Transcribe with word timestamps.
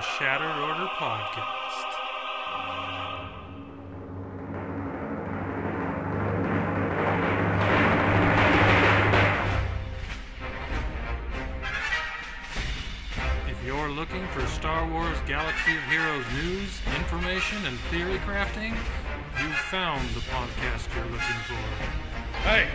the 0.00 0.06
Shattered 0.06 0.56
Order 0.62 0.86
podcast. 0.94 1.84
If 13.46 13.62
you're 13.66 13.90
looking 13.90 14.26
for 14.28 14.46
Star 14.46 14.90
Wars 14.90 15.18
Galaxy 15.26 15.76
of 15.76 15.82
Heroes 15.90 16.24
news, 16.34 16.80
information, 16.96 17.58
and 17.66 17.78
theory 17.90 18.16
crafting, 18.20 18.74
you've 19.42 19.52
found 19.68 20.08
the 20.10 20.20
podcast 20.20 20.94
you're 20.94 21.04
looking 21.04 21.40
for. 21.44 22.48
Hey, 22.48 22.68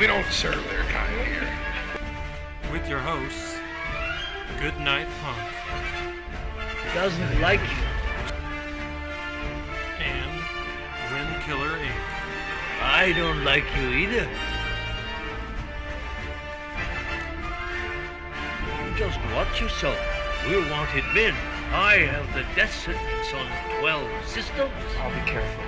we 0.00 0.08
don't 0.08 0.26
serve 0.32 0.64
their 0.64 0.82
kind 0.82 1.28
here. 1.28 2.72
With 2.72 2.88
your 2.88 2.98
hosts, 2.98 3.56
Good 4.58 4.78
Night 4.80 5.06
Punk 5.22 5.69
doesn't 6.94 7.40
like 7.40 7.60
you. 7.60 7.84
and 10.00 10.30
Wind 11.12 11.42
Killer 11.44 11.78
Inc. 11.78 11.92
I 12.82 13.12
don't 13.16 13.44
like 13.44 13.64
you 13.76 13.88
either. 13.90 14.28
You 18.84 18.98
just 18.98 19.18
watch 19.34 19.60
yourself. 19.60 19.98
We're 20.46 20.68
wanted 20.70 21.04
men. 21.14 21.34
I 21.72 21.98
have 21.98 22.26
the 22.34 22.42
death 22.56 22.74
sentence 22.74 23.32
on 23.34 23.80
12 23.80 24.26
systems. 24.26 24.72
I'll 24.98 25.14
be 25.14 25.30
careful. 25.30 25.62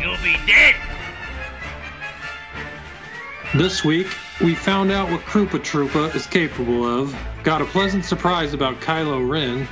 You'll 0.00 0.16
be 0.22 0.36
dead. 0.46 0.74
This 3.54 3.84
week, 3.84 4.06
we 4.40 4.54
found 4.54 4.90
out 4.90 5.10
what 5.10 5.20
Krupa 5.22 5.58
Troopa 5.58 6.14
is 6.14 6.26
capable 6.26 6.84
of, 6.84 7.14
got 7.42 7.60
a 7.60 7.64
pleasant 7.66 8.04
surprise 8.04 8.54
about 8.54 8.80
Kylo 8.80 9.28
Ren, 9.28 9.66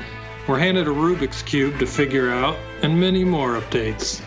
were 0.49 0.59
handed 0.59 0.87
a 0.87 0.91
Rubik's 0.91 1.43
Cube 1.43 1.79
to 1.81 1.87
figure 1.87 2.31
out, 2.31 2.57
and 2.83 3.01
many 3.01 3.25
more 3.25 3.61
updates. 3.61 4.23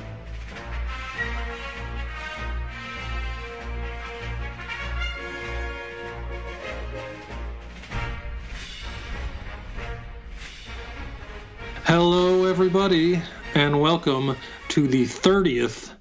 Hello, 11.86 12.46
everybody, 12.46 13.22
and 13.56 13.80
welcome 13.80 14.36
to 14.68 14.88
the 14.88 15.06
30th 15.06 15.94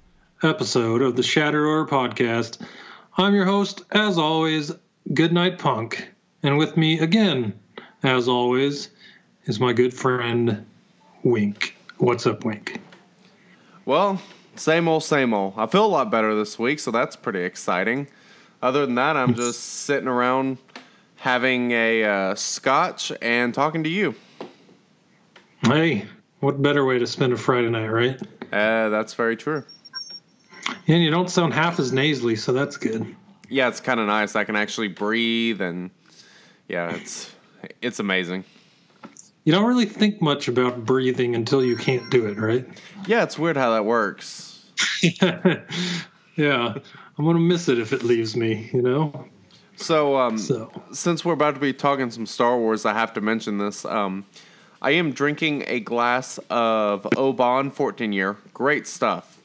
episode 0.43 1.01
of 1.01 1.15
the 1.15 1.23
Shattered 1.23 1.65
Order 1.65 1.89
podcast. 1.89 2.61
I'm 3.17 3.33
your 3.33 3.45
host, 3.45 3.83
as 3.91 4.17
always, 4.17 4.73
Goodnight 5.13 5.59
Punk. 5.59 6.09
And 6.43 6.57
with 6.57 6.75
me 6.75 6.99
again, 6.99 7.57
as 8.03 8.27
always, 8.27 8.89
is 9.49 9.59
my 9.59 9.73
good 9.73 9.91
friend, 9.91 10.63
Wink. 11.23 11.75
What's 11.97 12.27
up, 12.27 12.45
Wink? 12.45 12.79
Well, 13.83 14.21
same 14.55 14.87
old, 14.87 15.03
same 15.03 15.33
old. 15.33 15.55
I 15.57 15.65
feel 15.65 15.83
a 15.83 15.87
lot 15.87 16.11
better 16.11 16.35
this 16.35 16.59
week, 16.59 16.79
so 16.79 16.91
that's 16.91 17.15
pretty 17.15 17.41
exciting. 17.41 18.07
Other 18.61 18.85
than 18.85 18.93
that, 18.95 19.17
I'm 19.17 19.33
just 19.33 19.59
sitting 19.59 20.07
around 20.07 20.59
having 21.15 21.71
a 21.71 22.03
uh, 22.03 22.35
scotch 22.35 23.11
and 23.23 23.51
talking 23.51 23.83
to 23.83 23.89
you. 23.89 24.13
Hey, 25.63 26.05
what 26.41 26.61
better 26.61 26.85
way 26.85 26.99
to 26.99 27.07
spend 27.07 27.33
a 27.33 27.37
Friday 27.37 27.71
night, 27.71 27.87
right? 27.87 28.21
Uh, 28.53 28.89
that's 28.89 29.15
very 29.15 29.35
true. 29.35 29.63
And 30.87 31.03
you 31.03 31.09
don't 31.09 31.29
sound 31.29 31.55
half 31.55 31.79
as 31.79 31.91
nasally, 31.91 32.35
so 32.35 32.53
that's 32.53 32.77
good. 32.77 33.15
Yeah, 33.49 33.67
it's 33.67 33.79
kind 33.79 33.99
of 33.99 34.05
nice. 34.05 34.35
I 34.35 34.43
can 34.43 34.55
actually 34.55 34.89
breathe, 34.89 35.59
and 35.59 35.89
yeah, 36.67 36.91
it's 36.91 37.31
it's 37.81 37.99
amazing. 37.99 38.43
You 39.49 39.55
don't 39.55 39.65
really 39.65 39.87
think 39.87 40.21
much 40.21 40.47
about 40.47 40.85
breathing 40.85 41.33
until 41.33 41.65
you 41.65 41.75
can't 41.75 42.07
do 42.11 42.27
it, 42.27 42.37
right? 42.37 42.67
Yeah, 43.07 43.23
it's 43.23 43.39
weird 43.39 43.57
how 43.57 43.71
that 43.71 43.83
works. 43.83 44.63
yeah, 45.23 46.75
I'm 47.17 47.25
gonna 47.25 47.39
miss 47.39 47.67
it 47.67 47.79
if 47.79 47.91
it 47.91 48.03
leaves 48.03 48.35
me, 48.35 48.69
you 48.71 48.83
know? 48.83 49.25
So, 49.75 50.17
um, 50.17 50.37
So, 50.37 50.71
since 50.91 51.25
we're 51.25 51.33
about 51.33 51.55
to 51.55 51.59
be 51.59 51.73
talking 51.73 52.11
some 52.11 52.27
Star 52.27 52.59
Wars, 52.59 52.85
I 52.85 52.93
have 52.93 53.11
to 53.13 53.21
mention 53.21 53.57
this. 53.57 53.85
Um, 53.85 54.27
I 54.83 54.91
am 54.91 55.13
drinking 55.13 55.63
a 55.65 55.79
glass 55.79 56.39
of 56.51 57.07
Oban 57.17 57.71
14 57.71 58.13
year. 58.13 58.37
Great 58.53 58.85
stuff. 58.85 59.39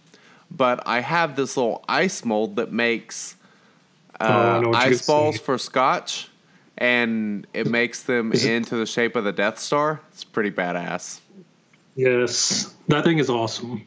But 0.51 0.87
I 0.87 1.01
have 1.01 1.35
this 1.35 1.57
little 1.57 1.83
ice 1.89 2.27
mold 2.27 2.57
that 2.57 2.71
makes 2.71 3.37
Oh, 4.21 4.27
uh, 4.27 4.61
know 4.61 4.75
ice 4.75 5.07
balls 5.07 5.39
for 5.41 5.57
scotch, 5.57 6.29
and 6.79 7.47
it 7.55 7.67
makes 7.67 8.03
them 8.03 8.33
it- 8.33 8.45
into 8.45 8.77
the 8.77 8.87
shape 8.87 9.17
of 9.17 9.25
the 9.25 9.33
Death 9.33 9.59
Star. 9.59 10.01
It's 10.13 10.25
pretty 10.25 10.51
badass. 10.51 11.21
yes, 11.95 12.75
that 12.89 13.05
thing 13.05 13.19
is 13.19 13.31
awesome. 13.31 13.87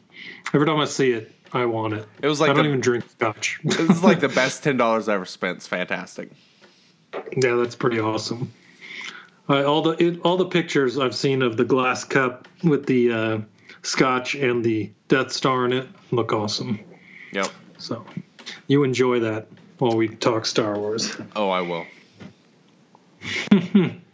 Every 0.54 0.66
time 0.66 0.78
I 0.80 0.86
see 0.86 1.12
it, 1.12 1.32
I 1.52 1.64
want 1.66 1.94
it. 1.94 2.06
It 2.22 2.26
was 2.28 2.40
like 2.40 2.50
I 2.50 2.54
don't 2.54 2.64
the- 2.64 2.68
even 2.70 2.80
drink 2.80 3.08
scotch. 3.08 3.60
This 3.64 3.78
is 3.80 4.02
like 4.02 4.20
the 4.20 4.28
best 4.28 4.62
$10 4.64 5.08
I 5.08 5.14
ever 5.14 5.24
spent. 5.24 5.58
It's 5.58 5.66
fantastic. 5.66 6.30
Yeah, 7.36 7.54
that's 7.56 7.74
pretty 7.76 8.00
awesome. 8.00 8.52
Uh, 9.48 9.64
all 9.64 9.80
the 9.80 9.92
it, 10.02 10.20
all 10.24 10.36
the 10.36 10.44
pictures 10.44 10.98
I've 10.98 11.14
seen 11.14 11.40
of 11.40 11.56
the 11.56 11.64
glass 11.64 12.04
cup 12.04 12.46
with 12.62 12.84
the 12.84 13.12
uh, 13.12 13.38
scotch 13.82 14.34
and 14.34 14.62
the 14.62 14.90
Death 15.08 15.32
Star 15.32 15.64
in 15.64 15.72
it 15.72 15.88
look 16.10 16.34
awesome. 16.34 16.80
Yep. 17.32 17.48
So 17.78 18.04
you 18.66 18.84
enjoy 18.84 19.20
that 19.20 19.46
while 19.78 19.96
we 19.96 20.08
talk 20.08 20.44
Star 20.44 20.78
Wars. 20.78 21.16
Oh, 21.34 21.48
I 21.48 21.62
will. 21.62 21.86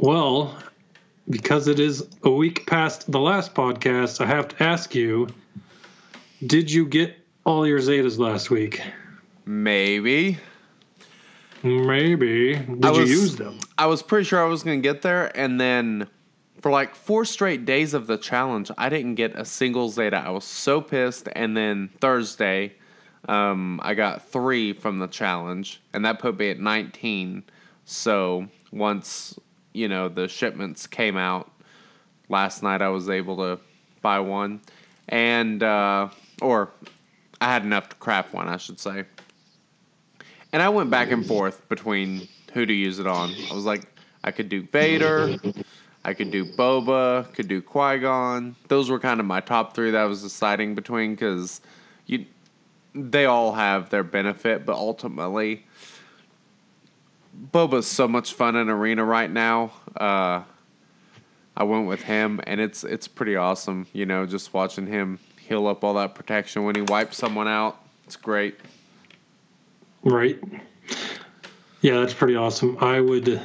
Well, 0.00 0.56
because 1.28 1.66
it 1.66 1.80
is 1.80 2.06
a 2.22 2.30
week 2.30 2.68
past 2.68 3.10
the 3.10 3.18
last 3.18 3.52
podcast, 3.52 4.20
I 4.20 4.26
have 4.26 4.46
to 4.48 4.62
ask 4.62 4.94
you: 4.94 5.26
Did 6.46 6.70
you 6.70 6.86
get 6.86 7.16
all 7.44 7.66
your 7.66 7.80
Zetas 7.80 8.16
last 8.16 8.48
week? 8.48 8.80
Maybe. 9.44 10.38
Maybe. 11.64 12.54
Did 12.54 12.84
I 12.84 12.92
you 12.92 13.06
use 13.06 13.34
them? 13.34 13.58
I 13.76 13.86
was 13.86 14.04
pretty 14.04 14.24
sure 14.24 14.40
I 14.40 14.46
was 14.46 14.62
going 14.62 14.80
to 14.80 14.88
get 14.88 15.02
there, 15.02 15.36
and 15.36 15.60
then 15.60 16.06
for 16.60 16.70
like 16.70 16.94
four 16.94 17.24
straight 17.24 17.64
days 17.64 17.92
of 17.92 18.06
the 18.06 18.16
challenge, 18.16 18.70
I 18.78 18.88
didn't 18.88 19.16
get 19.16 19.34
a 19.34 19.44
single 19.44 19.88
Zeta. 19.88 20.18
I 20.18 20.30
was 20.30 20.44
so 20.44 20.80
pissed. 20.80 21.28
And 21.32 21.56
then 21.56 21.90
Thursday, 22.00 22.74
um, 23.26 23.80
I 23.82 23.94
got 23.94 24.28
three 24.28 24.72
from 24.72 24.98
the 24.98 25.06
challenge, 25.06 25.80
and 25.92 26.04
that 26.04 26.18
put 26.18 26.38
me 26.38 26.50
at 26.50 26.60
19. 26.60 27.42
So 27.84 28.48
once, 28.70 29.38
you 29.72 29.88
know, 29.88 30.08
the 30.08 30.28
shipments 30.28 30.86
came 30.86 31.16
out 31.16 31.50
last 32.28 32.62
night, 32.62 32.82
I 32.82 32.88
was 32.88 33.08
able 33.08 33.36
to 33.38 33.58
buy 34.02 34.20
one. 34.20 34.60
And, 35.08 35.62
uh, 35.62 36.08
or 36.42 36.70
I 37.40 37.52
had 37.52 37.62
enough 37.62 37.88
to 37.90 37.96
craft 37.96 38.34
one, 38.34 38.48
I 38.48 38.56
should 38.56 38.78
say. 38.78 39.04
And 40.52 40.62
I 40.62 40.68
went 40.68 40.90
back 40.90 41.10
and 41.10 41.26
forth 41.26 41.66
between 41.68 42.28
who 42.52 42.64
to 42.66 42.72
use 42.72 42.98
it 42.98 43.06
on. 43.06 43.34
I 43.50 43.54
was 43.54 43.64
like, 43.64 43.82
I 44.24 44.30
could 44.30 44.48
do 44.48 44.62
Vader, 44.62 45.36
I 46.04 46.14
could 46.14 46.30
do 46.30 46.44
Boba, 46.44 47.32
could 47.34 47.48
do 47.48 47.60
Qui 47.60 47.98
Gon. 47.98 48.56
Those 48.68 48.90
were 48.90 48.98
kind 48.98 49.20
of 49.20 49.26
my 49.26 49.40
top 49.40 49.74
three 49.74 49.90
that 49.90 50.00
I 50.00 50.04
was 50.06 50.22
deciding 50.22 50.74
between 50.74 51.14
because 51.14 51.60
you, 52.06 52.24
they 52.98 53.24
all 53.24 53.52
have 53.52 53.90
their 53.90 54.02
benefit, 54.02 54.66
but 54.66 54.76
ultimately, 54.76 55.64
Boba's 57.52 57.86
so 57.86 58.08
much 58.08 58.32
fun 58.32 58.56
in 58.56 58.68
arena 58.68 59.04
right 59.04 59.30
now. 59.30 59.72
Uh, 59.96 60.42
I 61.56 61.64
went 61.64 61.86
with 61.86 62.02
him, 62.02 62.40
and 62.46 62.60
it's 62.60 62.84
it's 62.84 63.08
pretty 63.08 63.36
awesome. 63.36 63.86
You 63.92 64.06
know, 64.06 64.26
just 64.26 64.52
watching 64.54 64.86
him 64.86 65.18
heal 65.40 65.66
up 65.66 65.82
all 65.84 65.94
that 65.94 66.14
protection 66.14 66.64
when 66.64 66.74
he 66.74 66.82
wipes 66.82 67.16
someone 67.16 67.48
out. 67.48 67.80
It's 68.06 68.16
great. 68.16 68.58
Right. 70.02 70.38
Yeah, 71.80 72.00
that's 72.00 72.14
pretty 72.14 72.36
awesome. 72.36 72.76
I 72.80 73.00
would. 73.00 73.40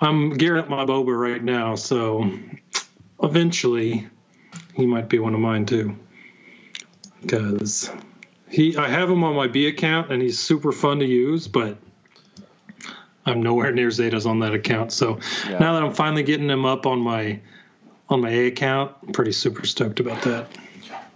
I'm 0.00 0.30
gearing 0.30 0.62
up 0.62 0.68
my 0.68 0.84
boba 0.84 1.18
right 1.18 1.42
now, 1.42 1.74
so 1.74 2.30
eventually 3.22 4.06
he 4.74 4.84
might 4.84 5.08
be 5.08 5.18
one 5.18 5.34
of 5.34 5.40
mine 5.40 5.64
too. 5.64 5.96
Because 7.22 7.90
he, 8.48 8.76
I 8.76 8.88
have 8.88 9.10
him 9.10 9.24
on 9.24 9.34
my 9.34 9.46
B 9.48 9.66
account, 9.66 10.12
and 10.12 10.22
he's 10.22 10.38
super 10.38 10.72
fun 10.72 10.98
to 11.00 11.06
use, 11.06 11.48
but 11.48 11.76
I'm 13.24 13.42
nowhere 13.42 13.72
near 13.72 13.88
Zetas 13.88 14.26
on 14.26 14.38
that 14.40 14.54
account. 14.54 14.92
So 14.92 15.18
Yeah. 15.48 15.58
now 15.58 15.74
that 15.74 15.82
I'm 15.82 15.92
finally 15.94 16.22
getting 16.22 16.48
him 16.48 16.64
up 16.64 16.86
on 16.86 17.00
my 17.00 17.40
on 18.08 18.20
my 18.20 18.30
A 18.30 18.46
account, 18.46 18.92
I'm 19.02 19.12
pretty 19.12 19.32
super 19.32 19.66
stoked 19.66 19.98
about 19.98 20.22
that. 20.22 20.46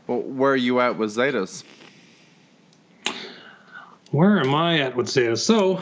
Well, 0.08 0.22
where 0.22 0.52
are 0.52 0.56
you 0.56 0.80
at 0.80 0.98
with 0.98 1.14
Zetas? 1.14 1.62
where 4.10 4.40
am 4.40 4.54
I 4.54 4.80
at 4.80 4.96
with 4.96 5.08
Zeta? 5.08 5.36
So 5.36 5.80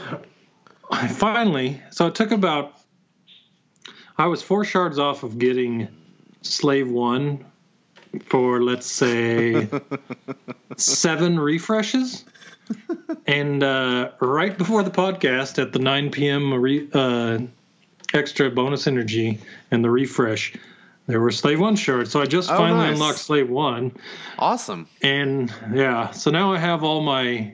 I 0.90 1.08
finally, 1.08 1.80
so 1.90 2.06
it 2.08 2.14
took 2.14 2.30
about, 2.30 2.74
I 4.18 4.26
was 4.26 4.42
four 4.42 4.66
shards 4.66 4.98
off 4.98 5.22
of 5.22 5.38
getting 5.38 5.88
Slave 6.42 6.90
One 6.90 7.44
for, 8.26 8.62
let's 8.62 8.86
say, 8.86 9.68
seven 10.76 11.38
refreshes. 11.38 12.24
And 13.26 13.62
uh, 13.62 14.10
right 14.20 14.56
before 14.56 14.82
the 14.82 14.90
podcast 14.90 15.60
at 15.60 15.72
the 15.72 15.78
9 15.78 16.10
p.m. 16.10 16.52
Re, 16.54 16.88
uh, 16.92 17.38
extra 18.14 18.50
bonus 18.50 18.86
energy 18.86 19.38
and 19.70 19.82
the 19.84 19.90
refresh, 19.90 20.54
there 21.06 21.20
were 21.20 21.30
Slave 21.30 21.60
One 21.60 21.76
shards. 21.76 22.10
So 22.10 22.20
I 22.20 22.26
just 22.26 22.50
Oh, 22.50 22.56
finally 22.58 22.86
nice. 22.86 22.94
unlocked 22.94 23.18
Slave 23.18 23.48
One, 23.48 23.92
Awesome. 24.38 24.86
and 25.02 25.52
yeah, 25.72 26.10
so 26.10 26.30
now 26.30 26.52
I 26.52 26.58
have 26.58 26.84
all 26.84 27.00
my, 27.00 27.52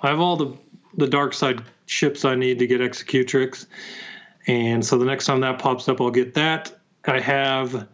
I 0.00 0.08
have 0.08 0.20
all 0.20 0.36
the 0.36 0.56
the 0.96 1.06
dark 1.06 1.32
side 1.32 1.62
ships 1.86 2.24
I 2.24 2.34
need 2.34 2.58
to 2.58 2.66
get 2.66 2.80
Executrix, 2.82 3.66
and 4.46 4.84
so 4.84 4.98
the 4.98 5.04
next 5.06 5.24
time 5.24 5.40
that 5.40 5.58
pops 5.58 5.88
up, 5.88 6.00
I'll 6.00 6.10
get 6.10 6.34
that. 6.34 6.78
I 7.06 7.20
have 7.20 7.86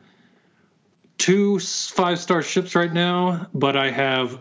two 1.18 1.58
five 1.58 2.18
star 2.18 2.42
ships 2.42 2.74
right 2.74 2.92
now, 2.92 3.46
but 3.54 3.76
I 3.76 3.90
have 3.90 4.38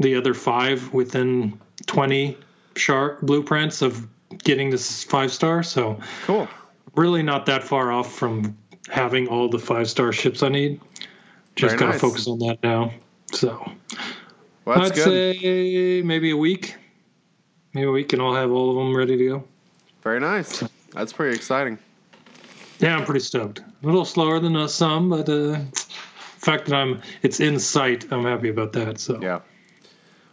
the 0.00 0.14
other 0.14 0.34
five 0.34 0.92
within 0.92 1.58
20 1.86 2.36
sharp 2.76 3.20
blueprints 3.22 3.82
of 3.82 4.06
getting 4.44 4.70
this 4.70 5.02
five 5.04 5.32
star. 5.32 5.62
So 5.62 5.98
Cool. 6.24 6.48
really 6.94 7.22
not 7.22 7.46
that 7.46 7.64
far 7.64 7.90
off 7.92 8.14
from 8.14 8.56
having 8.88 9.26
all 9.28 9.48
the 9.48 9.58
five 9.58 9.88
star 9.90 10.12
ships 10.12 10.42
I 10.42 10.48
need. 10.48 10.80
Just 11.56 11.72
Very 11.76 11.78
gotta 11.80 11.92
nice. 11.92 12.00
focus 12.00 12.26
on 12.28 12.38
that 12.40 12.58
now. 12.62 12.92
So 13.32 13.70
Well, 14.64 14.78
that's 14.78 14.90
I'd 14.92 15.04
good. 15.04 15.36
say 15.40 16.02
maybe 16.02 16.30
a 16.30 16.36
week. 16.36 16.76
Maybe 17.74 17.86
a 17.86 17.90
week 17.90 18.12
and 18.12 18.22
I'll 18.22 18.34
have 18.34 18.50
all 18.50 18.70
of 18.70 18.76
them 18.76 18.96
ready 18.96 19.16
to 19.16 19.28
go. 19.28 19.44
Very 20.02 20.20
nice. 20.20 20.62
That's 20.92 21.12
pretty 21.12 21.34
exciting. 21.36 21.78
Yeah, 22.78 22.96
I'm 22.96 23.04
pretty 23.04 23.20
stoked. 23.20 23.58
A 23.58 23.64
little 23.86 24.04
slower 24.04 24.38
than 24.38 24.54
uh, 24.56 24.68
some, 24.68 25.10
but 25.10 25.28
uh, 25.28 25.58
fact 26.50 26.66
that 26.66 26.74
I'm 26.74 27.00
it's 27.22 27.40
in 27.40 27.58
sight, 27.58 28.10
I'm 28.10 28.24
happy 28.24 28.48
about 28.48 28.72
that. 28.72 28.98
So 29.00 29.20
Yeah. 29.20 29.40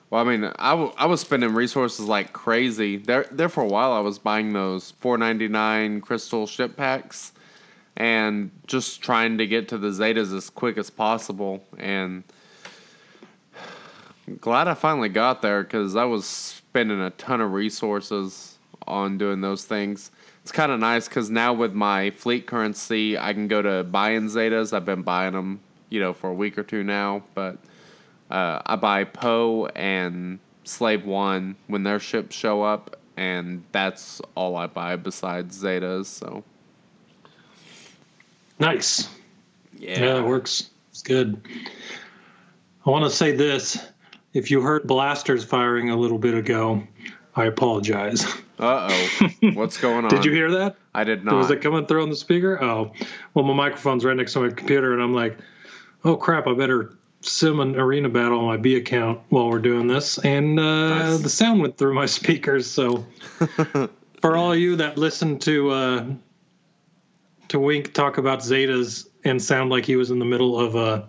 Well, 0.10 0.22
I 0.26 0.30
mean, 0.38 0.52
I, 0.60 0.72
w- 0.72 0.94
I 0.98 1.08
was 1.08 1.20
spending 1.20 1.54
resources 1.54 2.06
like 2.06 2.32
crazy. 2.32 2.98
There, 2.98 3.26
there 3.32 3.50
for 3.50 3.64
a 3.64 3.68
while, 3.68 3.92
I 3.92 4.00
was 4.00 4.20
buying 4.20 4.54
those 4.54 4.92
four 4.92 5.18
ninety 5.18 5.48
nine 5.48 6.00
crystal 6.00 6.48
ship 6.48 6.78
packs, 6.78 7.34
and 7.98 8.52
just 8.68 9.02
trying 9.02 9.38
to 9.40 9.48
get 9.48 9.68
to 9.70 9.78
the 9.78 9.90
Zetas 9.90 10.36
as 10.36 10.50
quick 10.50 10.78
as 10.78 10.90
possible. 10.90 11.64
And 11.78 12.24
glad 14.40 14.68
I 14.68 14.74
finally 14.74 15.10
got 15.10 15.42
there 15.42 15.64
because 15.64 15.96
I 15.96 16.06
was 16.06 16.26
spending 16.26 17.02
a 17.02 17.10
ton 17.12 17.42
of 17.42 17.52
resources 17.52 18.58
on 18.88 19.18
doing 19.18 19.42
those 19.42 19.66
things. 19.66 20.12
It's 20.44 20.52
kind 20.52 20.72
of 20.72 20.80
nice 20.80 21.08
because 21.08 21.32
now 21.32 21.54
with 21.54 21.74
my 21.74 22.12
fleet 22.12 22.46
currency, 22.46 23.18
I 23.18 23.34
can 23.34 23.48
go 23.48 23.62
to 23.64 23.84
buying 23.84 24.28
Zetas. 24.28 24.74
I've 24.74 24.86
been 24.86 25.02
buying 25.02 25.34
them, 25.34 25.60
you 25.96 26.00
know, 26.02 26.14
for 26.14 26.30
a 26.30 26.34
week 26.34 26.58
or 26.58 26.64
two 26.64 26.84
now, 26.84 27.24
but. 27.34 27.58
Uh, 28.30 28.60
I 28.66 28.76
buy 28.76 29.04
Poe 29.04 29.68
and 29.76 30.40
Slave 30.64 31.06
One 31.06 31.56
when 31.68 31.84
their 31.84 32.00
ships 32.00 32.36
show 32.36 32.64
up, 32.64 33.00
and 33.18 33.64
that's 33.72 34.22
all 34.34 34.56
I 34.56 34.68
buy 34.68 34.96
besides 34.96 35.62
Zetas. 35.62 36.06
So 36.08 36.44
nice. 38.60 39.10
yeah, 39.78 40.00
Yeah, 40.00 40.18
it 40.20 40.26
works. 40.26 40.72
It's 40.90 41.04
good. 41.04 41.40
I 42.86 42.90
want 42.90 43.06
to 43.06 43.12
say 43.12 43.32
this. 43.32 43.78
If 44.34 44.52
you 44.52 44.62
heard 44.62 44.88
blasters 44.88 45.46
firing 45.46 45.92
a 45.92 45.96
little 45.96 46.18
bit 46.18 46.34
ago, 46.34 46.84
I 47.36 47.46
apologize. 47.46 48.26
Uh 48.58 48.90
oh, 48.90 49.30
what's 49.54 49.78
going 49.78 50.04
on? 50.06 50.10
Did 50.10 50.26
you 50.26 50.32
hear 50.32 50.52
that? 50.52 50.78
I 50.94 51.04
did 51.04 51.24
not. 51.24 51.36
Was 51.36 51.52
it 51.52 51.62
coming 51.62 51.86
through 51.86 52.04
on 52.04 52.10
the 52.10 52.16
speaker? 52.16 52.62
Oh, 52.64 52.92
well, 53.34 53.46
my 53.46 53.54
microphone's 53.54 54.04
right 54.04 54.16
next 54.16 54.34
to 54.34 54.40
my 54.40 54.50
computer, 54.50 54.94
and 54.94 55.02
I'm 55.02 55.14
like, 55.14 55.38
oh 56.06 56.16
crap, 56.16 56.48
I 56.48 56.54
better 56.54 56.94
sim 57.22 57.60
an 57.60 57.76
arena 57.76 58.08
battle 58.08 58.40
on 58.40 58.46
my 58.46 58.58
B 58.58 58.76
account 58.76 59.20
while 59.30 59.50
we're 59.50 59.60
doing 59.60 59.88
this. 59.88 60.20
And 60.20 60.60
uh, 60.60 61.00
Nice. 61.00 61.20
the 61.22 61.30
sound 61.30 61.60
went 61.62 61.78
through 61.78 61.94
my 61.96 62.06
speakers. 62.18 62.70
So, 62.70 63.06
for 64.22 64.38
all 64.38 64.56
you 64.56 64.76
that 64.78 64.98
listen 64.98 65.40
to 65.40 65.70
uh, 65.72 66.06
to 67.50 67.60
Wink 67.60 67.94
talk 67.94 68.18
about 68.18 68.40
Zetas 68.40 69.08
and 69.24 69.42
sound 69.42 69.70
like 69.72 69.86
he 69.86 69.96
was 69.96 70.12
in 70.12 70.20
the 70.20 70.26
middle 70.26 70.60
of 70.60 70.76
a 70.76 71.08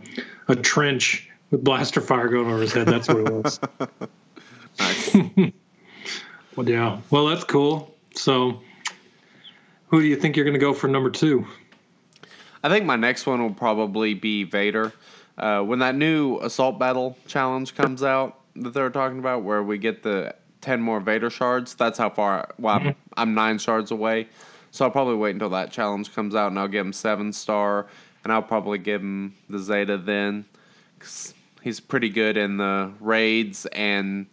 a 0.48 0.56
trench 0.56 1.28
with 1.50 1.62
blaster 1.62 2.00
fire 2.00 2.28
going 2.28 2.50
over 2.50 2.60
his 2.60 2.72
head, 2.72 2.86
that's 2.86 3.08
what 3.08 3.18
it 3.18 3.32
was. 3.32 3.60
Nice. 4.78 5.14
well, 6.54 6.68
yeah. 6.68 7.00
Well, 7.10 7.24
that's 7.28 7.44
cool. 7.44 7.94
So, 8.14 8.60
who 9.88 10.02
do 10.02 10.06
you 10.06 10.16
think 10.16 10.36
you're 10.36 10.44
going 10.44 10.52
to 10.52 10.60
go 10.60 10.74
for 10.74 10.86
number 10.86 11.08
two? 11.08 11.46
I 12.62 12.68
think 12.68 12.84
my 12.84 12.96
next 12.96 13.26
one 13.26 13.42
will 13.42 13.54
probably 13.54 14.14
be 14.14 14.44
Vader. 14.44 14.92
Uh, 15.38 15.62
when 15.62 15.80
that 15.80 15.94
new 15.94 16.38
assault 16.40 16.78
battle 16.78 17.16
challenge 17.26 17.74
comes 17.74 18.02
out 18.02 18.40
that 18.56 18.72
they're 18.72 18.90
talking 18.90 19.18
about, 19.18 19.42
where 19.42 19.62
we 19.62 19.78
get 19.78 20.02
the 20.02 20.34
ten 20.60 20.80
more 20.80 20.98
Vader 20.98 21.30
shards, 21.30 21.74
that's 21.74 21.98
how 21.98 22.10
far. 22.10 22.54
Well, 22.58 22.76
I'm, 22.76 22.94
I'm 23.16 23.34
nine 23.34 23.58
shards 23.58 23.90
away, 23.90 24.28
so 24.70 24.84
I'll 24.84 24.90
probably 24.90 25.16
wait 25.16 25.34
until 25.34 25.50
that 25.50 25.70
challenge 25.70 26.14
comes 26.14 26.34
out, 26.34 26.48
and 26.48 26.58
I'll 26.58 26.68
give 26.68 26.86
him 26.86 26.92
seven 26.92 27.32
star, 27.32 27.86
and 28.24 28.32
I'll 28.32 28.42
probably 28.42 28.78
give 28.78 29.02
him 29.02 29.34
the 29.50 29.58
Zeta 29.58 29.98
then, 29.98 30.46
because 30.98 31.34
he's 31.62 31.80
pretty 31.80 32.08
good 32.08 32.36
in 32.36 32.56
the 32.56 32.92
raids, 32.98 33.66
and 33.66 34.26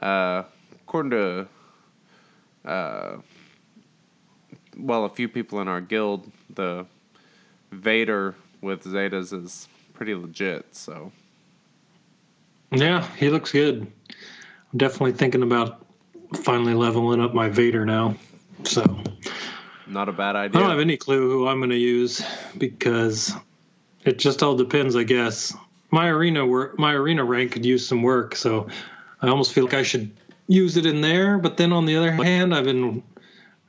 uh, 0.00 0.42
according 0.74 1.10
to 1.12 1.48
uh, 2.66 3.16
well, 4.76 5.04
a 5.04 5.08
few 5.08 5.28
people 5.28 5.60
in 5.60 5.68
our 5.68 5.80
guild, 5.80 6.30
the 6.50 6.86
Vader 7.74 8.34
with 8.60 8.84
Zetas 8.84 9.32
is 9.32 9.68
pretty 9.92 10.14
legit. 10.14 10.74
So 10.74 11.12
Yeah, 12.72 13.06
he 13.16 13.30
looks 13.30 13.52
good. 13.52 13.90
I'm 14.72 14.78
definitely 14.78 15.12
thinking 15.12 15.42
about 15.42 15.84
finally 16.36 16.74
leveling 16.74 17.20
up 17.20 17.34
my 17.34 17.48
Vader 17.48 17.84
now. 17.84 18.16
So 18.64 18.84
not 19.86 20.08
a 20.08 20.12
bad 20.12 20.36
idea. 20.36 20.58
I 20.58 20.62
don't 20.62 20.70
have 20.70 20.80
any 20.80 20.96
clue 20.96 21.30
who 21.30 21.46
I'm 21.46 21.58
going 21.58 21.70
to 21.70 21.76
use 21.76 22.24
because 22.58 23.32
it 24.04 24.18
just 24.18 24.42
all 24.42 24.56
depends, 24.56 24.96
I 24.96 25.04
guess. 25.04 25.54
My 25.90 26.08
arena 26.08 26.44
work, 26.44 26.78
my 26.78 26.92
arena 26.92 27.24
rank 27.24 27.52
could 27.52 27.64
use 27.64 27.86
some 27.86 28.02
work, 28.02 28.34
so 28.34 28.68
I 29.22 29.28
almost 29.28 29.52
feel 29.52 29.64
like 29.64 29.74
I 29.74 29.82
should 29.82 30.10
use 30.48 30.76
it 30.76 30.86
in 30.86 31.00
there. 31.00 31.38
But 31.38 31.56
then 31.56 31.72
on 31.72 31.86
the 31.86 31.96
other 31.96 32.12
hand, 32.12 32.54
I've 32.54 32.64
been 32.64 33.02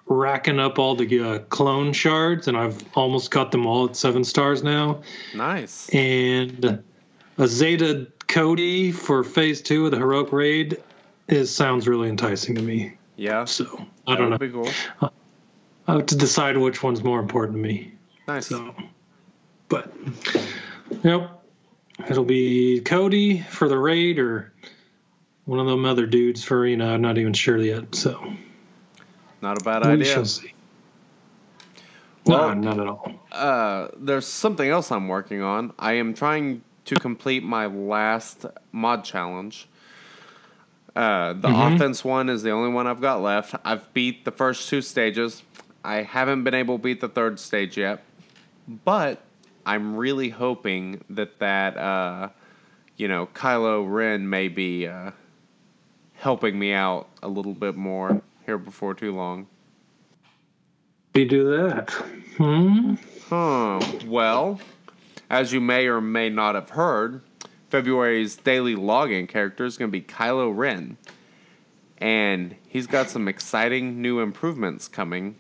racking 0.08 0.60
up 0.60 0.78
all 0.80 0.96
the 0.96 1.20
uh, 1.20 1.40
clone 1.50 1.94
shards, 1.94 2.48
and 2.48 2.58
I've 2.58 2.84
almost 2.96 3.32
got 3.32 3.52
them 3.52 3.66
all 3.66 3.86
at 3.86 3.96
seven 3.96 4.24
stars 4.24 4.64
now. 4.64 5.02
Nice. 5.36 5.90
and 5.90 6.84
a 7.38 7.48
Zeta 7.48 8.08
Cody 8.28 8.92
for 8.92 9.24
Phase 9.24 9.62
Two 9.62 9.86
of 9.86 9.92
the 9.92 9.98
Heroic 9.98 10.32
Raid 10.32 10.82
is 11.28 11.54
sounds 11.54 11.88
really 11.88 12.10
enticing 12.10 12.56
to 12.56 12.62
me. 12.62 12.94
Yeah. 13.16 13.46
So 13.46 13.86
I 14.08 14.16
don't 14.16 14.30
know. 14.30 14.38
cool. 14.38 14.70
I 15.88 15.94
have 15.94 16.06
to 16.08 16.16
decide 16.16 16.58
which 16.58 16.84
one's 16.84 17.04
more 17.04 17.20
important 17.20 17.58
to 17.58 17.62
me. 17.62 17.94
Nice. 18.28 18.48
So, 18.48 18.74
but 19.70 19.92
yep, 21.04 21.44
it'll 22.10 22.24
be 22.24 22.82
Cody 22.82 23.42
for 23.42 23.70
the 23.70 23.78
raid 23.78 24.18
or 24.18 24.52
one 25.46 25.60
of 25.60 25.68
them 25.68 25.86
other 25.86 26.08
dudes 26.08 26.44
for 26.44 26.60
arena. 26.60 26.94
I'm 26.94 27.02
not 27.02 27.18
even 27.18 27.34
sure 27.34 27.58
yet. 27.58 27.94
So 27.94 28.34
Not 29.46 29.62
a 29.62 29.64
bad 29.64 29.84
we 29.86 29.92
idea. 29.92 30.06
shall 30.06 30.26
see. 30.26 30.54
Well- 32.26 32.56
no, 32.56 32.74
not 32.74 32.80
at 32.80 32.88
all. 32.88 33.14
Uh, 33.32 33.90
there's 33.96 34.26
something 34.26 34.68
else 34.68 34.92
I'm 34.92 35.08
working 35.08 35.44
on. 35.44 35.72
I 35.78 35.94
am 35.94 36.16
trying 36.16 36.64
to 36.86 36.96
complete 36.96 37.44
my 37.44 37.68
last 37.68 38.48
mod 38.72 39.04
challenge. 39.04 39.68
Uh, 40.96 41.34
the 41.34 41.48
Mm-hmm. 41.48 41.76
offense 41.76 42.04
one 42.04 42.28
is 42.30 42.42
the 42.42 42.50
only 42.50 42.72
one 42.72 42.88
I've 42.88 43.02
got 43.02 43.22
left. 43.22 43.54
I've 43.64 43.94
beat 43.94 44.26
the 44.26 44.32
first 44.32 44.68
two 44.68 44.82
stages. 44.82 45.44
I 45.84 46.02
haven't 46.02 46.44
been 46.44 46.56
able 46.56 46.80
to 46.80 46.84
beat 46.84 47.02
the 47.02 47.08
third 47.10 47.40
stage 47.40 47.78
yet, 47.78 48.02
but 48.84 49.22
I'm 49.64 49.96
really 49.96 50.30
hoping 50.30 51.04
that 51.12 51.38
that 51.38 51.78
uh, 51.78 52.30
you 52.98 53.08
know 53.08 53.28
Kylo 53.36 53.86
Ren 53.88 54.28
may 54.28 54.48
be 54.48 54.88
uh, 54.88 55.12
helping 56.16 56.58
me 56.58 56.74
out 56.74 57.08
a 57.22 57.28
little 57.28 57.54
bit 57.54 57.76
more 57.76 58.22
here 58.46 58.58
before 58.58 58.94
too 58.94 59.14
long. 59.14 59.48
We 61.14 61.26
do 61.26 61.46
that. 61.58 61.90
Hmm. 62.38 62.96
Huh. 63.30 63.80
Well, 64.06 64.60
as 65.30 65.54
you 65.54 65.62
may 65.62 65.88
or 65.88 66.02
may 66.02 66.30
not 66.30 66.56
have 66.56 66.72
heard, 66.72 67.22
February's 67.70 68.36
daily 68.36 68.76
login 68.76 69.28
character 69.28 69.66
is 69.66 69.78
going 69.78 69.90
to 69.90 69.92
be 69.92 70.02
Kylo 70.02 70.56
Ren. 70.56 70.98
And 71.98 72.56
he's 72.68 72.88
got 72.88 73.10
some 73.10 73.28
exciting 73.28 74.02
new 74.02 74.20
improvements 74.20 74.88
coming. 74.88 75.38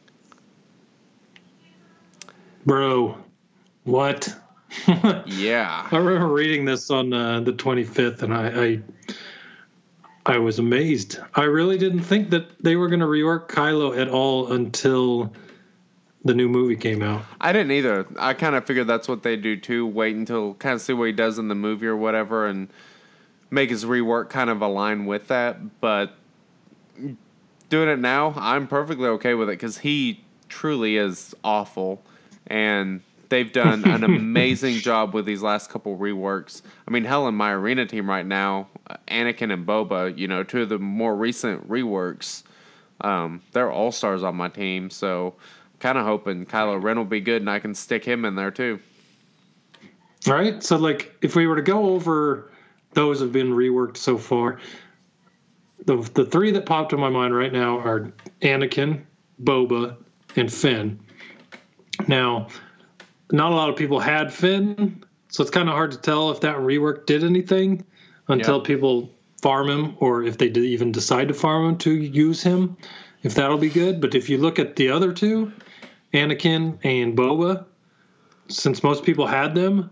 Bro, 2.65 3.17
what? 3.83 4.33
Yeah. 5.25 5.87
I 5.91 5.97
remember 5.97 6.33
reading 6.33 6.65
this 6.65 6.89
on 6.89 7.13
uh, 7.13 7.39
the 7.41 7.53
25th, 7.53 8.23
and 8.23 8.33
I, 8.33 8.47
I 8.47 8.81
I 10.25 10.39
was 10.39 10.57
amazed. 10.57 11.19
I 11.35 11.43
really 11.43 11.77
didn't 11.77 12.01
think 12.01 12.31
that 12.31 12.61
they 12.63 12.75
were 12.75 12.87
going 12.87 12.99
to 13.01 13.05
rework 13.05 13.47
Kylo 13.47 13.97
at 13.97 14.09
all 14.09 14.51
until 14.51 15.31
the 16.23 16.33
new 16.33 16.49
movie 16.49 16.75
came 16.75 17.03
out. 17.03 17.23
I 17.39 17.53
didn't 17.53 17.71
either. 17.71 18.07
I 18.17 18.33
kind 18.33 18.55
of 18.55 18.65
figured 18.65 18.87
that's 18.87 19.07
what 19.07 19.21
they 19.21 19.35
do 19.35 19.55
too. 19.55 19.85
Wait 19.85 20.15
until 20.15 20.55
kind 20.55 20.73
of 20.73 20.81
see 20.81 20.93
what 20.93 21.05
he 21.05 21.11
does 21.11 21.37
in 21.37 21.47
the 21.47 21.55
movie 21.55 21.85
or 21.85 21.95
whatever 21.95 22.47
and 22.47 22.69
make 23.51 23.69
his 23.69 23.85
rework 23.85 24.29
kind 24.29 24.49
of 24.49 24.61
align 24.61 25.05
with 25.05 25.27
that. 25.27 25.79
But 25.79 26.13
doing 27.69 27.89
it 27.89 27.99
now, 27.99 28.33
I'm 28.35 28.67
perfectly 28.67 29.07
okay 29.09 29.35
with 29.35 29.49
it 29.49 29.53
because 29.53 29.79
he 29.79 30.23
truly 30.49 30.97
is 30.97 31.35
awful, 31.43 32.01
and 32.47 33.01
they've 33.35 33.51
done 33.51 33.83
an 33.83 34.03
amazing 34.05 34.75
job 34.75 35.13
with 35.13 35.25
these 35.25 35.41
last 35.41 35.69
couple 35.69 35.97
reworks. 35.97 36.61
I 36.87 36.91
mean, 36.91 37.03
hell, 37.03 37.27
in 37.27 37.35
my 37.35 37.51
arena 37.51 37.85
team 37.85 38.09
right 38.09 38.25
now, 38.25 38.69
uh, 38.89 38.95
Anakin 39.09 39.51
and 39.51 39.67
Boba, 39.67 40.17
you 40.17 40.29
know, 40.29 40.43
two 40.43 40.61
of 40.61 40.69
the 40.69 40.79
more 40.79 41.13
recent 41.13 41.67
reworks, 41.67 42.43
um, 43.01 43.41
they're 43.51 43.71
all 43.71 43.91
stars 43.91 44.23
on 44.23 44.35
my 44.35 44.47
team. 44.47 44.89
So, 44.89 45.35
kind 45.79 45.97
of 45.97 46.05
hoping 46.05 46.45
Kylo 46.45 46.81
Ren 46.81 46.97
will 46.97 47.03
be 47.03 47.19
good 47.19 47.41
and 47.41 47.49
I 47.49 47.59
can 47.59 47.75
stick 47.75 48.05
him 48.05 48.23
in 48.23 48.35
there 48.35 48.51
too. 48.51 48.79
All 50.27 50.33
right. 50.33 50.63
So, 50.63 50.77
like, 50.77 51.13
if 51.21 51.35
we 51.35 51.45
were 51.45 51.57
to 51.57 51.61
go 51.61 51.89
over 51.89 52.51
those 52.93 53.19
have 53.19 53.33
been 53.33 53.51
reworked 53.51 53.97
so 53.97 54.17
far, 54.17 54.61
the 55.85 55.97
the 56.13 56.25
three 56.25 56.51
that 56.51 56.65
popped 56.65 56.93
in 56.93 56.99
my 57.01 57.09
mind 57.09 57.35
right 57.35 57.51
now 57.51 57.79
are 57.79 58.13
Anakin, 58.41 59.03
Boba, 59.43 59.97
and 60.37 60.51
Finn. 60.51 60.97
Now, 62.07 62.47
not 63.31 63.51
a 63.51 63.55
lot 63.55 63.69
of 63.69 63.75
people 63.75 63.99
had 63.99 64.31
Finn, 64.33 65.03
so 65.29 65.41
it's 65.41 65.51
kind 65.51 65.67
of 65.69 65.75
hard 65.75 65.91
to 65.91 65.97
tell 65.97 66.31
if 66.31 66.41
that 66.41 66.57
rework 66.57 67.05
did 67.05 67.23
anything 67.23 67.83
until 68.27 68.57
Yep. 68.57 68.63
people 68.65 69.09
farm 69.41 69.69
him 69.69 69.95
or 69.99 70.23
if 70.23 70.37
they 70.37 70.49
did 70.49 70.63
even 70.63 70.91
decide 70.91 71.27
to 71.27 71.33
farm 71.33 71.69
him 71.69 71.77
to 71.77 71.91
use 71.91 72.41
him. 72.41 72.75
If 73.23 73.35
that'll 73.35 73.57
be 73.57 73.69
good, 73.69 74.01
but 74.01 74.13
if 74.15 74.29
you 74.29 74.37
look 74.37 74.59
at 74.59 74.75
the 74.75 74.89
other 74.89 75.11
two, 75.11 75.51
Anakin 76.13 76.77
and 76.83 77.17
Boba, 77.17 77.65
since 78.47 78.83
most 78.83 79.03
people 79.03 79.25
had 79.27 79.55
them, 79.55 79.89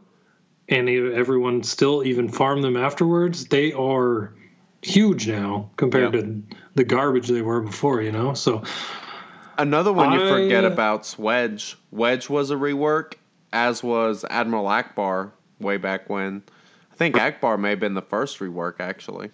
and 0.69 0.87
everyone 0.87 1.63
still 1.63 2.03
even 2.03 2.29
farmed 2.29 2.63
them 2.63 2.77
afterwards, 2.77 3.45
they 3.45 3.73
are 3.73 4.33
huge 4.81 5.27
now 5.27 5.69
compared 5.77 6.13
Yep. 6.13 6.23
to 6.23 6.41
the 6.75 6.83
garbage 6.83 7.27
they 7.27 7.41
were 7.41 7.61
before. 7.61 8.01
You 8.01 8.11
know, 8.11 8.33
so 8.33 8.63
Another 9.57 9.93
one 9.93 10.13
you 10.13 10.27
forget 10.29 10.63
I- 10.63 10.69
about's 10.69 11.17
Wedge. 11.19 11.77
Wedge 11.91 12.27
was 12.29 12.49
a 12.49 12.55
rework, 12.55 13.13
as 13.53 13.81
was 13.81 14.25
Admiral 14.29 14.65
Ackbar 14.65 15.31
way 15.59 15.77
back 15.77 16.09
when. 16.09 16.43
I 16.91 16.95
think 16.95 17.15
Ackbar 17.15 17.57
may 17.57 17.69
have 17.69 17.79
been 17.79 17.93
the 17.93 18.01
first 18.01 18.39
rework 18.39 18.75
actually. 18.79 19.29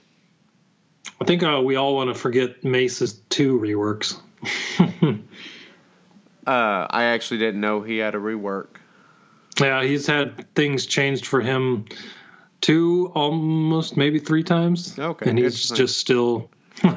I 1.20 1.26
think 1.26 1.42
uh, 1.42 1.62
we 1.64 1.76
all 1.76 1.96
want 1.96 2.14
to 2.14 2.20
forget 2.20 2.64
Mace's 2.64 3.22
two 3.30 3.60
reworks. 3.60 4.20
Uh, 6.48 6.88
I 6.90 7.04
actually 7.04 7.38
didn't 7.38 7.62
know 7.62 7.82
he 7.82 7.98
had 7.98 8.16
a 8.16 8.18
rework. 8.18 8.78
Yeah, 9.60 9.84
he's 9.84 10.08
had 10.08 10.52
things 10.56 10.88
changed 10.88 11.28
for 11.28 11.42
him 11.42 11.86
two, 12.62 13.12
almost 13.14 13.96
maybe 13.96 14.18
three 14.18 14.42
times. 14.42 14.98
Okay, 14.98 15.30
and 15.30 15.38
he's 15.38 15.70
just 15.70 16.00
still 16.00 16.50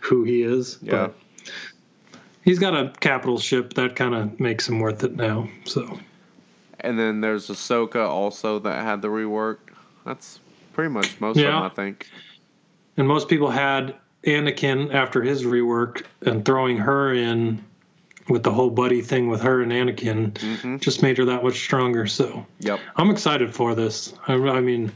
who 0.00 0.22
he 0.22 0.42
is. 0.42 0.78
Yeah. 0.82 1.08
He's 2.44 2.60
got 2.60 2.74
a 2.74 2.92
capital 3.00 3.40
ship 3.40 3.74
that 3.74 3.96
kind 3.96 4.14
of 4.14 4.38
makes 4.38 4.68
him 4.68 4.78
worth 4.78 5.02
it 5.02 5.16
now. 5.16 5.48
So 5.64 5.98
And 6.82 6.98
then 6.98 7.20
there's 7.20 7.48
Ahsoka 7.48 8.06
also 8.08 8.58
that 8.60 8.82
had 8.84 9.02
the 9.02 9.08
rework. 9.08 9.58
That's 10.04 10.40
pretty 10.72 10.90
much 10.90 11.20
most 11.20 11.36
of 11.38 11.44
them, 11.44 11.62
I 11.62 11.68
think. 11.68 12.08
and 12.96 13.06
most 13.08 13.28
people 13.28 13.50
had 13.50 13.94
Anakin 14.26 14.92
after 14.92 15.22
his 15.22 15.44
rework 15.44 16.04
and 16.22 16.44
throwing 16.44 16.76
her 16.78 17.12
in 17.14 17.64
with 18.28 18.42
the 18.44 18.52
whole 18.52 18.70
buddy 18.70 19.00
thing 19.02 19.28
with 19.28 19.40
her 19.42 19.62
and 19.62 19.72
Anakin 19.72 20.32
Mm-hmm. 20.34 20.76
just 20.78 21.02
made 21.02 21.18
her 21.18 21.24
that 21.24 21.42
much 21.42 21.58
stronger. 21.60 22.06
So 22.06 22.46
Yep. 22.60 22.78
I'm 22.96 23.10
excited 23.10 23.54
for 23.54 23.74
this. 23.74 24.14
I, 24.28 24.34
I 24.34 24.60
mean, 24.60 24.92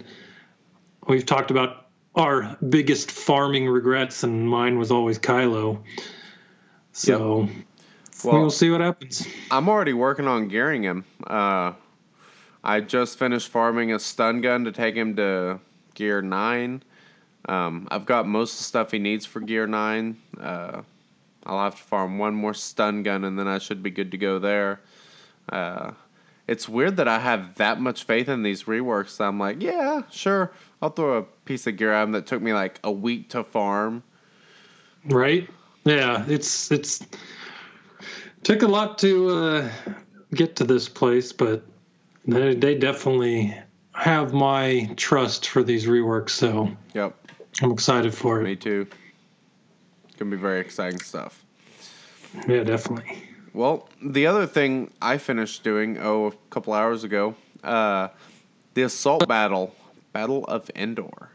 we've 1.09 1.27
talked 1.27 1.51
about 1.51 1.87
our 2.15 2.57
biggest 2.69 3.11
farming 3.11 3.69
regrets, 3.69 4.23
and 4.23 4.49
mine 4.49 4.79
was 4.79 4.91
always 4.91 5.19
Kylo. 5.19 5.83
So 6.93 7.49
Well, 8.27 8.41
we'll 8.41 8.51
see 8.51 8.71
what 8.71 8.81
happens. 8.81 9.27
I'm 9.51 9.69
already 9.69 9.93
working 9.93 10.27
on 10.27 10.49
gearing 10.49 10.83
him. 10.83 11.05
Uh, 11.27 11.73
I 12.65 12.81
just 12.81 13.19
finished 13.19 13.49
farming 13.49 13.93
a 13.93 13.99
stun 13.99 14.41
gun 14.41 14.65
to 14.65 14.73
take 14.73 14.95
him 14.95 15.17
to 15.17 15.61
gear 15.95 16.21
nine. 16.23 16.83
Um, 17.49 17.87
I've 17.91 18.07
got 18.07 18.27
most 18.27 18.55
of 18.55 18.59
the 18.59 18.65
stuff 18.65 18.91
he 18.91 18.99
needs 18.99 19.25
for 19.25 19.41
gear 19.41 19.67
nine. 19.67 20.17
Uh, 20.39 20.83
I'll 21.45 21.63
have 21.63 21.77
to 21.77 21.83
farm 21.83 22.19
one 22.19 22.35
more 22.35 22.55
stun 22.55 23.05
gun, 23.05 23.25
and 23.25 23.39
then 23.39 23.47
I 23.47 23.59
should 23.59 23.83
be 23.83 23.91
good 23.91 24.11
to 24.11 24.19
go 24.19 24.41
there. 24.41 24.81
Uh, 25.49 25.93
it's 26.49 26.69
weird 26.69 26.97
that 26.97 27.07
I 27.07 27.21
have 27.21 27.55
that 27.57 27.81
much 27.81 28.05
faith 28.05 28.29
in 28.29 28.43
these 28.43 28.65
reworks. 28.65 29.21
I'm 29.21 29.39
like, 29.39 29.63
yeah, 29.63 30.03
sure, 30.11 30.53
I'll 30.83 30.91
throw 30.91 31.19
a 31.19 31.23
piece 31.23 31.67
of 31.67 31.77
gear 31.77 31.93
at 31.93 32.03
him 32.03 32.13
that 32.13 32.27
took 32.27 32.43
me 32.43 32.53
like 32.53 32.81
a 32.83 32.91
week 32.91 33.31
to 33.31 33.45
farm. 33.45 34.03
Right? 35.05 35.49
Yeah, 35.85 36.25
it's 36.27 36.73
it's 36.73 37.07
took 38.47 38.63
a 38.63 38.67
lot 38.69 38.97
to 38.97 39.29
uh, 39.31 39.71
get 40.33 40.55
to 40.55 40.63
this 40.63 40.89
place, 40.89 41.33
but 41.33 41.65
they, 42.27 42.55
they 42.55 42.77
definitely 42.77 43.53
have 43.91 44.33
my 44.33 44.89
trust 44.95 45.49
for 45.49 45.65
these 45.65 45.87
reworks. 45.87 46.31
So 46.31 46.71
Yep, 46.95 47.17
I'm 47.61 47.73
excited 47.73 48.15
for 48.15 48.41
it. 48.41 48.45
me 48.45 48.55
too. 48.55 48.87
It's 50.05 50.15
gonna 50.15 50.31
be 50.31 50.37
very 50.37 50.61
exciting 50.61 51.01
stuff. 51.01 51.45
Yeah, 52.47 52.63
definitely. 52.63 53.21
Well, 53.53 53.89
the 54.01 54.29
other 54.29 54.47
thing 54.47 54.93
I 55.03 55.19
finished 55.19 55.65
doing, 55.65 55.99
oh, 55.99 56.27
a 56.29 56.33
couple 56.51 56.73
hours 56.73 57.03
ago, 57.03 57.35
uh, 57.65 58.09
the 58.75 58.83
assault 58.83 59.27
battle, 59.27 59.75
Battle 60.13 60.45
of 60.45 60.71
Endor. 60.77 61.31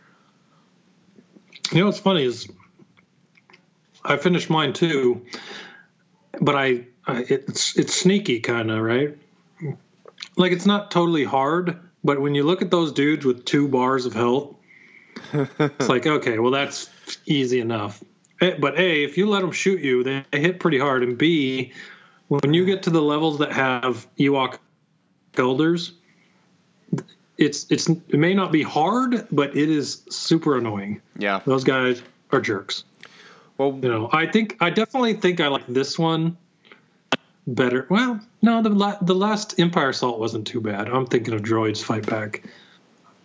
You 1.74 1.80
know 1.80 1.88
what's 1.88 2.00
funny 2.00 2.24
is 2.24 2.48
I 4.06 4.16
finished 4.16 4.50
mine 4.50 4.72
too, 4.72 5.26
but 6.40 6.56
I, 6.56 6.86
It's 7.08 7.78
it's 7.78 7.94
sneaky 7.94 8.40
kind 8.40 8.72
of 8.72 8.82
right. 8.82 9.18
Like 10.38 10.52
it's 10.52 10.66
not 10.66 10.92
totally 10.92 11.24
hard, 11.24 11.80
but 12.04 12.22
when 12.22 12.36
you 12.36 12.44
look 12.44 12.62
at 12.62 12.72
those 12.72 12.92
dudes 12.92 13.26
with 13.26 13.46
two 13.46 13.68
bars 13.68 14.06
of 14.06 14.14
health, 14.14 14.56
it's 15.34 15.90
like 15.90 16.06
okay, 16.18 16.40
well 16.40 16.52
that's 16.52 16.90
easy 17.26 17.60
enough. 17.60 18.04
But 18.40 18.80
a, 18.80 19.04
if 19.04 19.18
you 19.18 19.30
let 19.30 19.42
them 19.42 19.52
shoot 19.52 19.82
you, 19.82 20.04
they 20.04 20.24
they 20.32 20.40
hit 20.40 20.60
pretty 20.60 20.80
hard, 20.80 21.04
and 21.04 21.18
b, 21.18 21.74
when 22.28 22.54
you 22.54 22.66
get 22.66 22.84
to 22.84 22.90
the 22.90 23.02
levels 23.02 23.40
that 23.40 23.52
have 23.52 24.08
Ewok 24.18 24.58
elders, 25.38 25.94
it's 27.38 27.66
it's 27.70 27.90
it 27.90 28.20
may 28.20 28.34
not 28.34 28.52
be 28.52 28.62
hard, 28.64 29.28
but 29.32 29.56
it 29.56 29.70
is 29.70 30.04
super 30.10 30.58
annoying. 30.58 31.02
Yeah. 31.18 31.42
Those 31.46 31.64
guys 31.64 32.02
are 32.32 32.42
jerks. 32.42 32.84
Well, 33.58 33.80
You 33.82 33.90
know, 33.90 34.10
I 34.12 34.26
think 34.26 34.58
I 34.60 34.70
definitely 34.70 35.14
think 35.14 35.40
I 35.40 35.48
like 35.48 35.68
this 35.68 36.00
one 36.00 36.38
better. 37.48 37.88
Well, 37.90 38.20
no, 38.42 38.62
the 38.62 38.70
la- 38.70 38.98
the 39.02 39.16
last 39.16 39.60
Empire 39.60 39.90
Assault 39.90 40.20
wasn't 40.20 40.48
too 40.48 40.62
bad. 40.62 40.88
I'm 40.88 41.06
thinking 41.06 41.34
of 41.34 41.42
Droids 41.42 41.84
Fight 41.84 42.06
Back. 42.06 42.44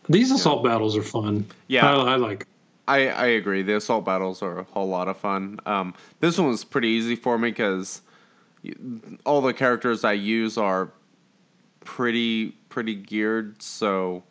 These 0.09 0.31
assault 0.31 0.65
battles 0.65 0.97
are 0.97 1.03
fun. 1.03 1.47
Yeah. 1.67 1.87
I, 1.87 2.13
I 2.13 2.17
like. 2.17 2.47
I, 2.89 3.09
I 3.09 3.27
agree. 3.27 3.63
The 3.63 3.77
assault 3.77 4.05
battles 4.05 4.43
are 4.43 4.61
a 4.61 4.63
whole 4.63 4.89
lot 4.89 5.09
of 5.09 5.17
fun. 5.17 5.59
Um, 5.67 5.95
this 6.21 6.39
one 6.39 6.49
was 6.49 6.63
pretty 6.65 6.89
easy 6.89 7.17
for 7.17 7.37
me 7.37 7.51
because 7.51 8.03
all 9.25 9.41
the 9.41 9.53
characters 9.53 10.05
I 10.05 10.13
use 10.13 10.57
are 10.57 10.91
pretty 11.81 12.51
pretty 12.69 12.95
geared, 12.95 13.61
so 13.61 14.23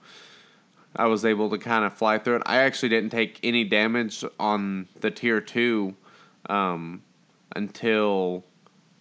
I 0.96 1.08
was 1.08 1.26
able 1.26 1.50
to 1.50 1.58
kind 1.58 1.84
of 1.84 1.94
fly 1.94 2.18
through 2.18 2.38
it. 2.38 2.44
I 2.46 2.58
actually 2.58 2.90
didn't 2.90 3.10
take 3.10 3.40
any 3.44 3.66
damage 3.66 4.24
on 4.40 4.88
the 5.02 5.12
tier 5.12 5.42
two 5.42 5.96
um, 6.48 7.02
until 7.56 8.46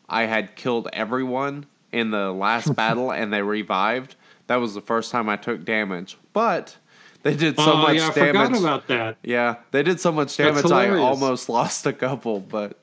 I 0.08 0.24
had 0.24 0.56
killed 0.56 0.88
everyone 0.92 1.66
in 1.92 2.10
the 2.10 2.32
last 2.32 2.74
battle 2.76 3.12
and 3.12 3.32
they 3.32 3.42
revived. 3.42 4.16
That 4.46 4.56
was 4.56 4.74
the 4.74 4.80
first 4.80 5.10
time 5.10 5.28
I 5.28 5.36
took 5.36 5.64
damage, 5.64 6.18
but 6.32 6.76
they 7.22 7.34
did 7.34 7.56
so 7.56 7.72
oh 7.72 7.76
much 7.78 7.96
yeah, 7.96 8.08
I 8.08 8.12
damage. 8.14 8.46
forgot 8.48 8.58
about 8.60 8.88
that. 8.88 9.16
Yeah, 9.22 9.56
they 9.70 9.82
did 9.82 9.98
so 10.00 10.12
much 10.12 10.36
damage. 10.36 10.66
I 10.70 10.90
almost 10.98 11.48
lost 11.48 11.86
a 11.86 11.92
couple, 11.92 12.40
but 12.40 12.78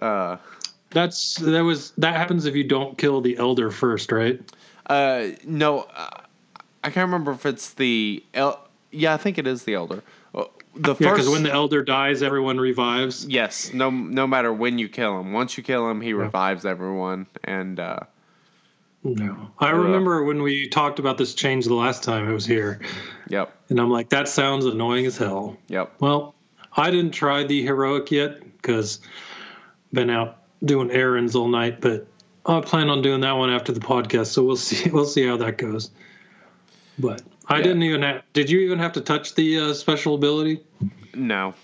uh, 0.00 0.36
That's 0.90 1.36
that 1.36 1.62
was 1.64 1.92
that 1.92 2.14
happens 2.14 2.44
if 2.44 2.54
you 2.54 2.64
don't 2.64 2.98
kill 2.98 3.20
the 3.22 3.36
Elder 3.38 3.70
first, 3.70 4.12
right? 4.12 4.40
uh, 4.86 5.28
no, 5.44 5.86
uh, 5.94 6.08
I 6.84 6.90
can't 6.90 7.06
remember 7.06 7.32
if 7.32 7.44
it's 7.46 7.72
the 7.74 8.22
el- 8.34 8.68
yeah, 8.90 9.14
I 9.14 9.16
think 9.16 9.38
it 9.38 9.46
is 9.46 9.64
the 9.64 9.74
elder. 9.74 10.02
The 10.78 10.90
Yeah, 10.98 11.10
first 11.10 11.16
because 11.16 11.28
when 11.30 11.42
the 11.42 11.52
Elder 11.52 11.82
dies, 11.82 12.22
everyone 12.22 12.58
revives. 12.58 13.26
yes, 13.26 13.72
no, 13.72 13.90
no 13.90 14.26
matter 14.26 14.52
when 14.52 14.78
you 14.78 14.88
kill 14.88 15.18
him, 15.20 15.32
once 15.32 15.56
you 15.56 15.62
kill 15.64 15.90
him, 15.90 16.00
he 16.00 16.12
revives 16.12 16.64
everyone, 16.64 17.26
and 17.44 17.80
uh, 17.80 18.00
No, 19.02 19.50
I 19.58 19.70
remember 19.70 20.24
when 20.24 20.42
we 20.42 20.68
talked 20.68 20.98
about 20.98 21.18
this 21.18 21.34
change 21.34 21.64
the 21.66 21.74
last 21.74 22.02
time 22.04 22.28
it 22.28 22.32
was 22.32 22.46
here, 22.46 22.80
yep, 23.28 23.52
and 23.68 23.80
I'm 23.80 23.90
like, 23.90 24.10
that 24.10 24.28
sounds 24.28 24.66
annoying 24.66 25.06
as 25.06 25.16
hell. 25.16 25.56
yep, 25.68 25.92
Well, 26.00 26.34
I 26.76 26.90
didn't 26.90 27.12
try 27.12 27.44
the 27.44 27.62
heroic 27.62 28.10
yet 28.10 28.40
because 28.42 29.00
been 29.92 30.10
out 30.10 30.38
doing 30.64 30.90
errands 30.90 31.34
all 31.34 31.48
night, 31.48 31.80
but 31.80 32.06
I 32.46 32.60
plan 32.60 32.88
on 32.88 33.02
doing 33.02 33.20
that 33.22 33.32
one 33.32 33.50
after 33.50 33.72
the 33.72 33.80
podcast. 33.80 34.26
So 34.26 34.44
we'll 34.44 34.56
see. 34.68 34.90
We'll 34.90 35.04
see 35.06 35.26
how 35.26 35.36
that 35.38 35.58
goes. 35.58 35.90
But 36.98 37.22
I 37.48 37.56
Yeah. 37.58 37.62
didn't 37.62 37.82
even 37.82 38.02
have. 38.02 38.22
Did 38.32 38.50
you 38.50 38.60
even 38.60 38.78
have 38.78 38.92
to 38.92 39.00
touch 39.00 39.34
the 39.34 39.58
uh, 39.58 39.74
special 39.74 40.14
ability? 40.14 40.60
no, 41.14 41.54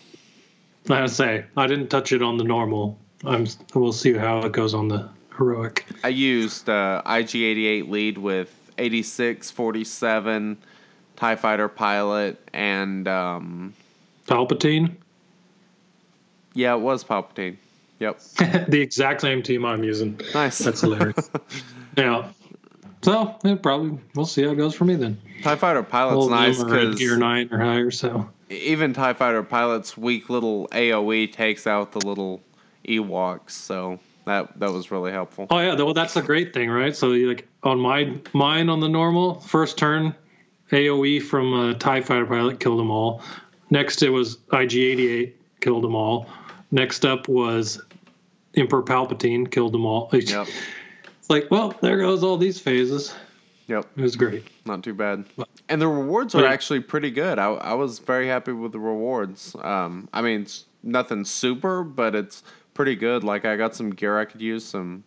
I 0.88 1.07
say 1.07 1.45
I 1.57 1.67
didn't 1.67 1.88
touch 1.88 2.12
it 2.12 2.23
on 2.23 2.37
the 2.38 2.45
normal. 2.45 2.99
I'm. 3.25 3.47
We'll 3.75 3.93
see 3.93 4.12
how 4.14 4.41
it 4.41 4.53
goes 4.53 4.75
on 4.75 4.88
the 4.88 5.09
heroic. 5.37 5.87
I 6.03 6.09
used 6.09 6.69
uh, 6.69 7.03
IG88 7.07 7.88
lead 7.88 8.19
with 8.19 8.73
86, 8.79 9.50
47, 9.50 10.57
TIE 11.17 11.37
Fighter 11.37 11.69
pilot, 11.69 12.49
and 12.53 13.07
um, 13.09 13.75
Palpatine, 14.26 14.95
yeah, 16.55 16.75
it 16.75 16.81
was 16.81 17.05
Palpatine. 17.05 17.57
Yep. 18.00 18.21
the 18.69 18.81
exact 18.81 19.21
same 19.21 19.43
team 19.43 19.64
I'm 19.64 19.85
using. 19.85 20.21
Nice. 20.35 20.59
That's 20.59 20.81
hilarious. 20.81 21.31
yeah. 21.97 22.29
So 23.04 23.37
probably 23.62 23.99
we'll 24.14 24.25
see 24.26 24.42
how 24.44 24.50
it 24.52 24.56
goes 24.56 24.75
for 24.75 24.84
me 24.84 24.94
then. 24.94 25.20
TIE 25.42 25.56
Fighter 25.56 25.82
pilot's 25.82 26.28
nice 26.28 26.62
because 26.62 26.99
gear 26.99 27.18
nine 27.18 27.49
or 27.52 27.58
higher. 27.58 27.90
So 27.90 28.30
even 28.49 28.94
TIE 28.94 29.12
Fighter 29.12 29.42
pilot's 29.42 29.96
weak 29.96 30.30
little 30.30 30.68
AoE 30.68 31.30
takes 31.32 31.66
out 31.66 31.92
the 31.92 32.00
little 32.00 32.40
Ewoks, 32.88 33.50
so 33.50 33.99
that 34.25 34.58
that 34.58 34.73
was 34.73 34.90
really 34.90 35.12
helpful. 35.12 35.46
oh 35.50 35.58
yeah, 35.58 35.75
well 35.75 35.92
that's 35.94 36.16
a 36.16 36.23
great 36.23 36.54
thing, 36.54 36.70
right? 36.70 36.96
So 36.96 37.08
like 37.08 37.46
on 37.62 37.78
my 37.78 38.16
mine 38.32 38.68
on 38.70 38.80
the 38.80 38.88
normal 38.88 39.40
first 39.40 39.76
turn, 39.76 40.14
AOE 40.70 41.23
from 41.23 41.52
a 41.52 41.75
Tie 41.75 42.00
Fighter 42.00 42.26
pilot 42.26 42.58
killed 42.61 42.78
them 42.78 42.90
all. 42.90 43.23
Next 43.70 44.02
it 44.02 44.11
was 44.11 44.38
IG88 44.52 45.32
killed 45.61 45.84
them 45.84 45.94
all. 45.94 46.26
Next 46.70 47.04
up 47.04 47.28
was 47.28 47.82
Emperor 48.56 48.82
Palpatine 48.82 49.50
killed 49.50 49.73
them 49.73 49.84
all. 49.84 50.11
It's 51.25 51.31
like 51.31 51.50
well 51.50 51.71
there 51.81 51.97
goes 51.97 52.23
all 52.23 52.37
these 52.37 52.61
phases. 52.61 53.14
Yep. 53.66 53.87
It 53.97 54.02
was 54.02 54.14
great. 54.14 54.45
Not 54.66 54.83
too 54.85 54.93
bad. 54.93 55.25
And 55.71 55.81
the 55.81 55.88
rewards 55.88 56.35
are 56.35 56.43
Yeah. 56.43 56.50
actually 56.52 56.81
pretty 56.81 57.11
good. 57.11 57.38
I, 57.38 57.47
I 57.47 57.73
was 57.73 57.99
very 57.99 58.28
happy 58.28 58.52
with 58.52 58.73
the 58.73 58.78
rewards. 58.78 59.57
Um, 59.62 60.07
I 60.12 60.21
mean, 60.21 60.43
it's 60.43 60.66
nothing 60.83 61.25
super, 61.25 61.83
but 61.83 62.14
it's 62.14 62.43
pretty 62.75 62.95
good. 62.95 63.25
Like, 63.25 63.47
I 63.47 63.57
got 63.57 63.75
some 63.75 63.88
gear 63.88 64.19
I 64.19 64.26
could 64.26 64.43
use. 64.43 64.66
Some, 64.66 65.04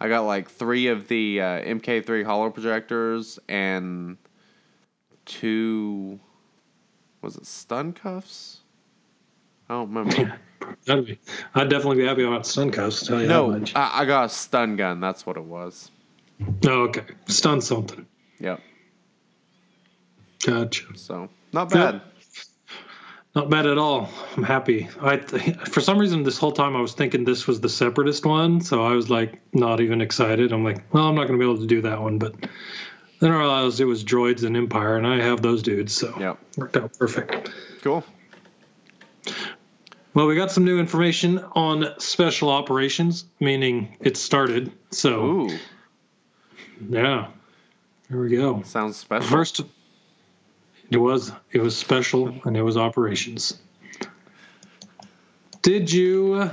I 0.00 0.08
got 0.08 0.22
like 0.22 0.48
three 0.48 0.86
of 0.86 1.08
the 1.08 1.42
uh, 1.42 1.44
MK3 1.60 2.24
holo 2.24 2.48
projectors 2.48 3.38
and 3.46 4.16
two, 5.26 6.18
was 7.20 7.36
it 7.36 7.44
stun 7.44 7.92
cuffs? 7.92 8.61
I 9.72 9.76
don't 9.76 9.94
remember. 9.94 10.38
That'd 10.86 11.06
be, 11.06 11.18
I'd 11.54 11.70
definitely 11.70 11.96
be 11.96 12.04
happy 12.06 12.24
about 12.24 12.46
stun 12.46 12.70
cuffs. 12.70 13.06
Tell 13.06 13.22
you 13.22 13.26
no, 13.26 13.48
much. 13.52 13.74
I, 13.74 14.00
I 14.00 14.04
got 14.04 14.26
a 14.26 14.28
stun 14.28 14.76
gun. 14.76 15.00
That's 15.00 15.24
what 15.24 15.38
it 15.38 15.44
was. 15.44 15.90
oh, 16.66 16.82
okay, 16.82 17.04
stun 17.26 17.62
something. 17.62 18.06
Yep. 18.38 18.60
Gotcha. 20.44 20.84
So, 20.94 21.30
not 21.54 21.74
Yeah. 21.74 21.92
bad. 21.92 22.02
Not 23.34 23.48
bad 23.48 23.64
at 23.66 23.78
all. 23.78 24.10
I'm 24.36 24.42
happy. 24.42 24.90
I 25.00 25.16
th- 25.16 25.56
for 25.70 25.80
some 25.80 25.96
reason 25.98 26.22
this 26.22 26.36
whole 26.36 26.52
time 26.52 26.76
I 26.76 26.80
was 26.82 26.92
thinking 26.92 27.24
this 27.24 27.46
was 27.46 27.62
the 27.62 27.68
separatist 27.70 28.26
one, 28.26 28.60
so 28.60 28.84
I 28.84 28.92
was 28.92 29.08
like 29.08 29.40
not 29.54 29.80
even 29.80 30.02
excited. 30.02 30.52
I'm 30.52 30.62
like, 30.64 30.82
well, 30.92 31.04
I'm 31.08 31.14
not 31.14 31.28
going 31.28 31.38
to 31.40 31.44
be 31.44 31.50
able 31.50 31.60
to 31.62 31.66
do 31.66 31.80
that 31.80 31.98
one, 32.02 32.18
but 32.18 32.34
then 33.20 33.30
I 33.30 33.38
realized 33.38 33.80
it 33.80 33.86
was 33.86 34.04
droids 34.04 34.44
and 34.44 34.54
Empire, 34.54 34.98
and 34.98 35.06
I 35.06 35.22
have 35.22 35.40
those 35.40 35.62
dudes, 35.62 35.94
so 35.94 36.14
Yep. 36.20 36.38
worked 36.58 36.76
out 36.76 36.92
perfect. 36.98 37.50
Cool. 37.80 38.04
Well, 40.14 40.26
we 40.26 40.36
got 40.36 40.50
some 40.52 40.64
new 40.64 40.78
information 40.78 41.38
on 41.52 41.98
special 41.98 42.50
operations, 42.50 43.24
meaning 43.40 43.96
it 44.00 44.16
started. 44.16 44.70
So 44.90 45.24
Ooh, 45.24 45.58
yeah, 46.88 47.28
here 48.08 48.20
we 48.20 48.36
go. 48.36 48.62
sounds 48.62 48.98
special. 48.98 49.28
First, 49.28 49.60
it 50.90 50.98
was 50.98 51.32
it 51.52 51.62
was 51.62 51.76
special 51.76 52.34
and 52.44 52.56
it 52.56 52.62
was 52.62 52.76
operations. 52.76 53.58
Did 55.62 55.90
you? 55.90 56.50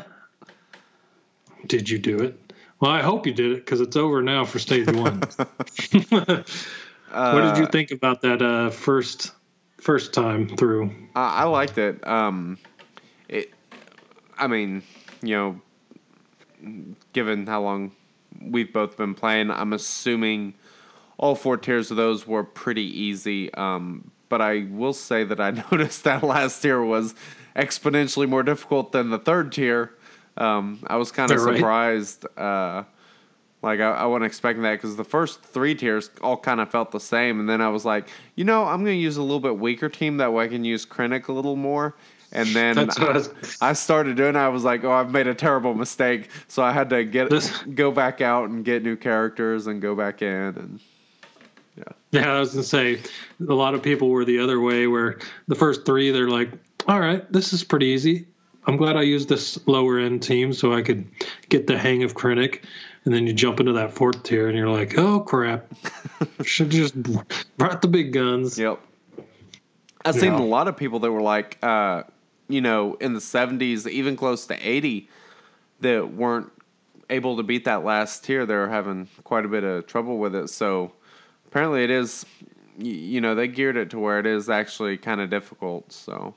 Did 1.65 1.89
you 1.89 1.97
do 1.97 2.19
it? 2.19 2.39
Well, 2.79 2.91
I 2.91 3.01
hope 3.01 3.27
you 3.27 3.33
did 3.33 3.51
it 3.51 3.65
because 3.65 3.81
it's 3.81 3.97
over 3.97 4.21
now 4.21 4.45
for 4.45 4.59
stage 4.59 4.87
one. 4.93 5.19
what 6.09 6.45
did 7.41 7.57
you 7.57 7.65
think 7.65 7.91
about 7.91 8.21
that 8.21 8.41
uh, 8.41 8.69
first 8.69 9.31
first 9.81 10.13
time 10.13 10.47
through? 10.55 10.91
I, 11.13 11.41
I 11.41 11.43
liked 11.43 11.77
it. 11.77 12.07
Um, 12.07 12.57
it. 12.61 12.69
I 14.39 14.47
mean, 14.47 14.83
you 15.21 15.35
know, 15.35 16.91
given 17.13 17.45
how 17.47 17.61
long 17.61 17.91
we've 18.41 18.71
both 18.71 18.97
been 18.97 19.13
playing, 19.13 19.51
I'm 19.51 19.73
assuming 19.73 20.53
all 21.17 21.35
four 21.35 21.57
tiers 21.57 21.91
of 21.91 21.97
those 21.97 22.25
were 22.25 22.43
pretty 22.43 22.83
easy. 22.83 23.53
Um, 23.53 24.11
but 24.29 24.41
I 24.41 24.67
will 24.69 24.93
say 24.93 25.23
that 25.23 25.39
I 25.39 25.51
noticed 25.71 26.03
that 26.05 26.23
last 26.23 26.61
tier 26.61 26.81
was 26.81 27.15
exponentially 27.55 28.27
more 28.27 28.43
difficult 28.43 28.91
than 28.91 29.09
the 29.09 29.19
third 29.19 29.51
tier. 29.51 29.91
Um, 30.37 30.79
I 30.87 30.95
was 30.95 31.11
kind 31.11 31.31
of 31.31 31.37
Yeah, 31.39 31.45
right. 31.45 31.55
surprised. 31.57 32.25
Uh, 32.37 32.83
like 33.61 33.81
I, 33.81 33.91
I 33.91 34.05
wasn't 34.05 34.25
expecting 34.25 34.63
that 34.63 34.73
because 34.75 34.95
the 34.95 35.03
first 35.03 35.41
three 35.43 35.75
tiers 35.75 36.09
all 36.21 36.37
kind 36.37 36.61
of 36.61 36.69
felt 36.71 36.91
the 36.91 36.99
same, 36.99 37.41
and 37.41 37.49
then 37.49 37.59
I 37.59 37.67
was 37.67 37.83
like, 37.83 38.07
you 38.35 38.45
know, 38.45 38.63
I'm 38.63 38.85
going 38.85 38.95
to 38.95 39.01
use 39.01 39.17
a 39.17 39.21
little 39.21 39.41
bit 39.41 39.57
weaker 39.59 39.89
team 39.89 40.15
that 40.17 40.31
way 40.31 40.45
I 40.45 40.47
can 40.47 40.63
use 40.63 40.85
Krennic 40.85 41.27
a 41.27 41.33
little 41.33 41.57
more. 41.57 41.95
And 42.31 42.47
then 42.49 42.75
That's 42.75 42.99
what 42.99 43.09
I 43.09 43.11
I, 43.11 43.13
was- 43.15 43.57
I 43.61 43.73
started 43.73 44.15
doing. 44.17 44.35
it. 44.35 44.39
I 44.39 44.49
was 44.49 44.63
like, 44.63 44.83
oh, 44.83 44.91
I've 44.91 45.11
made 45.11 45.25
a 45.27 45.33
terrible 45.33 45.73
mistake, 45.73 46.29
so 46.47 46.61
I 46.61 46.71
had 46.71 46.89
to 46.91 47.03
get 47.03 47.29
This- 47.29 47.57
go 47.63 47.89
back 47.91 48.21
out 48.21 48.49
and 48.49 48.63
get 48.63 48.83
new 48.83 48.95
characters 48.95 49.65
and 49.67 49.81
go 49.81 49.95
back 49.95 50.21
in 50.21 50.29
and 50.55 50.79
Yeah, 51.77 51.83
Yeah, 52.11 52.33
I 52.35 52.39
was 52.39 52.51
gonna 52.51 52.63
say 52.63 52.99
a 53.47 53.53
lot 53.53 53.73
of 53.73 53.81
people 53.81 54.09
were 54.09 54.25
the 54.25 54.39
other 54.39 54.59
way, 54.59 54.85
where 54.87 55.17
the 55.47 55.55
first 55.55 55.85
three 55.85 56.11
they're 56.11 56.27
like, 56.29 56.49
"All 56.87 56.99
right, 56.99 57.23
this 57.31 57.53
is 57.53 57.63
pretty 57.63 57.87
easy. 57.87 58.27
I'm 58.67 58.75
glad 58.77 58.95
I 58.97 59.01
used 59.03 59.29
this 59.29 59.57
lower 59.65 59.97
end 59.97 60.21
team 60.21 60.51
so 60.53 60.73
I 60.73 60.81
could 60.83 61.05
get 61.47 61.65
the 61.67 61.77
hang 61.77 62.03
of 62.03 62.13
Krennic." 62.15 62.63
And 63.05 63.13
then 63.13 63.25
you 63.25 63.33
jump 63.33 63.59
into 63.61 63.71
that 63.73 63.93
fourth 63.93 64.21
tier, 64.23 64.49
and 64.49 64.57
you're 64.57 64.67
like, 64.69 64.97
"Oh 64.99 65.21
crap! 65.21 65.65
Should 66.43 66.69
just 66.69 66.95
brought 67.57 67.81
the 67.81 67.87
big 67.87 68.11
guns." 68.13 68.59
Yep. 68.59 68.79
I've 70.05 70.15
seen 70.15 70.33
a 70.33 70.45
lot 70.45 70.67
of 70.67 70.75
people 70.77 70.99
that 70.99 71.11
were 71.11 71.21
like, 71.21 71.57
uh, 71.63 72.03
you 72.49 72.59
know, 72.61 72.95
in 72.95 73.13
the 73.13 73.19
70s, 73.19 73.87
even 73.87 74.15
close 74.17 74.45
to 74.47 74.55
80, 74.55 75.07
that 75.81 76.11
weren't 76.13 76.51
able 77.09 77.37
to 77.37 77.43
beat 77.43 77.63
that 77.65 77.83
last 77.85 78.23
tier. 78.25 78.45
They 78.45 78.55
were 78.55 78.67
having 78.69 79.07
quite 79.23 79.45
a 79.45 79.47
bit 79.47 79.63
of 79.63 79.87
trouble 79.87 80.17
with 80.17 80.35
it. 80.35 80.49
So 80.49 80.91
apparently 81.47 81.83
it 81.83 81.89
is, 81.89 82.25
you 82.77 83.21
know, 83.21 83.35
they 83.35 83.47
geared 83.47 83.77
it 83.77 83.89
to 83.91 83.99
where 83.99 84.19
it 84.19 84.25
is 84.25 84.49
actually 84.49 84.97
kind 84.97 85.21
of 85.21 85.29
difficult. 85.29 85.91
So, 85.93 86.33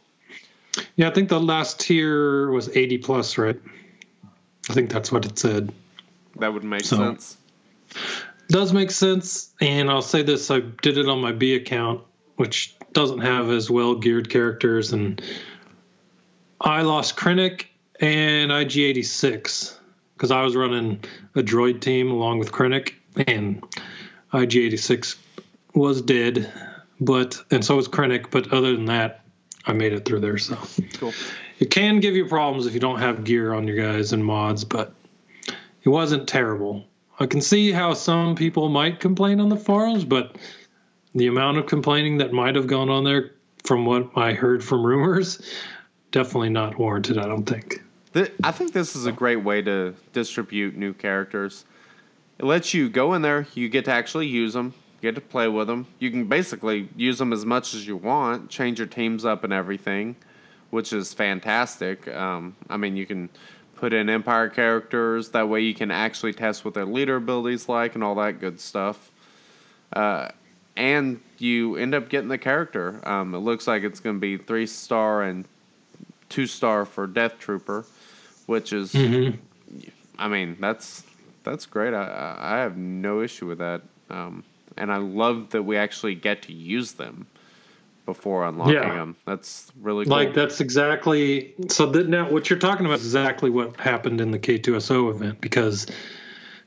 Yeah, 0.96 1.09
I 1.09 1.12
think 1.12 1.29
the 1.29 1.40
last 1.40 1.81
tier 1.81 2.51
was 2.51 2.68
80 2.75 2.98
plus, 2.98 3.37
right? 3.38 3.61
I 4.70 4.72
think 4.75 4.90
that's 4.90 5.11
what 5.11 5.25
it 5.27 5.38
said. 5.38 5.72
that 6.38 6.53
would 6.55 6.64
make 6.64 6.85
So- 6.85 6.96
sense. 6.96 7.37
does 8.48 8.72
make 8.72 8.90
sense. 8.90 9.51
And 9.61 9.90
I'll 9.90 10.01
say 10.03 10.22
this: 10.22 10.51
I 10.51 10.61
did 10.61 10.96
it 10.96 11.09
on 11.09 11.20
my 11.20 11.33
B 11.33 11.55
account, 11.55 12.01
which 12.37 12.75
doesn't 12.94 13.20
have 13.20 13.51
as 13.51 13.70
well 13.70 13.94
geared 13.94 14.31
characters, 14.31 14.92
and 14.94 15.20
I 16.64 16.83
lost 16.83 17.16
Krennic 17.16 17.66
and 18.01 18.51
IG86 18.51 19.77
because 20.14 20.31
I 20.31 20.42
was 20.42 20.55
running 20.55 21.03
a 21.35 21.40
droid 21.40 21.81
team 21.81 22.11
along 22.11 22.38
with 22.38 22.53
Krennic, 22.53 22.94
and 23.27 23.62
IG86 24.33 25.16
was 25.75 26.01
dead, 26.03 26.53
but 27.01 27.42
and 27.51 27.64
so 27.64 27.77
was 27.77 27.88
Krennic. 27.88 28.31
But 28.31 28.53
other 28.53 28.72
than 28.72 28.85
that, 28.87 29.25
I 29.66 29.72
made 29.72 29.92
it 29.92 30.05
through 30.05 30.20
there. 30.20 30.38
So 30.38 30.57
Cool. 30.94 31.12
it 31.59 31.70
can 31.70 32.01
give 32.01 32.14
you 32.14 32.27
problems 32.27 32.66
if 32.66 32.75
you 32.75 32.81
don't 32.81 33.01
have 33.01 33.25
gear 33.25 33.53
on 33.53 33.66
your 33.66 33.77
guys 33.77 34.12
and 34.12 34.25
mods, 34.25 34.64
but 34.64 34.94
it 35.83 35.88
wasn't 35.88 36.29
terrible. 36.29 36.85
I 37.18 37.27
can 37.27 37.40
see 37.40 37.72
how 37.72 37.94
some 37.94 38.35
people 38.37 38.68
might 38.68 39.01
complain 39.01 39.40
on 39.40 39.48
the 39.48 39.57
forums, 39.57 40.05
but 40.05 40.37
the 41.14 41.27
amount 41.27 41.59
of 41.59 41.66
complaining 41.66 42.18
that 42.18 42.33
might 42.33 42.55
have 42.55 42.66
gone 42.66 42.88
on 42.88 43.05
there 43.05 43.33
from 43.64 43.85
what 43.85 44.11
I 44.16 44.33
heard 44.33 44.64
from 44.64 44.85
rumors, 44.85 45.40
definitely 46.12 46.51
not 46.51 46.79
warranted, 46.79 47.18
I 47.18 47.27
don't 47.27 47.44
think. 47.44 47.83
Th- 48.14 48.33
I 48.44 48.53
think 48.53 48.72
this 48.72 48.94
is 48.94 49.07
a 49.07 49.12
great 49.12 49.42
way 49.42 49.62
to 49.62 49.94
distribute 50.12 50.77
new 50.77 50.92
characters. 50.92 51.64
It 52.38 52.44
lets 52.44 52.72
you 52.72 52.88
go 52.88 53.14
in 53.14 53.22
there, 53.22 53.46
you 53.55 53.68
get 53.68 53.87
to 53.87 53.92
actually 53.92 54.27
use 54.29 54.53
them, 54.53 54.75
get 55.01 55.14
to 55.16 55.20
play 55.20 55.48
with 55.48 55.66
them. 55.66 55.87
You 55.98 56.11
can 56.11 56.27
basically 56.27 56.88
use 56.96 57.18
them 57.18 57.33
as 57.33 57.44
much 57.44 57.75
as 57.75 57.87
you 57.87 57.96
want, 57.96 58.51
change 58.51 58.79
your 58.79 58.87
teams 58.87 59.25
up 59.25 59.42
and 59.42 59.53
everything, 59.53 60.16
which 60.70 60.92
is 60.92 61.12
fantastic. 61.12 62.07
Um, 62.09 62.55
I 62.68 62.77
mean, 62.77 62.96
you 62.96 63.07
can 63.07 63.29
put 63.77 63.92
in 63.92 64.09
Empire 64.09 64.48
characters, 64.48 65.31
that 65.31 65.48
way 65.48 65.61
you 65.61 65.75
can 65.75 65.90
actually 65.90 66.33
test 66.33 66.64
what 66.64 66.75
their 66.75 66.85
leader 66.85 67.16
abilities 67.16 67.68
like 67.68 67.94
and 67.94 68.05
all 68.05 68.14
that 68.16 68.38
good 68.38 68.61
stuff. 68.61 69.11
Uh, 69.92 70.29
and 70.77 71.20
you 71.38 71.77
end 71.77 71.94
up 71.94 72.09
getting 72.09 72.29
the 72.29 72.38
character. 72.38 73.01
Um, 73.09 73.35
it 73.35 73.38
looks 73.38 73.66
like 73.66 73.83
it's 73.83 74.01
going 74.01 74.16
to 74.16 74.20
be 74.20 74.38
three 74.38 74.66
star 74.66 75.22
and 75.22 75.46
two 76.33 76.47
star 76.47 76.85
for 76.85 77.07
Death 77.07 77.38
Trooper, 77.38 77.85
which 78.47 78.73
is, 78.73 78.95
I 80.18 80.29
mean, 80.29 80.57
that's 80.59 81.05
that's 81.45 81.66
great. 81.66 81.92
I 81.95 82.05
I 82.05 82.55
I 82.57 82.59
have 82.59 82.77
no 82.77 83.21
issue 83.21 83.47
with 83.47 83.59
that, 83.59 83.83
um, 84.11 84.42
and 84.77 84.90
I 84.90 84.97
love 84.97 85.51
that 85.51 85.62
we 85.62 85.77
actually 85.77 86.14
get 86.14 86.42
to 86.42 86.53
use 86.53 86.92
them 86.92 87.27
before 88.07 88.45
unlocking 88.47 88.75
Yeah. 88.75 88.95
them. 88.95 89.16
That's 89.27 89.71
really 89.81 90.07
cool. 90.07 90.14
Like 90.14 90.35
that's 90.35 90.61
exactly 90.61 91.55
so 91.68 91.87
that 91.87 92.09
now 92.09 92.29
what 92.31 92.49
you're 92.51 92.59
talking 92.59 92.87
about 92.87 92.99
is 92.99 93.05
exactly 93.05 93.51
what 93.51 93.79
happened 93.79 94.21
in 94.21 94.31
the 94.31 94.38
K2SO 94.38 95.11
event 95.11 95.40
because 95.40 95.87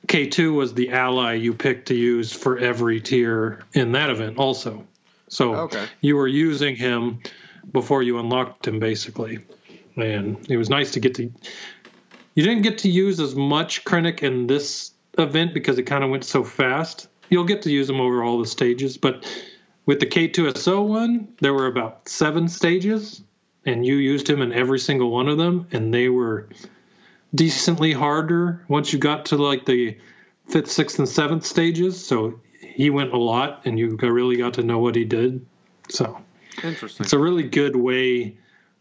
K2 0.08 0.54
was 0.54 0.74
the 0.76 0.92
ally 0.92 1.34
you 1.34 1.54
picked 1.54 1.88
to 1.88 1.96
use 1.96 2.32
for 2.32 2.58
every 2.60 3.02
tier 3.02 3.64
in 3.74 3.92
that 3.94 4.10
event, 4.12 4.38
also. 4.38 4.86
So 5.28 5.56
Okay. 5.56 5.86
you 6.02 6.16
were 6.16 6.28
using 6.28 6.76
him 6.76 7.20
before 7.72 8.04
you 8.04 8.20
unlocked 8.20 8.68
him, 8.68 8.80
basically. 8.80 9.40
And 9.96 10.46
it 10.50 10.58
was 10.58 10.70
nice 10.70 10.92
to 10.92 11.00
get 11.00 11.16
to. 11.16 11.32
You 12.34 12.44
didn't 12.44 12.64
get 12.64 12.80
to 12.80 12.90
use 12.90 13.20
as 13.20 13.36
much 13.36 13.86
Krennic 13.86 14.22
in 14.22 14.48
this 14.48 14.92
event 15.18 15.54
because 15.54 15.78
it 15.78 15.84
kind 15.84 16.04
of 16.04 16.10
went 16.10 16.26
so 16.26 16.44
fast. 16.44 17.08
You'll 17.30 17.46
get 17.46 17.62
to 17.64 17.72
use 17.72 17.90
him 17.90 18.02
over 18.02 18.24
all 18.24 18.40
the 18.40 18.46
stages, 18.46 18.98
but 18.98 19.26
with 19.86 20.00
the 20.00 20.06
K2SO 20.06 20.86
one, 20.86 21.28
there 21.40 21.54
were 21.54 21.68
about 21.68 22.10
seven 22.10 22.48
stages, 22.48 23.22
and 23.66 23.86
you 23.86 23.96
used 23.96 24.30
him 24.30 24.42
in 24.42 24.52
every 24.52 24.80
single 24.80 25.12
one 25.12 25.30
of 25.30 25.38
them, 25.38 25.68
and 25.72 25.94
they 25.94 26.10
were 26.10 26.50
decently 27.34 27.94
harder 27.94 28.64
once 28.68 28.92
you 28.92 29.00
got 29.00 29.26
to 29.28 29.38
like 29.38 29.66
the 29.66 29.98
fifth, 30.48 30.72
sixth, 30.72 31.00
and 31.00 31.08
seventh 31.08 31.46
stages. 31.46 32.06
So 32.06 32.40
he 32.60 32.90
went 32.90 33.14
a 33.14 33.18
lot, 33.18 33.62
and 33.66 33.80
you 33.80 33.96
really 33.96 34.38
got 34.38 34.56
to 34.56 34.64
know 34.64 34.80
what 34.80 34.96
he 34.96 35.06
did. 35.06 35.46
So 35.90 36.20
Interesting. 36.64 37.04
it's 37.04 37.14
a 37.14 37.20
really 37.20 37.44
good 37.44 37.76
way 37.76 38.38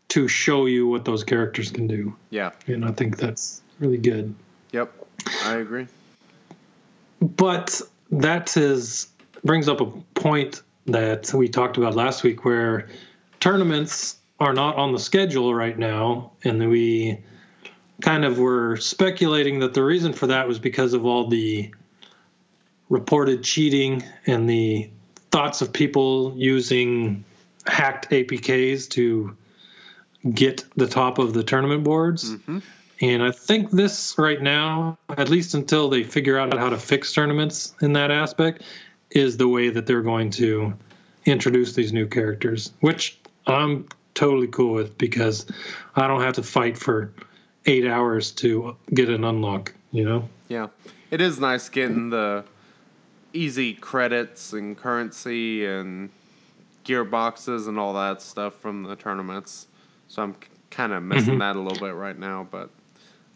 to 0.08 0.28
show 0.28 0.66
you 0.66 0.86
what 0.86 1.04
those 1.04 1.24
characters 1.24 1.70
can 1.70 1.86
do, 1.86 2.14
yeah. 2.30 2.50
and 2.66 2.84
I 2.84 2.92
think 2.92 3.16
that's 3.16 3.62
really 3.80 3.98
good. 3.98 4.34
Yep. 4.72 4.92
I 5.44 5.56
agree. 5.56 5.86
But 7.20 7.80
that 8.10 8.56
is 8.56 9.08
brings 9.44 9.68
up 9.68 9.80
a 9.80 9.86
point 10.18 10.62
that 10.86 11.32
we 11.32 11.48
talked 11.48 11.76
about 11.76 11.94
last 11.94 12.22
week, 12.22 12.44
where 12.44 12.88
tournaments 13.40 14.16
are 14.40 14.52
not 14.52 14.76
on 14.76 14.92
the 14.92 14.98
schedule 14.98 15.54
right 15.54 15.78
now, 15.78 16.32
and 16.44 16.68
we 16.68 17.18
kind 18.02 18.24
of 18.24 18.38
were 18.38 18.76
speculating 18.76 19.60
that 19.60 19.74
the 19.74 19.82
reason 19.82 20.12
for 20.12 20.26
that 20.26 20.46
was 20.48 20.58
because 20.58 20.92
of 20.92 21.06
all 21.06 21.28
the 21.28 21.70
reported 22.88 23.42
cheating 23.42 24.02
and 24.26 24.48
the 24.48 24.90
thoughts 25.30 25.62
of 25.62 25.72
people 25.72 26.34
using 26.36 27.24
hacked 27.66 28.10
APKs 28.10 28.88
to 28.90 29.36
get 30.32 30.64
the 30.76 30.86
top 30.86 31.18
of 31.18 31.34
the 31.34 31.42
tournament 31.42 31.84
boards. 31.84 32.32
Mm-hmm. 32.34 32.58
And 33.00 33.22
I 33.22 33.30
think 33.32 33.70
this 33.70 34.14
right 34.16 34.40
now, 34.40 34.98
at 35.10 35.28
least 35.28 35.54
until 35.54 35.88
they 35.88 36.04
figure 36.04 36.38
out 36.38 36.56
how 36.56 36.70
to 36.70 36.78
fix 36.78 37.12
tournaments 37.12 37.74
in 37.82 37.92
that 37.94 38.10
aspect, 38.10 38.62
is 39.10 39.36
the 39.36 39.48
way 39.48 39.68
that 39.68 39.86
they're 39.86 40.02
going 40.02 40.30
to 40.30 40.74
introduce 41.24 41.74
these 41.74 41.92
new 41.92 42.06
characters, 42.06 42.72
which 42.80 43.18
I'm 43.46 43.88
totally 44.14 44.46
cool 44.48 44.74
with 44.74 44.96
because 44.96 45.46
I 45.96 46.06
don't 46.06 46.22
have 46.22 46.34
to 46.34 46.42
fight 46.42 46.78
for 46.78 47.12
eight 47.66 47.86
hours 47.86 48.30
to 48.32 48.76
get 48.92 49.08
an 49.08 49.24
unlock, 49.24 49.72
you 49.90 50.04
know? 50.04 50.28
Yeah. 50.48 50.68
It 51.10 51.20
is 51.20 51.38
nice 51.38 51.68
getting 51.68 52.10
the 52.10 52.44
easy 53.32 53.74
credits 53.74 54.52
and 54.52 54.76
currency 54.76 55.66
and 55.66 56.10
gearboxes 56.84 57.68
and 57.68 57.78
all 57.78 57.94
that 57.94 58.22
stuff 58.22 58.54
from 58.54 58.82
the 58.82 58.96
tournaments. 58.96 59.66
So 60.08 60.22
I'm 60.22 60.36
kind 60.70 60.92
of 60.92 61.02
missing 61.02 61.34
mm-hmm. 61.34 61.38
that 61.40 61.56
a 61.56 61.60
little 61.60 61.86
bit 61.86 61.94
right 61.94 62.18
now, 62.18 62.46
but 62.50 62.70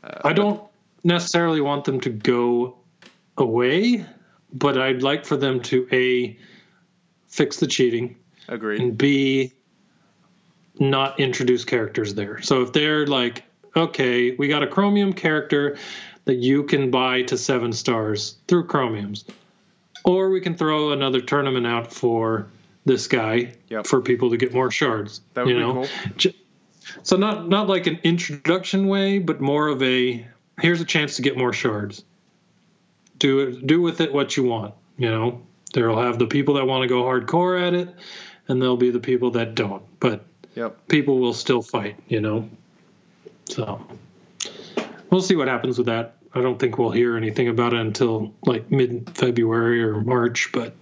uh, 0.05 0.21
I 0.25 0.33
don't 0.33 0.63
necessarily 1.05 1.61
want 1.61 1.85
them 1.85 2.01
to 2.01 2.11
go 2.11 2.77
away, 3.37 4.05
but 4.53 4.79
I'd 4.79 5.03
like 5.03 5.25
for 5.25 5.37
them 5.37 5.61
to 5.63 5.89
A, 5.93 6.37
fix 7.27 7.59
the 7.59 7.67
cheating, 7.67 8.17
agreed. 8.49 8.81
and 8.81 8.99
B, 8.99 9.53
not 10.79 11.19
introduce 11.19 11.65
characters 11.65 12.15
there. 12.15 12.41
So 12.43 12.63
if 12.63 12.73
they're 12.73 13.07
like, 13.07 13.45
okay, 13.77 14.33
we 14.33 14.49
got 14.49 14.63
a 14.63 14.67
Chromium 14.67 15.13
character 15.13 15.77
that 16.25 16.37
you 16.37 16.63
can 16.65 16.91
buy 16.91 17.23
to 17.23 17.39
seven 17.39 17.73
stars 17.73 18.37
through 18.49 18.67
Chromiums, 18.67 19.25
or 20.05 20.31
we 20.31 20.41
can 20.41 20.55
throw 20.55 20.93
another 20.93 21.21
tournament 21.21 21.67
out 21.67 21.93
for 21.93 22.49
this 22.85 23.07
guy 23.07 23.53
Yep. 23.69 23.87
for 23.87 24.01
people 24.01 24.31
to 24.31 24.37
get 24.37 24.53
more 24.55 24.71
shards. 24.71 25.21
That 25.35 25.45
would 25.47 25.55
you 25.55 25.61
know? 25.61 25.87
cool. 26.23 26.33
So 27.03 27.17
not 27.17 27.49
not 27.49 27.69
like 27.69 27.87
an 27.87 27.99
introduction 28.03 28.87
way, 28.89 29.19
but 29.19 29.41
more 29.41 29.69
of 29.69 29.83
a 29.83 30.27
here's 30.61 30.81
a 30.81 30.85
chance 30.85 31.17
to 31.17 31.23
get 31.23 31.37
more 31.37 31.53
shards. 31.53 32.05
Do 33.19 33.41
it, 33.41 33.67
do 33.67 33.81
with 33.83 34.01
it 34.01 34.13
what 34.13 34.37
you 34.37 34.45
want. 34.45 34.75
You 34.97 35.11
know, 35.11 35.43
there'll 35.75 36.01
have 36.01 36.19
the 36.19 36.27
people 36.27 36.55
that 36.55 36.67
want 36.67 36.83
to 36.83 36.89
go 36.89 37.03
hardcore 37.03 37.61
at 37.61 37.75
it, 37.75 37.89
and 38.49 38.61
there'll 38.63 38.77
be 38.77 38.91
the 38.91 39.01
people 39.01 39.31
that 39.33 39.55
don't. 39.55 39.83
But 40.01 40.25
Yep. 40.55 40.89
people 40.89 41.19
will 41.19 41.35
still 41.35 41.63
fight. 41.63 41.97
You 42.09 42.21
know, 42.21 42.49
so 43.45 43.85
we'll 45.11 45.21
see 45.23 45.37
what 45.37 45.49
happens 45.49 45.79
with 45.79 45.87
that. 45.89 46.17
I 46.35 46.41
don't 46.41 46.59
think 46.59 46.79
we'll 46.79 46.91
hear 46.91 47.17
anything 47.17 47.49
about 47.49 47.73
it 47.75 47.81
until 47.81 48.33
like 48.47 48.71
mid 48.71 49.11
February 49.17 49.83
or 49.83 50.01
March. 50.01 50.51
But 50.53 50.75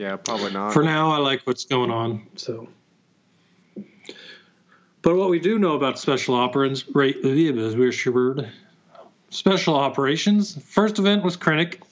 Yeah, 0.00 0.16
probably 0.16 0.50
not. 0.50 0.72
for 0.72 0.82
now, 0.82 1.10
I 1.10 1.18
like 1.18 1.42
what's 1.42 1.66
going 1.66 1.90
on. 1.90 2.26
So, 2.36 2.66
but 5.02 5.14
what 5.14 5.28
we 5.28 5.38
do 5.38 5.58
know 5.58 5.74
about 5.74 5.98
special 5.98 6.36
operations, 6.36 6.88
right? 6.94 7.14
we're 7.22 7.92
sure. 7.92 8.38
Special 9.28 9.74
operations. 9.74 10.56
First 10.64 10.98
event 10.98 11.22
was 11.22 11.36
Krennic. 11.36 11.82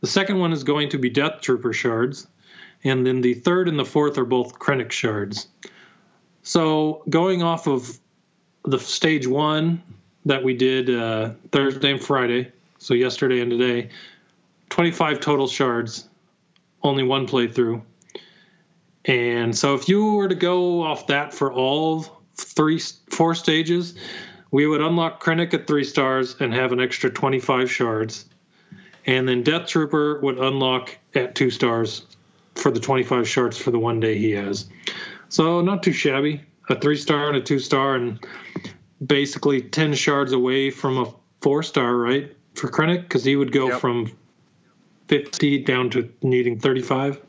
The 0.00 0.08
second 0.08 0.40
one 0.40 0.52
is 0.52 0.64
going 0.64 0.88
to 0.88 0.98
be 0.98 1.08
Death 1.08 1.42
Trooper 1.42 1.72
shards, 1.72 2.26
and 2.82 3.06
then 3.06 3.20
the 3.20 3.34
third 3.34 3.68
and 3.68 3.78
the 3.78 3.84
fourth 3.84 4.18
are 4.18 4.24
both 4.24 4.58
Krennic 4.58 4.90
shards. 4.90 5.46
So 6.42 7.04
going 7.08 7.44
off 7.44 7.68
of 7.68 8.00
the 8.64 8.80
stage 8.80 9.28
one 9.28 9.80
that 10.24 10.42
we 10.42 10.54
did 10.54 10.90
uh, 10.90 11.34
Thursday 11.52 11.92
and 11.92 12.02
Friday, 12.02 12.50
so 12.78 12.94
yesterday 12.94 13.38
and 13.38 13.50
today, 13.52 13.90
25 14.70 15.20
total 15.20 15.46
shards, 15.46 16.08
only 16.84 17.02
one 17.02 17.26
playthrough. 17.26 17.82
And 19.06 19.56
so 19.56 19.74
if 19.74 19.88
you 19.88 20.14
were 20.14 20.28
to 20.28 20.34
go 20.34 20.82
off 20.82 21.08
that 21.08 21.34
for 21.34 21.52
all 21.52 22.06
three, 22.36 22.78
four 23.10 23.34
stages, 23.34 23.94
we 24.50 24.66
would 24.66 24.80
unlock 24.80 25.22
Krennic 25.22 25.52
at 25.54 25.66
three 25.66 25.84
stars 25.84 26.36
and 26.40 26.54
have 26.54 26.72
an 26.72 26.80
extra 26.80 27.10
25 27.10 27.70
shards. 27.70 28.26
And 29.06 29.28
then 29.28 29.42
Death 29.42 29.66
Trooper 29.66 30.20
would 30.20 30.38
unlock 30.38 30.96
at 31.14 31.34
two 31.34 31.50
stars 31.50 32.06
for 32.54 32.70
the 32.70 32.80
25 32.80 33.28
shards 33.28 33.58
for 33.58 33.70
the 33.70 33.78
one 33.78 34.00
day 34.00 34.16
he 34.16 34.30
has. 34.32 34.66
So 35.28 35.60
not 35.60 35.82
too 35.82 35.92
shabby. 35.92 36.40
A 36.70 36.80
three 36.80 36.96
star 36.96 37.28
and 37.28 37.36
a 37.36 37.42
two 37.42 37.58
star, 37.58 37.94
and 37.96 38.24
basically 39.06 39.60
10 39.60 39.92
shards 39.92 40.32
away 40.32 40.70
from 40.70 40.96
a 40.96 41.12
four 41.42 41.62
star, 41.62 41.96
right? 41.96 42.34
For 42.54 42.70
Krennic, 42.70 43.02
because 43.02 43.22
he 43.24 43.36
would 43.36 43.52
go 43.52 43.68
Yep. 43.68 43.80
from 43.80 44.10
50 45.22 45.58
down 45.60 45.90
to 45.90 46.12
needing 46.22 46.58
35. 46.58 47.20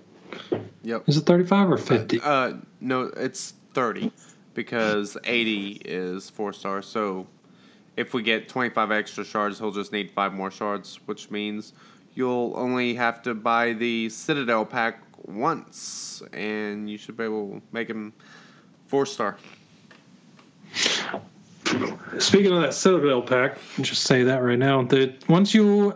Yep. 0.81 1.03
Is 1.07 1.17
it 1.17 1.25
35 1.27 1.69
or 1.69 1.77
50? 1.77 2.19
Uh, 2.19 2.53
no, 2.81 3.11
it's 3.15 3.53
30 3.75 4.11
because 4.55 5.17
80 5.23 5.83
is 5.85 6.27
four 6.31 6.51
stars. 6.51 6.87
So 6.87 7.27
if 7.95 8.15
we 8.15 8.23
get 8.23 8.49
25 8.49 8.91
extra 8.91 9.23
shards, 9.23 9.59
he'll 9.59 9.71
just 9.71 9.91
need 9.91 10.09
five 10.09 10.33
more 10.33 10.49
shards, 10.49 10.99
which 11.05 11.29
means 11.29 11.73
you'll 12.15 12.53
only 12.55 12.95
have 12.95 13.21
to 13.21 13.35
buy 13.35 13.73
the 13.73 14.09
Citadel 14.09 14.65
pack 14.65 15.03
once, 15.27 16.23
and 16.33 16.89
you 16.89 16.97
should 16.97 17.15
be 17.15 17.25
able 17.25 17.51
to 17.51 17.61
make 17.71 17.87
him 17.87 18.13
four 18.87 19.05
star. 19.05 19.37
Speaking 22.17 22.51
of 22.51 22.63
that 22.63 22.73
Citadel 22.73 23.21
pack, 23.21 23.59
just 23.79 24.03
say 24.05 24.23
that 24.23 24.37
right 24.37 24.57
now. 24.57 24.81
That 24.81 25.29
once 25.29 25.53
you 25.53 25.93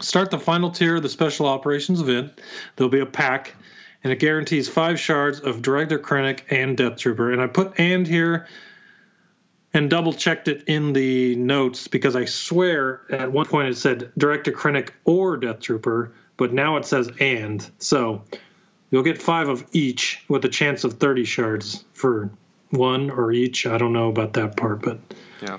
start 0.00 0.30
the 0.30 0.38
final 0.38 0.70
tier 0.70 0.96
of 0.96 1.02
the 1.02 1.08
Special 1.08 1.46
Operations 1.46 2.00
event, 2.00 2.40
there'll 2.76 2.90
be 2.90 3.00
a 3.00 3.06
pack, 3.06 3.54
and 4.02 4.12
it 4.12 4.18
guarantees 4.18 4.68
five 4.68 4.98
shards 4.98 5.40
of 5.40 5.62
Director 5.62 5.98
Krennic 5.98 6.40
and 6.50 6.76
Death 6.76 6.96
Trooper. 6.98 7.32
And 7.32 7.40
I 7.40 7.46
put 7.46 7.78
"and" 7.78 8.06
here 8.06 8.46
and 9.72 9.90
double 9.90 10.12
checked 10.12 10.48
it 10.48 10.64
in 10.66 10.92
the 10.92 11.34
notes 11.36 11.88
because 11.88 12.14
I 12.14 12.26
swear 12.26 13.02
at 13.10 13.32
one 13.32 13.46
point 13.46 13.68
it 13.68 13.76
said 13.76 14.12
Director 14.16 14.52
Krennic 14.52 14.90
or 15.04 15.36
Death 15.36 15.60
Trooper, 15.60 16.12
but 16.36 16.52
now 16.52 16.76
it 16.76 16.84
says 16.84 17.10
"and." 17.20 17.68
So 17.78 18.22
you'll 18.90 19.02
get 19.02 19.20
five 19.20 19.48
of 19.48 19.64
each 19.72 20.22
with 20.28 20.44
a 20.44 20.48
chance 20.48 20.84
of 20.84 20.94
30 20.94 21.24
shards 21.24 21.84
for 21.94 22.30
one 22.70 23.10
or 23.10 23.32
each. 23.32 23.66
I 23.66 23.78
don't 23.78 23.92
know 23.92 24.08
about 24.08 24.34
that 24.34 24.56
part, 24.56 24.82
but 24.82 24.98
Yeah. 25.40 25.56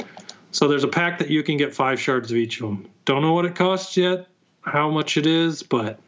So 0.55 0.69
there's 0.69 0.85
a 0.85 0.87
pack 0.87 1.19
that 1.19 1.29
you 1.29 1.43
can 1.43 1.57
get 1.57 1.75
five 1.75 1.99
shards 1.99 2.31
of 2.31 2.37
each 2.37 2.61
of 2.61 2.69
them. 2.69 2.87
Don't 3.03 3.21
know 3.21 3.33
what 3.33 3.43
it 3.43 3.55
costs 3.55 3.97
yet, 3.97 4.25
how 4.61 4.89
much 4.89 5.17
it 5.17 5.25
is, 5.25 5.61
but 5.61 5.99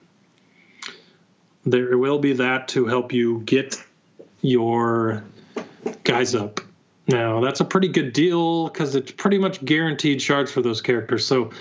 there 1.66 1.98
will 1.98 2.18
be 2.18 2.32
that 2.32 2.70
to 2.70 2.86
help 2.86 3.12
you 3.12 3.42
get 3.42 3.76
your 4.40 5.22
guys 6.06 6.34
up. 6.34 6.62
Now 7.10 7.42
that's 7.42 7.60
a 7.60 7.66
pretty 7.66 7.90
good 7.90 8.14
deal 8.14 8.70
because 8.70 8.96
it's 8.96 9.12
pretty 9.12 9.38
much 9.38 9.66
guaranteed 9.66 10.22
shards 10.22 10.50
for 10.50 10.62
those 10.62 10.80
characters. 10.82 11.26
So 11.26 11.52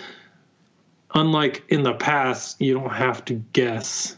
unlike 1.12 1.64
in 1.70 1.82
the 1.82 1.94
past, 1.94 2.60
you 2.60 2.72
don't 2.72 2.92
have 2.92 3.24
to 3.24 3.34
guess, 3.52 4.16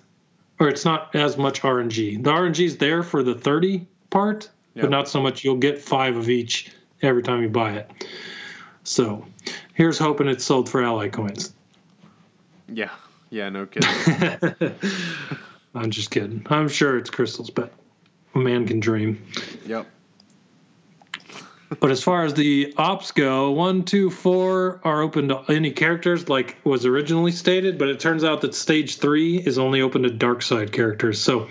or 0.61 0.69
it's 0.69 0.85
not 0.85 1.15
as 1.15 1.39
much 1.39 1.63
RNG. 1.63 2.23
The 2.23 2.31
RNG 2.31 2.67
is 2.67 2.77
there 2.77 3.03
for 3.03 3.23
the 3.23 3.35
30 3.35 3.87
part, 4.11 4.51
Yep. 4.75 4.83
but 4.83 4.91
not 4.91 5.09
so 5.09 5.23
much. 5.23 5.43
You'll 5.43 5.57
get 5.57 5.81
five 5.81 6.19
of 6.19 6.29
each 6.29 6.71
every 7.01 7.23
time 7.23 7.43
you 7.43 7.49
buy 7.49 7.73
it. 7.73 7.91
So 8.89 9.27
here's 9.75 9.99
hoping 9.99 10.29
it's 10.29 10.45
sold 10.45 10.69
for 10.69 10.83
ally 10.83 11.09
coins. 11.09 11.53
Yeah. 12.69 12.91
Yeah, 13.31 13.51
no 13.51 13.67
kidding. 13.67 14.75
I'm 15.75 15.91
just 15.91 16.11
kidding. 16.11 16.47
I'm 16.49 16.69
sure 16.69 16.97
it's 16.97 17.11
crystals, 17.11 17.51
but 17.51 17.73
a 18.35 18.39
man 18.39 18.67
can 18.67 18.81
dream. 18.81 19.25
yep. 19.67 19.87
But 21.81 21.91
as 21.91 22.03
far 22.03 22.25
as 22.25 22.33
the 22.33 22.73
ops 22.79 23.13
go, 23.13 23.51
one, 23.51 23.85
two, 23.85 24.09
four 24.09 24.81
are 24.85 25.03
open 25.03 25.29
to 25.29 25.43
any 25.49 25.71
characters, 25.71 26.31
like 26.31 26.57
was 26.65 26.87
originally 26.87 27.33
stated. 27.33 27.77
But 27.77 27.89
it 27.89 28.01
turns 28.01 28.25
out 28.25 28.41
that 28.41 28.55
stage 28.55 28.97
three 28.97 29.37
is 29.37 29.59
only 29.59 29.83
open 29.83 30.03
to 30.05 30.11
dark 30.11 30.41
side 30.41 30.73
characters. 30.73 31.21
So 31.21 31.49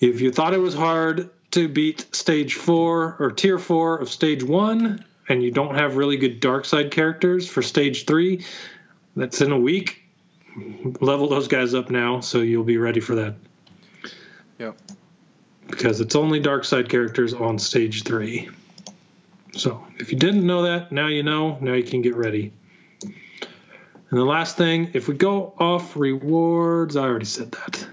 if 0.00 0.22
you 0.22 0.32
thought 0.32 0.54
it 0.54 0.58
was 0.58 0.74
hard 0.74 1.28
to 1.50 1.68
beat 1.68 2.06
stage 2.14 2.54
four 2.54 3.16
or 3.18 3.30
tier 3.30 3.58
four 3.58 3.98
of 3.98 4.08
stage 4.08 4.42
one, 4.42 5.04
and 5.32 5.42
you 5.42 5.50
don't 5.50 5.74
have 5.74 5.96
really 5.96 6.18
good 6.18 6.40
dark 6.40 6.66
side 6.66 6.90
characters 6.90 7.48
for 7.48 7.62
stage 7.62 8.04
three, 8.04 8.44
that's 9.16 9.40
in 9.40 9.50
a 9.50 9.58
week. 9.58 10.02
Level 11.00 11.26
those 11.26 11.48
guys 11.48 11.72
up 11.72 11.88
now, 11.88 12.20
so 12.20 12.40
you'll 12.40 12.64
be 12.64 12.76
ready 12.76 13.00
for 13.00 13.14
that 13.14 13.34
Yep. 14.58 14.78
because 15.68 16.02
it's 16.02 16.14
only 16.14 16.38
dark 16.38 16.66
side 16.66 16.90
characters 16.90 17.32
on 17.32 17.58
stage 17.58 18.04
three. 18.04 18.50
So 19.56 19.82
if 19.98 20.12
you 20.12 20.18
didn't 20.18 20.46
know 20.46 20.62
that, 20.64 20.92
now 20.92 21.06
you 21.06 21.22
know. 21.22 21.56
Now 21.62 21.72
you 21.72 21.84
can 21.84 22.02
get 22.02 22.14
ready. 22.14 22.52
And 23.02 24.20
the 24.20 24.24
last 24.26 24.58
thing, 24.58 24.90
if 24.92 25.08
we 25.08 25.14
go 25.14 25.54
off 25.58 25.96
rewards, 25.96 26.94
I 26.96 27.04
already 27.04 27.24
said 27.24 27.52
that. 27.52 27.86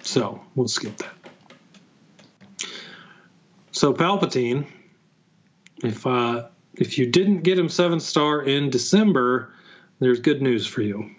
So 0.00 0.40
we'll 0.54 0.68
skip 0.68 0.96
that. 0.96 1.12
So 3.72 3.92
Palpatine, 3.92 4.66
if 5.82 6.06
uh, 6.06 6.48
if 6.74 6.98
you 6.98 7.06
didn't 7.06 7.42
get 7.42 7.58
him 7.58 7.68
seven 7.68 8.00
star 8.00 8.42
in 8.42 8.70
December, 8.70 9.52
there's 9.98 10.20
good 10.20 10.42
news 10.42 10.66
for 10.66 10.82
you. 10.82 11.10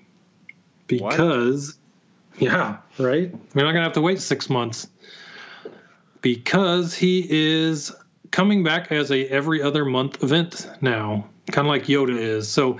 Because 0.88 1.78
yeah, 2.39 2.78
right? 2.97 3.34
We're 3.54 3.63
not 3.63 3.71
gonna 3.71 3.84
have 3.84 3.93
to 3.93 4.02
wait 4.02 4.21
six 4.21 4.50
months. 4.50 4.88
Because 6.21 6.93
he 6.93 7.26
is 7.30 7.91
coming 8.30 8.63
back 8.63 8.91
as 8.91 9.12
a 9.12 9.28
every 9.28 9.62
other 9.62 9.86
month 9.86 10.24
event 10.24 10.69
now, 10.82 11.28
kind 11.52 11.67
of 11.67 11.71
like 11.71 11.86
Yoda 11.86 12.17
is. 12.17 12.47
So 12.47 12.78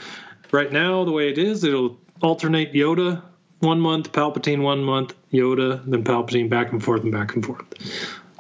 right 0.52 0.72
now, 0.72 1.04
the 1.06 1.12
way 1.12 1.30
it 1.30 1.38
is, 1.38 1.64
it'll 1.64 2.00
alternate 2.22 2.74
Yoda 2.74 3.22
one 3.60 3.80
month, 3.80 4.12
Palpatine 4.12 4.62
one 4.62 4.84
month, 4.84 5.14
Yoda, 5.32 5.84
then 5.86 6.04
Palpatine 6.04 6.50
back 6.50 6.72
and 6.72 6.84
forth 6.84 7.04
and 7.04 7.12
back 7.12 7.36
and 7.36 7.46
forth. 7.46 7.64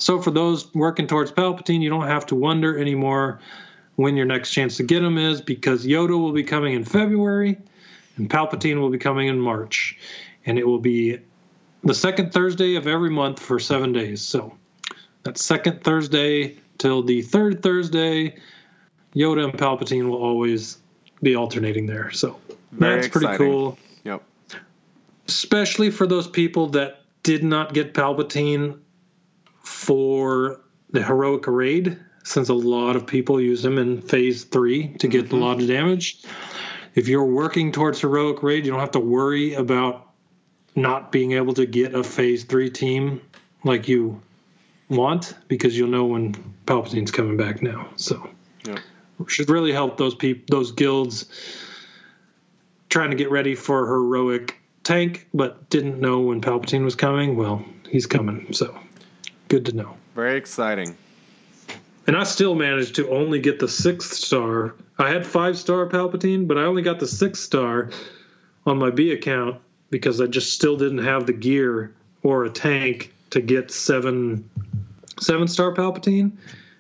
So 0.02 0.20
for 0.20 0.32
those 0.32 0.74
working 0.74 1.06
towards 1.06 1.32
Palpatine, 1.32 1.82
you 1.82 1.90
don't 1.90 2.08
have 2.08 2.26
to 2.28 2.36
wonder 2.36 2.76
anymore 2.76 3.40
when 3.98 4.18
your 4.18 4.26
next 4.26 4.52
chance 4.52 4.76
to 4.78 4.84
get 4.84 5.04
him 5.04 5.20
is 5.20 5.42
because 5.42 5.86
Yoda 5.86 6.20
will 6.20 6.32
be 6.32 6.44
coming 6.44 6.74
in 6.74 6.84
February 6.84 7.56
and 8.18 8.28
Palpatine 8.28 8.82
will 8.82 8.90
be 8.90 8.98
coming 8.98 9.28
in 9.28 9.40
March. 9.40 10.00
And 10.48 10.58
it 10.58 10.66
will 10.66 10.80
be 10.80 11.20
the 11.84 11.94
second 11.94 12.34
Thursday 12.34 12.76
of 12.76 12.88
every 12.88 13.12
month 13.12 13.40
for 13.40 13.60
seven 13.60 13.94
days. 13.94 14.24
So 14.24 14.58
that 15.22 15.38
second 15.38 15.84
Thursday 15.84 16.58
till 16.80 17.04
the 17.04 17.22
third 17.22 17.62
Thursday, 17.62 18.36
Yoda 19.16 19.44
and 19.44 19.54
Palpatine 19.54 20.10
will 20.10 20.24
always 20.24 20.80
be 21.22 21.36
alternating 21.36 21.86
there. 21.86 22.10
So 22.10 22.40
Very 22.72 23.02
that's 23.02 23.08
pretty 23.10 23.28
exciting. 23.28 23.52
cool 23.52 23.78
Yep. 24.04 24.24
especially 25.28 25.92
for 25.92 26.08
those 26.08 26.28
people 26.28 26.70
that 26.70 27.04
did 27.22 27.44
not 27.44 27.76
get 27.76 27.94
Palpatine 27.94 28.80
for 29.72 30.62
the 30.92 31.02
heroic 31.02 31.48
raid, 31.48 31.98
since 32.24 32.50
a 32.50 32.54
lot 32.54 32.96
of 32.96 33.08
people 33.08 33.42
use 33.42 33.64
him 33.64 33.78
in 33.78 34.02
phase 34.02 34.44
three 34.44 34.96
to 34.98 35.08
get 35.08 35.26
a 35.26 35.28
mm-hmm. 35.30 35.40
lot 35.40 35.62
of 35.62 35.68
damage. 35.68 36.24
If 36.94 37.08
you're 37.08 37.26
working 37.26 37.72
towards 37.72 38.02
heroic 38.02 38.44
raid, 38.44 38.66
you 38.66 38.72
don't 38.72 38.82
have 38.82 38.92
to 38.92 39.00
worry 39.00 39.54
about 39.54 40.10
not 40.76 41.12
being 41.12 41.32
able 41.34 41.54
to 41.54 41.66
get 41.66 41.96
a 41.96 42.04
phase 42.04 42.44
three 42.44 42.70
team 42.70 43.22
like 43.64 43.88
you 43.88 44.22
want 44.90 45.34
because 45.48 45.78
you'll 45.78 45.90
know 45.90 46.06
when 46.06 46.34
Palpatine's 46.66 47.12
coming 47.12 47.38
back 47.38 47.62
now. 47.62 47.90
So 47.96 48.30
Yep. 48.66 48.80
should 49.28 49.50
really 49.50 49.72
help 49.72 49.98
those 49.98 50.16
people, 50.16 50.44
those 50.50 50.72
guilds 50.72 51.26
trying 52.90 53.12
to 53.12 53.16
get 53.16 53.32
ready 53.32 53.56
for 53.56 53.88
heroic 53.88 54.60
tank, 54.84 55.28
but 55.34 55.70
didn't 55.70 56.00
know 56.00 56.20
when 56.20 56.42
Palpatine 56.42 56.84
was 56.84 56.96
coming. 56.96 57.38
Well, 57.38 57.64
he's 57.90 58.06
coming, 58.06 58.54
so 58.54 58.78
good 59.52 59.66
to 59.66 59.74
know. 59.74 59.98
Very 60.16 60.38
exciting. 60.38 60.96
And 62.08 62.16
I 62.16 62.24
still 62.24 62.56
managed 62.56 62.96
to 62.96 63.10
only 63.10 63.38
get 63.38 63.60
the 63.60 63.68
sixth 63.68 64.14
star. 64.14 64.76
I 64.98 65.10
had 65.10 65.28
five 65.28 65.58
star 65.58 65.88
Palpatine, 65.88 66.48
but 66.48 66.58
I 66.58 66.62
only 66.62 66.82
got 66.82 67.02
the 67.02 67.08
sixth 67.08 67.44
star 67.44 67.90
on 68.66 68.78
my 68.78 68.92
B 68.92 69.12
account 69.12 69.60
because 69.90 70.22
I 70.22 70.28
just 70.28 70.54
still 70.54 70.78
didn't 70.78 71.04
have 71.04 71.26
the 71.26 71.34
gear 71.34 71.94
or 72.24 72.46
a 72.46 72.50
tank 72.50 73.14
to 73.32 73.42
get 73.42 73.72
seven 73.72 74.50
seven 75.20 75.50
star 75.50 75.74
Palpatine. 75.74 76.32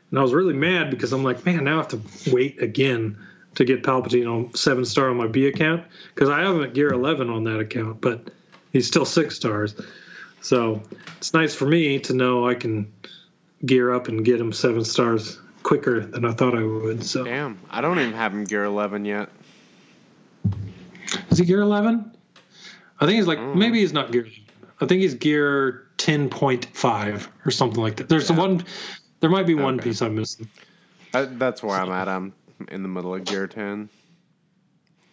And 0.10 0.19
I 0.19 0.21
was 0.21 0.34
really 0.34 0.53
mad 0.53 0.91
because 0.91 1.12
I'm 1.12 1.25
like, 1.25 1.45
man, 1.45 1.65
now 1.65 1.73
I 1.73 1.77
have 1.77 1.89
to 1.89 2.01
wait 2.31 2.62
again 2.63 3.17
to 3.55 3.65
get 3.65 3.84
Palpatine 3.84 4.31
on 4.34 4.53
seven 4.55 4.86
star 4.86 5.10
on 5.10 5.17
my 5.17 5.27
B 5.27 5.47
account 5.47 5.84
because 6.15 6.29
I 6.29 6.39
have 6.39 6.55
him 6.55 6.63
at 6.63 6.73
gear 6.73 6.93
11 6.93 7.29
on 7.29 7.43
that 7.43 7.60
account, 7.60 7.99
but 7.99 8.31
he's 8.71 8.88
still 8.88 9.03
six 9.03 9.36
stars. 9.36 9.75
So 10.41 10.82
it's 11.17 11.34
nice 11.34 11.56
for 11.56 11.65
me 11.65 11.99
to 11.99 12.13
know 12.13 12.47
I 12.47 12.56
can 12.56 12.91
gear 13.65 13.93
up 13.93 14.08
and 14.08 14.25
get 14.25 14.39
him 14.39 14.51
seven 14.51 14.84
stars 14.84 15.39
quicker 15.63 15.99
than 16.06 16.25
I 16.25 16.34
thought 16.34 16.58
I 16.58 16.63
would. 16.63 17.04
So 17.06 17.23
Damn. 17.23 17.60
I 17.69 17.82
don't 17.82 17.99
even 17.99 18.13
have 18.13 18.34
him 18.34 18.43
gear 18.43 18.63
11 18.63 19.06
yet. 19.06 19.30
is 21.30 21.38
he 21.38 21.45
gear 21.45 21.62
11? 21.62 22.12
I 22.99 23.06
think 23.06 23.15
he's 23.17 23.27
like 23.27 23.39
mm. 23.39 23.56
maybe 23.56 23.80
he's 23.80 23.93
not 23.93 24.12
gear. 24.12 24.27
I 24.80 24.88
think 24.88 25.01
he's 25.01 25.13
gear 25.13 25.88
10.5 25.97 27.27
or 27.45 27.51
something 27.51 27.82
like 27.82 27.97
that. 27.97 28.10
There's 28.10 28.30
Yeah. 28.30 28.38
one. 28.38 28.65
There 29.19 29.30
might 29.30 29.45
be 29.45 29.54
one 29.54 29.77
piece 29.77 30.01
I'm 30.01 30.15
missing. 30.15 30.49
I, 31.13 31.25
that's 31.25 31.62
where 31.62 31.77
I'm 31.77 31.91
at. 31.91 32.08
I'm 32.08 32.34
in 32.69 32.82
the 32.82 32.89
middle 32.89 33.13
of 33.13 33.23
gear 33.23 33.45
10. 33.45 33.89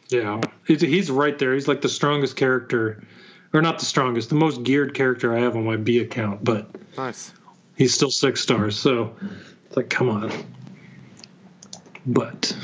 Yeah, 0.08 0.40
he's, 0.66 0.80
he's 0.80 1.10
right 1.10 1.38
there. 1.38 1.52
He's 1.52 1.68
like 1.68 1.82
the 1.82 1.88
strongest 1.90 2.36
character, 2.36 3.04
or 3.52 3.62
not 3.62 3.78
the 3.78 3.84
strongest, 3.84 4.28
the 4.28 4.34
most 4.34 4.62
geared 4.62 4.94
character 4.94 5.34
I 5.36 5.40
have 5.40 5.56
on 5.56 5.64
my 5.64 5.76
B 5.76 5.98
account. 6.00 6.44
But 6.44 6.68
Nice. 6.96 7.32
he's 7.76 7.94
still 7.94 8.10
six 8.10 8.40
stars. 8.40 8.78
So 8.78 9.14
it's 9.66 9.76
like, 9.76 9.88
come 9.90 10.08
on. 10.08 10.30
But 12.06 12.56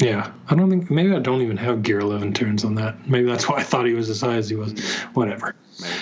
yeah, 0.00 0.30
I 0.48 0.54
don't 0.54 0.70
think 0.70 0.90
maybe 0.90 1.14
I 1.14 1.18
don't 1.18 1.42
even 1.42 1.56
have 1.56 1.82
gear 1.82 2.00
11 2.00 2.32
turns 2.34 2.64
on 2.64 2.74
that. 2.76 3.08
Maybe 3.08 3.26
that's 3.26 3.48
why 3.48 3.56
I 3.56 3.62
thought 3.62 3.86
he 3.86 3.94
was 3.94 4.08
as 4.10 4.20
high 4.20 4.36
as 4.36 4.48
he 4.48 4.56
was. 4.56 4.72
Whatever. 5.14 5.54
Maybe. 5.80 5.94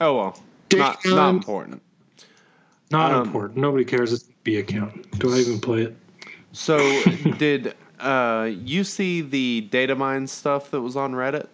Oh, 0.00 0.16
well. 0.16 0.38
Not, 0.72 1.04
not 1.04 1.28
important. 1.30 1.82
Not 2.90 3.12
Um, 3.12 3.26
important. 3.26 3.58
Nobody 3.58 3.84
cares. 3.84 4.12
It's 4.12 4.24
B 4.42 4.56
account. 4.56 5.18
Do 5.20 5.32
I 5.32 5.38
even 5.38 5.60
play 5.60 5.82
it? 5.82 5.96
So, 6.52 6.78
did 7.38 7.74
uh, 8.00 8.50
you 8.50 8.82
see 8.82 9.20
the 9.20 9.68
data 9.70 9.94
mine 9.94 10.26
stuff 10.26 10.70
that 10.72 10.80
was 10.80 10.96
on 10.96 11.12
Reddit? 11.12 11.46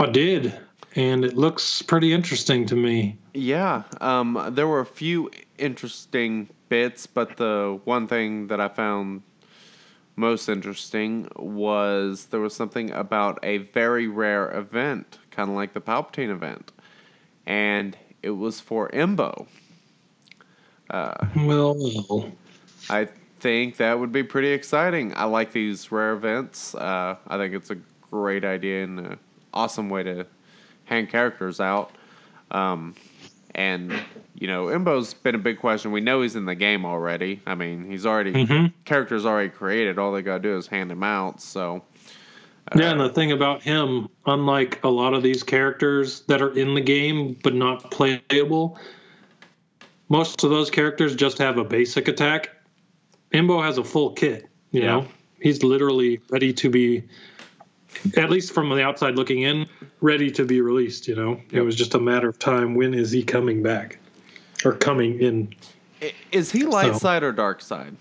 I 0.00 0.06
did, 0.06 0.58
and 0.96 1.24
it 1.26 1.36
looks 1.36 1.82
pretty 1.82 2.14
interesting 2.14 2.64
to 2.66 2.76
me. 2.76 3.18
Yeah, 3.34 3.82
um, 4.00 4.50
there 4.52 4.66
were 4.66 4.80
a 4.80 4.86
few 4.86 5.30
interesting 5.58 6.48
bits, 6.70 7.06
but 7.06 7.36
the 7.36 7.78
one 7.84 8.08
thing 8.08 8.46
that 8.46 8.60
I 8.60 8.68
found 8.68 9.22
most 10.16 10.48
interesting 10.48 11.28
was 11.36 12.26
there 12.26 12.40
was 12.40 12.54
something 12.54 12.90
about 12.92 13.38
a 13.42 13.58
very 13.58 14.08
rare 14.08 14.50
event, 14.56 15.18
kind 15.30 15.50
of 15.50 15.54
like 15.54 15.74
the 15.74 15.82
Palpatine 15.82 16.30
event, 16.30 16.72
and 17.44 17.94
it 18.22 18.30
was 18.30 18.58
for 18.58 18.88
Embo. 18.90 19.46
Well, 21.36 21.76
well. 21.76 22.32
I 22.88 23.08
think 23.38 23.76
that 23.76 23.98
would 23.98 24.12
be 24.12 24.22
pretty 24.22 24.48
exciting. 24.52 25.12
I 25.14 25.24
like 25.24 25.52
these 25.52 25.92
rare 25.92 26.12
events. 26.12 26.74
Uh, 26.74 27.16
I 27.28 27.36
think 27.36 27.54
it's 27.54 27.70
a 27.70 27.76
great 28.10 28.44
idea 28.44 28.84
and 28.84 28.98
an 28.98 29.18
awesome 29.52 29.88
way 29.90 30.02
to 30.02 30.26
hang 30.84 31.06
characters 31.06 31.60
out. 31.60 31.90
Um, 32.50 32.94
and 33.54 33.92
you 34.34 34.46
know, 34.46 34.66
Embo's 34.66 35.12
been 35.12 35.34
a 35.34 35.38
big 35.38 35.58
question. 35.58 35.92
We 35.92 36.00
know 36.00 36.22
he's 36.22 36.36
in 36.36 36.46
the 36.46 36.54
game 36.54 36.84
already. 36.86 37.40
I 37.46 37.54
mean, 37.54 37.84
he's 37.90 38.06
already 38.06 38.32
Mhm. 38.32 38.72
characters 38.84 39.26
already 39.26 39.50
created. 39.50 39.98
All 39.98 40.12
they 40.12 40.22
gotta 40.22 40.42
do 40.42 40.56
is 40.56 40.66
hand 40.66 40.90
him 40.90 41.02
out. 41.02 41.40
So 41.40 41.82
Yeah, 42.76 42.92
and 42.92 43.00
the 43.00 43.08
thing 43.08 43.32
about 43.32 43.62
him, 43.62 44.08
unlike 44.26 44.78
a 44.84 44.88
lot 44.88 45.12
of 45.14 45.22
these 45.24 45.42
characters 45.42 46.20
that 46.28 46.40
are 46.40 46.56
in 46.56 46.74
the 46.74 46.80
game 46.80 47.36
but 47.42 47.54
not 47.54 47.90
playable, 47.90 48.78
most 50.08 50.44
of 50.44 50.50
those 50.50 50.70
characters 50.70 51.14
just 51.16 51.38
have 51.38 51.58
a 51.58 51.64
basic 51.64 52.06
attack. 52.08 52.50
Embo 53.32 53.62
has 53.64 53.78
a 53.78 53.84
full 53.84 54.10
kit, 54.12 54.48
you 54.72 54.82
Yeah. 54.82 54.86
know. 54.88 55.06
He's 55.40 55.62
literally 55.62 56.20
ready 56.30 56.52
to 56.52 56.68
be 56.70 57.02
at 58.16 58.30
least 58.30 58.52
from 58.52 58.68
the 58.70 58.82
outside 58.82 59.16
looking 59.16 59.42
in, 59.42 59.66
ready 60.00 60.30
to 60.32 60.44
be 60.44 60.60
released, 60.60 61.08
you 61.08 61.14
know. 61.16 61.40
It 61.50 61.60
was 61.60 61.76
just 61.76 61.94
a 61.94 61.98
matter 62.00 62.28
of 62.28 62.38
time 62.38 62.74
when 62.74 62.94
is 62.94 63.10
he 63.10 63.22
coming 63.22 63.62
back 63.62 63.98
or 64.64 64.72
coming 64.72 65.20
in. 65.20 65.54
is 66.32 66.50
he 66.52 66.64
light 66.64 66.96
side 66.96 67.22
or 67.22 67.32
dark 67.32 67.60
side? 67.60 67.96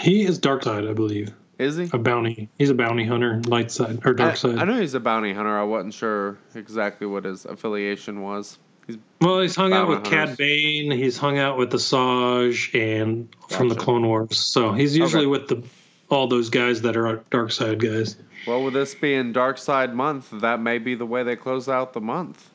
He 0.00 0.24
is 0.24 0.38
dark 0.38 0.62
side, 0.62 0.86
I 0.86 0.92
believe. 0.92 1.32
Is 1.58 1.76
he? 1.76 1.90
a 1.92 1.98
bounty. 1.98 2.48
He's 2.58 2.70
a 2.70 2.74
bounty 2.74 3.04
hunter, 3.04 3.40
light 3.46 3.72
side 3.72 3.98
or 4.04 4.12
I, 4.12 4.16
dark 4.16 4.36
side. 4.36 4.58
I 4.58 4.64
know 4.64 4.78
he's 4.80 4.94
a 4.94 5.00
bounty 5.00 5.32
hunter. 5.32 5.58
I 5.58 5.64
wasn't 5.64 5.92
sure 5.94 6.38
exactly 6.54 7.06
what 7.06 7.24
his 7.24 7.44
affiliation 7.46 8.22
was. 8.22 8.58
He's 8.86 8.96
well, 9.20 9.40
he's 9.40 9.56
hung 9.56 9.72
out 9.72 9.88
Bounty 9.88 10.02
with 10.02 10.10
Cad. 10.10 10.36
Bane. 10.36 10.90
He's 10.92 11.18
hung 11.18 11.38
out 11.38 11.58
with 11.58 11.72
Asajj 11.72 12.74
and 12.80 13.28
from 13.48 13.68
the 13.68 13.74
Clone 13.74 14.06
Wars. 14.06 14.36
So 14.38 14.72
he's 14.72 14.96
usually 14.96 15.26
Okay. 15.26 15.30
with 15.30 15.48
the 15.48 15.62
all 16.10 16.28
those 16.28 16.48
guys 16.48 16.80
that 16.82 16.96
are 16.96 17.16
dark 17.30 17.50
side 17.50 17.80
guys. 17.80 18.16
Well, 18.46 18.62
with 18.64 18.74
this 18.74 18.94
being 18.94 19.32
Dark 19.32 19.58
Side 19.58 19.94
Month, 19.94 20.30
that 20.40 20.60
may 20.60 20.78
be 20.78 20.94
the 20.94 21.06
way 21.06 21.22
they 21.22 21.36
close 21.36 21.68
out 21.68 21.92
the 21.92 22.00
month. 22.00 22.50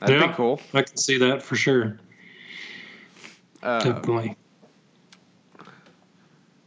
That'd 0.00 0.20
Yeah. 0.20 0.26
be 0.28 0.32
cool. 0.34 0.60
I 0.74 0.82
can 0.82 0.96
see 0.96 1.18
that 1.18 1.42
for 1.42 1.56
sure. 1.56 1.98
Uh, 3.62 3.80
Definitely. 3.80 4.36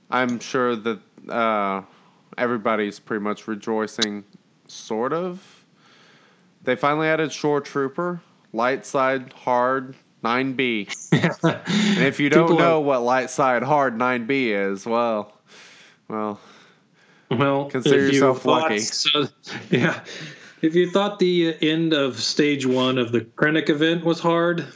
I'm 0.09 0.39
sure 0.39 0.75
that 0.75 0.99
uh, 1.29 1.83
everybody's 2.37 2.99
pretty 2.99 3.23
much 3.23 3.47
rejoicing, 3.47 4.23
sort 4.67 5.13
of. 5.13 5.63
They 6.63 6.75
finally 6.75 7.07
added 7.07 7.31
Shore 7.31 7.61
Trooper, 7.61 8.21
light 8.53 8.85
side, 8.85 9.31
hard, 9.33 9.95
9B. 10.23 10.89
And 11.43 12.03
if 12.05 12.19
you 12.19 12.29
don't 12.29 12.47
People 12.47 12.59
know 12.59 12.77
are- 12.77 12.81
what 12.83 13.01
light 13.03 13.29
side, 13.29 13.63
hard 13.63 13.97
9B 13.97 14.47
is, 14.71 14.85
well, 14.85 15.33
well, 16.07 16.39
Well, 17.31 17.65
Consider 17.65 17.95
if 17.95 18.13
you 18.13 18.19
yourself 18.19 18.45
lucky. 18.45 18.79
So, 18.79 19.27
yeah, 19.71 20.03
if 20.61 20.75
you 20.75 20.89
thought 20.89 21.19
the 21.19 21.55
end 21.61 21.93
of 21.93 22.19
stage 22.19 22.65
one 22.65 22.97
of 22.97 23.11
the 23.11 23.21
Krennic 23.21 23.69
event 23.69 24.03
was 24.03 24.19
hard, 24.19 24.67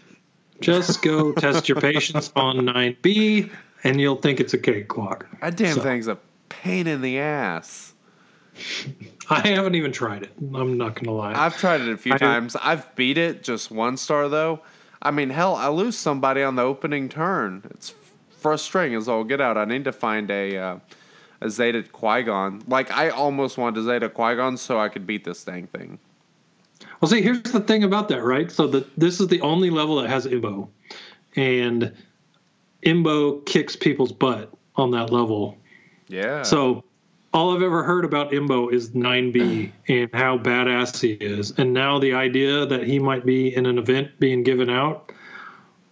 just 0.62 1.02
go 1.02 1.32
test 1.34 1.68
your 1.68 1.80
patience 1.82 2.32
on 2.36 2.58
9B, 2.58 3.52
and 3.84 4.00
you'll 4.00 4.16
think 4.16 4.40
it's 4.40 4.54
a 4.54 4.58
cakewalk. 4.58 5.28
that 5.42 5.58
damn 5.58 5.76
So- 5.76 5.82
thing's 5.82 6.08
a 6.08 6.18
pain 6.50 6.88
in 6.88 7.02
the 7.02 7.20
ass. 7.20 7.94
I 9.30 9.46
haven't 9.50 9.76
even 9.76 9.92
tried 9.92 10.24
it. 10.24 10.32
I'm 10.54 10.78
not 10.78 10.96
gonna 10.96 11.12
lie. 11.12 11.34
I've 11.34 11.58
tried 11.58 11.82
it 11.82 11.90
a 11.90 11.98
few 11.98 12.14
I- 12.14 12.18
times. 12.18 12.56
I've 12.56 12.96
beat 12.96 13.18
it 13.18 13.44
just 13.44 13.70
one 13.70 13.98
star 13.98 14.30
though. 14.30 14.62
I 15.02 15.12
mean, 15.12 15.30
hell, 15.30 15.56
I 15.56 15.68
lose 15.68 15.98
somebody 15.98 16.42
on 16.42 16.56
the 16.56 16.62
opening 16.62 17.10
turn. 17.10 17.64
It's 17.72 17.94
frustrating 18.40 18.96
as 18.98 19.10
all 19.10 19.26
get 19.26 19.42
out. 19.42 19.58
I 19.58 19.66
need 19.66 19.84
to 19.84 19.92
find 19.92 20.32
a 20.32 20.58
uh, 20.58 20.78
a 21.42 21.50
Zeta 21.50 21.84
Qui 21.84 22.24
Gon. 22.24 22.62
Like 22.68 22.92
I 22.92 23.10
almost 23.10 23.58
wanted 23.58 23.80
a 23.80 23.84
Zeta 23.84 24.10
Qui 24.10 24.36
Gon 24.36 24.58
so 24.58 24.80
I 24.80 24.90
could 24.90 25.06
beat 25.06 25.24
this 25.24 25.44
dang 25.44 25.68
thing. 25.68 26.00
Well, 27.02 27.10
see, 27.10 27.22
here's 27.22 27.42
the 27.44 27.60
thing 27.60 27.84
about 27.84 28.08
that, 28.10 28.24
right? 28.24 28.52
So 28.52 28.68
the, 28.68 28.88
this 28.98 29.20
is 29.20 29.28
the 29.28 29.42
only 29.42 29.70
level 29.70 29.98
that 29.98 30.10
has 30.10 30.26
Embo, 30.26 30.68
and 31.36 31.94
Embo 32.86 33.46
kicks 33.46 33.76
people's 33.76 34.12
butt 34.12 34.52
on 34.76 34.92
that 34.92 35.12
level. 35.12 35.58
Yeah. 36.08 36.44
So 36.44 36.84
all 37.34 37.54
I've 37.54 37.62
ever 37.62 37.84
heard 37.84 38.06
about 38.06 38.32
Embo 38.32 38.72
is 38.72 38.92
9B 38.92 39.72
and 39.90 40.10
how 40.14 40.38
badass 40.38 41.02
he 41.02 41.14
is. 41.14 41.52
And 41.58 41.74
now 41.74 42.00
the 42.00 42.14
idea 42.14 42.66
that 42.66 42.84
he 42.84 42.98
might 42.98 43.26
be 43.26 43.54
in 43.54 43.66
an 43.66 43.78
event 43.78 44.12
being 44.20 44.44
given 44.44 44.70
out, 44.70 45.12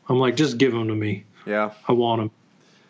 I'm 0.08 0.20
like, 0.20 0.36
just 0.36 0.58
give 0.58 0.74
him 0.74 0.88
to 0.88 0.96
me. 0.96 1.26
yeah. 1.46 1.72
I 1.88 1.92
want 1.92 2.22
him. 2.22 2.32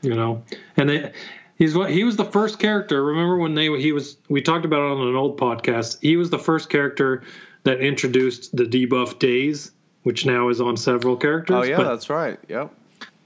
You 0.02 0.16
know, 0.16 0.44
and 0.76 0.90
they, 0.90 1.12
he's 1.58 1.76
what 1.76 1.90
he 1.92 2.04
was 2.04 2.16
the 2.16 2.26
first 2.26 2.60
character. 2.60 3.04
Remember 3.04 3.38
when 3.38 3.54
they 3.56 3.66
he 3.80 3.92
was 3.92 4.18
we 4.30 4.42
talked 4.42 4.66
about 4.66 4.80
it 4.82 4.98
on 5.02 5.08
an 5.08 5.16
old 5.16 5.40
podcast. 5.40 6.00
He 6.02 6.18
was 6.18 6.30
the 6.30 6.40
first 6.40 6.70
character 6.70 7.24
that 7.64 7.80
introduced 7.80 8.56
the 8.56 8.64
debuff 8.66 9.20
daze, 9.20 9.72
which 10.04 10.26
now 10.26 10.50
is 10.50 10.60
on 10.62 10.78
several 10.78 11.16
characters. 11.16 11.56
Oh 11.56 11.64
yeah, 11.64 11.78
but 11.78 11.86
that's 11.86 12.10
right. 12.10 12.38
Yep. 12.50 12.72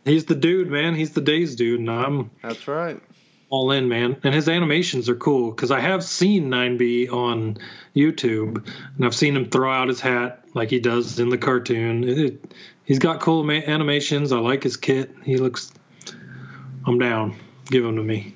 he's 0.06 0.26
the 0.26 0.36
dude, 0.36 0.70
man. 0.70 0.96
He's 0.96 1.12
the 1.13 1.22
daze 1.22 1.56
dude, 1.56 1.80
and 1.80 1.90
I'm 1.90 2.30
That's 2.44 2.68
right. 2.68 3.02
all 3.50 3.72
in, 3.72 3.88
man. 3.90 4.18
And 4.24 4.34
his 4.36 4.48
animations 4.48 5.10
are 5.10 5.16
cool 5.16 5.52
because 5.52 5.72
I 5.72 5.80
have 5.80 6.04
seen 6.04 6.50
9B 6.52 7.12
on 7.12 7.58
YouTube, 7.96 8.66
and 8.96 9.06
I've 9.06 9.16
seen 9.16 9.36
him 9.36 9.50
throw 9.50 9.72
out 9.72 9.88
his 9.88 10.00
hat 10.02 10.44
like 10.54 10.70
he 10.70 10.80
does 10.80 11.20
in 11.20 11.30
the 11.30 11.38
cartoon. 11.38 12.04
It, 12.04 12.18
it- 12.20 12.54
he's 12.86 13.00
got 13.00 13.20
cool 13.22 13.44
ma- 13.44 13.54
animations. 13.54 14.32
I 14.32 14.38
like 14.38 14.63
his 14.63 14.78
kit. 14.78 15.12
He 15.24 15.38
looks. 15.38 15.72
I'm 16.86 17.00
down. 17.00 17.36
Give 17.69 17.84
them 17.84 17.95
to 17.97 18.03
me. 18.03 18.34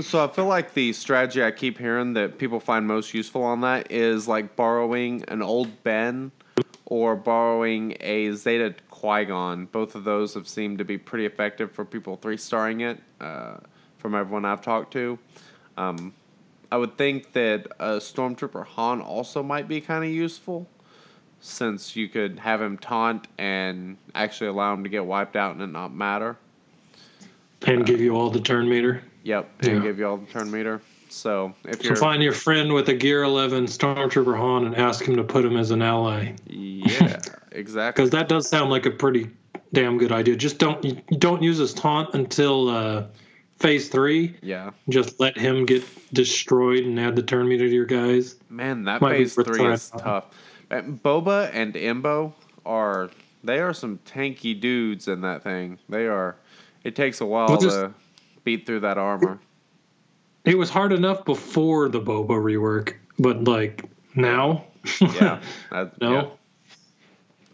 So 0.00 0.22
I 0.22 0.28
feel 0.28 0.46
like 0.46 0.74
the 0.74 0.92
strategy 0.92 1.42
I 1.42 1.50
keep 1.50 1.76
hearing 1.78 2.12
that 2.14 2.38
people 2.38 2.60
find 2.60 2.86
most 2.86 3.12
useful 3.12 3.42
on 3.42 3.62
that 3.62 3.90
is 3.90 4.28
like 4.28 4.54
borrowing 4.54 5.24
an 5.28 5.42
old 5.42 5.82
Ben 5.82 6.30
or 6.86 7.16
borrowing 7.16 7.96
a 8.00 8.32
Zeta 8.32 8.74
Qui 8.90 9.24
Gon. 9.24 9.66
Both 9.66 9.94
of 9.96 10.04
those 10.04 10.34
have 10.34 10.46
seemed 10.46 10.78
to 10.78 10.84
be 10.84 10.96
pretty 10.96 11.26
effective 11.26 11.72
for 11.72 11.84
people 11.84 12.16
three 12.16 12.36
starring 12.36 12.82
it. 12.82 13.00
Uh, 13.20 13.56
from 13.98 14.14
everyone 14.14 14.44
I've 14.44 14.62
talked 14.62 14.92
to, 14.94 15.18
um, 15.76 16.14
I 16.72 16.78
would 16.78 16.96
think 16.96 17.32
that 17.32 17.66
a 17.78 17.98
Stormtrooper 17.98 18.64
Han 18.64 19.02
also 19.02 19.42
might 19.42 19.68
be 19.68 19.80
kind 19.80 20.04
of 20.04 20.10
useful, 20.10 20.66
since 21.40 21.96
you 21.96 22.08
could 22.08 22.38
have 22.38 22.62
him 22.62 22.78
taunt 22.78 23.26
and 23.36 23.98
actually 24.14 24.46
allow 24.46 24.72
him 24.72 24.84
to 24.84 24.88
get 24.88 25.04
wiped 25.04 25.36
out 25.36 25.52
and 25.52 25.60
it 25.60 25.66
not 25.66 25.92
matter. 25.92 26.38
And 27.66 27.84
give 27.84 28.00
you 28.00 28.16
all 28.16 28.30
the 28.30 28.40
turn 28.40 28.68
meter. 28.68 29.02
Yep, 29.22 29.50
and 29.60 29.68
Yeah. 29.68 29.78
give 29.80 29.98
you 29.98 30.06
all 30.08 30.16
the 30.16 30.26
turn 30.26 30.50
meter. 30.50 30.80
So 31.08 31.52
if 31.64 31.84
you're 31.84 31.96
find 31.96 32.22
your 32.22 32.32
friend 32.32 32.72
with 32.72 32.88
a 32.88 32.94
Gear 32.94 33.22
11 33.24 33.64
Stormtrooper 33.66 34.36
Han 34.38 34.64
and 34.66 34.76
ask 34.76 35.04
him 35.04 35.16
to 35.16 35.24
put 35.24 35.44
him 35.44 35.56
as 35.56 35.70
an 35.72 35.82
ally. 35.82 36.32
Yeah, 36.46 37.20
exactly. 37.52 38.02
Because 38.04 38.10
that 38.10 38.28
does 38.28 38.48
sound 38.48 38.70
like 38.70 38.86
a 38.86 38.90
pretty 38.90 39.28
damn 39.72 39.98
good 39.98 40.12
idea. 40.12 40.36
Just 40.36 40.58
don't 40.58 40.82
you 40.84 41.00
don't 41.18 41.42
use 41.42 41.58
his 41.58 41.74
taunt 41.74 42.14
until 42.14 42.68
uh, 42.68 43.04
phase 43.58 43.88
three. 43.88 44.36
Yeah, 44.40 44.70
Just 44.88 45.18
let 45.20 45.36
him 45.36 45.66
get 45.66 45.84
destroyed 46.14 46.84
and 46.84 46.98
add 46.98 47.16
the 47.16 47.22
turn 47.22 47.48
meter 47.48 47.66
to 47.68 47.74
your 47.74 47.86
guys. 47.86 48.36
man, 48.48 48.84
that 48.84 49.00
Might 49.02 49.16
phase 49.16 49.34
three 49.34 49.66
is 49.72 49.90
out. 49.94 49.98
tough. 50.02 50.24
Boba 50.70 51.50
and 51.52 51.74
Embo 51.74 52.32
are 52.64 53.10
they 53.42 53.58
are 53.58 53.74
some 53.74 53.98
tanky 54.06 54.58
dudes 54.58 55.08
in 55.08 55.20
that 55.22 55.42
thing. 55.42 55.78
They 55.88 56.06
are. 56.06 56.36
It 56.84 56.96
takes 56.96 57.20
a 57.20 57.26
while 57.26 57.48
Well, 57.48 57.60
just- 57.60 57.76
to 57.76 57.92
beat 58.44 58.66
through 58.66 58.80
that 58.80 58.98
armor. 58.98 59.38
It 60.44 60.56
was 60.56 60.70
hard 60.70 60.92
enough 60.92 61.24
before 61.26 61.88
the 61.90 62.00
Boba 62.00 62.28
rework, 62.30 62.94
but 63.18 63.44
like 63.44 63.84
now, 64.14 64.64
Yeah, 65.00 65.40
that, 65.70 66.00
no. 66.00 66.12
yeah. 66.12 66.28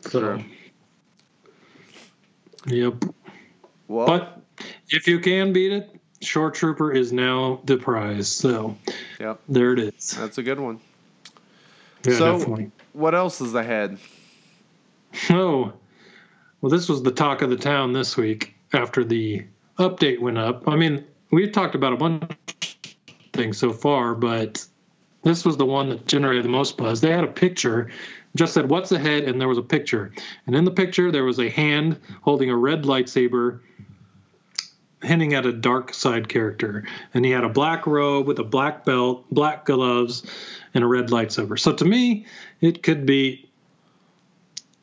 So, 0.02 0.20
Sure. 0.20 0.40
yep. 2.66 3.04
Well, 3.88 4.06
But 4.06 4.40
if 4.90 5.08
you 5.08 5.18
can 5.18 5.52
beat 5.52 5.72
it, 5.72 5.90
Shore 6.22 6.50
Trooper 6.50 6.92
is 6.92 7.12
now 7.12 7.60
the 7.64 7.76
prize. 7.76 8.28
So 8.30 8.76
yep, 9.20 9.40
there 9.48 9.72
it 9.72 9.78
is. 9.80 10.12
that's 10.12 10.38
a 10.38 10.42
good 10.42 10.60
one. 10.60 10.80
Yeah, 12.04 12.18
so, 12.18 12.38
definitely. 12.38 12.70
what 12.92 13.14
else 13.14 13.40
is 13.40 13.54
ahead? 13.54 13.98
Oh, 15.30 15.72
well, 16.60 16.70
this 16.70 16.88
was 16.88 17.02
the 17.02 17.10
talk 17.10 17.42
of 17.42 17.50
the 17.50 17.56
town 17.56 17.92
this 17.92 18.16
week 18.16 18.54
after 18.76 19.02
the 19.04 19.44
update 19.78 20.20
went 20.20 20.38
up. 20.38 20.68
I 20.68 20.76
mean, 20.76 21.04
we've 21.30 21.52
talked 21.52 21.74
about 21.74 21.92
a 21.92 21.96
bunch 21.96 22.22
of 22.22 23.06
things 23.32 23.58
so 23.58 23.72
far, 23.72 24.14
but 24.14 24.64
this 25.22 25.44
was 25.44 25.56
the 25.56 25.66
one 25.66 25.88
that 25.88 26.06
generated 26.06 26.44
the 26.44 26.50
most 26.50 26.76
buzz. 26.76 27.00
They 27.00 27.10
had 27.10 27.24
a 27.24 27.28
picture, 27.28 27.90
just 28.36 28.54
said, 28.54 28.70
What's 28.70 28.92
ahead? 28.92 29.24
And 29.24 29.40
there 29.40 29.48
was 29.48 29.58
a 29.58 29.62
picture. 29.62 30.12
And 30.46 30.54
in 30.54 30.64
the 30.64 30.70
picture, 30.70 31.10
there 31.10 31.24
was 31.24 31.40
a 31.40 31.50
hand 31.50 31.98
holding 32.22 32.50
a 32.50 32.56
red 32.56 32.84
lightsaber. 32.84 33.60
Hinting 35.02 35.34
at 35.34 35.44
a 35.44 35.52
dark 35.52 35.92
side 35.92 36.28
character, 36.28 36.82
and 37.12 37.24
he 37.24 37.30
had 37.30 37.44
a 37.44 37.50
black 37.50 37.86
robe 37.86 38.26
with 38.26 38.38
a 38.38 38.44
black 38.44 38.84
belt, 38.86 39.26
black 39.30 39.66
gloves, 39.66 40.24
and 40.72 40.82
a 40.82 40.86
red 40.86 41.08
lightsaber. 41.08 41.58
So 41.60 41.74
to 41.74 41.84
me, 41.84 42.26
it 42.62 42.82
could 42.82 43.04
be 43.04 43.48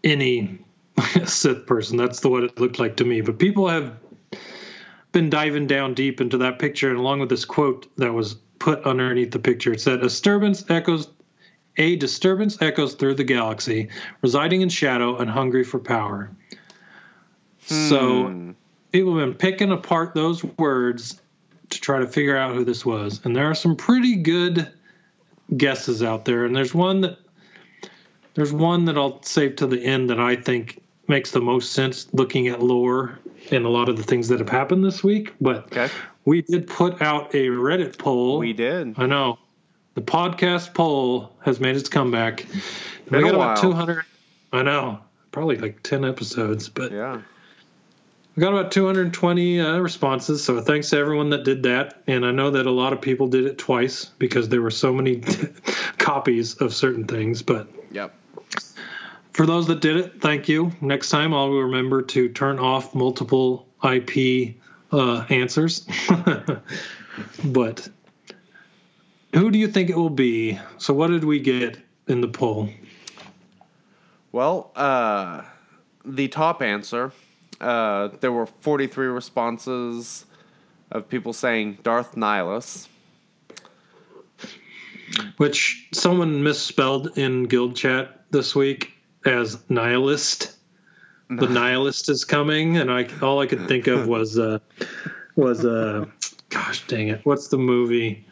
any 0.04 0.63
Sith 1.26 1.66
person. 1.66 1.98
That's 1.98 2.20
the 2.20 2.30
what 2.30 2.44
it 2.44 2.60
looked 2.60 2.80
like 2.80 2.96
to 2.98 3.06
me. 3.06 3.22
But 3.22 3.40
people 3.40 3.68
have 3.68 3.94
been 5.12 5.30
diving 5.30 5.68
down 5.68 5.94
deep 5.94 6.22
into 6.22 6.38
that 6.40 6.60
picture, 6.60 6.90
and 6.90 7.00
along 7.00 7.20
with 7.20 7.30
this 7.30 7.46
quote 7.46 7.88
that 7.98 8.14
was 8.14 8.36
put 8.60 8.84
underneath 8.84 9.32
the 9.32 9.40
picture, 9.40 9.74
it 9.74 9.82
said, 9.82 10.00
"A 10.00 10.04
disturbance 10.04 10.66
echoes." 10.70 11.10
A 11.78 11.96
disturbance 11.96 12.62
echoes 12.62 12.94
through 12.94 13.16
the 13.16 13.24
galaxy, 13.24 13.90
residing 14.22 14.62
in 14.62 14.70
shadow 14.70 15.18
and 15.18 15.28
hungry 15.28 15.64
for 15.64 15.80
power. 15.80 16.30
So 17.66 18.28
Hmm. 18.28 18.52
people 18.92 19.18
have 19.18 19.28
been 19.28 19.34
picking 19.36 19.72
apart 19.72 20.14
those 20.14 20.44
words 20.44 21.20
to 21.70 21.82
try 21.82 21.98
to 21.98 22.06
figure 22.06 22.38
out 22.38 22.54
who 22.54 22.64
this 22.64 22.86
was. 22.86 23.22
And 23.24 23.36
there 23.36 23.50
are 23.50 23.56
some 23.56 23.76
pretty 23.76 24.18
good 24.18 24.72
guesses 25.58 26.04
out 26.04 26.26
there. 26.26 26.46
And 26.46 26.56
there's 26.56 26.76
one 26.76 27.02
that 27.02 27.18
there's 28.36 28.54
one 28.54 28.86
that 28.86 28.98
I'll 28.98 29.22
save 29.24 29.56
to 29.58 29.68
the 29.68 29.84
end 29.84 30.10
that 30.12 30.20
I 30.20 30.36
think 30.36 30.83
makes 31.08 31.32
the 31.32 31.42
most 31.42 31.74
sense 31.74 32.08
looking 32.14 32.48
at 32.48 32.62
lore 32.62 33.20
and 33.52 33.66
a 33.66 33.70
lot 33.70 33.90
of 33.90 33.98
the 33.98 34.04
things 34.04 34.28
that 34.30 34.40
have 34.40 34.50
happened 34.50 34.84
this 34.84 35.04
week. 35.04 35.34
But 35.42 35.66
Okay, 35.66 35.90
we 36.26 36.42
did 36.42 36.68
put 36.68 37.02
out 37.02 37.34
a 37.36 37.48
Reddit 37.48 37.98
poll. 37.98 38.40
we 38.40 38.54
did. 38.54 38.94
I 38.98 39.06
know. 39.06 39.40
The 39.96 40.02
podcast 40.02 40.74
poll 40.74 41.36
has 41.42 41.60
made 41.60 41.76
its 41.76 41.90
comeback. 41.90 42.46
Been 43.10 43.22
we 43.22 43.30
got 43.30 43.36
about 43.36 43.58
200. 43.62 44.04
I 44.52 44.64
know. 44.64 45.00
Probably 45.32 45.58
like 45.58 45.84
10 45.84 46.06
episodes, 46.06 46.70
but 46.70 46.92
Yeah, 46.92 47.22
We 48.36 48.42
got 48.42 48.54
about 48.54 48.72
220 48.72 49.60
uh, 49.60 49.78
responses, 49.80 50.44
so 50.44 50.62
thanks 50.62 50.90
to 50.92 50.98
everyone 50.98 51.30
that 51.32 51.44
did 51.44 51.64
that. 51.64 52.02
And 52.08 52.26
I 52.26 52.32
know 52.32 52.52
that 52.52 52.66
a 52.66 52.72
lot 52.72 52.94
of 52.94 53.02
people 53.02 53.28
did 53.28 53.46
it 53.46 53.58
twice 53.58 54.06
because 54.20 54.50
there 54.50 54.62
were 54.62 54.72
so 54.72 54.94
many 54.94 55.18
copies 55.98 56.56
of 56.56 56.74
certain 56.74 57.06
things. 57.06 57.42
But 57.42 57.68
Yep. 57.92 58.16
For 59.34 59.46
those 59.46 59.68
that 59.68 59.82
did 59.82 59.98
it, 59.98 60.22
thank 60.22 60.48
you. 60.48 60.72
Next 60.80 61.10
time, 61.10 61.34
I'll 61.34 61.50
remember 61.50 62.02
to 62.04 62.30
turn 62.30 62.60
off 62.60 62.94
multiple 62.94 63.68
IP 63.84 64.56
uh, 64.92 65.26
answers. 65.30 65.88
but 67.44 67.90
who 69.34 69.50
do 69.50 69.58
you 69.58 69.68
think 69.68 69.90
it 69.90 69.98
will 69.98 70.10
be? 70.10 70.60
So, 70.78 70.94
what 70.94 71.08
did 71.08 71.24
we 71.24 71.40
get 71.40 71.80
in 72.08 72.22
the 72.22 72.28
poll? 72.28 72.70
Well, 74.32 74.72
uh, 74.76 75.44
the 76.06 76.28
top 76.28 76.62
answer, 76.62 77.12
uh, 77.60 78.10
there 78.20 78.32
were 78.32 78.46
43 78.46 79.08
responses 79.08 80.26
of 80.92 81.10
people 81.10 81.34
saying 81.34 81.80
Darth 81.84 82.16
Nihilus. 82.16 82.88
Which 85.38 85.88
someone 85.92 86.44
misspelled 86.44 87.18
in 87.18 87.44
guild 87.44 87.76
chat 87.76 88.26
this 88.32 88.56
week 88.56 88.94
as 89.26 89.58
nihilist. 89.70 90.56
The 91.30 91.48
nihilist 91.48 92.10
is 92.10 92.26
coming, 92.26 92.78
and 92.78 92.92
I 92.92 93.08
all 93.22 93.40
I 93.40 93.48
could 93.48 93.68
think 93.68 93.88
of 93.88 94.08
was 94.16 94.38
uh, 94.38 94.60
was 95.36 95.66
uh, 95.66 96.06
gosh 96.50 96.86
dang 96.88 97.08
it, 97.08 97.22
what's 97.26 97.48
the 97.48 97.58
movie? 97.58 98.26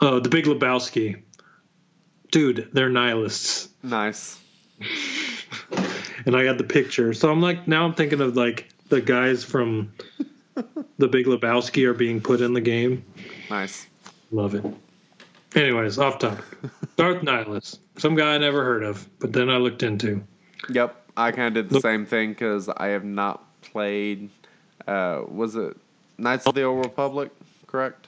Oh, 0.00 0.18
The 0.18 0.28
Big 0.28 0.46
Lebowski. 0.46 1.22
Dude, 2.32 2.68
they're 2.72 2.88
nihilists, 2.90 3.68
Nice. 3.84 4.40
and 6.26 6.34
I 6.34 6.42
got 6.44 6.58
the 6.58 6.64
picture. 6.64 7.14
So 7.14 7.30
I'm 7.30 7.40
like, 7.40 7.68
now 7.68 7.84
I'm 7.84 7.94
thinking 7.94 8.20
of 8.20 8.36
like 8.36 8.68
the 8.88 9.00
guys 9.00 9.44
from 9.44 9.92
The 10.98 11.06
Big 11.08 11.26
Lebowski 11.26 11.86
are 11.86 11.94
being 11.94 12.20
put 12.20 12.40
in 12.40 12.52
the 12.52 12.60
game. 12.60 13.04
Nice. 13.50 13.86
Love 14.32 14.56
it. 14.56 14.64
Anyways, 15.54 15.98
off 15.98 16.18
topic. 16.18 16.44
Darth 16.96 17.22
Nihilus, 17.22 17.78
some 17.96 18.14
guy 18.14 18.34
I 18.34 18.38
never 18.38 18.64
heard 18.64 18.82
of, 18.82 19.08
but 19.20 19.32
then 19.32 19.48
I 19.50 19.56
looked 19.56 19.82
into. 19.82 20.22
Yep. 20.70 21.00
I 21.16 21.30
kind 21.30 21.56
of 21.56 21.64
did 21.64 21.70
the 21.70 21.74
Look- 21.74 21.82
same 21.82 22.06
thing 22.06 22.30
because 22.30 22.68
I 22.68 22.88
have 22.88 23.04
not 23.04 23.44
played. 23.62 24.30
Uh, 24.88 25.22
was 25.28 25.54
it 25.56 25.76
Knights 26.18 26.46
of 26.46 26.54
the 26.54 26.62
Old 26.64 26.84
Republic? 26.84 27.30
Correct. 27.66 28.06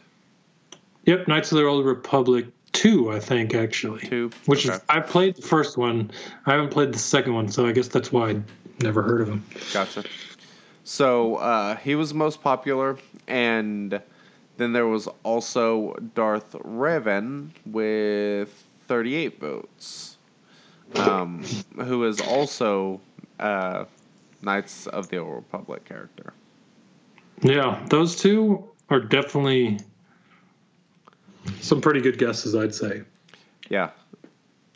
Yep, 1.04 1.28
Knights 1.28 1.52
of 1.52 1.58
the 1.58 1.64
Old 1.64 1.84
Republic 1.86 2.46
two, 2.72 3.10
I 3.12 3.20
think 3.20 3.54
actually. 3.54 4.00
Two. 4.00 4.30
Which 4.46 4.66
Okay. 4.66 4.74
is 4.76 4.82
I 4.88 5.00
played 5.00 5.36
the 5.36 5.42
first 5.42 5.76
one. 5.78 6.10
I 6.46 6.52
haven't 6.52 6.70
played 6.70 6.92
the 6.92 6.98
second 6.98 7.34
one, 7.34 7.48
so 7.48 7.64
I 7.66 7.72
guess 7.72 7.88
that's 7.88 8.10
why 8.12 8.30
I 8.30 8.42
never 8.82 9.02
heard 9.02 9.20
of 9.20 9.28
him. 9.28 9.44
Gotcha. 9.72 10.04
So 10.84 11.36
uh, 11.36 11.76
he 11.76 11.94
was 11.94 12.12
most 12.12 12.42
popular, 12.42 12.98
and 13.28 14.00
then 14.56 14.72
there 14.72 14.86
was 14.86 15.08
also 15.22 15.94
Darth 16.14 16.52
Revan 16.52 17.50
with 17.64 18.64
38 18.88 19.40
votes, 19.40 20.16
um, 20.94 21.44
who 21.76 22.04
is 22.04 22.20
also 22.20 23.00
uh, 23.38 23.84
Knights 24.42 24.86
of 24.86 25.08
the 25.08 25.18
Old 25.18 25.34
Republic 25.34 25.84
character. 25.84 26.32
Yeah, 27.42 27.84
those 27.90 28.16
two 28.16 28.68
are 28.88 29.00
definitely 29.00 29.78
some 31.60 31.80
pretty 31.80 32.00
good 32.00 32.18
guesses, 32.18 32.54
I'd 32.54 32.74
say. 32.74 33.02
Yeah. 33.68 33.90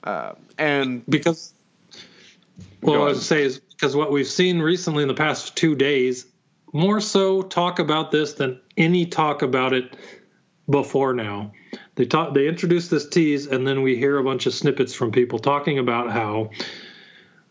Uh, 0.04 0.34
and 0.58 1.04
Because 1.06 1.54
well, 2.82 3.02
I 3.02 3.04
was 3.06 3.26
say 3.26 3.42
is 3.42 3.58
because 3.58 3.94
what 3.94 4.10
we've 4.10 4.26
seen 4.26 4.60
recently 4.60 5.02
in 5.02 5.08
the 5.08 5.14
past 5.14 5.56
two 5.56 5.74
days, 5.74 6.26
more 6.72 7.00
so 7.00 7.42
talk 7.42 7.78
about 7.78 8.10
this 8.10 8.34
than 8.34 8.60
any 8.76 9.06
talk 9.06 9.42
about 9.42 9.72
it 9.72 9.96
before 10.68 11.12
now. 11.12 11.52
They 11.96 12.06
talk 12.06 12.34
they 12.34 12.48
introduce 12.48 12.88
this 12.88 13.08
tease 13.08 13.46
and 13.46 13.66
then 13.66 13.82
we 13.82 13.96
hear 13.96 14.18
a 14.18 14.24
bunch 14.24 14.46
of 14.46 14.54
snippets 14.54 14.94
from 14.94 15.10
people 15.10 15.38
talking 15.38 15.78
about 15.78 16.10
how 16.10 16.50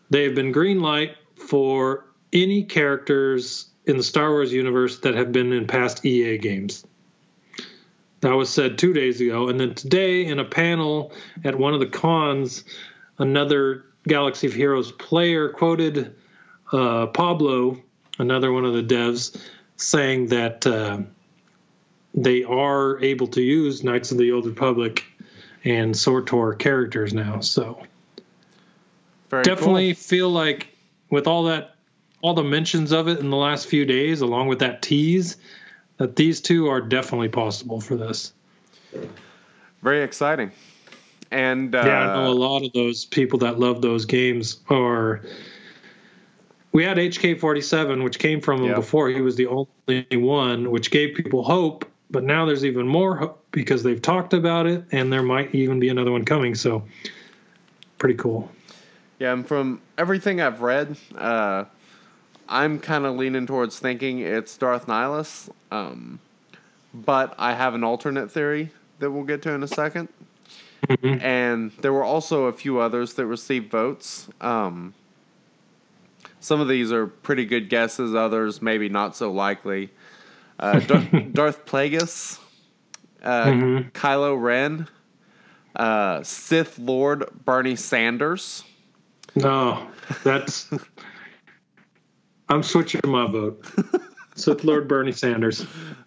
they 0.08 0.24
have 0.24 0.34
been 0.34 0.52
green 0.52 0.80
light 0.80 1.16
for 1.36 2.06
any 2.32 2.64
characters 2.64 3.70
in 3.86 3.96
the 3.96 4.02
Star 4.02 4.30
Wars 4.30 4.52
universe 4.52 5.00
that 5.00 5.14
have 5.14 5.32
been 5.32 5.52
in 5.52 5.66
past 5.66 6.04
EA 6.04 6.38
games. 6.38 6.86
That 8.20 8.32
was 8.32 8.50
said 8.50 8.78
two 8.78 8.92
days 8.92 9.20
ago. 9.20 9.48
And 9.48 9.58
then 9.58 9.74
today, 9.74 10.26
in 10.26 10.38
a 10.38 10.44
panel 10.44 11.12
at 11.44 11.58
one 11.58 11.72
of 11.72 11.80
the 11.80 11.86
cons, 11.86 12.64
another 13.18 13.86
Galaxy 14.06 14.46
of 14.46 14.52
Heroes 14.52 14.92
player 14.92 15.48
quoted 15.48 16.14
uh, 16.72 17.06
Pablo, 17.06 17.80
another 18.20 18.52
one 18.52 18.64
of 18.64 18.74
the 18.74 18.82
devs, 18.82 19.40
saying 19.76 20.26
that 20.28 20.66
uh, 20.66 20.98
they 22.14 22.44
are 22.44 23.00
able 23.00 23.26
to 23.28 23.42
use 23.42 23.82
Knights 23.82 24.10
of 24.12 24.18
the 24.18 24.32
Old 24.32 24.46
Republic 24.46 25.04
and 25.64 25.94
SWTOR 25.94 26.58
characters 26.58 27.12
now. 27.12 27.40
So 27.40 27.82
very 29.28 29.44
definitely 29.44 29.94
cool. 29.94 30.02
feel 30.02 30.30
like 30.30 30.68
with 31.10 31.26
all 31.26 31.44
that 31.44 31.76
all 32.22 32.34
the 32.34 32.44
mentions 32.44 32.92
of 32.92 33.08
it 33.08 33.18
in 33.18 33.30
the 33.30 33.36
last 33.36 33.66
few 33.66 33.84
days 33.84 34.20
along 34.20 34.48
with 34.48 34.58
that 34.58 34.82
tease 34.82 35.36
that 35.96 36.16
these 36.16 36.40
two 36.40 36.68
are 36.68 36.80
definitely 36.80 37.28
possible 37.28 37.80
for 37.80 37.96
this 37.96 38.32
very 39.82 40.02
exciting. 40.02 40.50
And 41.30 41.74
uh, 41.74 41.82
yeah 41.86 42.10
i 42.10 42.14
know 42.16 42.30
a 42.30 42.34
lot 42.34 42.64
of 42.64 42.72
those 42.72 43.04
people 43.04 43.38
that 43.38 43.58
love 43.60 43.82
those 43.82 44.04
games 44.04 44.60
are 44.68 45.22
we 46.72 46.84
had 46.84 46.96
hk47 46.96 48.02
which 48.04 48.18
came 48.18 48.40
from 48.40 48.60
him 48.60 48.70
Yeah. 48.70 48.74
before 48.76 49.08
he 49.08 49.20
was 49.20 49.36
the 49.36 49.46
only 49.46 50.06
one 50.12 50.70
which 50.70 50.90
gave 50.90 51.14
people 51.16 51.42
hope 51.42 51.84
but 52.10 52.24
now 52.24 52.44
there's 52.44 52.64
even 52.64 52.86
more 52.86 53.16
hope 53.16 53.44
because 53.52 53.82
they've 53.82 54.00
talked 54.02 54.32
about 54.34 54.66
it 54.66 54.84
and 54.92 55.12
there 55.12 55.22
might 55.22 55.54
even 55.54 55.78
be 55.80 55.88
another 55.88 56.12
one 56.12 56.24
coming 56.24 56.54
so 56.54 56.82
pretty 57.98 58.14
cool 58.14 58.50
Yeah, 59.18 59.32
and 59.34 59.46
from 59.46 59.80
everything 59.98 60.40
I've 60.40 60.62
read, 60.62 60.96
uh, 61.16 61.64
I'm 62.48 62.78
kind 62.78 63.04
of 63.04 63.16
leaning 63.16 63.46
towards 63.46 63.78
thinking 63.78 64.20
it's 64.20 64.56
Darth 64.56 64.86
Nihilus. 64.86 65.50
Um, 65.70 66.18
but 66.94 67.34
I 67.38 67.52
have 67.54 67.74
an 67.74 67.84
alternate 67.84 68.30
theory 68.30 68.70
that 68.98 69.10
we'll 69.10 69.24
get 69.24 69.42
to 69.42 69.50
in 69.52 69.62
a 69.62 69.66
2nd 69.66 70.08
And 71.02 71.70
there 71.82 71.92
were 71.92 72.02
also 72.02 72.46
a 72.46 72.52
few 72.54 72.80
others 72.80 73.12
that 73.14 73.26
received 73.26 73.70
votes. 73.70 74.28
Um, 74.40 74.94
some 76.40 76.60
of 76.60 76.68
these 76.68 76.90
are 76.90 77.06
pretty 77.06 77.44
good 77.44 77.68
guesses, 77.68 78.14
others 78.14 78.60
maybe 78.60 78.88
not 78.88 79.14
so 79.16 79.30
likely. 79.30 79.90
Uh, 80.58 80.78
Dar- 80.80 81.20
Darth 81.32 81.64
Plagueis, 81.66 82.38
uh, 83.22 83.46
Kylo 83.92 84.40
Ren, 84.40 84.88
uh, 85.76 86.22
Sith 86.22 86.78
Lord 86.78 87.24
Bernie 87.44 87.76
Sanders. 87.76 88.64
No, 89.36 89.86
that's. 90.24 90.68
I'm 92.48 92.62
switching 92.62 93.00
my 93.04 93.30
vote. 93.30 93.64
Sith 94.34 94.64
Lord 94.64 94.88
Bernie 94.88 95.12
Sanders 95.12 95.64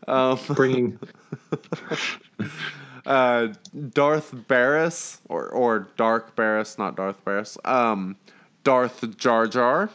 Um, 0.07 0.37
bringing. 0.49 0.99
uh, 3.05 3.47
Darth 3.91 4.33
Barriss 4.33 5.19
or 5.29 5.47
or 5.49 5.87
Dark 5.95 6.35
Barriss, 6.35 6.77
not 6.77 6.95
Darth 6.97 7.23
Barriss. 7.23 7.57
Um, 7.65 8.17
Darth 8.63 9.17
Jar 9.17 9.47
Jar 9.47 9.89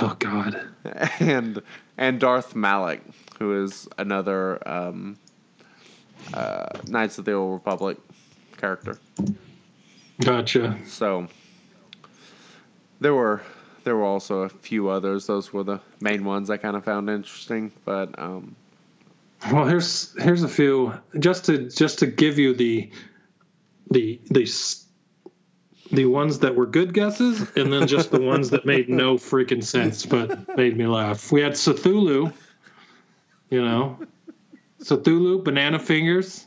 Oh 0.00 0.16
God. 0.18 0.60
and 1.20 1.62
and 1.98 2.20
Darth 2.20 2.54
Malak, 2.54 3.02
who 3.38 3.64
is 3.64 3.88
another 3.98 4.66
um, 4.68 5.18
uh, 6.32 6.68
Knights 6.86 7.18
of 7.18 7.24
the 7.24 7.32
Old 7.32 7.54
Republic 7.54 7.98
character. 8.56 8.98
Gotcha. 10.20 10.78
So 10.86 11.28
there 13.00 13.14
were 13.14 13.42
there 13.84 13.96
were 13.96 14.04
also 14.04 14.42
a 14.42 14.48
few 14.48 14.88
others. 14.88 15.26
Those 15.26 15.52
were 15.52 15.64
the 15.64 15.80
main 16.00 16.24
ones 16.24 16.50
I 16.50 16.56
kind 16.56 16.76
of 16.76 16.84
found 16.84 17.10
interesting. 17.10 17.72
But 17.84 18.18
um, 18.18 18.54
Well, 19.50 19.66
here's 19.66 20.14
here's 20.20 20.42
a 20.42 20.48
few 20.48 20.94
just 21.18 21.46
to 21.46 21.68
just 21.68 21.98
to 22.00 22.06
give 22.06 22.38
you 22.38 22.54
the 22.54 22.90
the 23.90 24.20
the 24.30 24.46
the 25.92 26.06
ones 26.06 26.38
that 26.38 26.54
were 26.54 26.66
good 26.66 26.94
guesses, 26.94 27.46
and 27.54 27.70
then 27.70 27.86
just 27.86 28.10
the 28.10 28.20
ones 28.20 28.50
that 28.50 28.64
made 28.64 28.88
no 28.88 29.16
freaking 29.16 29.62
sense 29.62 30.06
but 30.06 30.56
made 30.56 30.76
me 30.76 30.86
laugh. 30.86 31.30
We 31.30 31.42
had 31.42 31.52
Cthulhu, 31.52 32.32
you 33.50 33.62
know, 33.62 33.98
Cthulhu, 34.80 35.44
Banana 35.44 35.78
Fingers, 35.78 36.46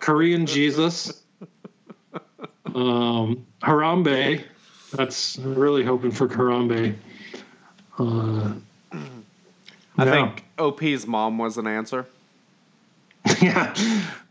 Korean 0.00 0.46
Jesus, 0.46 1.22
um, 2.74 3.46
Harambe. 3.62 4.42
That's 4.94 5.38
really 5.38 5.84
hoping 5.84 6.10
for 6.10 6.28
Harambe. 6.28 6.94
Uh, 7.98 8.54
I 9.98 10.04
yeah. 10.04 10.10
think 10.10 10.44
OP's 10.58 11.06
mom 11.06 11.36
was 11.36 11.58
an 11.58 11.66
answer. 11.66 12.06
yeah. 13.40 13.74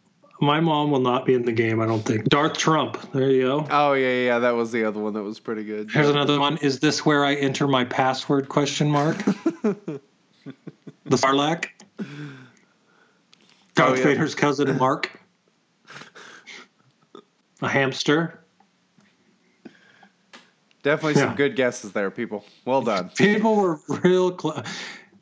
my 0.42 0.60
mom 0.60 0.92
will 0.92 1.00
not 1.00 1.26
be 1.26 1.34
in 1.36 1.44
the 1.46 1.52
game. 1.52 1.80
I 1.80 1.86
don't 1.86 2.04
think. 2.04 2.26
Darth 2.26 2.58
Trump. 2.58 3.12
There 3.14 3.30
you 3.30 3.44
go. 3.44 3.68
Oh 3.70 3.94
yeah, 3.94 4.26
yeah, 4.26 4.40
that 4.40 4.52
was 4.56 4.72
the 4.72 4.84
other 4.84 5.00
one 5.00 5.14
that 5.14 5.24
was 5.24 5.40
pretty 5.40 5.64
good. 5.64 5.92
Here's 5.92 6.10
another 6.10 6.40
one. 6.40 6.58
Is 6.58 6.80
this 6.80 7.06
where 7.06 7.24
I 7.24 7.36
enter 7.36 7.68
my 7.68 7.86
password? 7.86 8.50
Question 8.50 8.90
mark. 8.90 9.18
the 9.64 10.02
Sarlacc. 11.10 11.68
Oh, 12.00 12.06
Darth 13.76 13.92
Oh, 13.92 13.96
yeah. 13.96 14.04
Vader's 14.04 14.36
cousin 14.36 14.78
Mark. 14.78 15.12
A 17.62 17.68
hamster. 17.68 18.40
Definitely 20.84 21.22
some 21.22 21.36
good 21.36 21.56
guesses 21.56 21.92
there, 21.92 22.10
people. 22.10 22.44
Well 22.66 22.82
done. 22.82 23.10
People 23.16 23.56
were 23.56 23.80
real 23.88 24.32
close. 24.32 24.66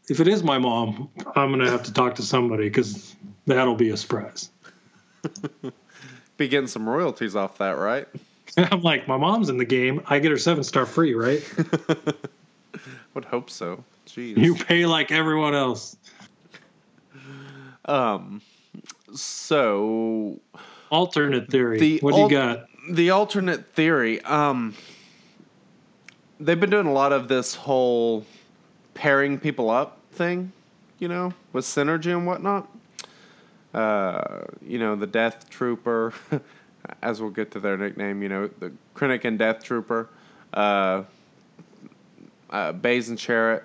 If 0.07 0.21
it 0.21 0.27
is 0.29 0.41
my 0.41 0.57
mom, 0.57 1.09
I'm 1.35 1.51
gonna 1.51 1.69
have 1.69 1.83
to 1.83 1.93
talk 1.93 2.15
to 2.15 2.21
somebody 2.23 2.63
because 2.63 3.13
that'll 3.45 3.75
be 3.75 3.89
a 3.89 3.97
surprise. 3.97 4.49
Be 6.37 6.47
getting 6.47 6.67
some 6.67 6.87
royalties 6.87 7.35
off 7.35 7.57
that, 7.57 7.77
right? 7.77 8.07
I'm 8.57 8.81
like, 8.81 9.07
my 9.07 9.17
mom's 9.17 9.49
in 9.49 9.57
the 9.57 9.65
game. 9.65 10.01
I 10.07 10.19
get 10.19 10.31
her 10.31 10.37
seven 10.37 10.63
star 10.63 10.85
free, 10.85 11.13
right? 11.13 11.41
Would 13.13 13.25
hope 13.25 13.49
so. 13.49 13.83
Jeez. 14.07 14.37
You 14.37 14.55
pay 14.55 14.85
like 14.85 15.11
everyone 15.11 15.53
else. 15.53 15.97
Um. 17.85 18.41
So 19.13 20.39
Alternate 20.91 21.49
theory. 21.49 21.79
The 21.79 21.99
what 21.99 22.15
do 22.15 22.21
you 22.21 22.29
got? 22.29 22.67
the 22.91 23.11
alternate 23.11 23.73
theory. 23.73 24.21
Um. 24.23 24.75
They've 26.39 26.59
been 26.59 26.69
doing 26.69 26.87
a 26.87 26.93
lot 26.93 27.11
of 27.11 27.27
this 27.27 27.53
whole 27.53 28.25
pairing 28.93 29.39
people 29.39 29.69
up 29.69 29.97
thing, 30.11 30.53
you 30.97 31.07
know, 31.07 31.33
with 31.51 31.65
synergy 31.65 32.11
and 32.15 32.25
whatnot. 32.25 32.67
Uh, 33.73 34.41
you 34.65 34.79
know, 34.79 34.95
the 34.95 35.07
Death 35.07 35.49
Trooper, 35.49 36.13
as 37.01 37.21
we'll 37.21 37.29
get 37.29 37.51
to 37.51 37.59
their 37.59 37.77
nickname, 37.77 38.23
you 38.23 38.29
know, 38.29 38.47
the 38.47 38.71
Krennic 38.95 39.25
and 39.25 39.37
Death 39.37 39.63
Trooper, 39.63 40.09
uh, 40.53 41.03
uh, 42.49 42.71
Baze 42.71 43.09
and 43.09 43.17
Chirrut. 43.17 43.63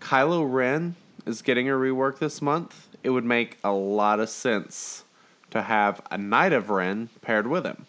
Kylo 0.00 0.50
Ren 0.50 0.94
is 1.26 1.42
getting 1.42 1.68
a 1.68 1.72
rework 1.72 2.18
this 2.18 2.40
month. 2.40 2.88
It 3.02 3.10
would 3.10 3.24
make 3.24 3.58
a 3.62 3.72
lot 3.72 4.20
of 4.20 4.30
sense 4.30 5.04
to 5.50 5.62
have 5.62 6.00
a 6.10 6.16
Knight 6.16 6.52
of 6.52 6.70
Ren 6.70 7.08
paired 7.20 7.46
with 7.46 7.64
him. 7.64 7.86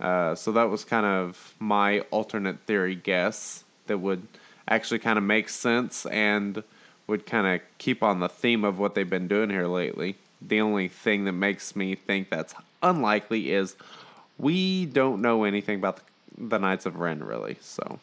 Uh, 0.00 0.34
so 0.34 0.52
that 0.52 0.70
was 0.70 0.84
kind 0.84 1.06
of 1.06 1.54
my 1.58 2.00
alternate 2.10 2.60
theory 2.66 2.94
guess 2.94 3.64
that 3.86 3.98
would 3.98 4.26
actually 4.68 4.98
kind 4.98 5.18
of 5.18 5.24
make 5.24 5.48
sense 5.48 6.06
and 6.06 6.62
would 7.08 7.26
kind 7.26 7.46
of 7.46 7.60
keep 7.78 8.02
on 8.02 8.20
the 8.20 8.28
theme 8.28 8.64
of 8.64 8.78
what 8.78 8.94
they've 8.94 9.10
been 9.10 9.26
doing 9.26 9.50
here 9.50 9.66
lately. 9.66 10.14
The 10.40 10.60
only 10.60 10.86
thing 10.86 11.24
that 11.24 11.32
makes 11.32 11.74
me 11.74 11.96
think 11.96 12.30
that's 12.30 12.54
unlikely 12.82 13.50
is 13.50 13.74
we 14.38 14.86
don't 14.86 15.20
know 15.20 15.42
anything 15.42 15.78
about 15.78 15.96
the, 15.96 16.02
the 16.36 16.58
Knights 16.58 16.86
of 16.86 16.96
Ren 16.96 17.24
really. 17.24 17.56
So 17.60 17.98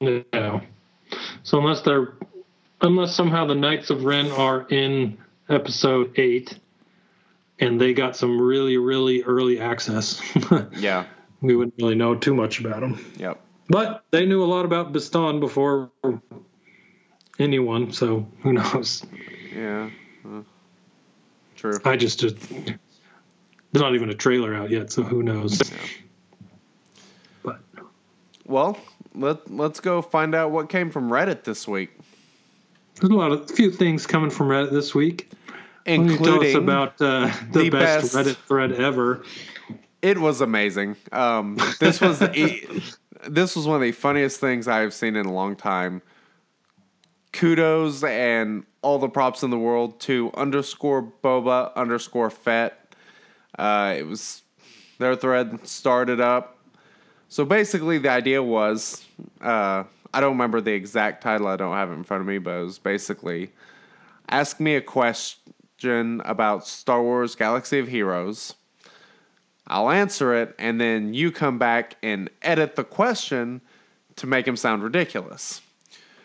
No. 0.00 0.62
So 1.42 1.58
unless 1.58 1.82
they're 1.82 2.14
unless 2.80 3.14
somehow 3.14 3.44
the 3.46 3.54
Knights 3.54 3.90
of 3.90 4.04
Ren 4.04 4.30
are 4.30 4.66
in 4.68 5.18
episode 5.48 6.18
eight 6.18 6.58
and 7.58 7.78
they 7.78 7.92
got 7.92 8.16
some 8.16 8.40
really, 8.40 8.78
really 8.78 9.22
early 9.24 9.60
access, 9.60 10.22
yeah, 10.76 11.04
we 11.42 11.56
wouldn't 11.56 11.74
really 11.78 11.94
know 11.94 12.14
too 12.14 12.34
much 12.34 12.60
about 12.60 12.80
them. 12.80 13.04
yep, 13.18 13.38
But 13.68 14.04
they 14.12 14.24
knew 14.24 14.42
a 14.42 14.46
lot 14.46 14.64
about 14.64 14.92
Baston 14.94 15.40
before 15.40 15.90
anyone, 17.40 17.92
so 17.92 18.26
who 18.42 18.52
knows? 18.52 19.04
yeah, 19.54 19.90
uh, 20.26 20.42
true. 21.56 21.78
I 21.84 21.96
just 21.96 22.20
there's 22.20 23.82
not 23.82 23.94
even 23.94 24.10
a 24.10 24.14
trailer 24.14 24.54
out 24.54 24.70
yet, 24.70 24.92
so 24.92 25.02
who 25.02 25.22
knows? 25.22 25.60
But 27.42 27.60
Well, 28.44 28.78
let 29.14 29.50
let's 29.50 29.80
go 29.80 30.02
find 30.02 30.34
out 30.34 30.50
what 30.50 30.68
came 30.68 30.90
from 30.90 31.10
Reddit 31.10 31.44
this 31.44 31.66
week, 31.66 31.90
there's 33.00 33.10
a 33.10 33.14
lot 33.14 33.32
of 33.32 33.50
a 33.50 33.54
few 33.54 33.70
things 33.70 34.06
coming 34.06 34.30
from 34.30 34.48
Reddit 34.48 34.70
this 34.70 34.94
week. 34.94 35.30
Why 35.86 35.96
don't 35.96 36.06
tell 36.08 36.14
us 36.14 36.20
including 36.20 36.56
about 36.56 37.00
uh, 37.00 37.32
the, 37.52 37.64
the 37.64 37.70
best, 37.70 38.14
best- 38.14 38.14
Reddit 38.14 38.36
thread 38.46 38.72
ever. 38.72 39.22
It 40.02 40.18
was 40.18 40.40
amazing. 40.40 40.96
Um, 41.12 41.58
this 41.78 42.00
was 42.00 42.18
the, 42.18 42.82
this 43.28 43.54
was 43.56 43.66
one 43.66 43.76
of 43.76 43.82
the 43.82 43.92
funniest 43.92 44.40
things 44.40 44.66
I've 44.68 44.94
seen 44.94 45.16
in 45.16 45.26
a 45.26 45.32
long 45.32 45.56
time. 45.56 46.02
Kudos 47.32 48.02
and 48.02 48.64
all 48.82 48.98
the 48.98 49.08
props 49.08 49.42
in 49.42 49.50
the 49.50 49.58
world 49.58 50.00
to 50.00 50.30
underscore 50.34 51.12
boba 51.22 51.74
underscore 51.74 52.30
fet. 52.30 52.94
Uh, 53.58 53.94
it 53.98 54.06
was 54.06 54.42
their 54.98 55.14
thread 55.14 55.66
started 55.66 56.20
up. 56.20 56.58
So 57.28 57.44
basically, 57.44 57.98
the 57.98 58.10
idea 58.10 58.42
was 58.42 59.04
uh, 59.40 59.84
I 60.12 60.20
don't 60.20 60.32
remember 60.32 60.60
the 60.60 60.72
exact 60.72 61.22
title. 61.22 61.46
I 61.46 61.56
don't 61.56 61.74
have 61.74 61.90
it 61.90 61.94
in 61.94 62.04
front 62.04 62.22
of 62.22 62.26
me, 62.26 62.38
but 62.38 62.50
it 62.50 62.64
was 62.64 62.78
basically 62.78 63.52
ask 64.28 64.60
me 64.60 64.74
a 64.74 64.80
question 64.80 66.20
about 66.24 66.66
Star 66.66 67.02
Wars 67.02 67.34
Galaxy 67.34 67.78
of 67.78 67.88
Heroes. 67.88 68.54
I'll 69.66 69.90
answer 69.90 70.34
it, 70.34 70.54
and 70.58 70.80
then 70.80 71.14
you 71.14 71.30
come 71.30 71.58
back 71.58 71.96
and 72.02 72.28
edit 72.42 72.74
the 72.74 72.82
question 72.82 73.60
to 74.16 74.26
make 74.26 74.46
him 74.46 74.56
sound 74.56 74.82
ridiculous. 74.82 75.60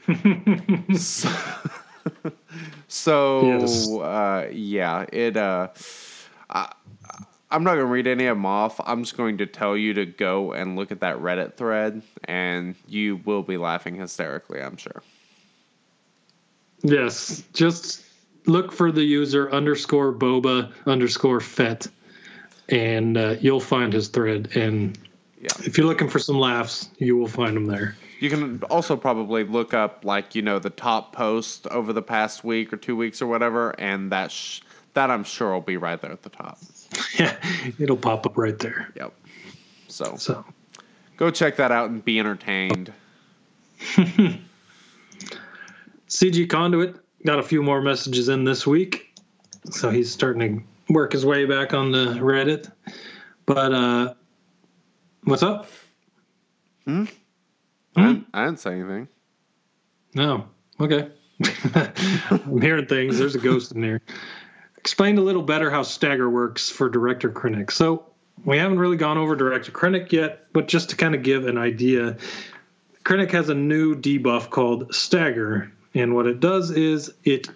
so, 0.97 1.29
so 2.87 3.47
Yes. 3.47 3.89
uh, 3.89 4.49
yeah, 4.51 5.05
it. 5.11 5.37
Uh, 5.37 5.69
I, 6.49 6.71
I'm 7.51 7.63
not 7.63 7.75
going 7.75 7.85
to 7.85 7.91
read 7.91 8.07
any 8.07 8.25
of 8.25 8.37
them 8.37 8.45
off. 8.45 8.79
I'm 8.85 9.03
just 9.03 9.15
going 9.15 9.37
to 9.37 9.45
tell 9.45 9.77
you 9.77 9.93
to 9.93 10.05
go 10.05 10.51
and 10.53 10.75
look 10.75 10.91
at 10.91 10.99
that 11.01 11.17
Reddit 11.17 11.55
thread, 11.55 12.01
and 12.25 12.75
you 12.87 13.21
will 13.25 13.43
be 13.43 13.57
laughing 13.57 13.95
hysterically. 13.95 14.61
I'm 14.61 14.77
sure. 14.77 15.01
Yes, 16.83 17.43
just 17.53 18.03
look 18.45 18.71
for 18.71 18.91
the 18.91 19.03
user 19.03 19.49
underscore 19.51 20.13
boba 20.13 20.71
underscore 20.85 21.39
fet, 21.39 21.87
and 22.69 23.17
uh, 23.17 23.35
you'll 23.39 23.59
find 23.59 23.93
his 23.93 24.07
thread. 24.09 24.49
And 24.55 24.97
Yeah. 25.41 25.49
if 25.59 25.77
you're 25.77 25.87
looking 25.87 26.09
for 26.09 26.19
some 26.19 26.37
laughs, 26.39 26.89
you 26.97 27.15
will 27.17 27.27
find 27.27 27.55
them 27.55 27.65
there. 27.65 27.95
You 28.19 28.29
can 28.29 28.63
also 28.63 28.95
probably 28.95 29.43
look 29.43 29.73
up 29.73 30.05
like 30.05 30.35
you 30.35 30.41
know 30.41 30.59
the 30.59 30.69
top 30.69 31.13
post 31.13 31.67
over 31.67 31.93
the 31.93 32.01
past 32.01 32.43
week 32.43 32.71
or 32.71 32.77
two 32.77 32.95
weeks 32.95 33.21
or 33.21 33.27
whatever, 33.27 33.71
and 33.79 34.11
that 34.11 34.31
sh- 34.31 34.61
that 34.93 35.11
I'm 35.11 35.23
sure 35.23 35.51
will 35.53 35.61
be 35.61 35.77
right 35.77 36.01
there 36.01 36.11
at 36.11 36.23
the 36.23 36.29
top. 36.29 36.59
Yeah, 37.19 37.35
it'll 37.79 37.97
pop 37.97 38.25
up 38.25 38.37
right 38.37 38.57
there. 38.57 38.91
Yep. 38.95 39.13
So 39.87 40.15
So 40.17 40.45
go 41.17 41.29
check 41.29 41.57
that 41.57 41.71
out 41.71 41.89
and 41.89 42.03
be 42.03 42.19
entertained. 42.19 42.91
CG 46.07 46.49
Conduit 46.49 46.95
got 47.25 47.39
a 47.39 47.43
few 47.43 47.61
more 47.61 47.81
messages 47.81 48.29
in 48.29 48.43
this 48.45 48.65
week, 48.65 49.13
so 49.69 49.89
he's 49.89 50.11
starting 50.11 50.59
to 50.87 50.93
work 50.93 51.11
his 51.11 51.25
way 51.25 51.45
back 51.45 51.73
on 51.73 51.91
the 51.91 52.05
Reddit. 52.15 52.71
But 53.45 53.73
uh, 53.73 54.13
what's 55.25 55.43
up? 55.43 55.67
I, 57.95 58.01
didn't, 58.01 58.17
hmm? 58.23 58.29
I 58.33 58.45
didn't 58.45 58.59
say 58.59 58.79
anything. 58.79 59.07
No. 60.13 60.47
Okay. 60.79 61.09
I'm 62.29 62.61
hearing 62.61 62.85
things. 62.85 63.17
There's 63.17 63.35
a 63.35 63.39
ghost 63.39 63.71
in 63.73 63.81
there. 63.81 64.01
Explain 64.77 65.17
a 65.17 65.21
little 65.21 65.41
better 65.41 65.69
how 65.69 65.83
Stagger 65.83 66.29
works 66.29 66.69
for 66.69 66.89
Director 66.89 67.29
Krennic. 67.29 67.71
So 67.71 68.05
we 68.43 68.57
haven't 68.57 68.79
really 68.79 68.97
gone 68.97 69.17
over 69.17 69.35
Director 69.35 69.71
Krennic 69.71 70.11
yet, 70.11 70.47
but 70.53 70.67
just 70.67 70.89
to 70.91 70.95
kind 70.95 71.15
of 71.15 71.23
give 71.23 71.47
an 71.47 71.57
idea, 71.57 72.17
Krennic 73.03 73.31
has 73.31 73.49
a 73.49 73.55
new 73.55 73.95
debuff 73.95 74.49
called 74.49 74.93
Stagger, 74.93 75.71
and 75.93 76.13
what 76.13 76.27
it 76.27 76.39
does 76.39 76.71
is 76.71 77.13
it, 77.23 77.47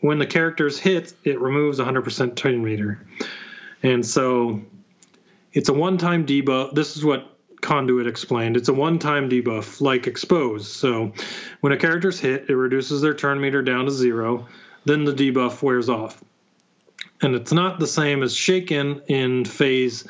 when 0.00 0.18
the 0.18 0.26
character's 0.26 0.78
hit, 0.78 1.14
it 1.24 1.40
removes 1.40 1.78
100% 1.78 2.36
turn 2.36 2.62
meter, 2.62 3.06
and 3.82 4.04
so 4.04 4.60
it's 5.52 5.68
a 5.68 5.72
one-time 5.72 6.26
debuff. 6.26 6.74
This 6.74 6.96
is 6.96 7.04
what 7.04 7.33
Conduit 7.64 8.06
explained. 8.06 8.58
It's 8.58 8.68
a 8.68 8.74
one-time 8.74 9.30
debuff, 9.30 9.80
like 9.80 10.06
Expose. 10.06 10.70
So 10.70 11.12
when 11.62 11.72
a 11.72 11.78
character's 11.78 12.20
hit, 12.20 12.50
it 12.50 12.56
reduces 12.56 13.00
their 13.00 13.14
turn 13.14 13.40
meter 13.40 13.62
down 13.62 13.86
to 13.86 13.90
zero. 13.90 14.46
Then 14.84 15.04
the 15.04 15.12
debuff 15.12 15.62
wears 15.62 15.88
off. 15.88 16.22
And 17.22 17.34
it's 17.34 17.52
not 17.52 17.80
the 17.80 17.86
same 17.86 18.22
as 18.22 18.36
Shaken 18.36 19.00
in 19.08 19.46
phase 19.46 20.06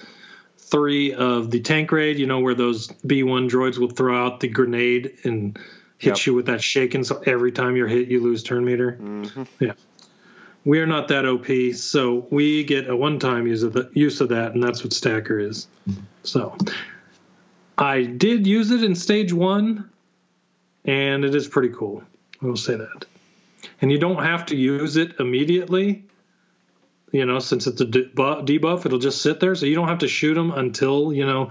three 0.59 1.15
of 1.15 1.53
the 1.53 1.61
tank 1.61 1.93
raid, 1.93 2.19
you 2.19 2.27
know, 2.27 2.41
where 2.41 2.55
those 2.55 2.89
B1 3.07 3.49
droids 3.49 3.79
will 3.79 3.91
throw 3.91 4.27
out 4.27 4.41
the 4.41 4.49
grenade 4.49 5.17
and 5.23 5.57
hit 5.99 6.19
Yep. 6.19 6.27
you 6.27 6.35
with 6.35 6.47
that 6.47 6.61
Shaken. 6.61 7.05
So 7.05 7.23
every 7.25 7.53
time 7.53 7.77
you're 7.77 7.87
hit, 7.87 8.09
you 8.09 8.21
lose 8.21 8.43
turn 8.43 8.65
meter. 8.65 8.99
Mm-hmm. 9.01 9.43
Yeah. 9.61 9.73
We're 10.65 10.87
not 10.87 11.07
that 11.09 11.25
OP, 11.25 11.77
so 11.77 12.27
we 12.31 12.65
get 12.65 12.89
a 12.89 12.97
one-time 12.97 13.47
use 13.47 13.63
of 13.63 13.75
the 13.75 13.91
use 13.93 14.21
of 14.21 14.31
that, 14.31 14.55
and 14.55 14.63
that's 14.63 14.83
what 14.83 14.93
Stagger 14.93 15.39
is. 15.39 15.69
So 16.25 16.57
I 17.77 18.03
did 18.03 18.47
use 18.47 18.71
it 18.71 18.83
in 18.83 18.95
stage 18.95 19.33
one, 19.33 19.91
and 20.85 21.25
it 21.25 21.35
is 21.35 21.49
pretty 21.49 21.71
cool. 21.71 22.03
I 22.43 22.47
will 22.47 22.57
say 22.57 22.77
that. 22.77 23.07
And 23.81 23.91
you 23.91 23.99
don't 23.99 24.23
have 24.23 24.47
to 24.47 24.57
use 24.57 24.97
it 24.97 25.19
immediately. 25.19 26.05
You 27.11 27.25
know, 27.25 27.39
since 27.39 27.67
it's 27.67 27.81
a 27.81 27.87
debuff, 27.87 28.87
it'll 28.87 28.99
just 28.99 29.23
sit 29.23 29.41
there, 29.41 29.55
so 29.55 29.67
you 29.67 29.75
don't 29.75 29.89
have 29.89 29.99
to 29.99 30.09
shoot 30.09 30.35
them 30.35 30.51
until 30.51 31.13
you 31.13 31.25
know 31.25 31.51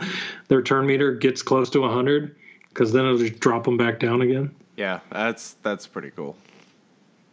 their 0.49 0.61
turn 0.61 0.86
meter 0.86 1.13
gets 1.13 1.41
close 1.41 1.69
to 1.71 1.82
100, 1.82 2.36
because 2.69 2.91
then 2.91 3.05
it'll 3.05 3.17
just 3.17 3.39
drop 3.39 3.63
them 3.63 3.78
back 3.78 3.99
down 3.99 4.21
again. 4.21 4.53
Yeah, 4.76 4.99
that's 5.09 5.53
that's 5.63 5.88
pretty 5.88 6.11
cool. 6.11 6.36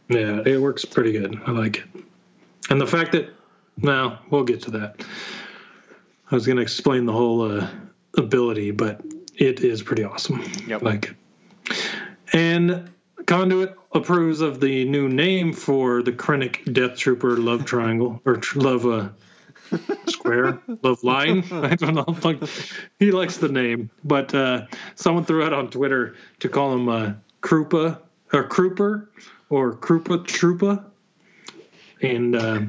Yeah, 0.08 0.42
it 0.44 0.60
works 0.60 0.84
pretty 0.84 1.12
good. 1.12 1.40
I 1.46 1.52
like 1.52 1.78
it. 1.78 2.04
And 2.68 2.80
the 2.80 2.86
fact 2.86 3.12
that, 3.12 3.30
now 3.76 4.20
we'll 4.30 4.44
get 4.44 4.62
to 4.62 4.70
that. 4.72 5.04
I 6.30 6.34
was 6.34 6.46
going 6.46 6.56
to 6.56 6.62
explain 6.62 7.06
the 7.06 7.12
whole 7.12 7.42
uh, 7.42 7.68
ability, 8.16 8.70
but 8.70 9.00
it 9.36 9.60
is 9.60 9.82
pretty 9.82 10.04
awesome. 10.04 10.42
Yep. 10.66 10.82
Like 10.82 11.16
it. 11.68 11.76
And 12.32 12.90
Conduit 13.26 13.76
approves 13.92 14.40
of 14.40 14.60
the 14.60 14.84
new 14.84 15.08
name 15.08 15.52
for 15.52 16.02
the 16.02 16.12
Krennic 16.12 16.72
Death 16.72 16.96
Trooper 16.96 17.36
Love 17.36 17.64
Triangle, 17.64 18.20
or 18.24 18.36
tr- 18.36 18.60
Love 18.60 18.86
uh, 18.86 19.08
Square, 20.06 20.60
Love 20.82 21.02
Line. 21.02 21.44
I 21.52 21.74
don't 21.74 21.94
know. 21.94 22.16
Like, 22.22 22.42
he 22.98 23.10
likes 23.12 23.36
the 23.36 23.48
name, 23.48 23.90
but 24.04 24.34
uh, 24.34 24.66
someone 24.94 25.24
threw 25.24 25.44
out 25.44 25.52
on 25.52 25.70
Twitter 25.70 26.16
to 26.40 26.48
call 26.48 26.72
him 26.74 26.88
uh, 26.88 27.12
Krupa, 27.42 27.98
or 28.32 28.48
Kruper, 28.48 29.08
or 29.48 29.74
Krupa 29.74 30.18
Troopa. 30.24 30.84
And 32.02 32.36
uh, 32.36 32.60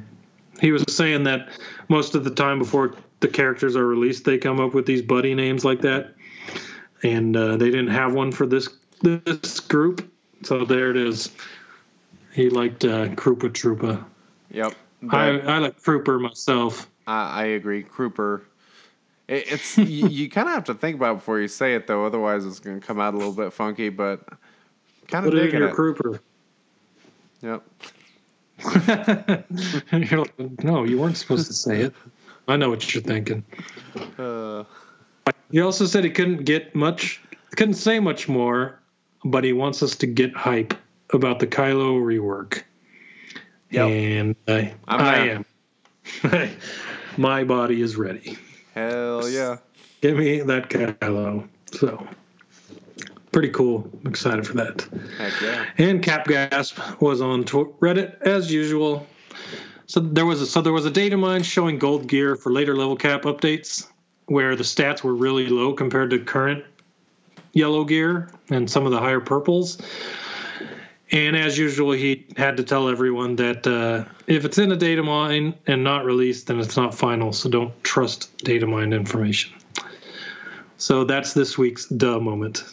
he 0.59 0.71
was 0.71 0.83
saying 0.89 1.23
that 1.23 1.49
most 1.87 2.15
of 2.15 2.23
the 2.23 2.31
time 2.31 2.59
before 2.59 2.95
the 3.21 3.27
characters 3.27 3.75
are 3.75 3.87
released, 3.87 4.25
they 4.25 4.37
come 4.37 4.59
up 4.59 4.73
with 4.73 4.85
these 4.85 5.01
buddy 5.01 5.33
names 5.33 5.63
like 5.63 5.81
that, 5.81 6.13
and 7.03 7.37
uh, 7.37 7.55
they 7.57 7.71
didn't 7.71 7.89
have 7.89 8.13
one 8.13 8.31
for 8.31 8.45
this 8.45 8.69
this 9.01 9.59
group, 9.59 10.11
so 10.43 10.65
there 10.65 10.91
it 10.91 10.97
is. 10.97 11.31
He 12.33 12.49
liked 12.49 12.85
uh, 12.85 13.07
Krupa 13.09 13.49
Troopa. 13.49 14.03
Yep. 14.51 14.73
I, 15.09 15.39
I 15.39 15.57
like 15.57 15.81
Kruper 15.81 16.21
myself. 16.21 16.89
I, 17.07 17.41
I 17.41 17.45
agree. 17.45 17.83
Kruper. 17.83 18.41
It, 19.27 19.51
it's 19.51 19.77
you, 19.77 20.07
you 20.07 20.29
kind 20.29 20.47
of 20.47 20.53
have 20.53 20.65
to 20.65 20.73
think 20.73 20.95
about 20.95 21.15
before 21.15 21.39
you 21.39 21.47
say 21.47 21.75
it 21.75 21.87
though, 21.87 22.05
otherwise 22.05 22.45
it's 22.45 22.59
going 22.59 22.79
to 22.79 22.85
come 22.85 22.99
out 22.99 23.13
a 23.13 23.17
little 23.17 23.33
bit 23.33 23.53
funky. 23.53 23.89
But 23.89 24.27
kind 25.07 25.25
of 25.25 25.31
Put 25.31 25.39
it 25.39 25.41
in 25.41 25.45
digging 25.45 25.59
your 25.61 25.69
it. 25.69 25.75
Kruper. 25.75 26.19
Yep. 27.41 27.63
You're 29.91 30.19
like, 30.19 30.63
no, 30.63 30.83
you 30.83 30.99
weren't 30.99 31.17
supposed 31.17 31.47
to 31.47 31.53
say 31.53 31.81
it. 31.81 31.93
I 32.47 32.57
know 32.57 32.69
what 32.69 32.93
you're 32.93 33.03
thinking. 33.03 33.43
Uh, 34.17 34.63
He 35.51 35.61
also 35.61 35.85
said 35.85 36.03
he 36.03 36.09
couldn't 36.09 36.43
get 36.45 36.73
much, 36.75 37.21
couldn't 37.55 37.75
say 37.75 37.99
much 37.99 38.27
more, 38.27 38.79
but 39.23 39.43
he 39.43 39.53
wants 39.53 39.83
us 39.83 39.95
to 39.97 40.07
get 40.07 40.35
hype 40.35 40.73
about 41.13 41.39
the 41.39 41.47
Kylo 41.47 42.01
rework. 42.01 42.63
Yep. 43.69 43.87
And 43.89 44.35
I, 44.47 44.73
I'm 44.87 45.01
I 45.01 45.17
am. 45.29 45.45
My 47.17 47.43
body 47.43 47.81
is 47.81 47.95
ready. 47.95 48.37
hell 48.73 49.29
yeah. 49.29 49.57
Give 50.01 50.17
me 50.17 50.41
that 50.41 50.69
Kylo. 50.69 51.47
So, 51.71 52.05
pretty 53.31 53.49
cool. 53.49 53.89
I'm 54.03 54.09
excited 54.09 54.47
for 54.47 54.53
that. 54.55 54.81
Heck 55.17 55.41
yeah. 55.41 55.65
And 55.77 56.01
Capgas 56.03 56.99
was 57.01 57.21
on 57.21 57.43
Reddit 57.43 58.19
as 58.21 58.51
usual. 58.51 59.05
So 59.91 59.99
there 59.99 60.25
was 60.25 60.41
a 60.41 60.45
so 60.45 60.61
there 60.61 60.71
was 60.71 60.85
a 60.85 60.89
data 60.89 61.17
mine 61.17 61.43
showing 61.43 61.77
gold 61.77 62.07
gear 62.07 62.37
for 62.37 62.49
later 62.49 62.77
level 62.77 62.95
cap 62.95 63.23
updates, 63.23 63.89
where 64.27 64.55
the 64.55 64.63
stats 64.63 65.03
were 65.03 65.13
really 65.13 65.47
low 65.47 65.73
compared 65.73 66.11
to 66.11 66.19
current 66.19 66.63
yellow 67.51 67.83
gear 67.83 68.29
and 68.49 68.71
some 68.71 68.85
of 68.85 68.93
the 68.93 68.99
higher 68.99 69.19
purples. 69.19 69.79
And 71.11 71.35
as 71.35 71.57
usual, 71.57 71.91
he 71.91 72.25
had 72.37 72.55
to 72.55 72.63
tell 72.63 72.87
everyone 72.87 73.35
that 73.35 73.67
uh, 73.67 74.05
if 74.27 74.45
it's 74.45 74.57
in 74.57 74.71
a 74.71 74.77
data 74.77 75.03
mine 75.03 75.55
and 75.67 75.83
not 75.83 76.05
released, 76.05 76.47
then 76.47 76.61
it's 76.61 76.77
not 76.77 76.95
final. 76.95 77.33
So 77.33 77.49
don't 77.49 77.83
trust 77.83 78.33
data 78.45 78.65
mine 78.65 78.93
information. 78.93 79.51
So 80.77 81.03
that's 81.03 81.33
this 81.33 81.57
week's 81.57 81.87
duh 81.87 82.21
moment. 82.21 82.63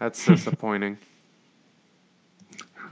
That's 0.00 0.26
disappointing. 0.26 0.98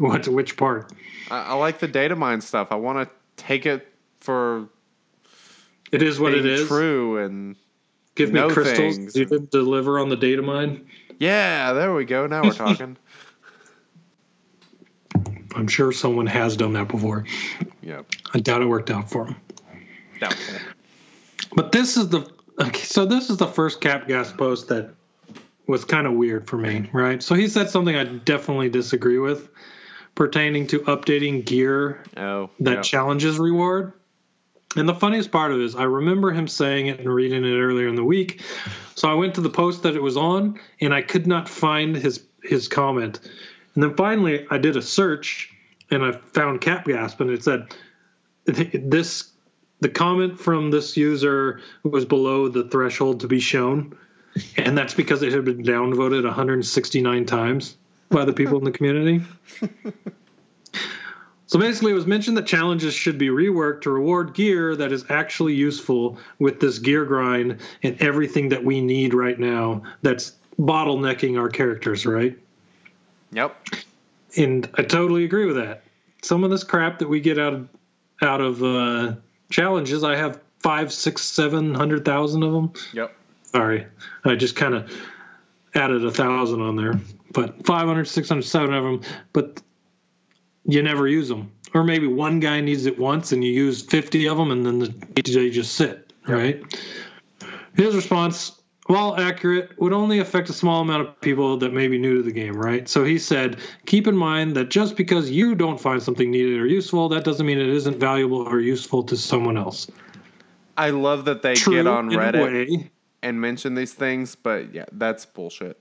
What? 0.08 0.26
Which 0.26 0.56
part? 0.56 0.92
I, 1.30 1.42
I 1.42 1.52
like 1.54 1.78
the 1.78 1.86
data 1.86 2.16
mine 2.16 2.40
stuff. 2.40 2.68
I 2.72 2.74
want 2.74 3.08
to 3.08 3.14
take 3.42 3.66
it 3.66 3.86
for 4.18 4.68
It 5.92 6.02
is 6.02 6.18
what 6.18 6.34
it 6.34 6.44
is. 6.44 6.66
true 6.66 7.18
and 7.18 7.54
Give 8.16 8.32
me 8.32 8.40
crystals. 8.50 8.96
things. 8.96 9.16
You 9.16 9.24
didn't 9.26 9.50
deliver 9.52 9.98
on 10.00 10.08
the 10.08 10.16
data 10.16 10.42
mine. 10.42 10.86
yeah, 11.20 11.72
there 11.72 11.94
we 11.94 12.04
go. 12.04 12.26
Now 12.26 12.42
we're 12.42 12.52
talking. 12.52 12.96
I'm 15.54 15.68
sure 15.68 15.92
someone 15.92 16.26
has 16.26 16.56
done 16.56 16.72
that 16.72 16.88
before. 16.88 17.24
Yeah. 17.82 18.02
I 18.34 18.40
doubt 18.40 18.62
it 18.62 18.66
worked 18.66 18.90
out 18.90 19.10
for 19.10 19.26
them. 19.26 19.36
Doubtful. 20.18 20.58
But 21.54 21.72
this 21.72 21.96
is 21.96 22.08
the 22.08 22.26
okay. 22.60 22.80
So 22.82 23.04
this 23.04 23.28
is 23.30 23.36
the 23.36 23.46
first 23.46 23.80
cap 23.80 24.08
gas 24.08 24.32
post 24.32 24.68
that 24.68 24.90
was 25.66 25.84
kind 25.84 26.06
of 26.06 26.14
weird 26.14 26.48
for 26.48 26.56
me, 26.56 26.88
right? 26.92 27.22
So 27.22 27.34
he 27.34 27.48
said 27.48 27.68
something 27.70 27.94
I 27.94 28.04
definitely 28.04 28.68
disagree 28.70 29.18
with, 29.18 29.48
pertaining 30.14 30.66
to 30.68 30.80
updating 30.80 31.44
gear 31.44 32.04
Oh, 32.16 32.50
that 32.60 32.76
yep. 32.76 32.82
challenges 32.82 33.38
reward. 33.38 33.92
And 34.76 34.88
the 34.88 34.94
funniest 34.94 35.30
part 35.30 35.52
of 35.52 35.60
it 35.60 35.64
is 35.64 35.76
I 35.76 35.84
remember 35.84 36.32
him 36.32 36.48
saying 36.48 36.86
it 36.86 36.98
and 36.98 37.12
reading 37.12 37.44
it 37.44 37.58
earlier 37.58 37.88
in 37.88 37.94
the 37.94 38.04
week. 38.04 38.40
So 38.94 39.10
I 39.10 39.14
went 39.14 39.34
to 39.34 39.40
the 39.40 39.50
post 39.50 39.82
that 39.82 39.96
it 39.96 40.02
was 40.02 40.16
on 40.16 40.58
and 40.80 40.94
I 40.94 41.02
could 41.02 41.26
not 41.26 41.48
find 41.48 41.94
his 41.94 42.24
his 42.42 42.68
comment. 42.68 43.20
And 43.74 43.82
then 43.82 43.94
finally 43.94 44.46
I 44.50 44.58
did 44.58 44.76
a 44.76 44.82
search 44.82 45.50
and 45.90 46.02
I 46.04 46.12
found 46.12 46.60
Capgas 46.60 47.20
and 47.20 47.30
it 47.30 47.44
said 47.44 47.74
this 48.46 49.30
the 49.80 49.88
comment 49.88 50.38
from 50.38 50.70
this 50.70 50.96
user 50.96 51.60
was 51.82 52.04
below 52.04 52.48
the 52.48 52.68
threshold 52.68 53.20
to 53.20 53.28
be 53.28 53.40
shown. 53.40 53.96
And 54.56 54.78
that's 54.78 54.94
because 54.94 55.22
it 55.22 55.32
had 55.32 55.44
been 55.44 55.62
downvoted 55.62 56.24
169 56.24 57.26
times 57.26 57.76
by 58.12 58.24
the 58.24 58.32
people 58.32 58.58
in 58.58 58.64
the 58.64 58.70
community. 58.70 59.22
So 61.46 61.58
basically, 61.58 61.92
it 61.92 61.96
was 61.96 62.06
mentioned 62.06 62.38
that 62.38 62.46
challenges 62.46 62.94
should 62.94 63.18
be 63.18 63.28
reworked 63.28 63.82
to 63.82 63.90
reward 63.90 64.32
gear 64.32 64.74
that 64.74 64.90
is 64.90 65.04
actually 65.10 65.52
useful 65.52 66.16
with 66.38 66.60
this 66.60 66.78
gear 66.78 67.04
grind 67.04 67.60
and 67.82 68.00
everything 68.00 68.48
that 68.48 68.64
we 68.64 68.80
need 68.80 69.12
right 69.12 69.38
now 69.38 69.82
that's 70.00 70.32
bottlenecking 70.58 71.38
our 71.38 71.50
characters, 71.50 72.06
right? 72.06 72.38
Yep. 73.32 73.68
And 74.38 74.66
I 74.76 74.82
totally 74.82 75.24
agree 75.24 75.44
with 75.44 75.56
that. 75.56 75.82
Some 76.22 76.42
of 76.42 76.50
this 76.50 76.64
crap 76.64 76.98
that 77.00 77.08
we 77.08 77.20
get 77.20 77.38
out 77.38 77.52
of 77.52 77.68
out 78.22 78.40
of 78.40 78.62
uh, 78.62 79.16
challenges, 79.50 80.04
I 80.04 80.16
have 80.16 80.40
five, 80.60 80.90
six, 80.90 81.20
seven 81.22 81.74
hundred 81.74 82.04
thousand 82.06 82.44
of 82.44 82.52
them. 82.54 82.72
Yep. 82.94 83.14
Sorry, 83.42 83.86
I 84.24 84.36
just 84.36 84.56
kind 84.56 84.74
of 84.74 84.90
added 85.74 86.02
a 86.02 86.10
thousand 86.10 86.62
on 86.62 86.76
there, 86.76 86.98
but 87.32 87.64
500, 87.66 88.04
600, 88.04 88.42
700 88.42 88.76
of 88.76 88.84
them. 88.84 89.14
But 89.32 89.62
you 90.64 90.82
never 90.82 91.08
use 91.08 91.28
them, 91.28 91.50
or 91.74 91.82
maybe 91.84 92.06
one 92.06 92.40
guy 92.40 92.60
needs 92.60 92.86
it 92.86 92.98
once, 92.98 93.32
and 93.32 93.42
you 93.42 93.52
use 93.52 93.82
fifty 93.82 94.28
of 94.28 94.36
them, 94.36 94.50
and 94.50 94.64
then 94.64 94.78
the, 94.78 94.94
they 95.14 95.50
just 95.50 95.74
sit. 95.74 96.12
Right. 96.28 96.62
His 97.74 97.96
response, 97.96 98.60
while 98.86 99.16
accurate, 99.16 99.70
would 99.80 99.92
only 99.92 100.20
affect 100.20 100.48
a 100.50 100.52
small 100.52 100.82
amount 100.82 101.08
of 101.08 101.20
people 101.20 101.56
that 101.56 101.72
may 101.72 101.88
be 101.88 101.98
new 101.98 102.18
to 102.18 102.22
the 102.22 102.30
game. 102.30 102.54
Right. 102.54 102.88
So 102.88 103.02
he 103.02 103.18
said, 103.18 103.58
keep 103.86 104.06
in 104.06 104.16
mind 104.16 104.54
that 104.56 104.70
just 104.70 104.96
because 104.96 105.30
you 105.30 105.54
don't 105.54 105.80
find 105.80 106.00
something 106.00 106.30
needed 106.30 106.60
or 106.60 106.66
useful, 106.66 107.08
that 107.08 107.24
doesn't 107.24 107.44
mean 107.44 107.58
it 107.58 107.70
isn't 107.70 107.98
valuable 107.98 108.42
or 108.42 108.60
useful 108.60 109.02
to 109.04 109.16
someone 109.16 109.56
else. 109.56 109.90
I 110.76 110.90
love 110.90 111.24
that 111.24 111.42
they 111.42 111.54
True 111.54 111.74
get 111.74 111.86
on 111.86 112.08
Reddit 112.10 112.90
and 113.22 113.40
mention 113.40 113.74
these 113.74 113.94
things, 113.94 114.34
but 114.34 114.72
yeah, 114.72 114.86
that's 114.92 115.26
bullshit. 115.26 115.80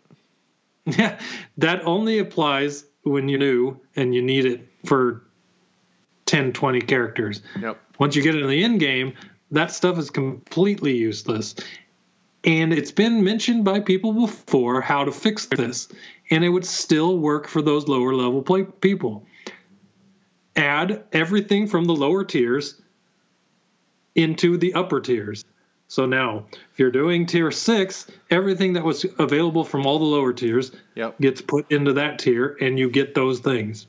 Yeah, 0.86 1.20
that 1.58 1.86
only 1.86 2.20
applies 2.20 2.86
when 3.04 3.30
you're 3.30 3.40
new 3.40 3.80
and 3.96 4.14
you 4.14 4.22
need 4.22 4.46
it 4.46 4.68
for 4.86 5.24
10, 6.26 6.54
20 6.54 6.82
characters. 6.82 7.42
Yep. 7.60 7.80
Once 8.00 8.16
you 8.16 8.22
get 8.22 8.36
it 8.36 8.42
in 8.42 8.50
the 8.50 8.64
end 8.64 8.80
game, 8.80 9.14
that 9.52 9.72
stuff 9.72 9.98
is 9.98 10.10
completely 10.10 10.96
useless. 10.96 11.56
And 12.44 12.74
it's 12.74 12.92
been 12.92 13.24
mentioned 13.24 13.64
by 13.64 13.80
people 13.80 14.14
before 14.14 14.82
how 14.82 15.04
to 15.04 15.12
fix 15.12 15.46
this, 15.46 15.90
and 16.32 16.44
it 16.44 16.50
would 16.50 16.66
still 16.66 17.20
work 17.20 17.48
for 17.48 17.62
those 17.62 17.88
lower 17.88 18.16
level 18.16 18.42
play- 18.42 18.64
people. 18.64 19.26
Add 20.56 21.04
everything 21.12 21.68
from 21.68 21.86
the 21.86 21.94
lower 21.94 22.24
tiers 22.24 22.82
into 24.16 24.58
the 24.58 24.74
upper 24.74 25.00
tiers. 25.00 25.46
So 25.92 26.06
now, 26.06 26.46
if 26.72 26.80
you're 26.80 26.89
doing 26.89 27.26
tier 27.26 27.52
six, 27.52 28.08
everything 28.30 28.72
that 28.72 28.84
was 28.86 29.06
available 29.20 29.66
from 29.66 29.86
all 29.86 30.00
the 30.00 30.06
lower 30.06 30.32
tiers 30.32 30.72
Yep. 30.96 31.20
gets 31.20 31.42
put 31.42 31.70
into 31.70 31.92
that 31.92 32.18
tier, 32.18 32.56
and 32.62 32.80
you 32.80 32.89
get 32.89 33.14
those 33.14 33.42
things. 33.42 33.88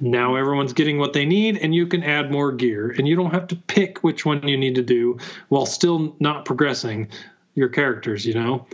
Now 0.00 0.34
everyone's 0.34 0.72
getting 0.72 0.96
what 0.96 1.12
they 1.12 1.26
need, 1.26 1.58
and 1.58 1.74
you 1.74 1.86
can 1.86 2.02
add 2.02 2.32
more 2.32 2.52
gear, 2.52 2.94
and 2.96 3.06
you 3.06 3.14
don't 3.16 3.32
have 3.32 3.48
to 3.48 3.56
pick 3.56 3.98
which 3.98 4.24
one 4.24 4.48
you 4.48 4.56
need 4.56 4.76
to 4.76 4.82
do 4.82 5.18
while 5.50 5.66
still 5.66 6.16
not 6.20 6.46
progressing 6.46 7.08
your 7.54 7.68
characters. 7.68 8.24
You 8.24 8.32
know, 8.32 8.66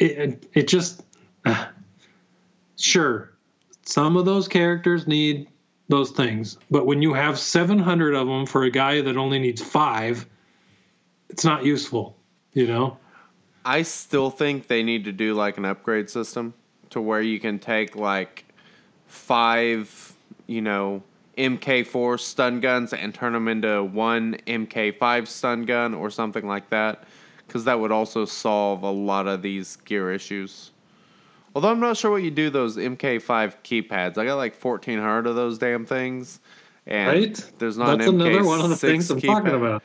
it 0.00 0.48
it, 0.52 0.66
just 0.66 1.04
uh, 1.44 1.66
sure 2.76 3.30
some 3.84 4.16
of 4.16 4.24
those 4.24 4.48
characters 4.48 5.06
need 5.06 5.46
those 5.86 6.10
things. 6.10 6.58
But 6.72 6.86
when 6.86 7.02
you 7.02 7.12
have 7.12 7.38
700 7.38 8.14
of 8.14 8.26
them 8.26 8.46
for 8.46 8.64
a 8.64 8.70
guy 8.70 9.00
that 9.00 9.16
only 9.16 9.38
needs 9.38 9.62
five, 9.62 10.26
it's 11.32 11.44
not 11.44 11.64
useful, 11.64 12.16
you 12.52 12.66
know? 12.66 12.98
I 13.64 13.82
still 13.82 14.30
think 14.30 14.66
they 14.66 14.82
need 14.82 15.04
to 15.04 15.12
do 15.12 15.34
like 15.34 15.56
an 15.56 15.64
upgrade 15.64 16.10
system 16.10 16.52
to 16.90 17.00
where 17.00 17.22
you 17.22 17.40
can 17.40 17.58
take 17.58 17.96
like 17.96 18.44
five, 19.06 20.14
you 20.46 20.60
know, 20.60 21.02
MK4 21.38 22.20
stun 22.20 22.60
guns 22.60 22.92
and 22.92 23.14
turn 23.14 23.32
them 23.32 23.48
into 23.48 23.82
one 23.82 24.36
MK5 24.46 25.26
stun 25.26 25.64
gun 25.64 25.94
or 25.94 26.10
something 26.10 26.46
like 26.46 26.68
that. 26.70 27.04
Because 27.46 27.64
that 27.64 27.80
would 27.80 27.92
also 27.92 28.24
solve 28.24 28.82
a 28.82 28.90
lot 28.90 29.26
of 29.26 29.42
these 29.42 29.76
gear 29.76 30.12
issues. 30.12 30.70
Although 31.54 31.70
I'm 31.70 31.80
not 31.80 31.96
sure 31.96 32.10
what 32.10 32.22
you 32.22 32.30
do 32.30 32.50
those 32.50 32.76
MK5 32.76 33.56
keypads. 33.62 34.18
I 34.18 34.24
got 34.24 34.36
like 34.36 34.58
1,400 34.58 35.26
of 35.26 35.36
those 35.36 35.58
damn 35.58 35.86
things. 35.86 36.40
And 36.86 37.08
Right? 37.08 37.50
there's 37.58 37.78
not 37.78 37.98
That's 37.98 38.08
an 38.08 38.20
another 38.20 38.40
MK6 38.40 38.46
one 38.46 38.60
of 38.60 38.70
the 38.70 38.76
things 38.76 39.10
I'm 39.10 39.20
talking 39.20 39.54
about. 39.54 39.82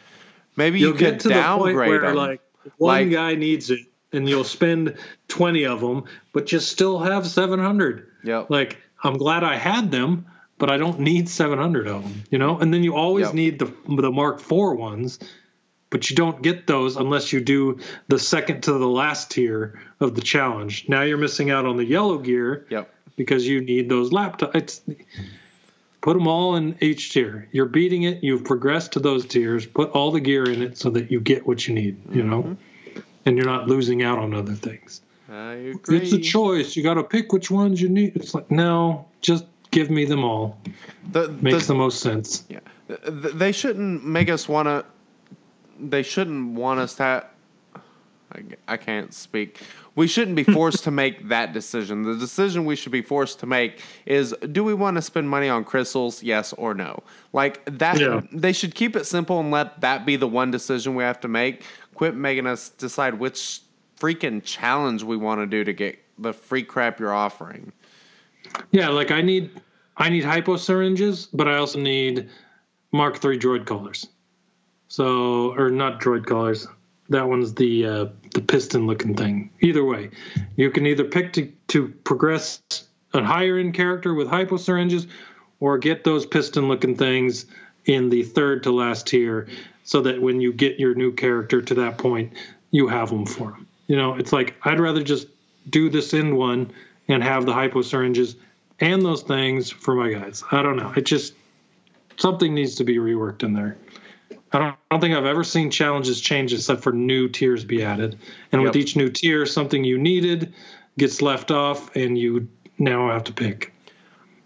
Maybe 0.57 0.79
You'll 0.79 0.93
you 0.93 0.97
get 0.99 1.19
to 1.21 1.29
the 1.29 1.33
point 1.35 1.43
downgrade 1.43 1.89
where 1.89 2.01
them. 2.01 2.15
like 2.15 2.41
one 2.77 2.95
Like- 3.05 3.11
guy 3.11 3.35
needs 3.35 3.69
it 3.69 3.79
and 4.11 4.27
you'll 4.27 4.43
spend 4.43 4.95
20 5.29 5.65
of 5.65 5.79
them, 5.81 6.03
but 6.33 6.51
you 6.51 6.59
still 6.59 6.99
have 6.99 7.25
700. 7.27 8.07
Yep. 8.23 8.49
Like, 8.49 8.77
I'm 9.03 9.17
glad 9.17 9.43
I 9.43 9.55
had 9.55 9.91
them, 9.91 10.25
but 10.57 10.69
I 10.69 10.77
don't 10.77 10.99
need 10.99 11.29
700 11.29 11.87
of 11.87 12.03
them, 12.03 12.23
you 12.31 12.37
know? 12.39 12.57
And 12.57 12.73
then 12.73 12.83
you 12.83 12.95
always 12.95 13.27
Yep. 13.27 13.33
need 13.35 13.59
the, 13.59 13.71
the 14.01 14.11
Mark 14.11 14.39
IV 14.39 14.51
ones, 14.77 15.19
but 15.89 16.09
you 16.09 16.15
don't 16.15 16.41
get 16.41 16.67
those 16.67 16.95
unless 16.97 17.31
you 17.31 17.41
do 17.41 17.77
the 18.07 18.17
second 18.17 18.61
to 18.63 18.73
the 18.73 18.87
last 18.87 19.29
tier 19.31 19.79
of 19.99 20.15
the 20.15 20.21
challenge. 20.21 20.85
Now 20.89 21.03
you're 21.03 21.17
missing 21.17 21.51
out 21.51 21.65
on 21.65 21.77
the 21.77 21.85
yellow 21.85 22.17
gear 22.17 22.65
Yep. 22.69 22.91
because 23.17 23.45
you 23.47 23.61
need 23.61 23.87
those 23.89 24.09
laptops. 24.11 24.81
Put 26.01 26.13
them 26.13 26.27
all 26.27 26.55
in 26.55 26.77
each 26.79 27.11
tier. 27.11 27.49
You're 27.51 27.65
beating 27.65 28.03
it. 28.03 28.23
You've 28.23 28.43
progressed 28.43 28.93
to 28.93 28.99
those 28.99 29.25
tiers. 29.25 29.65
Put 29.65 29.89
all 29.91 30.11
the 30.11 30.21
gear 30.21 30.49
in 30.49 30.61
it 30.61 30.77
so 30.77 30.89
that 30.91 31.11
you 31.11 31.19
get 31.19 31.47
what 31.47 31.67
you 31.67 31.73
need. 31.73 31.97
You 32.11 32.23
know, 32.23 32.43
mm-hmm. 32.43 32.99
and 33.25 33.37
you're 33.37 33.45
not 33.47 33.67
losing 33.67 34.03
out 34.03 34.19
on 34.19 34.33
other 34.33 34.53
things. 34.53 35.01
I 35.29 35.53
agree. 35.53 35.97
It's 35.97 36.13
a 36.13 36.19
choice. 36.19 36.75
You 36.75 36.83
got 36.83 36.95
to 36.95 37.03
pick 37.03 37.33
which 37.33 37.51
ones 37.51 37.81
you 37.81 37.89
need. 37.89 38.15
It's 38.15 38.33
like 38.33 38.49
no, 38.49 39.05
just 39.21 39.45
give 39.71 39.89
me 39.89 40.05
them 40.05 40.23
all. 40.23 40.57
The, 41.11 41.29
Makes 41.41 41.67
the, 41.67 41.73
the 41.73 41.79
most 41.79 41.99
sense. 41.99 42.43
Yeah, 42.47 42.59
Th- 42.87 43.01
th- 43.01 43.33
they 43.33 43.51
shouldn't 43.51 44.05
make 44.05 44.29
us 44.29 44.47
want 44.47 44.67
to. 44.67 44.85
They 45.79 46.03
shouldn't 46.03 46.53
want 46.53 46.79
us 46.79 46.95
to. 46.95 47.25
I, 48.31 48.41
I 48.67 48.77
can't 48.77 49.13
speak. 49.13 49.61
We 49.97 50.07
shouldn't 50.07 50.35
be 50.35 50.43
forced 50.43 50.83
to 50.83 50.91
make 50.91 51.27
that 51.29 51.53
decision. 51.53 52.03
The 52.03 52.15
decision 52.15 52.65
we 52.65 52.75
should 52.75 52.91
be 52.91 53.01
forced 53.01 53.39
to 53.39 53.47
make 53.47 53.81
is: 54.05 54.33
Do 54.51 54.63
we 54.63 54.75
want 54.75 54.95
to 54.95 55.01
spend 55.01 55.27
money 55.27 55.49
on 55.49 55.63
crystals? 55.63 56.21
Yes 56.21 56.53
or 56.53 56.75
no? 56.75 57.01
Like 57.33 57.65
that. 57.65 57.99
Yeah. 57.99 58.21
They 58.31 58.53
should 58.53 58.75
keep 58.75 58.95
it 58.95 59.07
simple 59.07 59.39
and 59.39 59.49
let 59.49 59.81
that 59.81 60.05
be 60.05 60.15
the 60.15 60.27
one 60.27 60.51
decision 60.51 60.93
we 60.93 61.03
have 61.03 61.19
to 61.21 61.27
make. 61.27 61.63
Quit 61.95 62.13
making 62.13 62.45
us 62.45 62.69
decide 62.69 63.15
which 63.15 63.61
freaking 63.99 64.43
challenge 64.43 65.01
we 65.01 65.17
want 65.17 65.41
to 65.41 65.47
do 65.47 65.63
to 65.63 65.73
get 65.73 65.97
the 66.19 66.31
free 66.31 66.61
crap 66.61 66.99
you're 66.99 67.11
offering. 67.11 67.73
Yeah, 68.69 68.89
like 68.89 69.09
I 69.09 69.21
need 69.21 69.49
I 69.97 70.09
need 70.09 70.23
hypo 70.23 70.57
syringes, 70.57 71.25
but 71.25 71.47
I 71.47 71.57
also 71.57 71.79
need 71.79 72.29
Mark 72.91 73.15
III 73.15 73.39
droid 73.39 73.65
collars. 73.65 74.05
So, 74.89 75.55
or 75.57 75.71
not 75.71 75.99
droid 75.99 76.27
collars. 76.27 76.67
That 77.09 77.27
one's 77.27 77.53
the 77.53 77.85
uh, 77.85 78.05
the 78.33 78.41
piston 78.41 78.87
looking 78.87 79.15
thing. 79.15 79.49
Either 79.61 79.83
way, 79.83 80.09
you 80.55 80.69
can 80.71 80.85
either 80.85 81.05
pick 81.05 81.33
to 81.33 81.51
to 81.69 81.87
progress 82.03 82.61
a 83.13 83.23
higher 83.23 83.57
end 83.57 83.73
character 83.73 84.13
with 84.13 84.27
hypo 84.27 84.57
syringes, 84.57 85.07
or 85.59 85.77
get 85.77 86.03
those 86.03 86.25
piston 86.25 86.67
looking 86.67 86.95
things 86.95 87.45
in 87.85 88.09
the 88.09 88.23
third 88.23 88.63
to 88.63 88.71
last 88.71 89.07
tier, 89.07 89.47
so 89.83 90.01
that 90.01 90.21
when 90.21 90.41
you 90.41 90.51
get 90.51 90.79
your 90.79 90.93
new 90.95 91.13
character 91.13 91.61
to 91.61 91.73
that 91.75 91.97
point, 91.97 92.33
you 92.71 92.87
have 92.87 93.09
them 93.09 93.25
for 93.25 93.51
them. 93.51 93.67
You 93.87 93.95
know, 93.95 94.15
it's 94.15 94.33
like 94.33 94.55
I'd 94.63 94.79
rather 94.79 95.01
just 95.01 95.27
do 95.69 95.89
this 95.89 96.13
end 96.13 96.37
one 96.37 96.71
and 97.07 97.23
have 97.23 97.45
the 97.45 97.53
hypo 97.53 97.81
syringes 97.81 98.35
and 98.79 99.01
those 99.01 99.21
things 99.23 99.71
for 99.71 99.95
my 99.95 100.11
guys. 100.11 100.43
I 100.51 100.61
don't 100.61 100.75
know. 100.75 100.93
It 100.95 101.05
just 101.05 101.33
something 102.17 102.53
needs 102.53 102.75
to 102.75 102.83
be 102.83 102.97
reworked 102.97 103.43
in 103.43 103.53
there. 103.53 103.77
I 104.51 104.59
don't, 104.59 104.69
I 104.69 104.75
don't 104.91 105.01
think 105.01 105.15
I've 105.15 105.25
ever 105.25 105.43
seen 105.43 105.69
challenges 105.69 106.21
change 106.21 106.53
except 106.53 106.81
for 106.81 106.93
new 106.93 107.27
tiers 107.27 107.65
be 107.65 107.83
added. 107.83 108.17
And 108.51 108.61
with 108.61 108.75
each 108.75 108.95
new 108.95 109.09
tier, 109.09 109.45
something 109.45 109.83
you 109.83 109.97
needed 109.97 110.53
gets 110.97 111.21
left 111.21 111.51
off, 111.51 111.95
and 111.95 112.17
you 112.17 112.47
now 112.79 113.09
have 113.11 113.23
to 113.25 113.33
pick. 113.33 113.73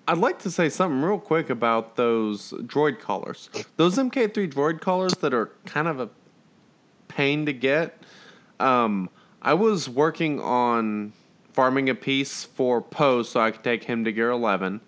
I'd 0.07 0.17
like 0.17 0.39
to 0.39 0.51
say 0.51 0.69
something 0.69 1.01
real 1.01 1.19
quick 1.19 1.49
about 1.49 1.95
those 1.95 2.51
droid 2.51 2.99
collars. 2.99 3.49
Those 3.77 3.97
MK3 3.97 4.51
droid 4.51 4.81
collars 4.81 5.13
that 5.15 5.33
are 5.33 5.51
kind 5.65 5.87
of 5.87 5.99
a 5.99 6.09
pain 7.07 7.45
to 7.45 7.53
get. 7.53 8.03
Um, 8.59 9.09
I 9.41 9.53
was 9.53 9.87
working 9.87 10.41
on 10.41 11.13
farming 11.53 11.89
a 11.89 11.95
piece 11.95 12.43
for 12.43 12.81
Poe 12.81 13.23
so 13.23 13.39
I 13.39 13.51
could 13.51 13.63
take 13.63 13.83
him 13.83 14.03
to 14.05 14.11
gear 14.11 14.31
11, 14.31 14.81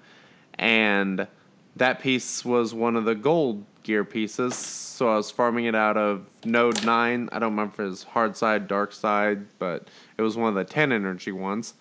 and 0.55 1.28
that 1.76 1.99
piece 1.99 2.43
was 2.43 2.74
one 2.74 2.95
of 2.95 3.05
the 3.05 3.16
gold 3.16 3.66
gear 3.84 4.03
pieces. 4.03 4.55
So 4.55 5.09
I 5.09 5.17
was 5.17 5.31
farming 5.31 5.65
it 5.65 5.75
out 5.75 5.97
of 5.97 6.25
Node 6.45 6.86
9. 6.86 7.29
I 7.31 7.39
don't 7.39 7.51
remember 7.51 7.73
if 7.73 7.79
it 7.79 7.89
was 7.89 8.03
hard 8.03 8.38
side, 8.38 8.67
dark 8.67 8.93
side, 8.93 9.45
but 9.59 9.88
it 10.17 10.21
was 10.21 10.38
one 10.38 10.49
of 10.49 10.55
the 10.55 10.63
10 10.63 10.91
energy 10.91 11.31
ones. 11.31 11.73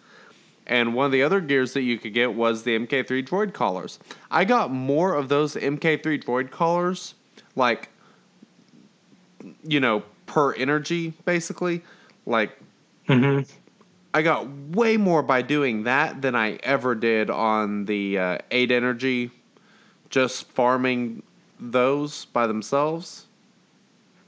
And 0.66 0.94
one 0.94 1.06
of 1.06 1.12
the 1.12 1.22
other 1.22 1.40
gears 1.40 1.72
that 1.74 1.82
you 1.82 1.98
could 1.98 2.14
get 2.14 2.34
was 2.34 2.62
the 2.62 2.78
MK3 2.78 3.26
droid 3.26 3.52
collars. 3.52 3.98
I 4.30 4.44
got 4.44 4.70
more 4.70 5.14
of 5.14 5.28
those 5.28 5.54
MK3 5.54 6.22
droid 6.22 6.50
collars, 6.50 7.14
like, 7.56 7.88
you 9.64 9.80
know, 9.80 10.04
per 10.26 10.54
energy, 10.54 11.14
basically. 11.24 11.82
Like, 12.24 12.56
Mm-hmm. 13.08 13.50
I 14.14 14.22
got 14.22 14.48
way 14.48 14.96
more 14.96 15.22
by 15.22 15.42
doing 15.42 15.84
that 15.84 16.22
than 16.22 16.34
I 16.34 16.56
ever 16.62 16.94
did 16.94 17.30
on 17.30 17.86
the 17.86 18.18
uh, 18.18 18.38
8 18.50 18.70
energy, 18.70 19.30
just 20.10 20.48
farming 20.50 21.22
those 21.70 22.26
by 22.26 22.46
themselves. 22.46 23.26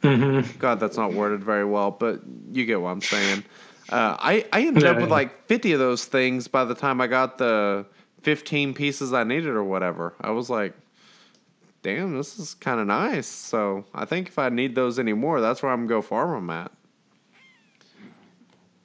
Mm-hmm. 0.02 0.58
God, 0.58 0.80
that's 0.80 0.96
not 0.96 1.14
worded 1.14 1.42
very 1.42 1.64
well, 1.64 1.90
but 1.90 2.20
you 2.52 2.66
get 2.66 2.80
what 2.80 2.90
I'm 2.90 3.00
saying. 3.00 3.44
Uh, 3.88 4.16
I, 4.18 4.46
I 4.52 4.62
ended 4.62 4.84
up 4.84 4.96
with 4.96 5.08
yeah. 5.08 5.14
like 5.14 5.46
50 5.46 5.72
of 5.72 5.78
those 5.78 6.04
things 6.04 6.48
by 6.48 6.64
the 6.64 6.74
time 6.74 7.00
I 7.00 7.06
got 7.06 7.38
the 7.38 7.86
15 8.22 8.74
pieces 8.74 9.12
I 9.12 9.24
needed 9.24 9.48
or 9.50 9.64
whatever. 9.64 10.14
I 10.20 10.30
was 10.30 10.48
like, 10.48 10.74
damn, 11.82 12.16
this 12.16 12.38
is 12.38 12.54
kind 12.54 12.80
of 12.80 12.86
nice. 12.86 13.26
So 13.26 13.84
I 13.94 14.04
think 14.04 14.28
if 14.28 14.38
I 14.38 14.48
need 14.48 14.74
those 14.74 14.98
anymore, 14.98 15.40
that's 15.40 15.62
where 15.62 15.70
I'm 15.70 15.86
going 15.86 15.88
to 15.88 15.94
go 15.94 16.02
farm 16.02 16.46
them 16.46 16.50
at. 16.50 16.72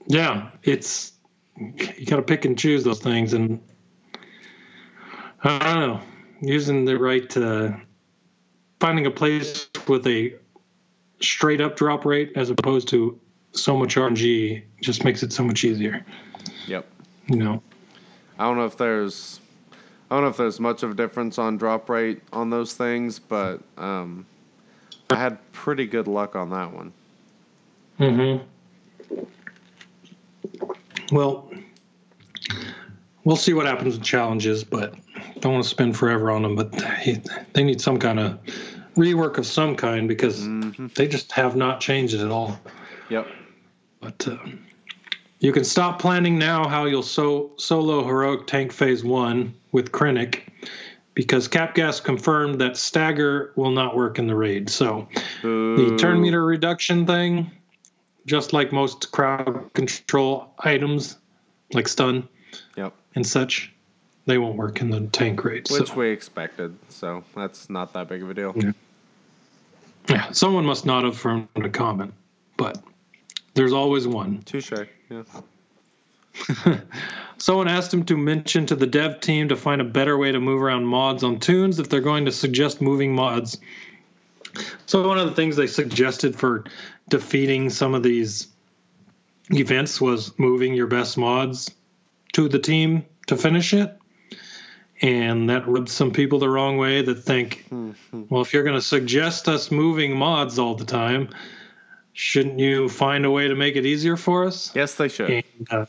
Yeah, 0.07 0.49
it's 0.63 1.13
you 1.57 2.05
got 2.05 2.15
to 2.15 2.21
pick 2.21 2.45
and 2.45 2.57
choose 2.57 2.83
those 2.83 2.99
things, 2.99 3.33
and 3.33 3.61
I 5.43 5.59
don't 5.59 5.79
know, 5.79 6.01
using 6.41 6.85
the 6.85 6.97
right, 6.97 7.37
uh, 7.37 7.71
finding 8.79 9.05
a 9.05 9.11
place 9.11 9.67
with 9.87 10.05
a 10.07 10.33
straight 11.21 11.61
up 11.61 11.75
drop 11.75 12.05
rate 12.05 12.31
as 12.35 12.49
opposed 12.49 12.87
to 12.89 13.19
so 13.51 13.75
much 13.75 13.95
RNG 13.95 14.63
just 14.81 15.03
makes 15.03 15.23
it 15.23 15.33
so 15.33 15.43
much 15.43 15.63
easier. 15.63 16.05
Yep. 16.67 16.87
You 17.27 17.37
know. 17.37 17.63
I 18.37 18.45
don't 18.45 18.57
know 18.57 18.65
if 18.65 18.77
there's 18.77 19.39
I 20.09 20.15
don't 20.15 20.23
know 20.23 20.29
if 20.29 20.37
there's 20.37 20.59
much 20.59 20.81
of 20.83 20.91
a 20.91 20.93
difference 20.93 21.37
on 21.37 21.57
drop 21.57 21.89
rate 21.89 22.21
on 22.33 22.49
those 22.49 22.73
things, 22.73 23.19
but 23.19 23.61
um, 23.77 24.25
I 25.09 25.15
had 25.15 25.37
pretty 25.51 25.85
good 25.85 26.07
luck 26.07 26.35
on 26.35 26.49
that 26.49 26.73
one. 26.73 26.93
Mm-hmm. 27.99 28.43
Well, 31.11 31.51
we'll 33.23 33.35
see 33.35 33.53
what 33.53 33.67
happens 33.67 33.97
with 33.97 34.03
challenges, 34.03 34.63
but 34.63 34.95
don't 35.41 35.53
want 35.53 35.63
to 35.63 35.69
spend 35.69 35.97
forever 35.97 36.31
on 36.31 36.43
them. 36.43 36.55
But 36.55 36.71
they, 36.71 37.21
they 37.53 37.63
need 37.63 37.81
some 37.81 37.97
kind 37.99 38.19
of 38.19 38.39
rework 38.95 39.37
of 39.37 39.45
some 39.45 39.75
kind 39.75 40.07
because 40.07 40.47
they 40.95 41.07
just 41.07 41.31
have 41.31 41.55
not 41.55 41.79
changed 41.79 42.13
it 42.13 42.21
at 42.21 42.31
all. 42.31 42.59
Yep. 43.09 43.27
But 44.01 44.27
uh, 44.27 44.37
you 45.39 45.51
can 45.51 45.63
stop 45.63 45.99
planning 45.99 46.37
now 46.37 46.67
how 46.67 46.85
you'll 46.85 47.03
so 47.03 47.51
solo 47.57 48.03
heroic 48.03 48.47
tank 48.47 48.71
phase 48.71 49.03
one 49.03 49.53
with 49.71 49.91
Krennic 49.91 50.41
because 51.13 51.47
Capgas 51.47 52.01
confirmed 52.03 52.59
that 52.61 52.77
stagger 52.77 53.51
will 53.55 53.71
not 53.71 53.95
work 53.95 54.19
in 54.19 54.27
the 54.27 54.35
raid. 54.35 54.69
So 54.69 55.07
the 55.41 55.97
turn 55.99 56.21
meter 56.21 56.45
reduction 56.45 57.05
thing, 57.05 57.51
just 58.25 58.53
like 58.53 58.71
most 58.71 59.11
crowd 59.11 59.69
control 59.73 60.53
items 60.59 61.17
like 61.73 61.87
stun 61.87 62.27
Yep. 62.77 62.93
and 63.15 63.25
such, 63.27 63.73
they 64.29 64.37
won't 64.37 64.55
work 64.55 64.81
in 64.81 64.89
the 64.89 65.01
tank 65.07 65.43
raid. 65.43 65.69
Which 65.69 65.89
so, 65.89 65.95
we 65.95 66.09
expected, 66.09 66.77
so 66.89 67.23
that's 67.35 67.69
not 67.69 67.93
that 67.93 68.07
big 68.07 68.23
of 68.23 68.29
a 68.29 68.33
deal. 68.33 68.53
Yeah. 68.55 68.71
yeah, 70.07 70.31
someone 70.31 70.65
must 70.65 70.85
not 70.85 71.03
have 71.03 71.17
thrown 71.17 71.47
a 71.55 71.69
comment, 71.69 72.13
but 72.57 72.81
there's 73.53 73.73
always 73.73 74.07
one. 74.07 74.41
Touche. 74.43 74.71
Yeah. 75.09 75.23
Someone 77.37 77.67
asked 77.67 77.93
him 77.93 78.03
to 78.05 78.17
mention 78.17 78.65
to 78.67 78.75
the 78.75 78.85
dev 78.85 79.21
team 79.21 79.49
to 79.49 79.55
find 79.55 79.81
a 79.81 79.85
better 79.85 80.17
way 80.17 80.31
to 80.31 80.39
move 80.39 80.61
around 80.61 80.85
mods 80.85 81.23
on 81.23 81.39
toons 81.39 81.79
if 81.79 81.89
they're 81.89 82.01
going 82.01 82.25
to 82.25 82.31
suggest 82.31 82.81
moving 82.81 83.15
mods. 83.15 83.59
So 84.85 85.07
one 85.07 85.17
of 85.17 85.27
the 85.27 85.35
things 85.35 85.55
they 85.55 85.67
suggested 85.67 86.35
for 86.35 86.65
defeating 87.07 87.69
some 87.69 87.93
of 87.95 88.03
these 88.03 88.47
events 89.51 89.99
was 90.01 90.37
moving 90.37 90.73
your 90.73 90.87
best 90.87 91.17
mods 91.17 91.71
to 92.33 92.49
the 92.49 92.59
team 92.59 93.05
to 93.27 93.37
finish 93.37 93.73
it. 93.73 93.98
And 95.01 95.49
that 95.49 95.67
rubbed 95.67 95.89
some 95.89 96.11
people 96.11 96.39
the 96.39 96.49
wrong 96.49 96.77
way 96.77 97.01
that 97.01 97.15
think, 97.15 97.65
well, 98.11 98.41
if 98.41 98.53
you're 98.53 98.63
going 98.63 98.75
to 98.75 98.81
suggest 98.81 99.47
us 99.47 99.71
moving 99.71 100.17
mods 100.17 100.59
all 100.59 100.75
the 100.75 100.83
time, 100.83 101.29
shouldn't 102.11 102.59
you 102.59 102.89
find 102.89 103.25
a 103.25 103.31
way 103.31 103.47
to 103.47 103.55
make 103.55 103.77
it 103.77 103.85
easier 103.85 104.17
for 104.17 104.45
us? 104.45 104.75
Yes, 104.75 104.95
they 104.95 105.07
should. 105.07 105.29
And, 105.29 105.43
uh, 105.71 105.85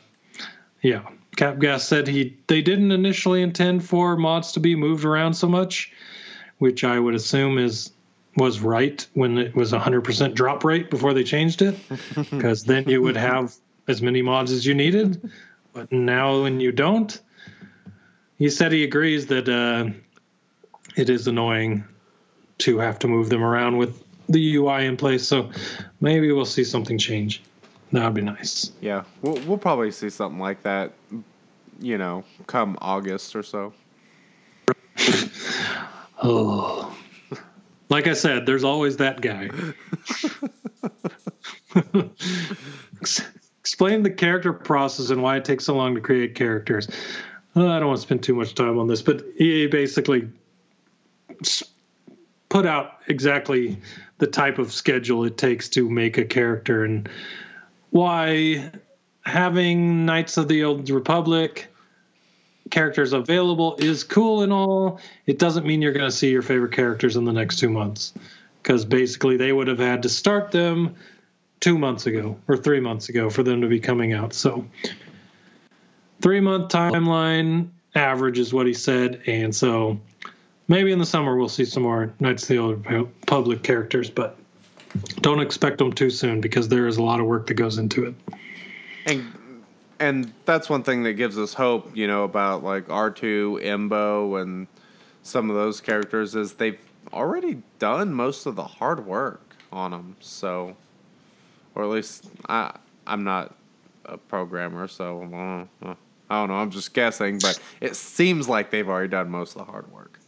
yeah, 0.81 1.03
Capgas 1.37 1.81
said 1.81 2.07
he 2.07 2.37
they 2.47 2.63
didn't 2.63 2.93
initially 2.93 3.43
intend 3.43 3.85
for 3.85 4.17
mods 4.17 4.53
to 4.53 4.61
be 4.61 4.77
moved 4.77 5.05
around 5.05 5.35
so 5.35 5.49
much, 5.49 5.93
which 6.59 6.85
I 6.85 6.99
would 6.99 7.15
assume 7.15 7.59
is 7.59 7.93
was 8.37 8.61
right 8.61 9.05
when 9.15 9.39
it 9.39 9.57
was 9.57 9.73
100% 9.73 10.35
drop 10.35 10.63
rate 10.63 10.89
before 10.89 11.15
they 11.15 11.25
changed 11.25 11.63
it, 11.63 11.77
because 12.31 12.65
then 12.65 12.89
you 12.89 13.03
would 13.03 13.17
have 13.17 13.55
as 13.89 14.01
many 14.01 14.23
mods 14.23 14.53
as 14.53 14.65
you 14.65 14.75
needed. 14.75 15.31
But 15.73 15.91
now 15.91 16.43
when 16.43 16.61
you 16.61 16.73
don't, 16.73 17.21
he 18.41 18.49
said 18.49 18.73
he 18.73 18.83
agrees 18.85 19.27
that 19.27 19.49
uh, 19.49 19.91
it 20.97 21.11
is 21.11 21.29
annoying 21.29 21.85
to 22.59 22.79
have 22.79 22.99
to 23.01 23.07
move 23.07 23.29
them 23.29 23.45
around 23.45 23.77
with 23.77 24.03
the 24.31 24.57
UI 24.57 24.87
in 24.87 24.97
place. 24.97 25.29
So 25.29 25.51
maybe 26.01 26.33
we'll 26.33 26.47
see 26.47 26.65
something 26.65 26.97
change. 26.97 27.43
That 27.93 28.03
would 28.05 28.15
be 28.15 28.23
nice. 28.23 28.73
Yeah, 28.81 29.05
we'll, 29.21 29.39
we'll 29.47 29.59
probably 29.59 29.91
see 29.91 30.09
something 30.09 30.41
like 30.41 30.63
that, 30.63 30.93
you 31.81 31.99
know, 31.99 32.25
come 32.47 32.79
August 32.81 33.37
or 33.37 33.45
so. 33.45 33.73
Oh. 36.23 36.97
Like 37.89 38.07
I 38.07 38.13
said, 38.13 38.47
there's 38.47 38.63
always 38.63 38.99
that 38.99 39.21
guy. 39.21 39.51
Explain 43.61 44.05
the 44.05 44.11
character 44.11 44.53
process 44.53 45.11
and 45.11 45.25
why 45.25 45.39
it 45.39 45.45
takes 45.45 45.65
so 45.65 45.75
long 45.75 45.97
to 45.97 46.01
create 46.01 46.37
characters. 46.37 46.87
I 47.69 47.79
don't 47.79 47.89
want 47.89 47.99
to 47.99 48.03
spend 48.03 48.23
too 48.23 48.35
much 48.35 48.55
time 48.55 48.79
on 48.79 48.87
this, 48.87 49.03
but 49.03 49.25
EA 49.39 49.67
basically 49.67 50.29
put 52.49 52.67
out 52.67 52.99
exactly 53.09 53.79
the 54.19 54.27
type 54.27 54.59
of 54.59 54.73
schedule 54.73 55.25
it 55.25 55.39
takes 55.39 55.69
to 55.71 55.89
make 55.89 56.19
a 56.19 56.25
character 56.25 56.85
and 56.85 57.09
why 57.91 58.71
having 59.25 60.05
Knights 60.07 60.37
of 60.37 60.49
the 60.49 60.65
Old 60.65 60.89
Republic 60.91 61.69
characters 62.71 63.13
available 63.13 63.77
is 63.79 64.05
cool 64.05 64.43
and 64.43 64.53
all. 64.53 65.01
It 65.27 65.39
doesn't 65.39 65.67
mean 65.67 65.83
you're 65.83 65.93
going 65.93 66.09
to 66.11 66.17
see 66.17 66.31
your 66.31 66.43
favorite 66.43 66.73
characters 66.73 67.17
in 67.17 67.25
the 67.25 67.33
next 67.33 67.59
two 67.59 67.69
months 67.69 68.15
because 68.63 68.85
basically 68.85 69.37
they 69.37 69.53
would 69.53 69.67
have 69.67 69.79
had 69.79 70.03
to 70.03 70.09
start 70.09 70.51
them 70.51 70.95
two 71.61 71.79
months 71.79 72.07
ago 72.07 72.39
or 72.49 72.57
three 72.57 72.81
months 72.81 73.09
ago 73.09 73.31
for 73.31 73.43
them 73.43 73.61
to 73.61 73.67
be 73.67 73.81
coming 73.81 74.13
out. 74.13 74.33
So, 74.33 74.65
three 76.21 76.41
month 76.41 76.71
timeline 76.71 77.69
average 77.95 78.39
is 78.39 78.53
what 78.53 78.67
he 78.67 78.75
said. 78.75 79.23
And 79.27 79.55
so, 79.55 79.99
maybe 80.69 80.93
in 80.93 80.99
the 80.99 81.07
summer 81.07 81.37
we'll 81.37 81.49
see 81.49 81.65
some 81.65 81.83
more 81.83 82.13
Knights 82.21 82.45
of 82.45 82.49
the 82.49 82.59
Old 82.59 82.87
Republic 82.87 83.63
characters, 83.63 84.11
but 84.11 84.37
don't 85.21 85.41
expect 85.41 85.79
them 85.79 85.93
too 85.93 86.11
soon 86.11 86.41
because 86.41 86.69
there 86.69 86.87
is 86.87 86.97
a 86.97 87.03
lot 87.03 87.21
of 87.21 87.27
work 87.27 87.47
that 87.47 87.55
goes 87.55 87.79
into 87.79 88.05
it. 88.07 88.15
And 89.07 89.33
and 89.99 90.33
that's 90.47 90.71
one 90.71 90.83
thing 90.83 91.03
that 91.03 91.13
gives 91.15 91.39
us 91.39 91.53
hope, 91.53 91.95
you 91.95 92.07
know, 92.07 92.25
about 92.25 92.65
like 92.65 92.89
R2, 92.89 93.63
Embo, 93.63 94.41
and 94.41 94.67
some 95.23 95.51
of 95.51 95.57
those 95.57 95.81
characters 95.81 96.35
is 96.35 96.55
they've 96.55 96.81
already 97.13 97.63
done 97.79 98.15
most 98.15 98.47
of 98.47 98.57
the 98.57 98.65
hard 98.65 99.07
work 99.07 99.57
on 99.71 99.91
them. 99.91 100.17
So, 100.21 100.75
or 101.75 101.85
at 101.85 101.91
least 101.91 102.31
I 102.49 102.75
I'm 103.07 103.25
not 103.25 103.55
a 104.07 104.17
programmer, 104.17 104.89
so 104.89 105.69
I 106.31 106.41
don't 106.41 106.49
know. 106.49 106.55
I'm 106.55 106.71
just 106.71 106.95
guessing, 106.95 107.41
but 107.41 107.61
it 107.81 107.97
seems 107.97 108.49
like 108.49 108.71
they've 108.71 108.89
already 108.89 109.09
done 109.09 109.29
most 109.31 109.57
of 109.57 109.67
the 109.67 109.71
hard 109.71 109.91
work. 109.93 110.21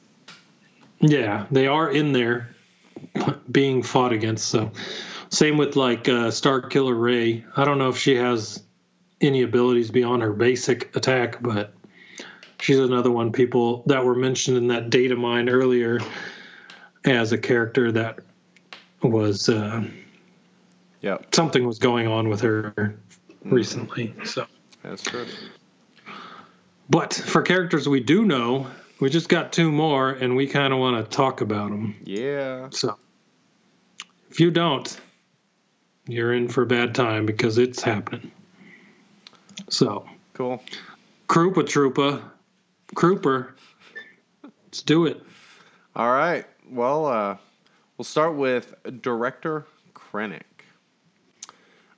Yeah, 0.98 1.46
they 1.50 1.68
are 1.68 1.90
in 1.90 2.12
there 2.12 2.54
being 3.50 3.82
fought 3.82 4.12
against. 4.12 4.48
So, 4.48 4.72
same 5.30 5.56
with 5.56 5.76
like 5.76 6.08
uh, 6.08 6.32
Star 6.32 6.60
Killer 6.60 6.94
Rey. 6.94 7.44
I 7.56 7.64
don't 7.64 7.78
know 7.78 7.88
if 7.88 7.96
she 7.96 8.16
has 8.16 8.64
any 9.20 9.42
abilities 9.42 9.92
beyond 9.92 10.22
her 10.22 10.32
basic 10.32 10.94
attack, 10.96 11.40
but 11.40 11.72
she's 12.60 12.80
another 12.80 13.12
one 13.12 13.30
people 13.30 13.84
that 13.86 14.04
were 14.04 14.16
mentioned 14.16 14.56
in 14.56 14.66
that 14.68 14.90
data 14.90 15.14
mine 15.14 15.48
earlier 15.48 16.00
as 17.04 17.30
a 17.30 17.38
character 17.38 17.92
that 17.92 18.18
was 19.02 19.48
uh, 19.48 19.84
Yep, 21.02 21.34
something 21.34 21.66
was 21.66 21.78
going 21.80 22.06
on 22.06 22.28
with 22.28 22.40
her 22.40 22.96
recently. 23.44 24.14
So, 24.24 24.46
that's 24.82 25.02
true. 25.02 25.26
But 26.92 27.14
for 27.14 27.40
characters 27.40 27.88
we 27.88 28.00
do 28.00 28.26
know, 28.26 28.66
we 29.00 29.08
just 29.08 29.30
got 29.30 29.50
two 29.50 29.72
more, 29.72 30.10
and 30.10 30.36
we 30.36 30.46
kind 30.46 30.74
of 30.74 30.78
want 30.78 31.02
to 31.02 31.16
talk 31.16 31.40
about 31.40 31.70
them. 31.70 31.96
Yeah, 32.04 32.68
So 32.70 32.98
if 34.30 34.38
you 34.38 34.50
don't, 34.50 35.00
you're 36.06 36.34
in 36.34 36.48
for 36.48 36.62
a 36.62 36.66
bad 36.66 36.94
time 36.94 37.24
because 37.24 37.56
it's 37.56 37.82
happening. 37.82 38.30
So 39.70 40.06
cool. 40.34 40.62
Krupa 41.28 41.62
Troopa, 41.62 42.22
Krooper, 42.94 43.52
let's 44.42 44.82
do 44.82 45.06
it. 45.06 45.22
All 45.96 46.12
right. 46.12 46.44
Well, 46.70 47.06
uh, 47.06 47.36
we'll 47.96 48.04
start 48.04 48.36
with 48.36 48.74
director 49.00 49.64
Krennic. 49.94 50.42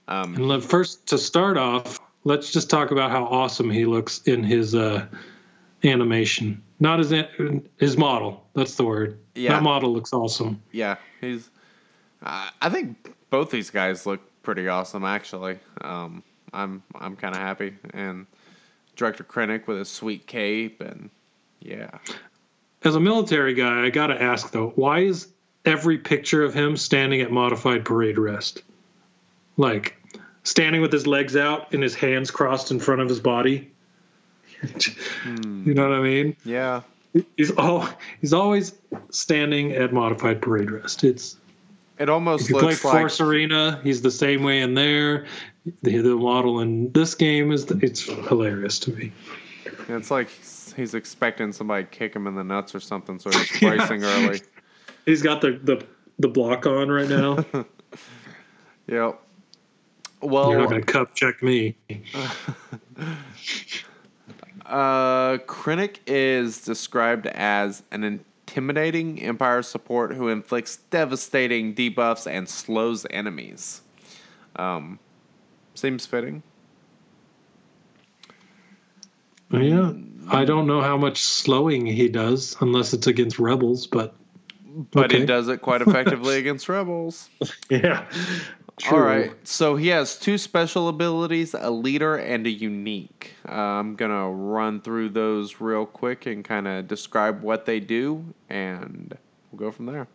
And 0.06 0.62
first, 0.62 1.08
to 1.08 1.18
start 1.18 1.56
off, 1.56 1.98
let's 2.24 2.52
just 2.52 2.68
talk 2.68 2.90
about 2.90 3.10
how 3.10 3.24
awesome 3.24 3.70
he 3.70 3.84
looks 3.86 4.22
in 4.22 4.42
his 4.42 4.74
uh, 4.74 5.06
animation. 5.84 6.62
Not 6.80 6.98
his 6.98 7.12
his 7.78 7.96
model. 7.96 8.44
That's 8.54 8.74
the 8.74 8.84
word. 8.84 9.18
Yeah. 9.34 9.52
That 9.52 9.62
model 9.62 9.92
looks 9.92 10.12
awesome. 10.12 10.60
Yeah, 10.72 10.96
he's. 11.20 11.50
I 12.22 12.50
I 12.60 12.68
think 12.68 13.14
both 13.30 13.50
these 13.50 13.70
guys 13.70 14.06
look 14.06 14.20
pretty 14.42 14.68
awesome. 14.68 15.04
Actually, 15.04 15.58
um, 15.80 16.22
I'm 16.52 16.82
I'm 16.94 17.16
kind 17.16 17.34
of 17.34 17.40
happy, 17.40 17.76
and 17.92 18.26
director 18.96 19.24
Krennic 19.24 19.66
with 19.66 19.78
his 19.78 19.90
sweet 19.90 20.26
cape, 20.26 20.80
and 20.80 21.10
yeah, 21.60 21.90
As 22.84 22.94
a 22.94 23.00
military 23.00 23.54
guy, 23.54 23.84
I 23.86 23.90
got 23.90 24.08
to 24.08 24.22
ask 24.22 24.50
though, 24.50 24.68
why 24.76 25.00
is 25.00 25.28
every 25.64 25.96
picture 25.96 26.44
of 26.44 26.52
him 26.52 26.76
standing 26.76 27.22
at 27.22 27.30
modified 27.30 27.84
parade 27.84 28.18
rest? 28.18 28.62
Like 29.56 29.96
standing 30.44 30.80
with 30.80 30.92
his 30.92 31.06
legs 31.06 31.36
out 31.36 31.72
and 31.72 31.82
his 31.82 31.94
hands 31.94 32.30
crossed 32.30 32.70
in 32.70 32.78
front 32.78 33.00
of 33.00 33.08
his 33.08 33.20
body. 33.20 33.70
Hmm. 35.22 35.64
You 35.66 35.74
know 35.74 35.88
what 35.88 35.98
I 35.98 36.02
mean? 36.02 36.36
yeah, 36.44 36.82
He's 37.36 37.50
all 37.52 37.88
he's 38.20 38.32
always 38.32 38.72
standing 39.10 39.72
at 39.72 39.92
modified 39.92 40.40
parade 40.42 40.70
rest. 40.70 41.04
It's 41.04 41.36
it 41.98 42.08
almost 42.08 42.48
you 42.48 42.56
play 42.56 42.68
like 42.70 42.76
Force 42.76 43.20
Arena, 43.20 43.80
he's 43.84 44.02
the 44.02 44.10
same 44.10 44.42
way 44.42 44.60
in 44.62 44.74
there. 44.74 45.26
The, 45.82 45.98
the 45.98 46.16
model 46.16 46.60
in 46.60 46.92
this 46.92 47.14
game 47.14 47.52
is 47.52 47.70
it's 47.70 48.02
hilarious 48.02 48.78
to 48.80 48.92
me. 48.92 49.12
it's 49.88 50.10
like 50.10 50.28
he's, 50.76 50.92
expecting 50.94 51.52
somebody 51.52 51.84
to 51.84 51.90
kick 51.90 52.14
him 52.14 52.26
in 52.26 52.34
the 52.34 52.44
nuts 52.44 52.74
or 52.74 52.80
something, 52.80 53.18
so 53.18 53.30
he's 53.30 53.50
Yeah. 53.62 53.76
bracing 53.76 54.04
early. 54.04 54.40
He's 55.06 55.22
got 55.22 55.40
the 55.40 55.52
the, 55.62 55.86
the 56.18 56.28
block 56.28 56.66
on 56.66 56.90
right 56.90 57.08
now. 57.08 57.44
Yep. 58.86 59.18
Well, 60.24 60.50
You're 60.50 60.60
not 60.60 60.70
going 60.70 60.80
to 60.82 60.86
cup 60.92 61.14
check 61.14 61.42
me. 61.42 61.76
Uh, 64.66 65.36
Krennic 65.46 65.98
is 66.06 66.62
described 66.64 67.26
as 67.26 67.82
an 67.90 68.02
intimidating 68.02 69.20
Empire 69.22 69.62
support 69.62 70.14
who 70.14 70.28
inflicts 70.30 70.78
devastating 70.88 71.74
debuffs 71.74 72.26
and 72.26 72.48
slows 72.48 73.04
enemies. 73.10 73.82
Um, 74.56 74.98
seems 75.74 76.06
fitting. 76.06 76.42
Yeah. 79.50 79.92
I 80.30 80.46
don't 80.46 80.66
know 80.66 80.80
how 80.80 80.96
much 80.96 81.20
slowing 81.20 81.84
he 81.84 82.08
does 82.08 82.56
unless 82.60 82.94
it's 82.94 83.06
against 83.06 83.38
rebels, 83.38 83.86
but 83.86 84.14
But 84.92 85.06
Okay. 85.06 85.20
he 85.20 85.26
does 85.26 85.48
it 85.48 85.60
quite 85.60 85.82
effectively 85.86 86.38
against 86.38 86.70
rebels. 86.70 87.28
yeah. 87.68 88.06
All 88.90 88.98
right. 88.98 89.32
So 89.46 89.76
he 89.76 89.88
has 89.88 90.18
two 90.18 90.36
special 90.36 90.88
abilities, 90.88 91.54
a 91.54 91.70
leader 91.70 92.16
and 92.16 92.46
a 92.46 92.50
unique. 92.50 93.32
Uh, 93.48 93.52
I'm 93.52 93.94
going 93.94 94.10
to 94.10 94.26
run 94.36 94.80
through 94.80 95.10
those 95.10 95.60
real 95.60 95.86
quick 95.86 96.26
and 96.26 96.44
kind 96.44 96.66
of 96.66 96.88
describe 96.88 97.42
what 97.42 97.66
they 97.66 97.78
do, 97.78 98.24
and 98.50 99.16
we'll 99.52 99.60
go 99.60 99.70
from 99.70 99.86
there. 99.86 100.08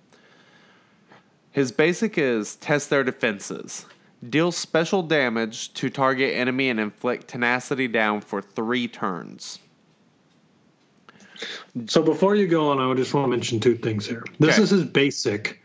His 1.52 1.72
basic 1.72 2.18
is 2.18 2.58
test 2.58 2.90
their 2.90 3.04
defenses. 3.04 3.86
Deal 4.30 4.52
special 4.52 5.02
damage 5.04 5.74
to 5.76 5.90
target 5.90 6.36
enemy 6.36 6.70
and 6.70 6.80
inflict 6.80 7.30
tenacity 7.30 7.88
down 7.88 8.20
for 8.20 8.42
three 8.42 8.88
turns. 8.90 9.60
So 11.88 12.04
before 12.04 12.36
you 12.36 12.46
go 12.48 12.70
on, 12.70 12.80
I 12.80 12.88
would 12.88 12.98
just 12.98 13.14
want 13.14 13.24
to 13.26 13.30
mention 13.30 13.62
two 13.62 13.76
things 13.76 14.06
here. 14.06 14.26
This 14.40 14.56
Okay. 14.56 14.64
is 14.64 14.70
his 14.72 14.84
basic, 14.84 15.62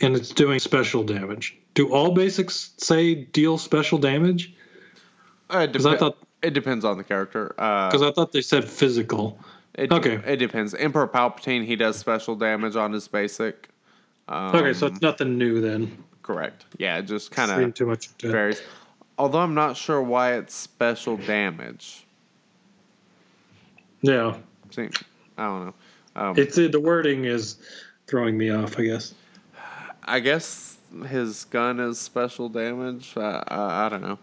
and 0.00 0.16
it's 0.16 0.30
doing 0.30 0.58
special 0.58 1.04
damage. 1.04 1.56
Do 1.74 1.92
all 1.92 2.12
basics 2.12 2.72
say 2.78 3.14
deal 3.14 3.58
special 3.58 3.98
damage? 3.98 4.52
Uh, 5.52 5.58
it, 5.60 5.72
'Cause 5.72 5.86
I 5.86 5.96
thought- 5.96 6.18
it 6.42 6.54
depends 6.54 6.84
on 6.84 6.98
the 6.98 7.04
character. 7.04 7.54
Uh, 7.58 7.88
Because 7.88 8.02
I 8.02 8.10
thought 8.12 8.32
they 8.32 8.42
said 8.42 8.68
physical. 8.68 9.38
it, 9.74 9.90
okay. 9.92 10.20
It 10.26 10.36
depends. 10.36 10.74
Emperor 10.74 11.06
Palpatine, 11.08 11.64
he 11.64 11.76
does 11.76 11.96
special 11.98 12.34
damage 12.36 12.76
on 12.76 12.92
his 12.92 13.08
basic. 13.08 13.68
Um, 14.28 14.54
okay, 14.54 14.72
so 14.72 14.86
it's 14.86 15.00
nothing 15.00 15.38
new 15.38 15.60
then. 15.60 16.04
correct. 16.22 16.64
Yeah, 16.78 16.98
it 16.98 17.02
just 17.02 17.30
kind 17.30 17.50
of 17.50 17.74
too 17.74 17.86
much 17.86 18.10
it. 18.22 18.30
varies. 18.30 18.62
Although 19.18 19.40
I'm 19.40 19.54
not 19.54 19.76
sure 19.76 20.00
why 20.02 20.34
it's 20.34 20.54
special 20.54 21.16
damage. 21.16 22.04
Yeah, 24.02 24.36
See, 24.70 24.88
I 25.38 25.44
don't 25.46 25.66
know. 25.66 25.74
Um, 26.16 26.34
it's 26.36 26.56
the 26.56 26.80
wording 26.80 27.24
is 27.24 27.56
throwing 28.06 28.36
me 28.36 28.50
off. 28.50 28.78
I 28.78 28.84
guess. 28.84 29.14
I 30.04 30.20
guess 30.20 30.71
his 31.08 31.44
gun 31.44 31.80
is 31.80 31.98
special 31.98 32.48
damage. 32.48 33.14
Uh, 33.16 33.42
I, 33.48 33.86
I 33.86 33.88
don't 33.88 34.02
know. 34.02 34.18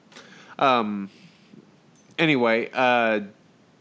Um, 0.58 1.10
anyway, 2.18 2.70
uh, 2.74 3.22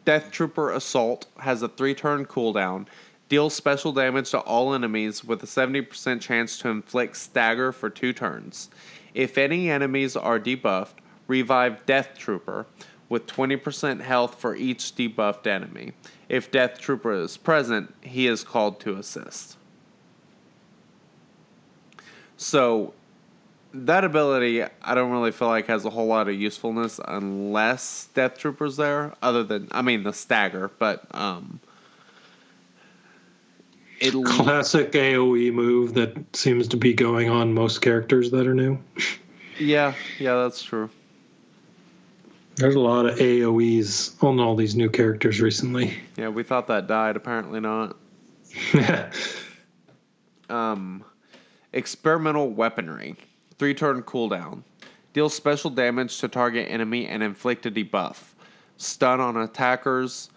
Death 0.04 0.30
Trooper 0.30 0.70
Assault 0.72 1.26
has 1.40 1.62
a 1.62 1.68
three 1.68 1.94
turn 1.94 2.24
cooldown. 2.24 2.86
Deals 3.28 3.54
special 3.54 3.92
damage 3.92 4.30
to 4.30 4.38
all 4.38 4.72
enemies 4.72 5.22
with 5.22 5.42
a 5.42 5.46
70% 5.46 6.20
chance 6.22 6.58
to 6.58 6.68
inflict 6.68 7.16
stagger 7.18 7.72
for 7.72 7.90
two 7.90 8.14
turns. 8.14 8.70
If 9.12 9.36
any 9.36 9.70
enemies 9.70 10.16
are 10.16 10.40
debuffed, 10.40 10.94
revive 11.26 11.84
Death 11.84 12.16
Trooper 12.16 12.64
with 13.10 13.26
20% 13.26 14.00
health 14.00 14.36
for 14.36 14.56
each 14.56 14.96
debuffed 14.96 15.46
enemy. 15.46 15.92
If 16.30 16.50
Death 16.50 16.80
Trooper 16.80 17.12
is 17.12 17.36
present, 17.36 17.94
he 18.00 18.26
is 18.26 18.44
called 18.44 18.80
to 18.80 18.96
assist. 18.96 19.57
So 22.38 22.94
that 23.74 24.04
ability, 24.04 24.62
I 24.62 24.94
don't 24.94 25.10
really 25.10 25.32
feel 25.32 25.48
like 25.48 25.66
has 25.66 25.84
a 25.84 25.90
whole 25.90 26.06
lot 26.06 26.28
of 26.28 26.34
usefulness 26.34 26.98
unless 27.06 28.08
Death 28.14 28.38
Trooper's 28.38 28.76
there. 28.76 29.12
Other 29.20 29.42
than, 29.42 29.68
I 29.72 29.82
mean, 29.82 30.04
the 30.04 30.12
stagger, 30.12 30.70
but 30.78 31.04
um, 31.14 31.60
it 34.00 34.12
Classic 34.24 34.90
AOE 34.92 35.52
move 35.52 35.94
that 35.94 36.16
seems 36.34 36.68
to 36.68 36.76
be 36.76 36.94
going 36.94 37.28
on 37.28 37.52
most 37.52 37.80
characters 37.80 38.30
that 38.30 38.46
are 38.46 38.54
new. 38.54 38.78
yeah, 39.58 39.94
yeah, 40.18 40.36
that's 40.36 40.62
true. 40.62 40.88
There's 42.54 42.76
a 42.76 42.80
lot 42.80 43.06
of 43.06 43.18
AOEs 43.18 44.20
on 44.22 44.40
all 44.40 44.54
these 44.54 44.74
new 44.76 44.90
characters 44.90 45.40
recently. 45.40 45.98
Yeah, 46.16 46.28
we 46.28 46.42
thought 46.44 46.68
that 46.68 46.86
died. 46.86 47.16
Apparently 47.16 47.60
not. 47.60 47.96
Um, 50.50 51.04
experimental 51.78 52.50
weaponry, 52.50 53.16
three 53.58 53.72
turn 53.72 54.02
cooldown, 54.02 54.62
deals 55.12 55.34
special 55.34 55.70
damage 55.70 56.18
to 56.18 56.28
target 56.28 56.66
enemy 56.70 57.06
and 57.06 57.22
inflict 57.22 57.64
a 57.66 57.70
debuff, 57.70 58.34
stun 58.76 59.20
on 59.20 59.36
attackers, 59.36 60.30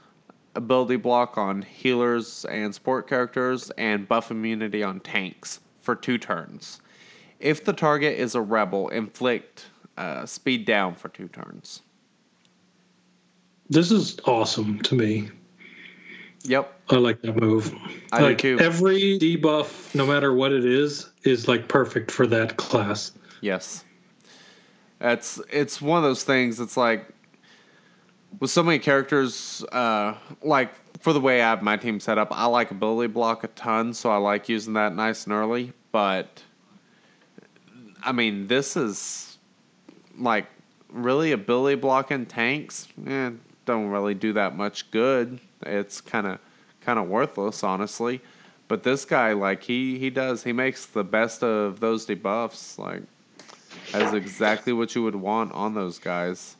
ability 0.55 0.97
block 0.97 1.37
on 1.37 1.61
healers 1.63 2.45
and 2.45 2.73
support 2.73 3.09
characters, 3.09 3.71
and 3.71 4.07
buff 4.07 4.31
immunity 4.31 4.83
on 4.83 4.99
tanks 4.99 5.59
for 5.81 5.95
two 5.95 6.17
turns. 6.17 6.79
If 7.39 7.65
the 7.65 7.73
target 7.73 8.19
is 8.19 8.35
a 8.35 8.41
rebel, 8.41 8.89
inflict 8.89 9.65
uh, 9.97 10.25
speed 10.25 10.65
down 10.65 10.95
for 10.95 11.09
two 11.09 11.27
turns. 11.27 11.81
this 13.69 13.91
is 13.91 14.19
awesome 14.25 14.79
to 14.81 14.95
me. 14.95 15.29
Yep. 16.43 16.81
I 16.89 16.95
like 16.95 17.21
that 17.21 17.39
move. 17.39 17.73
I 18.11 18.33
do 18.33 18.35
too. 18.35 18.59
every 18.59 19.19
debuff, 19.19 19.93
no 19.95 20.05
matter 20.05 20.33
what 20.33 20.51
it 20.51 20.65
is, 20.65 21.09
is 21.23 21.47
like 21.47 21.67
perfect 21.67 22.11
for 22.11 22.27
that 22.27 22.57
class. 22.57 23.11
Yes. 23.41 23.83
That's 24.99 25.39
it's 25.51 25.81
one 25.81 25.97
of 25.97 26.03
those 26.03 26.23
things. 26.23 26.59
It's 26.59 26.77
like 26.77 27.07
with 28.39 28.51
so 28.51 28.63
many 28.63 28.79
characters, 28.79 29.63
uh, 29.71 30.15
like 30.41 30.73
for 31.01 31.13
the 31.13 31.19
way 31.19 31.41
I 31.41 31.49
have 31.49 31.61
my 31.61 31.77
team 31.77 31.99
set 31.99 32.17
up, 32.17 32.29
I 32.31 32.45
like 32.45 32.71
ability 32.71 33.11
block 33.11 33.43
a 33.43 33.47
ton, 33.49 33.93
so 33.93 34.11
I 34.11 34.17
like 34.17 34.47
using 34.47 34.73
that 34.73 34.95
nice 34.95 35.25
and 35.25 35.33
early. 35.33 35.73
But 35.91 36.43
I 38.03 38.11
mean, 38.11 38.47
this 38.47 38.77
is 38.77 39.37
like 40.17 40.47
really 40.89 41.31
ability 41.31 41.75
blocking 41.75 42.25
tanks. 42.25 42.87
Eh, 43.07 43.31
don't 43.65 43.87
really 43.87 44.13
do 44.13 44.33
that 44.33 44.55
much 44.55 44.89
good. 44.91 45.39
It's 45.65 46.01
kind 46.01 46.27
of 46.27 46.39
kind 46.81 46.99
of 46.99 47.07
worthless, 47.07 47.63
honestly. 47.63 48.21
But 48.67 48.83
this 48.83 49.05
guy, 49.05 49.33
like 49.33 49.63
he 49.63 49.99
he 49.99 50.09
does, 50.09 50.43
he 50.43 50.53
makes 50.53 50.85
the 50.85 51.03
best 51.03 51.43
of 51.43 51.79
those 51.79 52.05
debuffs. 52.05 52.77
Like 52.77 53.03
that's 53.91 54.13
exactly 54.13 54.73
what 54.73 54.95
you 54.95 55.03
would 55.03 55.15
want 55.15 55.51
on 55.51 55.73
those 55.73 55.99
guys. 55.99 56.55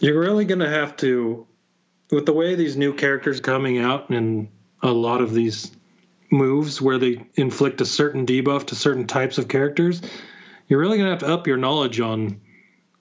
You're 0.00 0.20
really 0.20 0.44
to 0.60 0.68
have 0.68 0.96
to, 0.98 1.46
with 2.10 2.26
the 2.26 2.32
way 2.32 2.54
these 2.54 2.76
new 2.76 2.94
characters 2.94 3.40
coming 3.40 3.78
out 3.78 4.10
and 4.10 4.48
a 4.82 4.92
lot 4.92 5.20
of 5.20 5.32
these 5.32 5.72
moves 6.30 6.80
where 6.80 6.98
they 6.98 7.24
inflict 7.34 7.80
a 7.80 7.84
certain 7.86 8.26
debuff 8.26 8.66
to 8.66 8.74
certain 8.74 9.06
types 9.06 9.38
of 9.38 9.48
characters, 9.48 10.00
you're 10.68 10.80
really 10.80 10.98
to 11.06 11.10
have 11.10 11.20
to 11.20 11.28
up 11.28 11.46
your 11.46 11.56
knowledge 11.56 12.00
on 12.00 12.40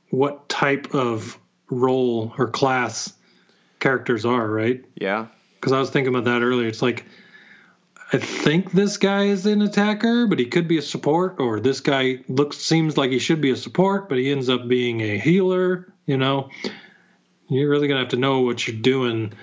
what 0.09 0.49
type 0.49 0.93
of 0.93 1.39
role 1.69 2.33
or 2.37 2.49
class 2.49 3.13
characters 3.81 4.25
are, 4.25 4.47
right? 4.49 4.85
Yeah, 4.95 5.27
because 5.55 5.73
I 5.73 5.79
was 5.79 5.89
thinking 5.89 6.15
about 6.15 6.23
that 6.23 6.41
earlier. 6.41 6.69
It's 6.69 6.81
like 6.81 7.05
I 8.13 8.17
think 8.17 8.71
this 8.71 8.97
guy 8.97 9.25
is 9.25 9.45
an 9.45 9.61
attacker, 9.61 10.27
but 10.27 10.39
he 10.39 10.45
could 10.45 10.67
be 10.67 10.77
a 10.77 10.81
support, 10.81 11.39
or 11.39 11.59
this 11.59 11.81
guy 11.81 12.19
looks 12.29 12.57
seems 12.57 12.97
like 12.97 13.11
he 13.11 13.19
should 13.19 13.41
be 13.41 13.51
a 13.51 13.57
support, 13.57 14.07
but 14.07 14.17
he 14.17 14.31
ends 14.31 14.47
up 14.47 14.67
being 14.67 15.01
a 15.01 15.17
healer. 15.17 15.93
You 16.05 16.17
know, 16.17 16.49
you're 17.49 17.69
really 17.69 17.89
gonna 17.89 17.99
have 17.99 18.09
to 18.09 18.17
know 18.17 18.41
what 18.41 18.65
you're 18.65 18.81
doing 18.81 19.33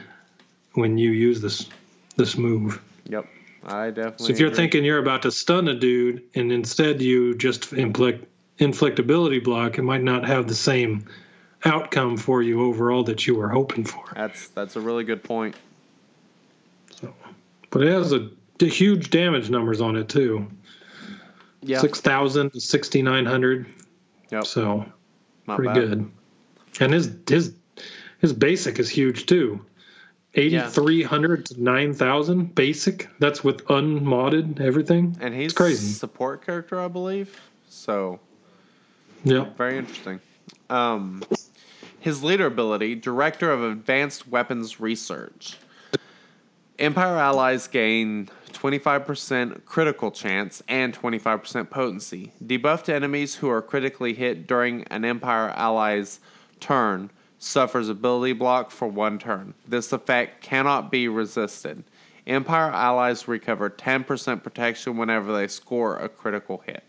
when 0.74 0.97
you 0.97 1.11
use 1.11 1.41
this 1.41 1.68
this 2.16 2.39
move. 2.39 2.80
yep. 3.05 3.26
I 3.64 3.91
definitely. 3.91 4.26
So 4.26 4.32
if 4.32 4.39
you're 4.39 4.49
agree. 4.49 4.57
thinking 4.57 4.84
you're 4.84 4.99
about 4.99 5.22
to 5.22 5.30
stun 5.30 5.68
a 5.68 5.74
dude, 5.74 6.22
and 6.34 6.53
instead 6.53 7.03
you 7.03 7.36
just 7.36 7.72
inflict 7.72 8.26
inflict 8.59 8.99
ability 8.99 9.41
block, 9.41 9.78
it 9.78 9.82
might 9.82 10.03
not 10.03 10.26
have 10.26 10.47
the 10.47 10.55
same 10.55 11.07
outcome 11.65 12.17
for 12.17 12.43
you 12.43 12.63
overall 12.65 13.03
that 13.05 13.27
you 13.27 13.35
were 13.35 13.49
hoping 13.49 13.85
for. 13.85 14.05
that's 14.15 14.49
that's 14.49 14.77
a 14.77 14.81
really 14.81 15.05
good 15.05 15.23
point. 15.25 15.57
So, 17.01 17.15
But 17.71 17.83
it 17.83 17.93
has 17.93 18.13
a, 18.13 18.31
a 18.61 18.65
huge 18.67 19.11
damage 19.11 19.51
numbers 19.51 19.81
on 19.81 19.97
it 19.97 20.09
too. 20.09 20.47
Yeah, 21.63 21.81
Six 21.81 22.01
thousand 22.01 22.53
to 22.53 22.61
sixty 22.61 23.03
nine 23.03 23.27
hundred. 23.27 23.67
yep. 24.31 24.47
So 24.47 24.85
Not 25.47 25.57
pretty 25.57 25.75
bad. 25.81 25.89
good. 25.91 26.11
And 26.81 26.93
his 26.93 27.13
his 27.29 27.55
his 28.21 28.33
basic 28.33 28.79
is 28.79 28.89
huge 28.89 29.27
too. 29.27 29.65
Eighty 30.35 30.61
three 30.61 31.03
hundred 31.03 31.47
to 31.47 31.61
nine 31.63 31.93
thousand 31.95 32.55
basic. 32.55 33.09
That's 33.19 33.43
with 33.43 33.69
unmodded 33.71 34.61
everything. 34.61 35.17
And 35.21 35.35
he's 35.35 35.47
it's 35.47 35.55
crazy. 35.55 35.93
support 35.93 36.47
character, 36.47 36.81
I 36.81 36.87
believe. 36.87 37.41
So 37.69 38.21
Yeah. 39.25 39.47
very 39.57 39.79
interesting. 39.79 40.21
Um, 40.71 41.23
his 42.09 42.25
leader 42.25 42.47
ability, 42.47 42.95
Director 42.95 43.53
of 43.53 43.63
Advanced 43.63 44.27
Weapons 44.27 44.81
Research. 44.81 45.59
Empire 46.79 47.19
allies 47.19 47.67
gain 47.67 48.31
25% 48.53 49.67
critical 49.67 50.11
chance 50.11 50.63
and 50.69 50.99
25% 50.99 51.69
potency. 51.69 52.33
Debuffed 52.43 52.89
enemies 52.89 53.35
who 53.35 53.51
are 53.51 53.61
critically 53.61 54.15
hit 54.15 54.47
during 54.47 54.85
an 54.85 55.05
Empire 55.05 55.51
ally's 55.51 56.21
turn 56.61 57.11
suffers 57.39 57.91
ability 57.91 58.33
block 58.33 58.71
for 58.71 58.89
one 58.89 59.19
turn. 59.19 59.53
This 59.67 59.93
effect 59.93 60.43
cannot 60.43 60.91
be 60.91 61.09
resisted. 61.09 61.85
Empire 62.27 62.71
allies 62.71 63.29
recover 63.29 63.69
10% 63.69 64.43
protection 64.43 64.97
whenever 64.97 65.37
they 65.37 65.47
score 65.47 65.99
a 65.99 66.09
critical 66.09 66.63
hit. 66.65 66.85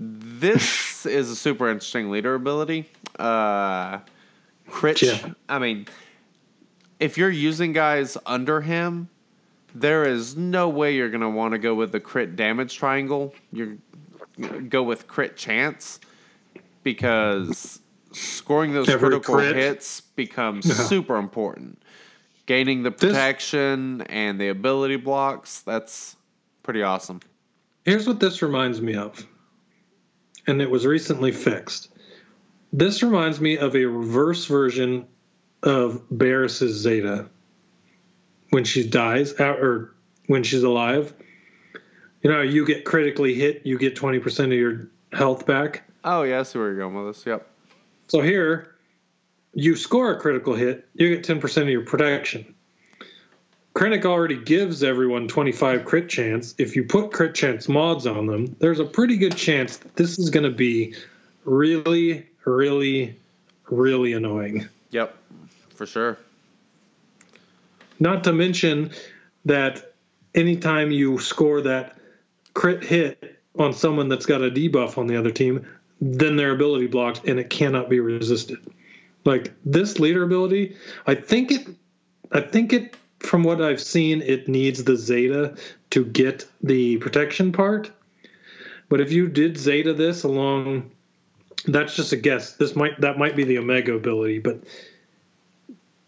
This 0.00 1.04
is 1.06 1.28
a 1.28 1.34
super 1.34 1.68
interesting 1.68 2.08
leader 2.08 2.34
ability. 2.36 2.88
Uh, 3.18 4.00
crit. 4.68 5.02
Yeah. 5.02 5.32
I 5.48 5.58
mean, 5.58 5.86
if 7.00 7.16
you're 7.18 7.30
using 7.30 7.72
guys 7.72 8.16
under 8.26 8.60
him, 8.60 9.08
there 9.74 10.04
is 10.04 10.36
no 10.36 10.68
way 10.68 10.94
you're 10.96 11.10
gonna 11.10 11.30
want 11.30 11.52
to 11.52 11.58
go 11.58 11.74
with 11.74 11.92
the 11.92 12.00
crit 12.00 12.36
damage 12.36 12.76
triangle. 12.76 13.34
You're 13.52 13.76
go 14.68 14.82
with 14.84 15.06
crit 15.08 15.36
chance 15.36 15.98
because 16.84 17.80
scoring 18.12 18.72
those 18.72 18.88
Every 18.88 19.08
critical 19.10 19.34
crit. 19.34 19.56
hits 19.56 20.00
becomes 20.00 20.66
Yeah. 20.66 20.74
super 20.74 21.16
important. 21.16 21.82
Gaining 22.46 22.82
the 22.82 22.90
This- 22.90 23.00
protection 23.00 24.02
and 24.02 24.40
the 24.40 24.48
ability 24.48 24.96
blocks, 24.96 25.60
that's 25.60 26.16
pretty 26.62 26.82
awesome. 26.82 27.20
Here's 27.84 28.06
what 28.06 28.20
this 28.20 28.42
reminds 28.42 28.80
me 28.80 28.94
of. 28.94 29.26
and 30.46 30.62
it 30.62 30.70
was 30.70 30.86
recently 30.86 31.30
fixed. 31.30 31.90
This 32.72 33.02
reminds 33.02 33.40
me 33.40 33.56
of 33.58 33.74
a 33.74 33.84
reverse 33.84 34.44
version 34.46 35.06
of 35.62 36.02
Barriss's 36.10 36.76
Zeta 36.76 37.28
when 38.50 38.64
she 38.64 38.88
dies 38.88 39.38
uh, 39.40 39.54
or 39.54 39.94
when 40.26 40.42
she's 40.42 40.62
alive. 40.62 41.12
You 42.22 42.30
know, 42.30 42.42
you 42.42 42.66
get 42.66 42.84
critically 42.84 43.34
hit, 43.34 43.62
you 43.64 43.78
get 43.78 43.96
20% 43.96 44.44
of 44.44 44.52
your 44.52 44.88
health 45.12 45.46
back. 45.46 45.84
Oh 46.04 46.22
yeah, 46.22 46.40
I 46.40 46.42
see 46.42 46.58
where 46.58 46.68
you're 46.68 46.78
going 46.78 46.94
with 46.94 47.16
this. 47.16 47.26
Yep. 47.26 47.46
So 48.08 48.20
here, 48.20 48.74
you 49.54 49.76
score 49.76 50.12
a 50.12 50.20
critical 50.20 50.54
hit, 50.54 50.88
you 50.94 51.14
get 51.14 51.26
10% 51.26 51.62
of 51.62 51.68
your 51.68 51.84
protection. 51.84 52.54
Krennic 53.74 54.04
already 54.04 54.36
gives 54.36 54.82
everyone 54.82 55.28
25 55.28 55.84
crit 55.84 56.08
chance. 56.08 56.54
If 56.58 56.74
you 56.74 56.84
put 56.84 57.12
crit 57.12 57.34
chance 57.34 57.68
mods 57.68 58.06
on 58.06 58.26
them, 58.26 58.56
there's 58.58 58.80
a 58.80 58.84
pretty 58.84 59.16
good 59.16 59.36
chance 59.36 59.76
that 59.76 59.94
this 59.94 60.18
is 60.18 60.30
going 60.30 60.44
to 60.44 60.50
be 60.50 60.94
really, 61.44 62.26
really, 62.48 63.16
really 63.70 64.12
annoying. 64.14 64.68
Yep. 64.90 65.16
For 65.74 65.86
sure. 65.86 66.18
Not 68.00 68.24
to 68.24 68.32
mention 68.32 68.90
that 69.44 69.94
anytime 70.34 70.90
you 70.90 71.18
score 71.18 71.60
that 71.62 71.98
crit 72.54 72.82
hit 72.82 73.40
on 73.58 73.72
someone 73.72 74.08
that's 74.08 74.26
got 74.26 74.42
a 74.42 74.50
debuff 74.50 74.98
on 74.98 75.06
the 75.06 75.16
other 75.16 75.30
team, 75.30 75.66
then 76.00 76.36
their 76.36 76.52
ability 76.52 76.86
blocked 76.86 77.26
and 77.26 77.38
it 77.38 77.50
cannot 77.50 77.88
be 77.88 78.00
resisted. 78.00 78.58
Like 79.24 79.52
this 79.64 79.98
leader 79.98 80.22
ability, 80.22 80.76
I 81.06 81.14
think 81.14 81.50
it 81.50 81.68
I 82.30 82.40
think 82.40 82.72
it 82.72 82.96
from 83.20 83.42
what 83.42 83.60
I've 83.60 83.80
seen, 83.80 84.22
it 84.22 84.48
needs 84.48 84.84
the 84.84 84.96
Zeta 84.96 85.56
to 85.90 86.04
get 86.04 86.46
the 86.62 86.98
protection 86.98 87.52
part. 87.52 87.90
But 88.88 89.00
if 89.00 89.10
you 89.10 89.28
did 89.28 89.58
Zeta 89.58 89.92
this 89.92 90.22
along 90.22 90.90
that's 91.66 91.94
just 91.96 92.12
a 92.12 92.16
guess. 92.16 92.52
This 92.54 92.74
might 92.76 93.00
that 93.00 93.18
might 93.18 93.36
be 93.36 93.44
the 93.44 93.58
Omega 93.58 93.94
ability, 93.94 94.38
but 94.38 94.60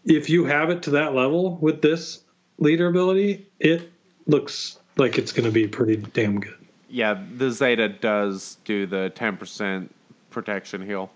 if 0.05 0.31
you 0.31 0.45
have 0.45 0.71
it 0.71 0.83
to 0.85 0.91
that 0.91 1.15
level 1.15 1.57
with 1.61 1.83
this 1.83 2.23
leader 2.59 2.87
ability, 2.89 3.47
it 3.59 3.91
looks 4.27 4.79
like 4.97 5.19
it's 5.19 5.33
going 5.33 5.45
to 5.45 5.53
be 5.53 5.67
pretty 5.67 5.97
damn 5.97 6.41
good. 6.41 6.57
Yeah, 6.89 7.23
the 7.37 7.51
Zeta 7.51 7.89
does 7.89 8.57
do 8.65 8.87
the 8.87 9.13
10% 9.15 9.89
protection 10.31 10.85
heal. 10.85 11.11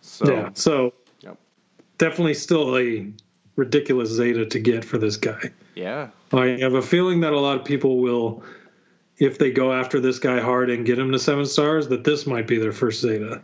So, 0.00 0.32
yeah, 0.32 0.50
so 0.54 0.92
Yep. 1.20 1.36
definitely 1.98 2.34
still 2.34 2.76
a 2.76 3.06
ridiculous 3.56 4.10
Zeta 4.10 4.44
to 4.46 4.58
get 4.58 4.84
for 4.84 4.98
this 4.98 5.16
guy. 5.16 5.40
yeah. 5.74 6.08
I 6.32 6.56
have 6.60 6.74
a 6.74 6.82
feeling 6.82 7.20
that 7.20 7.32
a 7.32 7.38
lot 7.38 7.58
of 7.58 7.64
people 7.64 7.98
will, 7.98 8.42
if 9.22 9.38
they 9.38 9.50
go 9.50 9.72
after 9.72 10.00
this 10.00 10.18
guy 10.18 10.40
hard 10.40 10.68
and 10.68 10.84
get 10.84 10.98
him 10.98 11.12
to 11.12 11.18
seven 11.18 11.46
stars, 11.46 11.86
that 11.88 12.02
this 12.02 12.26
might 12.26 12.46
be 12.46 12.58
their 12.58 12.72
first 12.72 13.00
Zeta. 13.00 13.40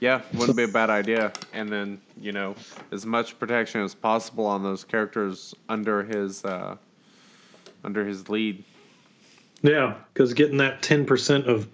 Yeah, 0.00 0.22
wouldn't 0.34 0.56
be 0.56 0.62
a 0.62 0.68
bad 0.68 0.90
idea. 0.90 1.32
And 1.52 1.68
then, 1.68 2.00
you 2.20 2.30
know, 2.30 2.54
as 2.92 3.04
much 3.04 3.36
protection 3.40 3.80
as 3.80 3.94
possible 3.94 4.46
on 4.46 4.62
those 4.62 4.84
characters 4.84 5.54
under 5.68 6.04
his 6.04 6.44
uh 6.44 6.76
under 7.82 8.06
his 8.06 8.28
lead. 8.28 8.62
Yeah, 9.62 9.96
because 10.14 10.34
getting 10.34 10.58
that 10.58 10.82
ten 10.82 11.04
percent 11.04 11.46
of 11.46 11.68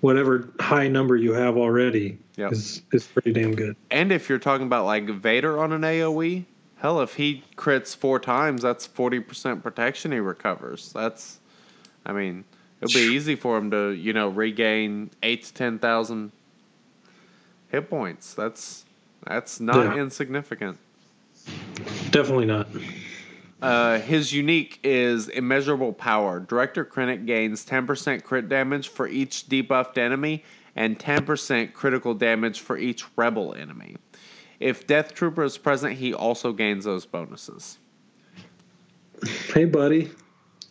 whatever 0.00 0.48
high 0.58 0.88
number 0.88 1.16
you 1.16 1.34
have 1.34 1.58
already 1.58 2.18
Yep. 2.36 2.52
is 2.52 2.80
is 2.92 3.06
pretty 3.06 3.32
damn 3.34 3.54
good. 3.54 3.76
And 3.90 4.10
if 4.10 4.30
you're 4.30 4.38
talking 4.38 4.66
about 4.66 4.86
like 4.86 5.06
Vader 5.10 5.58
on 5.58 5.72
an 5.72 5.82
AoE, 5.82 6.46
hell, 6.78 7.02
if 7.02 7.16
he 7.16 7.42
crits 7.56 7.94
four 7.94 8.18
times, 8.18 8.62
that's 8.62 8.88
40% 8.88 9.62
protection 9.62 10.12
he 10.12 10.18
recovers. 10.18 10.92
That's, 10.94 11.40
I 12.06 12.12
mean, 12.12 12.44
it'll 12.80 12.94
be 12.94 13.14
easy 13.14 13.34
for 13.34 13.58
him 13.58 13.70
to, 13.72 13.90
you 13.90 14.12
know, 14.12 14.28
regain 14.28 15.10
eight 15.22 15.42
to 15.44 15.52
10,000 15.52 16.30
hit 17.68 17.90
points. 17.90 18.32
That's, 18.32 18.84
that's 19.26 19.58
not 19.60 19.96
Yeah. 19.96 20.02
insignificant. 20.02 20.78
Definitely 22.10 22.46
not. 22.46 22.68
Uh, 23.60 23.98
his 23.98 24.32
unique 24.32 24.78
is 24.84 25.28
immeasurable 25.28 25.92
power. 25.92 26.38
Director 26.40 26.84
Krennic 26.84 27.26
gains 27.26 27.64
10% 27.66 28.22
crit 28.22 28.48
damage 28.48 28.88
for 28.88 29.08
each 29.08 29.48
debuffed 29.48 29.98
enemy 29.98 30.44
and 30.76 30.98
10% 30.98 31.72
critical 31.72 32.14
damage 32.14 32.60
for 32.60 32.76
each 32.76 33.04
rebel 33.16 33.54
enemy. 33.54 33.96
If 34.60 34.86
Death 34.86 35.14
Trooper 35.14 35.42
is 35.42 35.58
present, 35.58 35.94
he 35.94 36.14
also 36.14 36.52
gains 36.52 36.84
those 36.84 37.06
bonuses. 37.06 37.78
Hey, 39.54 39.64
buddy, 39.64 40.10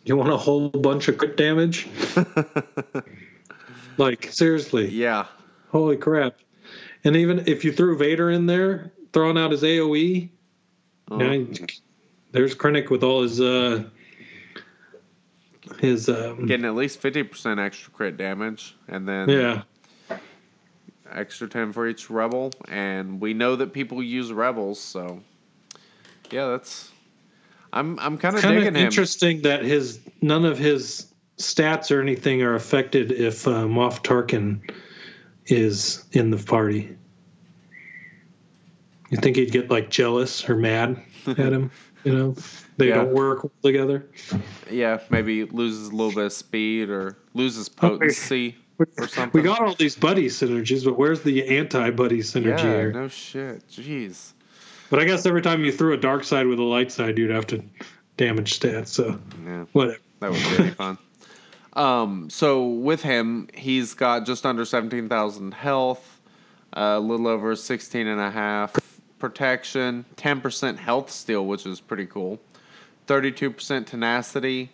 you 0.06 0.16
want 0.16 0.30
a 0.32 0.36
whole 0.36 0.68
bunch 0.70 1.08
of 1.08 1.18
crit 1.18 1.36
damage? 1.36 1.88
like 3.98 4.30
seriously, 4.32 4.88
Yeah. 4.88 5.26
holy 5.68 5.96
crap! 5.96 6.36
And 7.04 7.16
even 7.16 7.44
if 7.46 7.64
you 7.64 7.72
threw 7.72 7.96
Vader 7.96 8.30
in 8.30 8.46
there, 8.46 8.92
throwing 9.12 9.38
out 9.38 9.50
his 9.50 9.62
AOE, 9.62 10.30
Oh. 11.10 11.16
now 11.16 11.32
you- 11.32 11.52
there's 12.32 12.54
Krennic 12.54 12.90
with 12.90 13.02
all 13.02 13.22
his 13.22 13.40
uh 13.40 13.84
his 15.80 16.08
um, 16.08 16.46
Getting 16.46 16.64
at 16.64 16.74
least 16.76 17.02
50% 17.02 17.58
extra 17.58 17.92
crit 17.92 18.16
damage 18.16 18.76
and 18.88 19.06
then 19.06 19.28
yeah. 19.28 19.62
extra 21.10 21.48
10 21.48 21.72
for 21.72 21.88
each 21.88 22.08
rebel. 22.08 22.52
And 22.68 23.20
we 23.20 23.34
know 23.34 23.56
that 23.56 23.72
people 23.72 24.00
use 24.02 24.32
rebels, 24.32 24.80
so 24.80 25.20
yeah, 26.30 26.46
that's. 26.48 26.92
I'm, 27.72 27.98
I'm 27.98 28.16
kind 28.18 28.36
of 28.36 28.42
kind 28.42 28.54
digging 28.56 28.68
of 28.68 28.76
him. 28.76 28.86
interesting 28.86 29.42
that 29.42 29.64
his 29.64 30.00
none 30.22 30.44
of 30.44 30.58
his 30.58 31.12
stats 31.38 31.90
or 31.94 32.00
anything 32.00 32.42
are 32.42 32.54
affected 32.54 33.12
if 33.12 33.46
uh, 33.46 33.64
Moff 33.64 34.02
Tarkin 34.02 34.60
is 35.46 36.04
in 36.12 36.30
the 36.30 36.38
party. 36.38 36.96
You 39.10 39.18
think 39.18 39.36
he'd 39.36 39.52
get 39.52 39.70
like 39.70 39.90
jealous 39.90 40.48
or 40.48 40.56
mad 40.56 41.00
at 41.26 41.36
him? 41.38 41.70
You 42.04 42.12
know, 42.16 42.36
they 42.76 42.88
Yeah. 42.88 42.96
don't 42.96 43.14
work 43.14 43.46
together. 43.62 44.06
Yeah, 44.70 45.00
maybe 45.10 45.44
loses 45.44 45.88
a 45.88 45.90
little 45.90 46.12
bit 46.12 46.26
of 46.26 46.32
speed 46.32 46.88
or 46.88 47.16
loses 47.34 47.68
potency 47.68 48.56
or 48.78 49.08
something. 49.08 49.40
We 49.40 49.44
got 49.46 49.60
all 49.60 49.74
these 49.74 49.96
buddy 49.96 50.26
synergies, 50.26 50.84
but 50.84 50.98
where's 50.98 51.22
the 51.22 51.46
anti-buddy 51.58 52.18
synergy 52.20 52.58
yeah, 52.58 52.62
here? 52.76 52.92
no 52.92 53.08
shit. 53.08 53.66
Jeez. 53.68 54.32
But 54.90 55.00
I 55.00 55.04
guess 55.04 55.26
every 55.26 55.42
time 55.42 55.64
you 55.64 55.72
threw 55.72 55.92
a 55.92 55.96
dark 55.96 56.24
side 56.24 56.46
with 56.46 56.58
a 56.58 56.62
light 56.64 56.92
side, 56.92 57.18
you'd 57.18 57.30
have 57.30 57.46
to 57.48 57.62
damage 58.16 58.58
stats. 58.58 58.88
So 58.88 59.18
Yeah, 59.44 59.64
whatever. 59.72 59.98
that 60.20 60.30
was 60.30 60.52
really 60.52 60.70
fun. 60.70 60.98
Um, 61.72 62.30
so 62.30 62.66
with 62.66 63.02
him, 63.02 63.48
he's 63.52 63.92
got 63.94 64.24
just 64.24 64.46
under 64.46 64.64
17,000 64.64 65.52
health, 65.52 66.20
a 66.72 66.98
little 66.98 67.28
over 67.28 67.54
16 67.54 68.06
and 68.06 68.20
a 68.20 68.30
half 68.30 68.74
protection, 69.18 70.04
10% 70.16 70.78
health 70.78 71.10
steal, 71.10 71.44
which 71.46 71.66
is 71.66 71.80
pretty 71.80 72.06
cool. 72.06 72.40
32% 73.06 73.86
tenacity, 73.86 74.70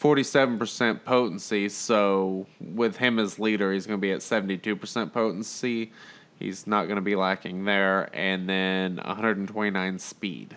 47% 0.00 1.04
potency. 1.04 1.68
So 1.68 2.46
with 2.60 2.96
him 2.96 3.18
as 3.18 3.38
leader, 3.38 3.72
he's 3.72 3.86
going 3.86 3.98
to 3.98 4.02
be 4.02 4.12
at 4.12 4.20
72% 4.20 5.12
potency. 5.12 5.92
He's 6.40 6.66
not 6.66 6.86
going 6.86 6.96
to 6.96 7.02
be 7.02 7.14
lacking 7.14 7.64
there. 7.64 8.08
And 8.14 8.48
then 8.48 8.96
129 8.96 9.98
speed. 9.98 10.56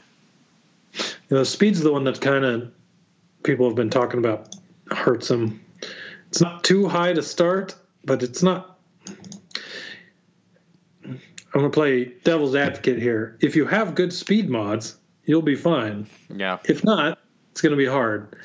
You 0.94 1.38
know, 1.38 1.44
speed's 1.44 1.82
the 1.82 1.92
one 1.92 2.06
that 2.06 2.22
kind 2.22 2.46
of 2.46 2.72
people 3.44 3.68
have 3.68 3.76
been 3.76 3.90
talking 3.90 4.20
about 4.20 4.56
hurts 4.90 5.30
him. 5.30 5.64
It's 6.30 6.42
not 6.42 6.64
too 6.64 6.88
high 6.88 7.14
to 7.14 7.22
start, 7.22 7.76
but 8.06 8.24
it's 8.24 8.42
not. 8.42 8.80
I'm 11.06 11.20
gonna 11.54 11.70
play 11.70 12.06
devil's 12.24 12.56
advocate 12.56 13.00
here. 13.00 13.38
If 13.42 13.56
you 13.56 13.66
have 13.66 13.94
good 13.94 14.12
speed 14.12 14.50
mods, 14.50 14.98
you'll 15.26 15.44
be 15.44 15.56
fine. 15.56 16.08
Yeah, 16.34 16.58
If 16.66 16.84
not, 16.84 17.20
it's 17.52 17.62
gonna 17.62 17.76
be 17.76 17.86
hard. 17.86 18.36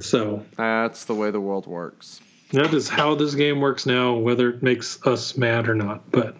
So 0.00 0.44
that's 0.56 1.04
the 1.04 1.14
way 1.14 1.30
the 1.30 1.40
world 1.40 1.66
works. 1.66 2.20
That 2.52 2.74
is 2.74 2.88
how 2.88 3.14
this 3.14 3.34
game 3.34 3.60
works 3.60 3.86
now, 3.86 4.14
whether 4.14 4.50
it 4.50 4.62
makes 4.62 5.04
us 5.06 5.36
mad 5.36 5.68
or 5.68 5.74
not. 5.74 6.10
But 6.10 6.36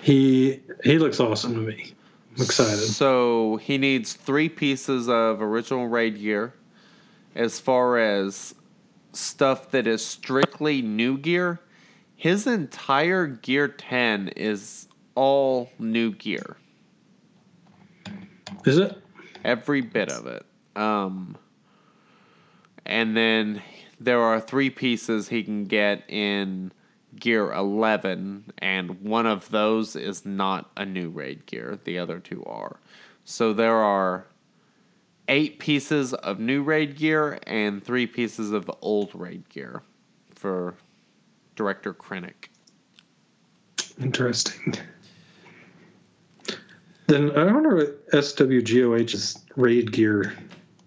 he 0.00 0.60
he 0.84 0.98
looks 0.98 1.20
awesome 1.20 1.54
to 1.54 1.60
me. 1.60 1.94
I'm 2.36 2.42
excited. 2.42 2.78
So 2.78 3.56
he 3.56 3.78
needs 3.78 4.14
three 4.14 4.48
pieces 4.48 5.08
of 5.08 5.42
original 5.42 5.88
raid 5.88 6.18
gear. 6.18 6.54
As 7.34 7.58
far 7.58 7.98
as 7.98 8.54
stuff 9.12 9.70
that 9.70 9.86
is 9.86 10.04
strictly 10.04 10.82
new 10.82 11.18
gear, 11.18 11.60
his 12.16 12.46
entire 12.46 13.26
gear 13.26 13.68
10 13.68 14.28
is 14.36 14.88
all 15.14 15.70
new 15.78 16.12
gear. 16.12 16.56
Is 18.64 18.78
it? 18.78 18.96
Every 19.44 19.80
bit 19.80 20.10
of 20.10 20.26
it. 20.26 20.46
Um, 20.76 21.36
and 22.86 23.16
then 23.16 23.62
there 24.04 24.20
are 24.20 24.40
three 24.40 24.70
pieces 24.70 25.28
he 25.28 25.42
can 25.42 25.64
get 25.64 26.02
in 26.08 26.72
gear 27.16 27.52
11, 27.52 28.52
and 28.58 29.00
one 29.02 29.26
of 29.26 29.50
those 29.50 29.96
is 29.96 30.24
not 30.24 30.70
a 30.76 30.84
new 30.84 31.10
raid 31.10 31.46
gear. 31.46 31.78
The 31.84 31.98
other 31.98 32.18
two 32.18 32.44
are. 32.44 32.78
So 33.24 33.52
there 33.52 33.76
are 33.76 34.26
eight 35.28 35.58
pieces 35.58 36.14
of 36.14 36.40
new 36.40 36.62
raid 36.62 36.96
gear 36.96 37.38
and 37.46 37.84
three 37.84 38.06
pieces 38.06 38.50
of 38.50 38.70
old 38.80 39.14
raid 39.14 39.48
gear 39.48 39.82
for 40.34 40.74
Director 41.54 41.94
Krennic. 41.94 42.48
Interesting. 44.00 44.74
Then 47.06 47.30
I 47.36 47.44
wonder 47.52 47.76
what 47.76 48.10
SWGOH's 48.10 49.44
raid 49.56 49.92
gear 49.92 50.34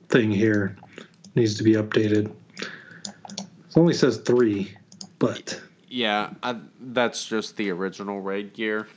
thing 0.09 0.31
here 0.31 0.75
needs 1.35 1.55
to 1.55 1.63
be 1.63 1.73
updated. 1.73 2.33
It 3.75 3.79
only 3.79 3.93
says 3.93 4.17
three, 4.17 4.71
but 5.19 5.61
Yeah, 5.89 6.29
I, 6.41 6.55
that's 6.79 7.25
just 7.27 7.57
the 7.57 7.69
original 7.71 8.21
raid 8.21 8.53
gear. 8.53 8.87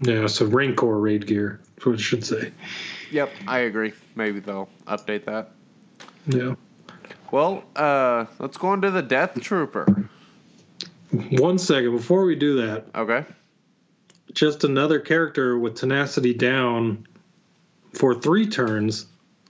yeah, 0.00 0.26
so 0.26 0.46
Rancor 0.46 0.98
raid 0.98 1.26
gear. 1.26 1.60
That's 1.74 1.86
what 1.86 1.94
it 1.96 2.00
should 2.00 2.24
say. 2.24 2.52
Yep, 3.10 3.30
I 3.46 3.58
agree. 3.60 3.92
Maybe 4.14 4.40
they'll 4.40 4.70
update 4.86 5.26
that. 5.26 5.50
Yeah. 6.26 6.54
Well, 7.30 7.64
uh, 7.76 8.24
let's 8.38 8.56
go 8.56 8.72
into 8.72 8.90
the 8.90 9.02
Death 9.02 9.38
Trooper. 9.40 10.08
One 11.32 11.58
second 11.58 11.94
before 11.94 12.24
we 12.24 12.36
do 12.36 12.56
that, 12.62 12.86
Okay. 12.94 13.24
just 14.32 14.64
another 14.64 14.98
character 14.98 15.58
with 15.58 15.74
tenacity 15.74 16.32
down 16.32 17.06
for 17.92 18.14
three 18.14 18.46
turns 18.46 19.06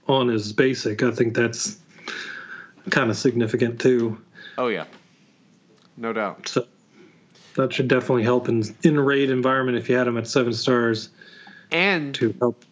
on 0.07 0.27
his 0.27 0.51
basic. 0.51 1.03
I 1.03 1.11
think 1.11 1.35
that's 1.35 1.77
kind 2.89 3.09
of 3.09 3.15
significant 3.15 3.79
too. 3.79 4.17
Oh 4.61 4.67
yeah, 4.67 4.85
no 5.97 6.13
doubt. 6.13 6.47
So 6.47 6.67
that 7.55 7.73
should 7.73 7.87
definitely 7.87 8.21
help 8.21 8.47
in 8.47 8.63
in 8.83 8.99
raid 8.99 9.31
environment 9.31 9.75
if 9.75 9.89
you 9.89 9.95
had 9.95 10.05
them 10.05 10.19
at 10.19 10.27
seven 10.27 10.53
stars 10.53 11.09
And 11.71 12.13
to 12.13 12.35
help. 12.39 12.63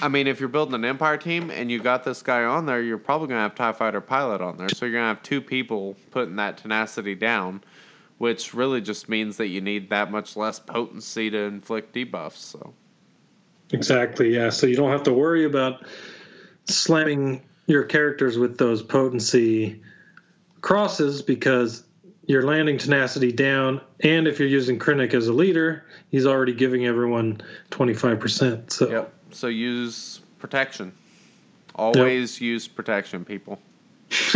I 0.00 0.08
mean, 0.08 0.26
if 0.26 0.38
you're 0.38 0.50
building 0.50 0.74
an 0.74 0.84
Empire 0.84 1.16
team 1.16 1.50
and 1.50 1.70
you 1.70 1.80
got 1.80 2.04
this 2.04 2.20
guy 2.20 2.44
on 2.44 2.66
there, 2.66 2.82
you're 2.82 2.98
probably 2.98 3.28
gonna 3.28 3.40
have 3.40 3.54
Tie 3.54 3.72
Fighter 3.72 4.02
pilot 4.02 4.42
on 4.42 4.58
there. 4.58 4.68
So 4.68 4.84
you're 4.84 4.92
gonna 4.92 5.08
have 5.08 5.22
two 5.22 5.40
people 5.40 5.96
putting 6.10 6.36
that 6.36 6.58
tenacity 6.58 7.14
down, 7.14 7.62
which 8.18 8.52
really 8.52 8.82
just 8.82 9.08
means 9.08 9.38
that 9.38 9.46
you 9.46 9.62
need 9.62 9.88
that 9.88 10.10
much 10.10 10.36
less 10.36 10.58
potency 10.58 11.30
to 11.30 11.38
inflict 11.38 11.94
debuffs. 11.94 12.36
So 12.36 12.74
Exactly. 13.72 14.34
Yeah. 14.34 14.50
So 14.50 14.66
you 14.66 14.76
don't 14.76 14.90
have 14.90 15.04
to 15.04 15.12
worry 15.14 15.46
about 15.46 15.86
slamming 16.66 17.40
your 17.66 17.84
characters 17.84 18.36
with 18.36 18.58
those 18.58 18.82
potency 18.82 19.80
crosses 20.60 21.22
because 21.22 21.84
you're 22.26 22.42
landing 22.42 22.78
tenacity 22.78 23.32
down, 23.32 23.80
and 24.00 24.28
if 24.28 24.38
you're 24.38 24.48
using 24.48 24.78
Krennic 24.78 25.14
as 25.14 25.26
a 25.28 25.32
leader, 25.32 25.84
he's 26.10 26.26
already 26.26 26.52
giving 26.52 26.86
everyone 26.86 27.40
twenty 27.70 27.94
five 27.94 28.20
percent. 28.20 28.72
So 28.72 28.88
yep. 28.88 29.12
So 29.32 29.46
use 29.46 30.20
protection. 30.38 30.92
Always 31.74 32.40
use 32.40 32.68
protection, 32.68 33.24
people. 33.24 33.58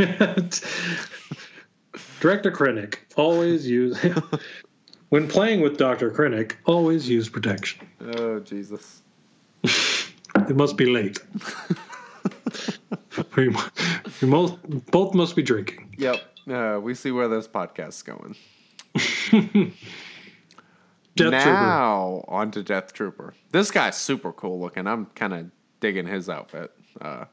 Director 2.21 2.51
Krennic 2.51 2.99
always 3.17 3.67
use 3.67 3.99
when 5.11 5.29
playing 5.29 5.61
with 5.61 5.77
Doctor 5.77 6.11
Krennic. 6.11 6.55
Always 6.65 7.09
use 7.09 7.29
protection. 7.29 7.87
Oh 8.01 8.41
Jesus. 8.41 9.03
It 10.37 10.57
must 10.57 10.77
be 10.77 10.87
late. 10.87 11.21
We, 13.37 13.49
we 14.21 14.29
most, 14.29 14.57
both 14.91 15.15
must 15.15 15.37
be 15.37 15.43
drinking. 15.43 15.95
Yep. 15.99 16.17
Uh, 16.51 16.79
we 16.83 16.95
see 16.95 17.11
where 17.11 17.29
this 17.29 17.49
podcast's 17.49 18.03
going. 18.03 18.37
Death 21.17 21.31
Trooper. 21.31 21.31
now 21.53 22.25
on 22.29 22.51
to 22.53 22.63
Death 22.63 22.93
Trooper. 22.93 23.35
This 23.53 23.71
guy's 23.71 23.97
super 23.97 24.33
cool 24.33 24.61
looking. 24.61 24.87
I'm 24.87 25.07
kind 25.15 25.33
of 25.33 25.51
digging 25.81 26.07
his 26.07 26.29
outfit. 26.29 26.73
Uh, 27.01 27.25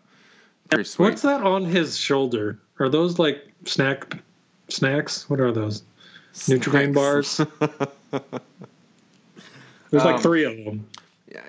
pretty 0.70 0.84
sweet. 0.86 1.10
What's 1.10 1.22
that 1.24 1.42
on 1.42 1.66
his 1.66 1.98
shoulder? 1.98 2.60
Are 2.80 2.90
those 2.90 3.18
like 3.20 3.44
snack 3.66 4.18
snacks? 4.70 5.30
What 5.30 5.40
are 5.40 5.52
those? 5.52 5.84
Nutrigrain 6.34 6.94
bars? 6.94 7.38
There's 9.90 10.06
like 10.06 10.16
Um, 10.16 10.22
three 10.22 10.46
of 10.46 10.64
them. 10.64 10.88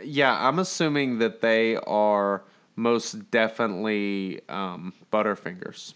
Yeah, 0.02 0.36
I'm 0.48 0.58
assuming 0.58 1.18
that 1.18 1.40
they 1.40 1.76
are 1.76 2.42
most 2.76 3.30
definitely 3.30 4.40
um, 4.48 4.92
Butterfingers. 5.12 5.94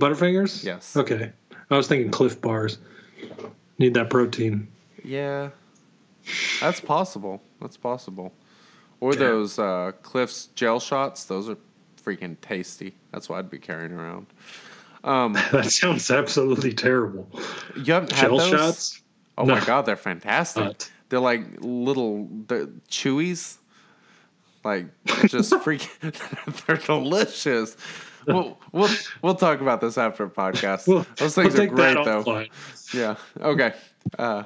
Butterfingers? 0.00 0.64
Yes. 0.64 0.96
Okay. 0.96 1.32
I 1.70 1.76
was 1.76 1.86
thinking 1.88 2.10
Clif 2.10 2.40
bars. 2.40 2.78
Need 3.78 3.94
that 3.94 4.10
protein. 4.10 4.68
Yeah, 5.04 5.50
that's 6.60 6.80
possible. 6.80 7.42
That's 7.60 7.76
possible. 7.76 8.32
Or 9.00 9.14
those 9.14 9.58
uh, 9.58 9.92
Clif's 10.02 10.46
gel 10.54 10.80
shots. 10.80 11.24
Those 11.24 11.48
are 11.48 11.56
freaking 12.02 12.36
tasty. 12.40 12.94
That's 13.12 13.28
what 13.28 13.38
I'd 13.38 13.50
be 13.50 13.58
carrying 13.58 13.92
around. 13.92 14.26
Um, 15.02 15.32
That 15.52 15.70
sounds 15.70 16.10
absolutely 16.10 16.72
terrible. 16.72 17.28
you 17.76 17.92
haven't 17.92 18.12
had 18.12 18.20
Shell 18.28 18.38
those? 18.38 18.50
shots? 18.50 19.02
Oh 19.36 19.44
my 19.44 19.62
god, 19.64 19.84
they're 19.86 19.96
fantastic. 19.96 20.64
Not. 20.64 20.90
They're 21.08 21.20
like 21.20 21.42
little 21.60 22.26
the 22.46 22.70
chewies. 22.88 23.56
Like 24.64 24.86
just 25.26 25.52
freaking 25.52 26.64
they're 26.66 26.76
delicious. 26.76 27.76
We'll, 28.26 28.58
we'll 28.72 28.88
we'll 29.20 29.34
talk 29.34 29.60
about 29.60 29.80
this 29.80 29.98
after 29.98 30.24
a 30.24 30.30
podcast. 30.30 30.88
We'll, 30.88 31.06
Those 31.16 31.36
we'll 31.36 31.46
things 31.46 31.58
are 31.58 31.66
great 31.66 31.94
though. 32.04 32.24
offline. 32.24 32.48
Yeah. 32.94 33.16
Okay. 33.40 33.74
Uh, 34.18 34.44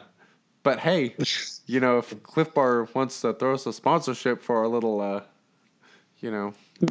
but 0.65 0.81
hey, 0.81 1.15
you 1.67 1.79
know, 1.79 1.99
if 1.99 2.23
Clif 2.25 2.53
Bar 2.53 2.89
wants 2.95 3.21
to 3.21 3.33
throw 3.35 3.55
us 3.55 3.67
a 3.67 3.73
sponsorship 3.73 4.43
for 4.43 4.59
our 4.59 4.67
little, 4.67 5.01
uh, 5.01 5.23
you 6.21 6.33
know, 6.33 6.55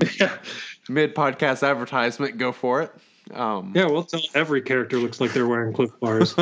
mid 0.89 1.13
podcast 1.13 1.67
advertisement, 1.67 2.37
go 2.37 2.53
for 2.53 2.81
it. 2.81 2.91
Um, 3.33 3.73
yeah, 3.75 3.85
we'll 3.85 4.05
tell 4.05 4.21
every 4.33 4.61
character 4.61 4.97
looks 4.97 5.19
like 5.19 5.33
they're 5.33 5.47
wearing 5.47 5.73
Clif 5.73 5.91
bars. 5.99 6.33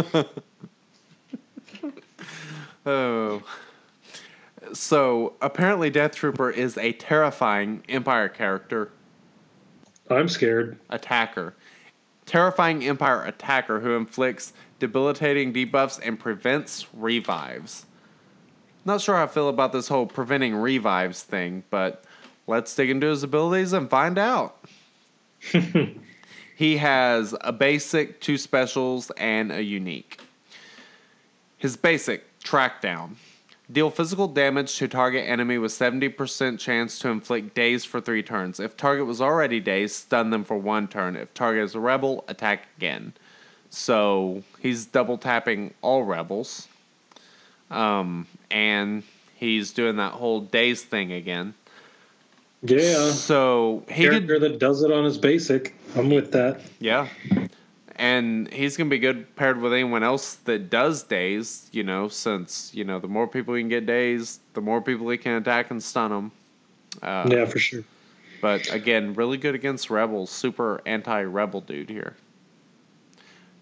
Oh. 2.86 3.42
So 4.76 5.34
apparently, 5.42 5.90
Death 5.90 6.16
Trooper 6.16 6.52
is 6.52 6.78
a 6.78 6.92
terrifying 6.92 7.84
Empire 7.88 8.28
character 8.28 8.92
I'm 10.10 10.28
scared. 10.28 10.78
attacker. 10.90 11.56
Terrifying 12.26 12.84
Empire 12.84 13.24
attacker 13.24 13.80
who 13.80 13.96
inflicts 13.96 14.52
debilitating 14.80 15.54
debuffs 15.54 16.00
and 16.04 16.20
prevents 16.20 16.88
revives. 16.94 17.86
Not 18.84 19.00
sure 19.00 19.16
how 19.16 19.24
I 19.24 19.28
feel 19.28 19.48
about 19.48 19.72
this 19.72 19.88
whole 19.88 20.06
preventing 20.08 20.56
revives 20.56 21.24
thing, 21.24 21.64
but 21.70 22.04
let's 22.46 22.76
dig 22.76 22.90
into 22.90 23.08
his 23.08 23.24
abilities 23.24 23.72
and 23.72 23.90
find 23.90 24.18
out. 24.18 24.64
he 26.56 26.78
has 26.78 27.34
a 27.42 27.54
basic, 27.54 28.20
two 28.20 28.38
specials, 28.38 29.10
and 29.12 29.54
a 29.54 29.64
unique. 29.64 30.20
His 31.58 31.78
basic, 31.78 32.40
track 32.40 32.82
down. 32.82 33.16
Deal 33.72 33.90
physical 33.90 34.28
damage 34.28 34.76
to 34.78 34.88
target 34.88 35.28
enemy 35.28 35.58
with 35.58 35.72
70% 35.72 36.60
chance 36.60 37.00
to 37.00 37.10
inflict 37.10 37.56
daze 37.56 37.84
for 37.84 38.00
three 38.00 38.22
turns. 38.22 38.60
If 38.60 38.78
target 38.78 39.08
was 39.08 39.20
already 39.20 39.60
dazed, 39.60 39.96
stun 39.96 40.30
them 40.30 40.44
for 40.44 40.56
one 40.56 40.88
turn. 40.88 41.16
If 41.16 41.34
target 41.34 41.64
is 41.64 41.74
a 41.74 41.80
rebel, 41.80 42.24
attack 42.28 42.68
again. 42.78 43.14
So 43.72 44.44
he's 44.60 44.86
double 44.86 45.18
tapping 45.18 45.74
all 45.82 46.04
rebels. 46.04 46.68
Um, 47.72 48.28
and 48.52 49.02
he's 49.36 49.74
doing 49.74 49.96
that 49.98 50.14
whole 50.14 50.42
daze 50.42 50.84
thing 50.84 51.12
again. 51.12 51.56
Yeah. 52.62 53.12
So 53.12 53.84
he 53.90 54.04
could 54.04 54.28
Character 54.28 54.40
that 54.40 54.60
does 54.60 54.84
it 54.84 54.92
on 54.92 55.06
his 55.06 55.18
basic. 55.18 55.76
I'm 55.96 56.10
with 56.10 56.32
that. 56.34 56.62
Yeah. 56.80 57.08
And 57.98 58.52
he's 58.52 58.76
going 58.76 58.90
to 58.90 58.94
be 58.94 59.00
good 59.00 59.36
paired 59.38 59.62
with 59.62 59.72
anyone 59.72 60.04
else 60.04 60.36
that 60.36 60.70
does 60.70 61.04
daze, 61.04 61.70
you 61.72 61.84
know, 61.84 62.10
since, 62.10 62.74
you 62.74 62.84
know, 62.84 63.00
the 63.00 63.08
more 63.08 63.26
people 63.26 63.54
he 63.54 63.62
can 63.62 63.70
get 63.70 63.86
daze, 63.86 64.42
the 64.54 64.62
more 64.62 64.82
people 64.82 65.10
he 65.10 65.18
can 65.18 65.34
attack 65.34 65.72
and 65.72 65.82
stun 65.82 66.12
them. 66.12 66.32
Uh, 67.02 67.28
yeah, 67.32 67.46
for 67.46 67.58
sure. 67.58 67.84
But 68.42 68.72
again, 68.74 69.14
really 69.14 69.38
good 69.38 69.56
against 69.56 69.90
rebels. 69.90 70.30
Super 70.30 70.82
anti 70.86 71.22
rebel 71.24 71.62
dude 71.62 71.90
here. 71.90 72.16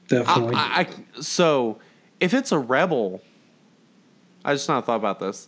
Definitely. 0.07 0.55
I, 0.55 0.81
I, 0.81 1.21
so 1.21 1.79
if 2.19 2.33
it's 2.33 2.51
a 2.51 2.59
rebel, 2.59 3.21
I 4.43 4.53
just 4.53 4.67
not 4.67 4.85
thought 4.85 4.95
about 4.95 5.19
this. 5.19 5.47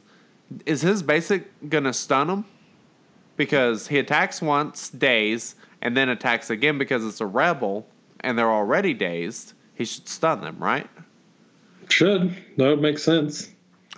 Is 0.66 0.82
his 0.82 1.02
basic 1.02 1.70
going 1.70 1.86
to 1.86 1.94
stun 1.94 2.30
him? 2.30 2.46
Because 3.36 3.88
he 3.88 4.00
attacks 4.00 4.42
once, 4.42 4.90
daze, 4.90 5.56
and 5.82 5.98
then 5.98 6.08
attacks 6.08 6.50
again 6.50 6.78
because 6.78 7.04
it's 7.06 7.20
a 7.20 7.26
rebel 7.26 7.88
and 8.26 8.38
they're 8.38 8.52
already 8.52 8.94
dazed. 8.94 9.54
He 9.76 9.86
should 9.86 10.10
stun 10.10 10.42
them, 10.42 10.58
right? 10.60 10.90
Should. 11.90 12.36
That 12.58 12.70
would 12.70 12.82
make 12.82 12.98
sense. 12.98 13.50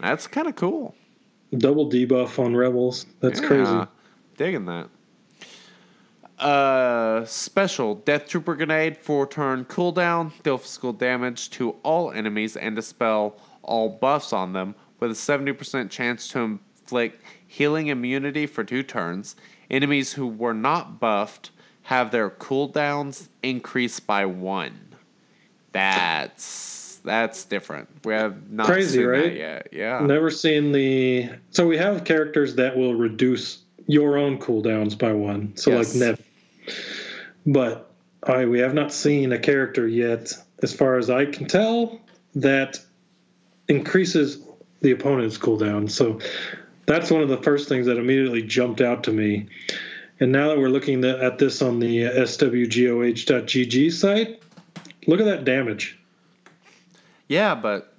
That's 0.02 0.28
kind 0.28 0.48
of 0.48 0.56
cool. 0.56 0.94
Double 1.58 1.90
debuff 1.90 2.38
on 2.44 2.56
rebels. 2.56 3.06
That's 3.22 3.40
Yeah, 3.42 3.48
crazy. 3.48 3.82
Digging 4.36 4.66
that. 4.66 4.90
Uh, 6.38 7.26
special 7.26 7.96
Death 7.96 8.28
Trooper 8.28 8.56
grenade 8.56 8.98
four 8.98 9.26
turn 9.26 9.66
cooldown, 9.66 10.32
deal 10.44 10.58
physical 10.60 10.94
damage 10.94 11.50
to 11.52 11.72
all 11.82 12.12
enemies 12.12 12.56
and 12.56 12.76
dispel 12.76 13.40
all 13.64 13.90
buffs 13.90 14.32
on 14.32 14.54
them 14.54 14.76
with 15.00 15.10
a 15.12 15.16
70% 15.16 15.90
chance 15.90 16.28
to 16.28 16.40
inflict 16.40 17.24
healing 17.48 17.88
immunity 17.88 18.46
for 18.46 18.64
two 18.64 18.84
turns. 18.84 19.36
Enemies 19.72 20.14
who 20.14 20.28
were 20.28 20.54
not 20.54 21.00
buffed 21.00 21.50
have 21.88 22.12
their 22.12 22.30
cooldowns 22.30 23.30
increased 23.42 24.06
by 24.06 24.26
one. 24.26 24.78
That's 25.72 27.00
that's 27.06 27.46
different. 27.46 27.88
We 28.04 28.14
have 28.14 28.52
not 28.52 28.66
Crazy, 28.68 28.98
seen 28.98 29.06
right? 29.08 29.24
that 29.24 29.38
yet. 29.38 29.68
Yeah. 29.72 30.00
Never 30.02 30.30
seen 30.30 30.74
the. 30.74 31.30
So 31.52 31.66
we 31.66 31.78
have 31.78 32.04
characters 32.04 32.56
that 32.56 32.76
will 32.76 32.94
reduce 32.96 33.60
your 33.86 34.18
own 34.18 34.38
cooldowns 34.38 34.98
by 34.98 35.14
one. 35.14 35.56
So 35.56 35.72
Yes. 35.72 35.96
like 35.96 36.10
Nev. 36.10 36.76
But 37.46 37.90
I 38.24 38.44
we 38.44 38.60
have 38.60 38.74
not 38.74 38.92
seen 38.92 39.32
a 39.32 39.40
character 39.40 39.88
yet, 39.88 40.34
as 40.62 40.74
far 40.74 40.98
as 40.98 41.10
I 41.10 41.24
can 41.24 41.48
tell, 41.48 42.02
that 42.36 42.82
increases 43.70 44.46
the 44.82 44.92
opponent's 44.92 45.38
cooldown. 45.38 45.90
So 45.90 46.20
that's 46.86 47.10
one 47.12 47.22
of 47.22 47.30
the 47.30 47.38
first 47.38 47.70
things 47.70 47.86
that 47.86 47.98
immediately 47.98 48.42
jumped 48.42 48.82
out 48.82 49.06
to 49.06 49.14
me. 49.14 49.48
And 50.20 50.32
now 50.32 50.50
that 50.50 50.58
we're 50.58 50.70
looking 50.70 51.04
at 51.06 51.38
this 51.38 51.62
on 51.62 51.80
the 51.80 52.08
uh, 52.08 52.12
swgoh.gg 52.12 53.92
site, 53.92 54.42
look 55.06 55.20
at 55.20 55.26
that 55.26 55.46
damage. 55.46 56.00
Yeah, 57.28 57.56
but 57.56 57.94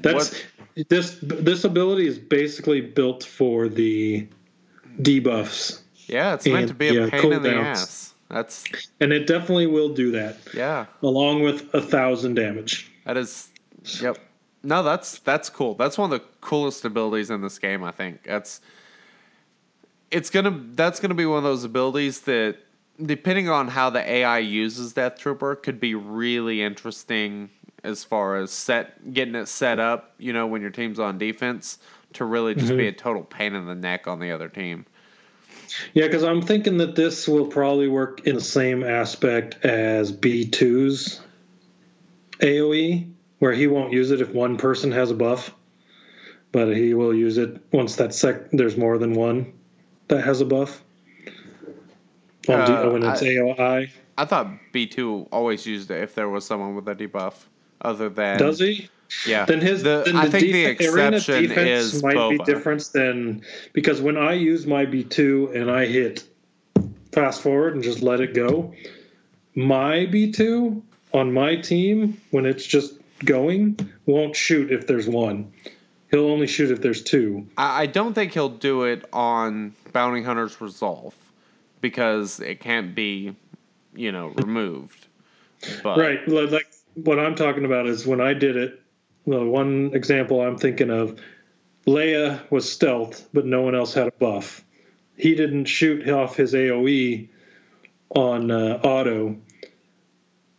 That's 0.00 0.42
this 0.88 1.18
this 1.22 1.64
ability 1.64 2.06
is 2.06 2.18
basically 2.18 2.80
built 2.80 3.22
for 3.22 3.68
the 3.68 4.26
debuffs, 5.02 5.80
yeah, 6.10 6.34
it's 6.34 6.46
meant 6.46 6.68
to 6.68 6.74
be 6.74 6.88
a 6.88 7.04
yeah, 7.04 7.10
pain 7.10 7.32
in 7.32 7.42
the 7.42 7.50
cooldowns. 7.50 7.64
ass. 7.64 8.14
That's 8.28 8.64
and 9.00 9.12
it 9.12 9.26
definitely 9.26 9.66
will 9.66 9.92
do 9.92 10.12
that, 10.12 10.38
yeah. 10.54 10.86
along 11.02 11.42
with 11.42 11.72
a 11.74 11.80
thousand 11.80 12.34
damage. 12.34 12.90
That 13.04 13.16
is, 13.16 13.50
yep. 14.00 14.18
No, 14.62 14.82
that's 14.82 15.18
that's 15.20 15.50
cool. 15.50 15.74
That's 15.74 15.98
one 15.98 16.12
of 16.12 16.20
the 16.20 16.26
coolest 16.40 16.84
abilities 16.84 17.30
in 17.30 17.40
this 17.42 17.58
game. 17.58 17.82
I 17.84 17.90
think 17.90 18.24
that's. 18.24 18.60
It's 20.10 20.30
gonna. 20.30 20.58
That's 20.74 21.00
gonna 21.00 21.14
be 21.14 21.26
one 21.26 21.38
of 21.38 21.44
those 21.44 21.64
abilities 21.64 22.22
that, 22.22 22.56
depending 23.00 23.48
on 23.48 23.68
how 23.68 23.90
the 23.90 24.08
AI 24.08 24.38
uses 24.38 24.92
Death 24.92 25.18
Trooper, 25.18 25.54
could 25.54 25.80
be 25.80 25.94
really 25.94 26.62
interesting 26.62 27.50
as 27.84 28.04
far 28.04 28.36
as 28.36 28.50
set 28.50 29.12
getting 29.12 29.34
it 29.34 29.46
set 29.46 29.78
up. 29.78 30.14
You 30.18 30.32
know, 30.32 30.46
when 30.46 30.62
your 30.62 30.70
team's 30.70 30.98
on 30.98 31.18
defense, 31.18 31.78
to 32.14 32.24
really 32.24 32.54
just 32.54 32.68
be 32.68 32.74
mm-hmm. 32.74 32.88
a 32.88 32.92
total 32.92 33.22
pain 33.22 33.54
in 33.54 33.66
the 33.66 33.74
neck 33.74 34.06
on 34.06 34.18
the 34.18 34.30
other 34.30 34.48
team. 34.48 34.86
Yeah, 35.94 36.06
because 36.06 36.24
I'm 36.24 36.42
thinking 36.42 36.78
that 36.78 36.96
this 36.96 37.28
will 37.28 37.46
probably 37.46 37.88
work 37.88 38.26
in 38.26 38.34
the 38.34 38.40
same 38.40 38.82
aspect 38.82 39.64
as 39.64 40.12
B2's 40.12 41.20
AoE, 42.40 43.12
where 43.38 43.52
he 43.52 43.66
won't 43.68 43.92
use 43.92 44.10
it 44.10 44.20
if 44.20 44.30
one 44.30 44.56
person 44.56 44.90
has 44.90 45.10
a 45.10 45.14
buff, 45.14 45.54
but 46.50 46.74
he 46.74 46.94
will 46.94 47.14
use 47.14 47.38
it 47.38 47.60
once 47.72 47.96
that 47.96 48.12
sec 48.12 48.50
there's 48.50 48.76
more 48.76 48.98
than 48.98 49.14
one 49.14 49.52
that 50.10 50.22
has 50.24 50.40
a 50.40 50.44
buff. 50.44 50.82
Uh, 52.48 52.90
when 52.90 53.02
it's 53.04 53.22
I- 53.22 53.26
AOE, 53.26 53.90
I 54.18 54.24
thought 54.24 54.50
B 54.72 54.86
two 54.86 55.26
always 55.32 55.64
used 55.66 55.90
it 55.90 56.02
if 56.02 56.14
there 56.14 56.28
was 56.28 56.44
someone 56.44 56.74
with 56.74 56.86
a 56.88 56.94
debuff, 56.94 57.34
other 57.80 58.08
than 58.08 58.38
does 58.38 58.58
he? 58.58 58.88
Yeah, 59.26 59.44
Then 59.44 59.60
his 59.60 59.82
The- 59.82 60.02
then 60.06 60.16
I 60.16 60.28
think 60.28 60.44
def- 60.44 60.52
the 60.52 60.64
exception 60.66 61.42
defense 61.48 61.94
is 61.94 62.02
might 62.02 62.12
be 62.14 62.38
Boba. 62.38 62.44
different 62.44 62.88
than 62.92 63.42
because 63.72 64.00
when 64.00 64.16
I 64.16 64.34
use 64.34 64.66
my 64.66 64.84
B 64.84 65.02
two 65.04 65.50
and 65.54 65.70
I 65.70 65.86
hit 65.86 66.24
fast 67.12 67.40
forward 67.42 67.74
and 67.74 67.82
just 67.82 68.02
let 68.02 68.20
it 68.20 68.34
go, 68.34 68.72
my 69.54 70.06
B 70.06 70.30
two 70.32 70.82
on 71.12 71.32
my 71.32 71.56
team 71.56 72.20
when 72.30 72.46
it's 72.46 72.64
just 72.64 72.94
going 73.24 73.76
won't 74.06 74.34
shoot 74.36 74.70
if 74.72 74.86
there's 74.86 75.08
one. 75.08 75.52
He'll 76.10 76.26
only 76.26 76.46
shoot 76.46 76.70
if 76.70 76.80
there's 76.80 77.02
two. 77.02 77.46
I, 77.56 77.82
I 77.82 77.86
don't 77.86 78.14
think 78.14 78.32
he'll 78.32 78.48
do 78.48 78.84
it 78.84 79.04
on 79.12 79.74
Bounty 79.92 80.22
Hunter's 80.22 80.60
Resolve 80.60 81.14
because 81.80 82.40
it 82.40 82.60
can't 82.60 82.94
be, 82.94 83.36
you 83.94 84.12
know, 84.12 84.28
removed. 84.28 85.06
But 85.82 85.98
Right. 85.98 86.26
Like 86.26 86.72
what 86.94 87.18
I'm 87.18 87.34
talking 87.34 87.64
about 87.64 87.86
is 87.86 88.06
when 88.06 88.20
I 88.20 88.34
did 88.34 88.56
it. 88.56 88.82
The 89.26 89.44
one 89.44 89.90
example 89.94 90.40
I'm 90.40 90.56
thinking 90.56 90.90
of, 90.90 91.20
Leia 91.86 92.40
was 92.50 92.70
stealth, 92.70 93.28
but 93.32 93.46
no 93.46 93.62
one 93.62 93.74
else 93.74 93.94
had 93.94 94.08
a 94.08 94.12
buff. 94.12 94.64
He 95.16 95.34
didn't 95.34 95.66
shoot 95.66 96.08
off 96.08 96.36
his 96.36 96.54
AOE 96.54 97.28
on 98.14 98.50
uh, 98.50 98.80
auto. 98.82 99.36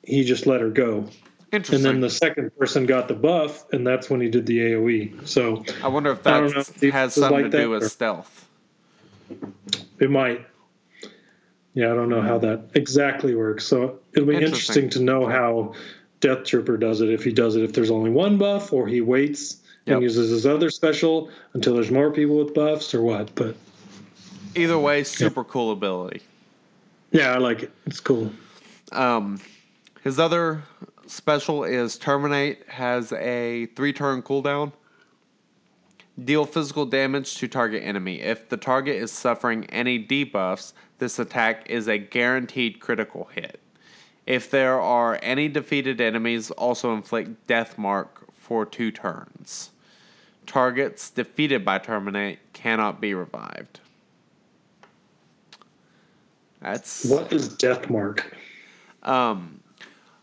He 0.04 0.24
just 0.24 0.46
let 0.46 0.62
her 0.62 0.70
go, 0.70 1.10
and 1.52 1.66
then 1.66 2.00
the 2.00 2.10
second 2.10 2.56
person 2.58 2.86
got 2.86 3.08
the 3.08 3.14
buff, 3.14 3.66
and 3.74 3.86
that's 3.86 4.10
when 4.10 4.22
he 4.22 4.30
did 4.30 4.46
the 4.46 4.60
AOE. 4.60 5.28
So 5.28 5.64
I 5.84 5.88
wonder 5.90 6.12
if 6.12 6.24
that 6.24 6.42
know 6.44 6.60
if 6.62 6.80
he 6.80 6.90
has 6.92 7.14
something 7.14 7.44
like 7.44 7.52
to 7.52 7.58
do 7.64 7.70
with 7.70 7.84
or- 7.84 7.90
stealth. 7.90 8.48
it 10.00 10.10
might. 10.10 10.46
Yeah, 11.74 11.92
I 11.92 11.96
don't 11.96 12.10
know 12.10 12.22
how 12.22 12.38
that 12.40 12.70
exactly 12.74 13.34
works. 13.36 13.66
So 13.66 14.00
it'll 14.14 14.28
be 14.28 14.36
Interesting. 14.36 14.84
interesting 14.84 14.90
to 14.90 15.00
know 15.02 15.26
how 15.28 15.74
Death 16.20 16.44
Trooper 16.44 16.78
does 16.78 17.00
it. 17.02 17.10
If 17.10 17.24
he 17.24 17.32
does 17.32 17.56
it 17.56 17.64
if 17.64 17.72
there's 17.74 17.92
only 17.92 18.10
one 18.10 18.38
buff, 18.38 18.74
or 18.74 18.88
he 18.88 19.02
waits 19.02 19.58
Yep. 19.88 19.96
and 19.96 20.04
uses 20.04 20.30
his 20.30 20.46
other 20.46 20.70
special 20.70 21.32
until 21.54 21.74
there's 21.74 21.90
more 21.90 22.12
people 22.12 22.38
with 22.38 22.54
buffs, 22.54 22.94
or 22.94 23.02
what. 23.02 23.34
But 23.36 23.56
Either 24.54 24.78
way, 24.78 25.04
super 25.04 25.44
cool 25.44 25.72
ability. 25.72 26.22
yeah, 27.12 27.34
I 27.34 27.38
like 27.40 27.64
it. 27.64 27.72
It's 27.88 28.00
cool. 28.02 28.32
Um, 28.92 29.40
his 30.04 30.20
other 30.20 30.62
special 31.12 31.64
is 31.64 31.98
Terminate, 31.98 32.68
has 32.70 33.12
a 33.14 33.68
three 33.76 33.94
turn 33.94 34.22
cooldown. 34.22 34.72
Deal 36.24 36.46
physical 36.46 36.86
damage 36.86 37.36
to 37.38 37.48
target 37.48 37.84
enemy. 37.84 38.22
If 38.22 38.50
the 38.50 38.58
target 38.58 38.96
is 38.96 39.12
suffering 39.12 39.66
any 39.66 40.04
debuffs, 40.04 40.74
this 41.00 41.18
attack 41.20 41.70
is 41.70 41.88
a 41.88 41.98
guaranteed 41.98 42.80
critical 42.80 43.30
hit. 43.34 43.60
If 44.28 44.52
there 44.52 44.80
are 44.80 45.20
any 45.24 45.48
defeated 45.48 46.00
enemies, 46.00 46.52
also 46.52 46.94
inflict 46.94 47.48
death 47.48 47.78
mark 47.78 48.32
for 48.34 48.66
two 48.66 48.92
turns. 48.92 49.72
Targets 50.46 51.10
defeated 51.10 51.66
by 51.66 51.80
Terminate 51.80 52.40
cannot 52.54 53.02
be 53.02 53.14
revived. 53.14 53.80
That's 56.62 57.06
What 57.06 57.34
is 57.34 57.50
Death 57.50 57.90
Mark? 57.90 58.36
um, 59.02 59.61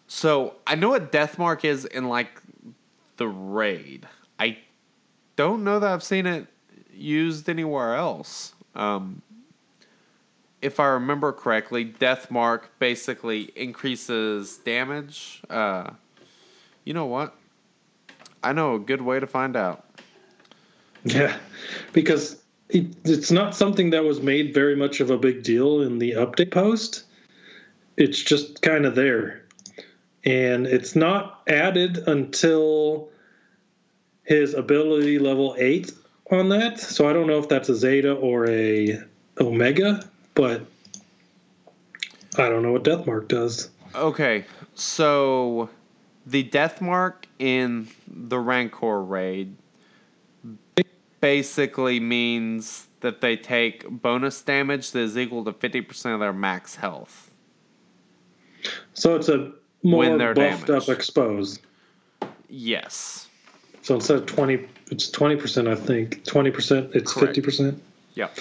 so 0.09 0.57
I 0.67 0.75
know 0.75 0.89
what 0.89 1.13
death 1.13 1.39
mark 1.39 1.65
is 1.65 1.85
in 1.85 2.09
like 2.09 2.41
the 3.19 3.29
raid. 3.29 4.09
I 4.41 4.59
don't 5.37 5.63
know 5.63 5.79
that 5.79 5.91
I've 5.91 6.03
seen 6.03 6.27
it 6.27 6.47
used 6.93 7.49
anywhere 7.49 7.95
else. 7.95 8.55
Um, 8.75 9.23
if 10.63 10.81
I 10.81 10.87
remember 10.87 11.33
correctly, 11.33 11.85
death 11.85 12.31
mark 12.31 12.73
basically 12.79 13.53
increases 13.55 14.57
damage. 14.59 15.43
Uh, 15.49 15.91
you 16.85 16.95
know 16.95 17.07
what? 17.07 17.35
I 18.43 18.53
know 18.53 18.75
a 18.75 18.79
good 18.79 19.03
way 19.03 19.21
to 19.21 19.27
find 19.27 19.57
out. 19.57 19.85
Yeah, 21.05 21.37
because 21.93 22.43
it, 22.71 22.87
it's 23.05 23.31
not 23.31 23.55
something 23.55 23.91
that 23.91 24.05
was 24.05 24.21
made 24.21 24.55
very 24.55 24.75
much 24.75 25.01
of 25.01 25.11
a 25.11 25.19
big 25.19 25.43
deal 25.43 25.83
in 25.83 25.99
the 25.99 26.13
update 26.13 26.51
post. 26.51 27.05
It's 27.97 28.23
just 28.23 28.63
kind 28.63 28.87
of 28.87 28.95
there. 28.95 29.45
And 30.25 30.67
it's 30.67 30.97
not 30.97 31.43
added 31.49 31.99
until 32.09 33.09
his 34.25 34.55
ability 34.55 35.19
level 35.19 35.55
8 35.59 35.93
on 36.31 36.49
that. 36.51 36.79
So 36.81 37.09
I 37.09 37.13
don't 37.13 37.27
know 37.27 37.39
if 37.39 37.49
that's 37.49 37.69
a 37.69 37.75
Zeta 37.75 38.13
or 38.13 38.49
a 38.49 39.01
Omega, 39.41 40.09
but 40.35 40.67
I 42.37 42.49
don't 42.49 42.63
know 42.63 42.73
what 42.73 42.85
Death 42.85 43.07
Mark 43.07 43.29
does. 43.29 43.71
Okay, 43.95 44.45
so 44.75 45.71
the 46.27 46.43
death 46.43 46.81
mark 46.81 47.27
in 47.39 47.89
the 48.07 48.39
Rancor 48.39 49.03
raid 49.03 49.57
basically 51.21 51.99
means 51.99 52.87
that 53.01 53.21
they 53.21 53.37
take 53.37 53.89
bonus 53.89 54.43
damage 54.43 54.91
that 54.91 55.01
is 55.01 55.17
equal 55.17 55.45
to 55.45 55.53
50% 55.53 56.15
of 56.15 56.21
their 56.21 56.33
max 56.33 56.77
health. 56.77 57.31
So 58.93 59.17
it's 59.17 59.29
a 59.29 59.53
more 59.83 60.01
When 60.01 60.19
they're 60.19 60.35
buffed 60.35 60.67
damaged. 60.67 60.89
up 60.89 60.95
exposed. 60.97 61.61
Yes. 62.49 63.29
So 63.83 63.95
instead 63.95 64.19
of 64.19 64.27
20, 64.27 64.67
it's 64.91 65.11
20%, 65.11 65.69
I 65.71 65.75
think. 65.75 66.25
20%, 66.25 66.95
it's 66.95 67.13
Correct. 67.13 67.37
50%. 67.37 67.79
Yep. 68.15 68.39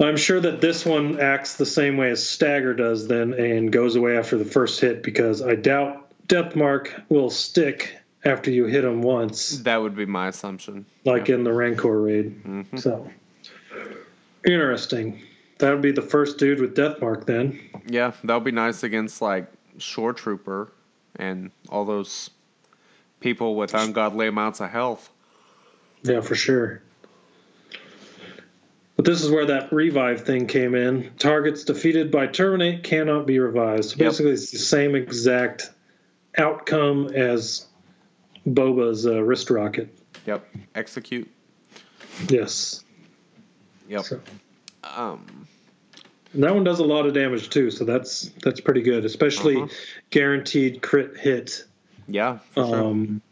I'm 0.00 0.16
sure 0.16 0.40
that 0.40 0.60
this 0.62 0.86
one 0.86 1.20
acts 1.20 1.56
the 1.56 1.66
same 1.66 1.96
way 1.98 2.10
as 2.10 2.26
Stagger 2.26 2.72
does 2.74 3.06
then 3.06 3.34
and 3.34 3.70
goes 3.70 3.96
away 3.96 4.16
after 4.16 4.38
the 4.38 4.46
first 4.46 4.80
hit 4.80 5.02
because 5.02 5.42
I 5.42 5.56
doubt 5.56 6.10
Death 6.26 6.56
Mark 6.56 7.02
will 7.10 7.28
stick 7.28 7.96
after 8.24 8.50
you 8.50 8.64
hit 8.66 8.84
him 8.84 9.02
once, 9.02 9.58
That 9.60 9.80
would 9.82 9.94
be 9.96 10.06
my 10.06 10.28
assumption. 10.28 10.86
like 11.04 11.28
in 11.28 11.44
the 11.44 11.52
Rancor 11.52 12.00
raid. 12.00 12.42
Mm-hmm. 12.44 12.76
So, 12.78 13.10
interesting. 14.44 15.22
That 15.60 15.72
would 15.72 15.82
be 15.82 15.92
the 15.92 16.02
first 16.02 16.38
dude 16.38 16.60
with 16.60 16.74
Death 16.74 17.00
Mark 17.00 17.26
then. 17.26 17.60
Yeah, 17.86 18.12
that 18.24 18.34
would 18.34 18.44
be 18.44 18.50
nice 18.50 18.82
against 18.82 19.20
like 19.22 19.46
Shore 19.78 20.12
Trooper 20.12 20.72
and 21.16 21.50
all 21.68 21.84
those 21.84 22.30
people 23.20 23.54
with 23.56 23.74
ungodly 23.74 24.26
amounts 24.26 24.60
of 24.60 24.70
health. 24.70 25.10
Yeah, 26.02 26.20
for 26.22 26.34
sure. 26.34 26.82
But 28.96 29.04
this 29.04 29.22
is 29.22 29.30
where 29.30 29.46
that 29.46 29.72
revive 29.72 30.22
thing 30.22 30.46
came 30.46 30.74
in. 30.74 31.10
Targets 31.18 31.64
defeated 31.64 32.10
by 32.10 32.26
terminate 32.26 32.82
cannot 32.82 33.26
be 33.26 33.38
revived. 33.38 33.84
So 33.84 33.96
Yep. 33.96 34.08
basically, 34.10 34.32
it's 34.32 34.50
the 34.50 34.58
same 34.58 34.94
exact 34.94 35.70
outcome 36.38 37.08
as 37.08 37.66
Boba's 38.46 39.06
uh, 39.06 39.22
wrist 39.22 39.50
rocket. 39.50 39.88
Yep. 40.26 40.46
Execute. 40.74 41.30
Yes. 42.28 42.84
Yep. 43.88 44.04
So, 44.04 44.20
Um. 44.84 45.46
And 46.32 46.42
that 46.42 46.54
one 46.54 46.64
does 46.64 46.78
a 46.78 46.84
lot 46.84 47.06
of 47.06 47.14
damage 47.14 47.50
too, 47.50 47.70
so 47.70 47.84
that's 47.84 48.30
that's 48.42 48.60
pretty 48.60 48.82
good, 48.82 49.04
especially 49.04 49.56
Uh-huh. 49.56 49.68
guaranteed 50.10 50.82
crit 50.82 51.16
hit. 51.16 51.64
Yeah. 52.08 52.38
For 52.54 52.66
sure. 52.66 52.84
Um, 52.84 53.22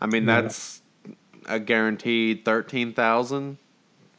I 0.00 0.06
mean, 0.06 0.26
yeah. 0.26 0.42
that's 0.42 0.82
a 1.46 1.58
guaranteed 1.60 2.44
thirteen 2.44 2.92
thousand 2.92 3.58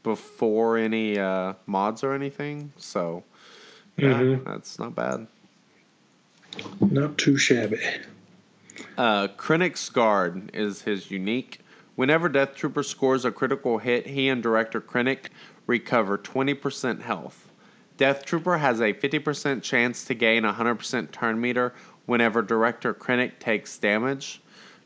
before 0.04 0.78
any 0.78 1.18
uh, 1.18 1.54
mods 1.66 2.04
or 2.04 2.14
anything. 2.14 2.74
So, 2.78 3.24
yeah, 3.98 4.20
Mhm. 4.20 4.44
that's 4.46 4.78
not 4.80 4.96
bad. 4.96 5.28
not 6.82 7.18
too 7.18 7.38
shabby. 7.38 7.80
Uh, 8.98 9.28
Krennic's 9.38 9.90
Guard 9.90 10.52
is 10.54 10.84
his 10.84 11.10
unique. 11.10 11.60
Whenever 11.96 12.28
Death 12.30 12.54
Trooper 12.56 12.84
scores 12.84 13.24
a 13.26 13.32
critical 13.32 13.78
hit, 13.80 14.08
he 14.08 14.28
and 14.30 14.42
Director 14.44 14.80
Krennic 14.82 15.28
recover 15.68 16.18
20% 16.18 17.02
health. 17.02 17.50
Death 17.98 18.26
Trooper 18.26 18.58
has 18.58 18.80
a 18.82 18.94
50% 18.94 19.62
chance 19.62 20.04
to 20.06 20.14
gain 20.14 20.44
100% 20.44 21.12
turn 21.12 21.40
meter 21.40 21.74
whenever 22.06 22.42
Director 22.42 22.94
Krennic 22.94 23.40
takes 23.40 23.78
damage. 23.78 24.42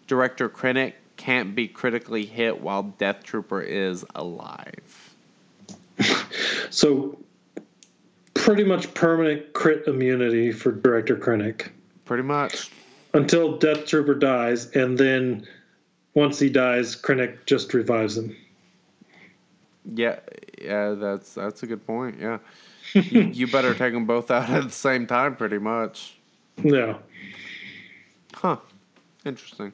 Director 0.07 0.49
Krennic 0.49 0.93
can't 1.15 1.55
be 1.55 1.67
critically 1.67 2.25
hit 2.25 2.61
while 2.61 2.83
Death 2.83 3.23
Trooper 3.23 3.61
is 3.61 4.05
alive. 4.15 5.13
So 6.69 7.17
pretty 8.33 8.63
much 8.63 8.93
permanent 8.93 9.53
crit 9.53 9.87
immunity 9.87 10.51
for 10.51 10.71
Director 10.71 11.15
Krennic 11.15 11.69
Pretty 12.05 12.23
much. 12.23 12.69
until 13.13 13.57
Death 13.57 13.85
Trooper 13.85 14.13
dies, 14.13 14.69
and 14.71 14.97
then 14.97 15.47
once 16.13 16.39
he 16.39 16.49
dies, 16.49 16.95
Krennic 16.95 17.45
just 17.45 17.73
revives 17.73 18.17
him. 18.17 18.35
Yeah, 19.93 20.19
yeah, 20.61 20.91
that's 20.91 21.33
that's 21.33 21.63
a 21.63 21.67
good 21.67 21.85
point. 21.85 22.17
Yeah, 22.19 22.39
you, 22.93 23.21
you 23.21 23.47
better 23.47 23.73
take 23.73 23.93
them 23.93 24.05
both 24.05 24.29
out 24.31 24.49
at 24.49 24.63
the 24.63 24.69
same 24.69 25.07
time, 25.07 25.35
pretty 25.35 25.59
much. 25.59 26.17
Yeah. 26.63 26.97
Huh? 28.33 28.57
Interesting. 29.25 29.73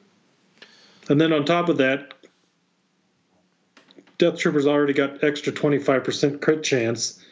And 1.08 1.20
then 1.20 1.32
on 1.32 1.44
top 1.44 1.68
of 1.68 1.76
that, 1.78 2.14
Death 4.18 4.38
Trooper's 4.38 4.66
already 4.66 4.92
got 4.92 5.22
extra 5.22 5.52
25% 5.52 6.40
crit 6.40 6.62
chance. 6.62 7.24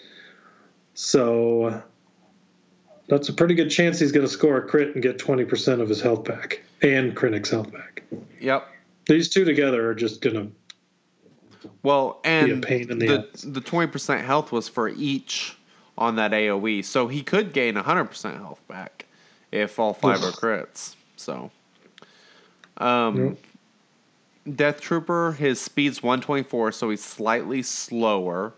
So 0.95 1.83
that's 3.09 3.29
a 3.29 3.33
pretty 3.33 3.55
good 3.55 3.71
chance 3.71 3.99
he's 3.99 4.13
going 4.13 4.27
to 4.27 4.33
score 4.33 4.59
a 4.59 4.63
crit 4.63 4.95
and 4.95 5.03
get 5.03 5.19
20% 5.19 5.81
of 5.81 5.89
his 5.89 6.01
health 6.01 6.25
back 6.25 6.63
and 6.83 7.17
Krennic's 7.17 7.51
health 7.51 7.73
back. 7.73 8.03
Yep. 8.41 8.69
These 9.07 9.31
two 9.31 9.45
together 9.45 9.89
are 9.89 9.95
just 9.95 10.21
going 10.21 10.37
to 10.37 10.53
Well, 11.83 12.21
and 12.25 12.63
the 13.01 13.29
the 13.45 13.61
twenty 13.61 13.91
percent 13.91 14.25
health 14.25 14.53
was 14.53 14.69
for 14.69 14.89
each 14.89 15.57
on 15.99 16.17
that 16.17 16.33
AOE, 16.33 16.85
so 16.85 17.09
he 17.09 17.23
could 17.23 17.53
gain 17.53 17.77
hundred 17.77 18.07
percent 18.07 18.37
health 18.37 18.61
back 18.69 19.07
if 19.51 19.79
all 19.79 19.93
five 19.95 20.23
are 20.23 20.33
crits. 20.33 20.97
So, 21.17 21.51
um, 22.79 23.37
Death 24.57 24.81
Trooper, 24.81 25.33
his 25.33 25.61
speed's 25.61 26.03
one 26.03 26.21
twenty 26.21 26.43
four, 26.43 26.73
so 26.73 26.91
he's 26.91 27.05
slightly 27.05 27.63
slower. 27.63 28.55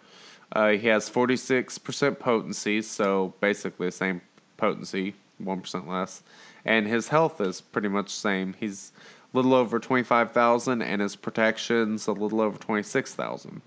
Uh, 0.53 0.71
he 0.71 0.87
has 0.89 1.09
forty 1.09 1.37
six 1.37 1.79
percent 1.79 2.19
potency, 2.19 2.81
so 2.83 3.35
basically 3.41 3.89
the 3.89 3.93
same 3.93 4.21
potency, 4.57 5.15
one 5.39 5.61
percent 5.61 5.89
less, 5.89 6.23
and 6.65 6.87
his 6.87 7.09
health 7.09 7.41
is 7.41 7.61
pretty 7.61 7.89
much 7.89 8.07
the 8.07 8.21
same. 8.21 8.55
He's 8.59 8.93
little 9.35 9.53
over 9.53 9.79
twenty 9.79 10.03
five 10.05 10.33
thousand, 10.33 10.81
and 10.83 11.03
his 11.03 11.17
protection's 11.17 12.07
a 12.07 12.13
little 12.13 12.41
over 12.41 12.57
twenty 12.59 12.83
six 12.83 13.15
thousand. 13.15 13.61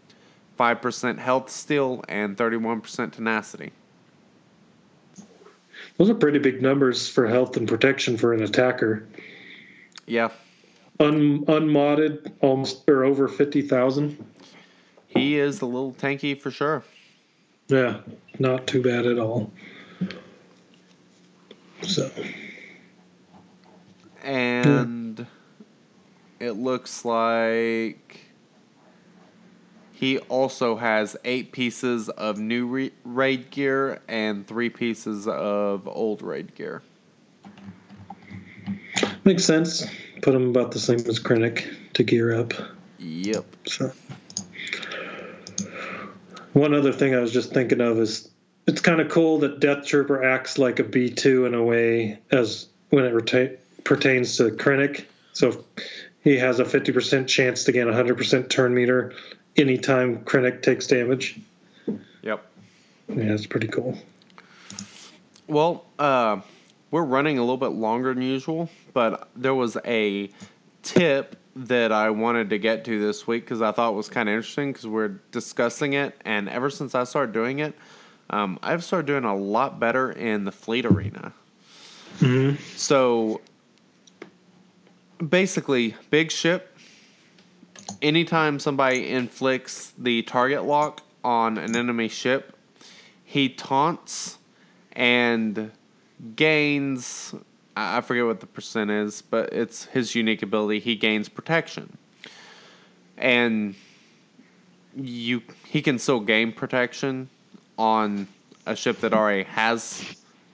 Five 0.55 0.81
percent 0.81 1.19
health 1.19 1.49
steal 1.51 2.03
and 2.09 2.35
thirty 2.37 2.57
one 2.57 2.81
percent 2.81 3.13
tenacity. 3.13 3.71
Those 5.97 6.09
are 6.09 6.15
pretty 6.15 6.39
big 6.39 6.61
numbers 6.61 7.07
for 7.07 7.27
health 7.27 7.57
and 7.57 7.67
protection 7.67 8.17
for 8.17 8.33
an 8.33 8.43
attacker. 8.43 9.07
Yeah, 10.05 10.29
Un, 10.99 11.43
unmodded, 11.47 12.33
almost 12.41 12.87
or 12.89 13.03
over 13.03 13.27
50,000. 13.27 14.23
he 15.07 15.37
is 15.37 15.61
a 15.61 15.65
little 15.65 15.93
tanky 15.93 16.39
for 16.39 16.49
sure. 16.49 16.83
Yeah, 17.67 17.99
not 18.39 18.65
too 18.67 18.81
bad 18.81 19.05
at 19.05 19.19
all. 19.19 19.51
So, 21.81 22.09
and 24.23 25.27
it 26.39 26.51
looks 26.51 27.03
like 27.05 28.19
he 29.91 30.19
also 30.19 30.75
has 30.75 31.17
eight 31.25 31.51
pieces 31.51 32.09
of 32.09 32.37
new 32.37 32.67
re- 32.67 32.91
raid 33.03 33.49
gear 33.49 33.99
and 34.07 34.45
three 34.45 34.69
pieces 34.69 35.27
of 35.27 35.87
old 35.87 36.21
raid 36.21 36.53
gear. 36.53 36.83
makes 39.23 39.43
sense. 39.43 39.85
Put 40.21 40.35
him 40.35 40.49
about 40.49 40.71
the 40.71 40.79
same 40.79 40.99
as 40.99 41.19
Krennic 41.19 41.75
to 41.93 42.03
gear 42.03 42.35
up. 42.35 42.53
Yep. 42.99 43.45
So, 43.65 43.91
one 46.53 46.73
other 46.73 46.91
thing 46.91 47.15
I 47.15 47.19
was 47.19 47.31
just 47.31 47.53
thinking 47.53 47.81
of 47.81 47.99
is 47.99 48.29
it's 48.67 48.81
kind 48.81 48.99
of 48.99 49.09
cool 49.09 49.39
that 49.39 49.59
Death 49.59 49.85
Trooper 49.85 50.23
acts 50.23 50.57
like 50.57 50.79
a 50.79 50.83
B 50.83 51.09
two 51.09 51.45
in 51.45 51.53
a 51.53 51.63
way 51.63 52.19
as 52.31 52.67
when 52.89 53.05
it 53.05 53.13
reta- 53.13 53.57
pertains 53.83 54.37
to 54.37 54.51
Krennic. 54.51 55.05
So 55.33 55.63
he 56.27 56.37
has 56.37 56.59
a 56.59 56.65
fifty 56.65 56.91
percent 56.91 57.29
chance 57.29 57.63
to 57.63 57.71
gain 57.71 57.87
a 57.87 57.93
hundred 57.93 58.17
percent 58.17 58.49
turn 58.49 58.73
meter 58.73 59.13
anytime 59.55 60.17
Krennic 60.25 60.61
takes 60.61 60.85
damage. 60.85 61.39
Yep. 62.21 62.45
Yeah, 63.07 63.33
it's 63.33 63.45
pretty 63.45 63.67
cool. 63.67 63.97
Well, 65.47 65.85
uh, 65.97 66.41
we're 66.91 67.05
running 67.05 67.37
a 67.37 67.41
little 67.41 67.55
bit 67.55 67.67
longer 67.67 68.13
than 68.13 68.23
usual, 68.23 68.69
but 68.91 69.29
there 69.37 69.55
was 69.55 69.77
a 69.85 70.29
tip 70.83 71.37
that 71.55 71.93
I 71.93 72.09
wanted 72.09 72.49
to 72.49 72.59
get 72.59 72.83
to 72.85 72.99
this 72.99 73.25
week 73.25 73.45
because 73.45 73.61
I 73.61 73.71
thought 73.71 73.95
was 73.95 74.09
kind 74.09 74.27
of 74.27 74.35
interesting 74.35 74.73
because 74.73 74.85
we're 74.87 75.19
discussing 75.31 75.93
it, 75.93 76.19
and 76.25 76.49
ever 76.49 76.69
since 76.69 76.93
I 76.93 77.05
started 77.05 77.31
doing 77.31 77.59
it, 77.59 77.73
um, 78.29 78.59
I've 78.61 78.83
started 78.83 79.07
doing 79.07 79.23
a 79.23 79.35
lot 79.35 79.79
better 79.79 80.11
in 80.11 80.43
the 80.43 80.51
fleet 80.51 80.85
arena. 80.85 81.31
Hmm. 82.19 82.55
So 82.75 83.39
basically, 85.17 85.95
big 86.09 86.31
ship. 86.31 86.77
Anytime 88.01 88.59
somebody 88.59 89.09
inflicts 89.09 89.93
the 89.97 90.21
target 90.23 90.63
lock 90.63 91.01
on 91.23 91.57
an 91.57 91.75
enemy 91.75 92.09
ship, 92.09 92.55
he 93.23 93.49
taunts 93.49 94.37
and 94.93 95.71
gains 96.35 97.33
I 97.77 98.01
forget 98.01 98.25
what 98.25 98.39
the 98.39 98.47
percent 98.47 98.89
is, 98.89 99.21
but 99.21 99.53
it's 99.53 99.85
his 99.85 100.15
unique 100.15 100.41
ability. 100.41 100.79
He 100.79 100.95
gains 100.95 101.29
protection. 101.29 101.97
And 103.17 103.75
you 104.95 105.43
he 105.63 105.83
can 105.83 105.99
still 105.99 106.19
gain 106.19 106.51
protection 106.53 107.29
on 107.77 108.27
a 108.65 108.75
ship 108.75 108.99
that 109.01 109.13
already 109.13 109.43
has 109.43 110.03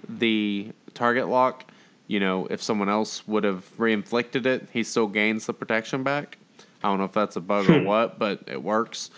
the 0.07 0.73
target 0.93 1.29
lock. 1.29 1.65
You 2.13 2.19
know, 2.19 2.45
if 2.51 2.61
someone 2.61 2.89
else 2.89 3.27
would 3.27 3.43
have 3.43 3.67
reinflicted 3.75 4.45
it, 4.45 4.67
he 4.71 4.83
still 4.83 5.07
gains 5.07 5.47
the 5.47 5.53
protection 5.53 6.03
back. 6.03 6.37
I 6.83 6.89
don't 6.89 6.99
know 6.99 7.05
if 7.05 7.11
that's 7.11 7.37
a 7.37 7.41
bug 7.41 7.67
or 7.67 7.81
what, 7.81 8.19
but 8.19 8.43
it 8.45 8.61
works. 8.61 9.09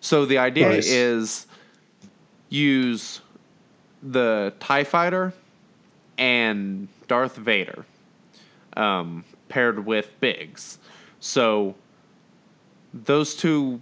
So 0.00 0.24
the 0.24 0.38
idea 0.38 0.68
Nice. 0.68 0.86
is 0.86 1.46
use 2.50 3.22
the 4.04 4.52
TIE 4.60 4.84
fighter 4.84 5.32
and 6.16 6.86
Darth 7.08 7.34
Vader 7.34 7.86
um, 8.76 9.24
paired 9.48 9.84
with 9.84 10.08
Biggs. 10.20 10.78
So 11.18 11.74
those 12.92 13.34
two 13.34 13.80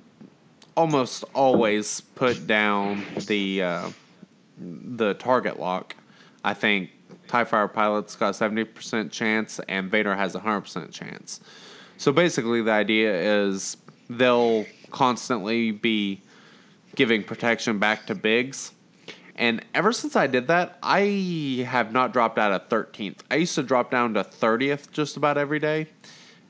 almost 0.79 1.25
always 1.35 2.01
put 2.15 2.47
down 2.47 3.05
the 3.27 3.65
uh, 3.65 3.91
the 4.59 5.13
target 5.13 5.61
lock. 5.61 5.95
I 6.43 6.55
think 6.55 6.89
TIE 7.33 7.45
Fighter 7.45 7.69
Pilot's 7.69 8.15
got 8.15 8.37
seventy 8.37 8.65
percent 8.65 9.11
chance 9.11 9.59
and 9.67 9.91
Vader 9.91 10.15
has 10.15 10.35
a 10.35 10.41
hundred 10.41 10.61
percent 10.61 10.93
chance. 10.93 11.41
So 11.97 12.13
basically 12.13 12.61
the 12.61 12.73
idea 12.73 13.45
is 13.47 13.79
they'll 14.11 14.67
constantly 14.91 15.71
be 15.71 16.21
giving 16.95 17.25
protection 17.25 17.79
back 17.79 18.07
to 18.09 18.15
Biggs. 18.15 18.73
And 19.35 19.65
ever 19.75 19.95
since 19.95 20.15
I 20.15 20.27
did 20.27 20.49
that, 20.49 20.77
I 20.83 21.65
have 21.67 21.91
not 21.91 22.13
dropped 22.13 22.39
out 22.39 22.53
of 22.53 22.69
13th. 22.69 23.21
I 23.31 23.37
used 23.37 23.55
to 23.55 23.63
drop 23.63 23.91
down 23.91 24.13
to 24.13 24.25
30th 24.25 24.91
just 24.91 25.17
about 25.17 25.39
every 25.39 25.59
day. 25.59 25.87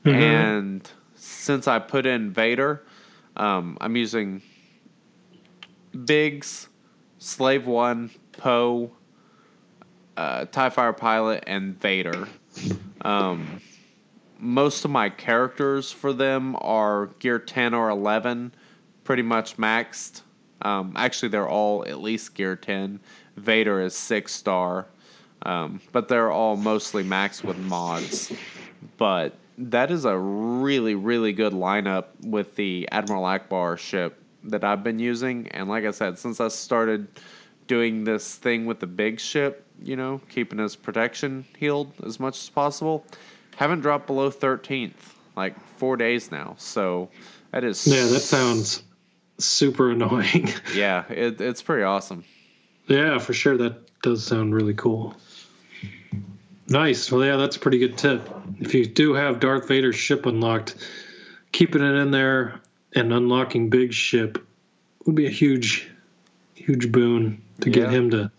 And 0.03 0.91
since 1.15 1.65
I 1.65 1.79
put 1.79 2.05
in 2.05 2.31
Vader, 2.31 2.85
um, 3.37 3.77
I'm 3.79 3.95
using 3.95 4.41
Biggs, 6.03 6.67
Slave 7.19 7.67
One, 7.67 8.11
Poe, 8.33 8.91
uh, 10.17 10.45
TIE 10.45 10.69
Fighter 10.69 10.93
Pilot, 10.93 11.43
and 11.47 11.79
Vader 11.79 12.27
Um, 13.01 13.61
most 14.39 14.85
of 14.85 14.91
my 14.91 15.09
characters 15.09 15.91
for 15.91 16.13
them 16.13 16.55
are 16.59 17.07
gear 17.19 17.39
10 17.39 17.73
or 17.73 17.89
11, 17.89 18.53
pretty 19.03 19.21
much 19.21 19.57
maxed. 19.57 20.21
Um, 20.61 20.93
actually, 20.95 21.29
they're 21.29 21.47
all 21.47 21.85
at 21.85 22.01
least 22.01 22.35
gear 22.35 22.55
10. 22.55 22.99
Vader 23.37 23.81
is 23.81 23.95
six 23.95 24.33
star, 24.33 24.87
um, 25.43 25.81
but 25.91 26.07
they're 26.07 26.31
all 26.31 26.55
mostly 26.55 27.03
maxed 27.03 27.43
with 27.43 27.57
mods. 27.57 28.31
But 28.97 29.35
that 29.57 29.91
is 29.91 30.05
a 30.05 30.17
really, 30.17 30.95
really 30.95 31.33
good 31.33 31.53
lineup 31.53 32.05
with 32.21 32.55
the 32.55 32.87
Admiral 32.91 33.23
Ackbar 33.23 33.77
ship 33.77 34.21
that 34.43 34.63
I've 34.63 34.83
been 34.83 34.99
using. 34.99 35.47
And 35.49 35.69
like 35.69 35.85
I 35.85 35.91
said, 35.91 36.19
since 36.19 36.39
I 36.39 36.49
started 36.49 37.07
doing 37.67 38.03
this 38.03 38.35
thing 38.35 38.65
with 38.65 38.79
the 38.79 38.87
big 38.87 39.19
ship, 39.19 39.65
you 39.81 39.95
know, 39.95 40.21
keeping 40.29 40.59
his 40.59 40.75
protection 40.75 41.45
healed 41.57 41.91
as 42.05 42.19
much 42.19 42.39
as 42.39 42.49
possible, 42.49 43.05
haven't 43.55 43.81
dropped 43.81 44.07
below 44.07 44.29
13th, 44.29 44.93
like 45.35 45.59
four 45.77 45.97
days 45.97 46.31
now. 46.31 46.55
So 46.57 47.09
that 47.51 47.63
is. 47.63 47.85
Yeah, 47.85 48.05
that 48.05 48.21
sounds 48.21 48.83
super 49.37 49.91
annoying. 49.91 50.49
Yeah, 50.73 51.03
it, 51.09 51.39
it's 51.39 51.61
pretty 51.61 51.83
awesome. 51.83 52.23
yeah, 52.87 53.17
for 53.19 53.33
sure. 53.33 53.57
That 53.57 54.01
does 54.01 54.23
sound 54.25 54.55
really 54.55 54.73
cool. 54.73 55.15
Nice. 56.67 57.11
Well, 57.11 57.23
yeah, 57.23 57.35
that's 57.35 57.57
a 57.57 57.59
pretty 57.59 57.77
good 57.77 57.97
tip. 57.97 58.29
If 58.59 58.73
you 58.73 58.85
do 58.85 59.13
have 59.13 59.39
Darth 59.39 59.67
Vader's 59.67 59.95
ship 59.95 60.25
unlocked, 60.25 60.75
keeping 61.51 61.83
it 61.83 61.93
in 61.95 62.11
there 62.11 62.61
and 62.95 63.13
unlocking 63.13 63.69
Big 63.69 63.93
Ship 63.93 64.37
would 65.05 65.15
be 65.15 65.27
a 65.27 65.31
huge, 65.31 65.91
huge 66.55 66.91
boon 66.91 67.42
to 67.61 67.69
get 67.69 67.91
him 67.91 68.09
to 68.11 68.31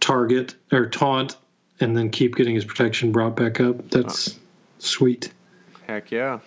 target 0.00 0.54
or 0.72 0.86
taunt 0.88 1.36
and 1.80 1.96
then 1.96 2.10
keep 2.10 2.36
getting 2.36 2.54
his 2.54 2.64
protection 2.64 3.12
brought 3.12 3.36
back 3.36 3.60
up. 3.60 3.90
That's 3.90 4.38
sweet. 4.78 5.32
Heck 5.86 6.10
yeah. 6.10 6.40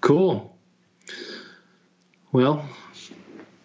Cool. 0.00 0.56
Well, 2.32 2.68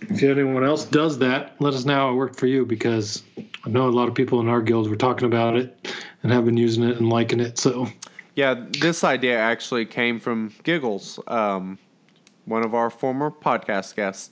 if 0.02 0.24
anyone 0.24 0.64
else 0.64 0.86
does 0.86 1.20
that, 1.20 1.56
let 1.60 1.74
us 1.74 1.86
know 1.86 1.96
how 1.96 2.12
it 2.12 2.16
worked 2.16 2.40
for 2.40 2.48
you 2.48 2.66
because 2.66 3.24
I 3.66 3.70
know 3.70 3.88
a 3.88 3.92
lot 3.92 4.08
of 4.08 4.16
people 4.16 4.40
in 4.40 4.48
our 4.48 4.62
guild 4.62 4.90
were 4.90 4.96
talking 4.96 5.26
about 5.26 5.56
it 5.56 5.94
and 6.24 6.32
have 6.32 6.46
been 6.46 6.58
using 6.58 6.84
it 6.84 6.98
and 6.98 7.10
liking 7.10 7.40
it. 7.40 7.58
So, 7.58 7.88
Yeah, 8.36 8.66
this 8.80 9.04
idea 9.04 9.38
actually 9.38 9.86
came 9.86 10.20
from 10.20 10.54
Giggles, 10.64 11.20
um, 11.28 11.78
one 12.46 12.66
of 12.66 12.74
our 12.74 12.90
former 12.90 13.30
podcast 13.30 13.96
guests. 13.96 14.32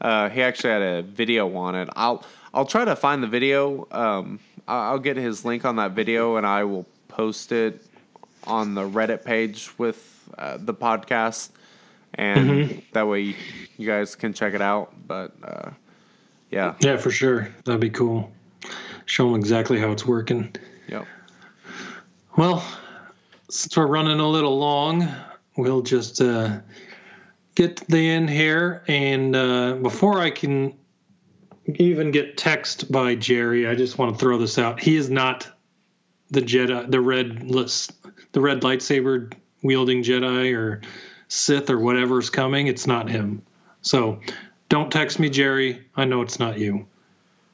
Uh, 0.00 0.28
he 0.28 0.42
actually 0.42 0.70
had 0.70 0.82
a 0.82 1.02
video 1.02 1.54
on 1.56 1.74
it. 1.74 1.88
I'll 1.96 2.24
I'll 2.54 2.66
try 2.66 2.84
to 2.84 2.96
find 2.96 3.22
the 3.22 3.26
video. 3.26 3.86
Um, 3.90 4.40
I'll 4.66 4.98
get 4.98 5.16
his 5.16 5.44
link 5.44 5.64
on 5.64 5.76
that 5.76 5.92
video 5.92 6.36
and 6.36 6.46
I 6.46 6.64
will 6.64 6.86
post 7.08 7.52
it 7.52 7.82
on 8.46 8.74
the 8.74 8.82
Reddit 8.82 9.24
page 9.24 9.70
with 9.78 10.28
uh, 10.38 10.58
the 10.60 10.74
podcast, 10.74 11.50
and 12.14 12.82
that 12.92 13.06
way 13.08 13.34
you 13.76 13.86
guys 13.86 14.14
can 14.14 14.32
check 14.32 14.54
it 14.54 14.62
out. 14.62 14.94
But 15.06 15.32
uh, 15.42 15.70
yeah, 16.50 16.74
yeah, 16.80 16.96
for 16.96 17.10
sure. 17.10 17.48
That'd 17.64 17.80
be 17.80 17.90
cool. 17.90 18.30
Show 19.06 19.30
them 19.30 19.40
exactly 19.40 19.78
how 19.78 19.90
it's 19.90 20.06
working. 20.06 20.54
yep. 20.86 21.06
Well, 22.36 22.62
since 23.50 23.76
we're 23.76 23.86
running 23.86 24.20
a 24.20 24.28
little 24.28 24.58
long, 24.58 25.08
we'll 25.56 25.82
just 25.82 26.20
uh, 26.20 26.58
get 27.58 27.76
to 27.78 27.84
the 27.88 28.08
end 28.08 28.30
here. 28.30 28.84
And 28.86 29.34
uh, 29.34 29.74
before 29.74 30.20
I 30.20 30.30
can 30.30 30.74
even 31.66 32.12
get 32.12 32.36
text 32.36 32.90
by 32.90 33.16
Jerry, 33.16 33.66
I 33.66 33.74
just 33.74 33.98
want 33.98 34.14
to 34.14 34.18
throw 34.18 34.38
this 34.38 34.58
out. 34.58 34.80
He 34.80 34.96
is 34.96 35.10
not 35.10 35.48
the 36.30 36.40
Jedi, 36.40 36.88
the 36.88 37.00
red 37.00 37.42
list, 37.42 37.92
the 38.32 38.40
red 38.40 38.62
lightsaber 38.62 39.32
wielding 39.62 40.04
Jedi 40.04 40.56
or 40.56 40.82
Sith 41.26 41.68
or 41.68 41.78
whatever's 41.80 42.30
coming. 42.30 42.68
It's 42.68 42.86
not 42.86 43.10
him. 43.10 43.42
So 43.82 44.20
don't 44.68 44.90
text 44.92 45.18
me, 45.18 45.28
Jerry. 45.28 45.84
I 45.96 46.04
know 46.04 46.22
it's 46.22 46.38
not 46.38 46.58
you. 46.58 46.86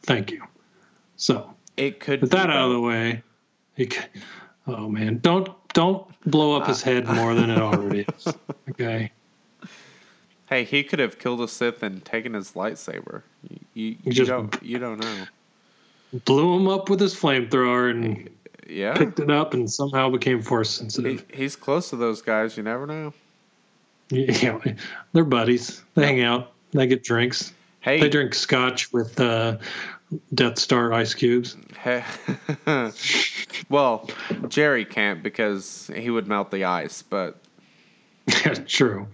Thank 0.02 0.30
you. 0.30 0.42
So 1.16 1.54
It 1.78 1.98
could. 1.98 2.20
with 2.20 2.30
be 2.30 2.36
that 2.36 2.50
out 2.50 2.66
of 2.66 2.72
the 2.72 2.80
way, 2.80 3.22
he 3.74 3.88
c 3.88 3.98
oh 4.66 4.88
man, 4.88 5.18
don't 5.18 5.48
don't 5.72 6.06
blow 6.26 6.56
up 6.56 6.66
his 6.68 6.82
head 6.82 7.06
more 7.06 7.34
than 7.34 7.48
it 7.48 7.58
already 7.68 8.04
is. 8.16 8.34
Okay, 8.70 9.10
Hey, 10.48 10.64
he 10.64 10.82
could 10.84 10.98
have 10.98 11.18
killed 11.18 11.40
a 11.40 11.48
Sith 11.48 11.82
and 11.82 12.04
taken 12.04 12.34
his 12.34 12.52
lightsaber. 12.52 13.22
You, 13.48 13.58
you, 13.74 13.96
you 14.04 14.12
just- 14.12 14.28
don't 14.28 14.62
you 14.62 14.78
don't 14.78 14.98
know. 15.00 15.24
blew 16.24 16.54
him 16.56 16.68
up 16.68 16.88
with 16.90 17.00
his 17.00 17.14
flamethrower 17.14 17.90
and 17.90 18.28
Yeah, 18.68 18.94
picked 18.96 19.18
it 19.20 19.30
up 19.30 19.54
and 19.54 19.70
somehow 19.70 20.10
became 20.10 20.42
force 20.42 20.72
he, 20.78 20.80
sensitive. 20.82 21.24
he's 21.32 21.56
close 21.56 21.90
to 21.90 21.96
those 21.96 22.22
guys. 22.22 22.56
You 22.56 22.62
never 22.62 22.86
know. 22.86 23.12
Yeah, 24.10 24.58
they're 25.12 25.24
buddies. 25.24 25.82
They 25.94 26.06
hang 26.06 26.22
out. 26.22 26.52
They 26.72 26.86
get 26.86 27.02
drinks. 27.04 27.52
Hey, 27.80 28.00
They 28.00 28.08
drink 28.08 28.34
scotch 28.34 28.92
with 28.92 29.18
uh, 29.20 29.58
Death 30.34 30.58
Star 30.58 30.92
ice 30.92 31.14
cubes. 31.14 31.56
hey- 31.80 32.04
well, 33.68 34.08
Jerry 34.48 34.84
can't 34.84 35.22
because 35.22 35.90
he 35.94 36.10
would 36.10 36.26
melt 36.26 36.50
the 36.50 36.64
ice. 36.64 37.02
But 37.02 37.36
Yeah, 38.26 38.54
true. 38.66 39.06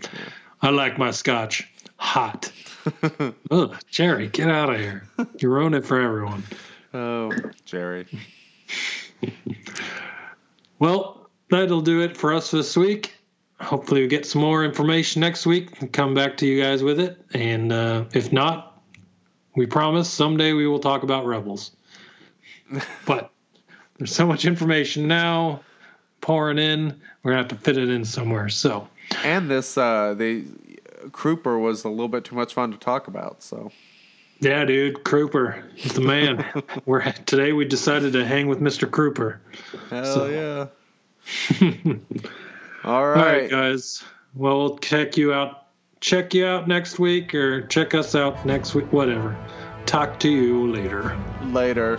I 0.62 0.70
like 0.70 0.99
my 0.99 1.11
scotch 1.11 1.69
hot. 1.97 2.53
Ugh, 3.51 3.77
Jerry, 3.91 4.28
get 4.28 4.49
out 4.49 4.70
of 4.70 4.81
here. 4.81 5.05
You 5.39 5.51
ruin 5.51 5.74
it 5.74 5.85
for 5.85 6.01
everyone. 6.01 6.43
oh, 6.95 7.32
Jerry. 7.65 8.07
Well, 10.81 11.28
that'll 11.51 11.82
do 11.82 12.01
it 12.01 12.16
for 12.16 12.32
us 12.32 12.51
this 12.51 12.74
week. 12.74 13.15
Hopefully, 13.61 14.01
we 14.01 14.09
get 14.09 14.24
some 14.24 14.41
more 14.41 14.65
information 14.65 15.20
next 15.20 15.45
week 15.45 15.78
and 15.82 15.93
come 15.93 16.15
back 16.15 16.39
to 16.39 16.47
you 16.47 16.61
guys 16.61 16.82
with 16.82 16.99
it. 16.99 17.23
And 17.35 17.70
uh, 17.70 18.07
if 18.15 18.32
not, 18.32 18.82
we 19.55 19.66
promise 19.66 20.09
someday 20.09 20.55
we 20.55 20.66
will 20.66 20.78
talk 20.78 21.03
about 21.03 21.27
Rebels. 21.27 21.73
but 23.07 23.31
there's 23.99 24.15
so 24.15 24.27
much 24.27 24.47
information 24.47 25.07
now 25.07 25.61
pouring 26.23 26.59
in, 26.59 26.99
we're 27.23 27.32
going 27.32 27.45
to 27.47 27.55
have 27.55 27.61
to 27.61 27.65
fit 27.65 27.77
it 27.77 27.91
in 27.91 28.05
somewhere. 28.05 28.49
So, 28.49 28.89
And 29.24 29.51
this 29.51 29.77
uh, 29.77 30.15
the 30.15 30.45
Crooper 31.09 31.61
was 31.61 31.85
a 31.85 31.89
little 31.89 32.09
bit 32.09 32.24
too 32.24 32.35
much 32.37 32.55
fun 32.55 32.70
to 32.73 32.78
talk 32.78 33.09
about. 33.09 33.43
So 33.43 33.70
yeah, 34.41 34.65
dude, 34.65 35.05
Kruper, 35.05 35.62
he's 35.74 35.93
the 35.95 36.01
man. 36.01 36.45
we're 36.87 37.03
today 37.27 37.53
we 37.53 37.65
decided 37.65 38.12
to 38.15 38.24
hang 38.24 38.47
with 38.49 38.61
Mr. 38.61 38.89
Kruper. 38.89 39.39
hell 39.91 40.05
So- 40.15 40.27
yeah. 40.28 40.66
All 42.85 42.95
All 42.95 43.07
right, 43.09 43.43
right. 43.43 43.51
guys. 43.51 44.03
Well, 44.35 44.59
we'll 44.59 44.78
check 44.78 45.16
you 45.16 45.32
out. 45.35 45.66
Check 46.01 46.32
you 46.32 46.47
out 46.47 46.66
next 46.66 46.99
week, 46.99 47.35
or 47.35 47.66
check 47.66 47.95
us 47.95 48.15
out 48.15 48.47
next 48.47 48.74
week. 48.74 48.91
Whatever. 48.91 49.37
Talk 49.85 50.19
to 50.20 50.31
you 50.31 50.73
later. 50.73 51.15
Later. 51.45 51.99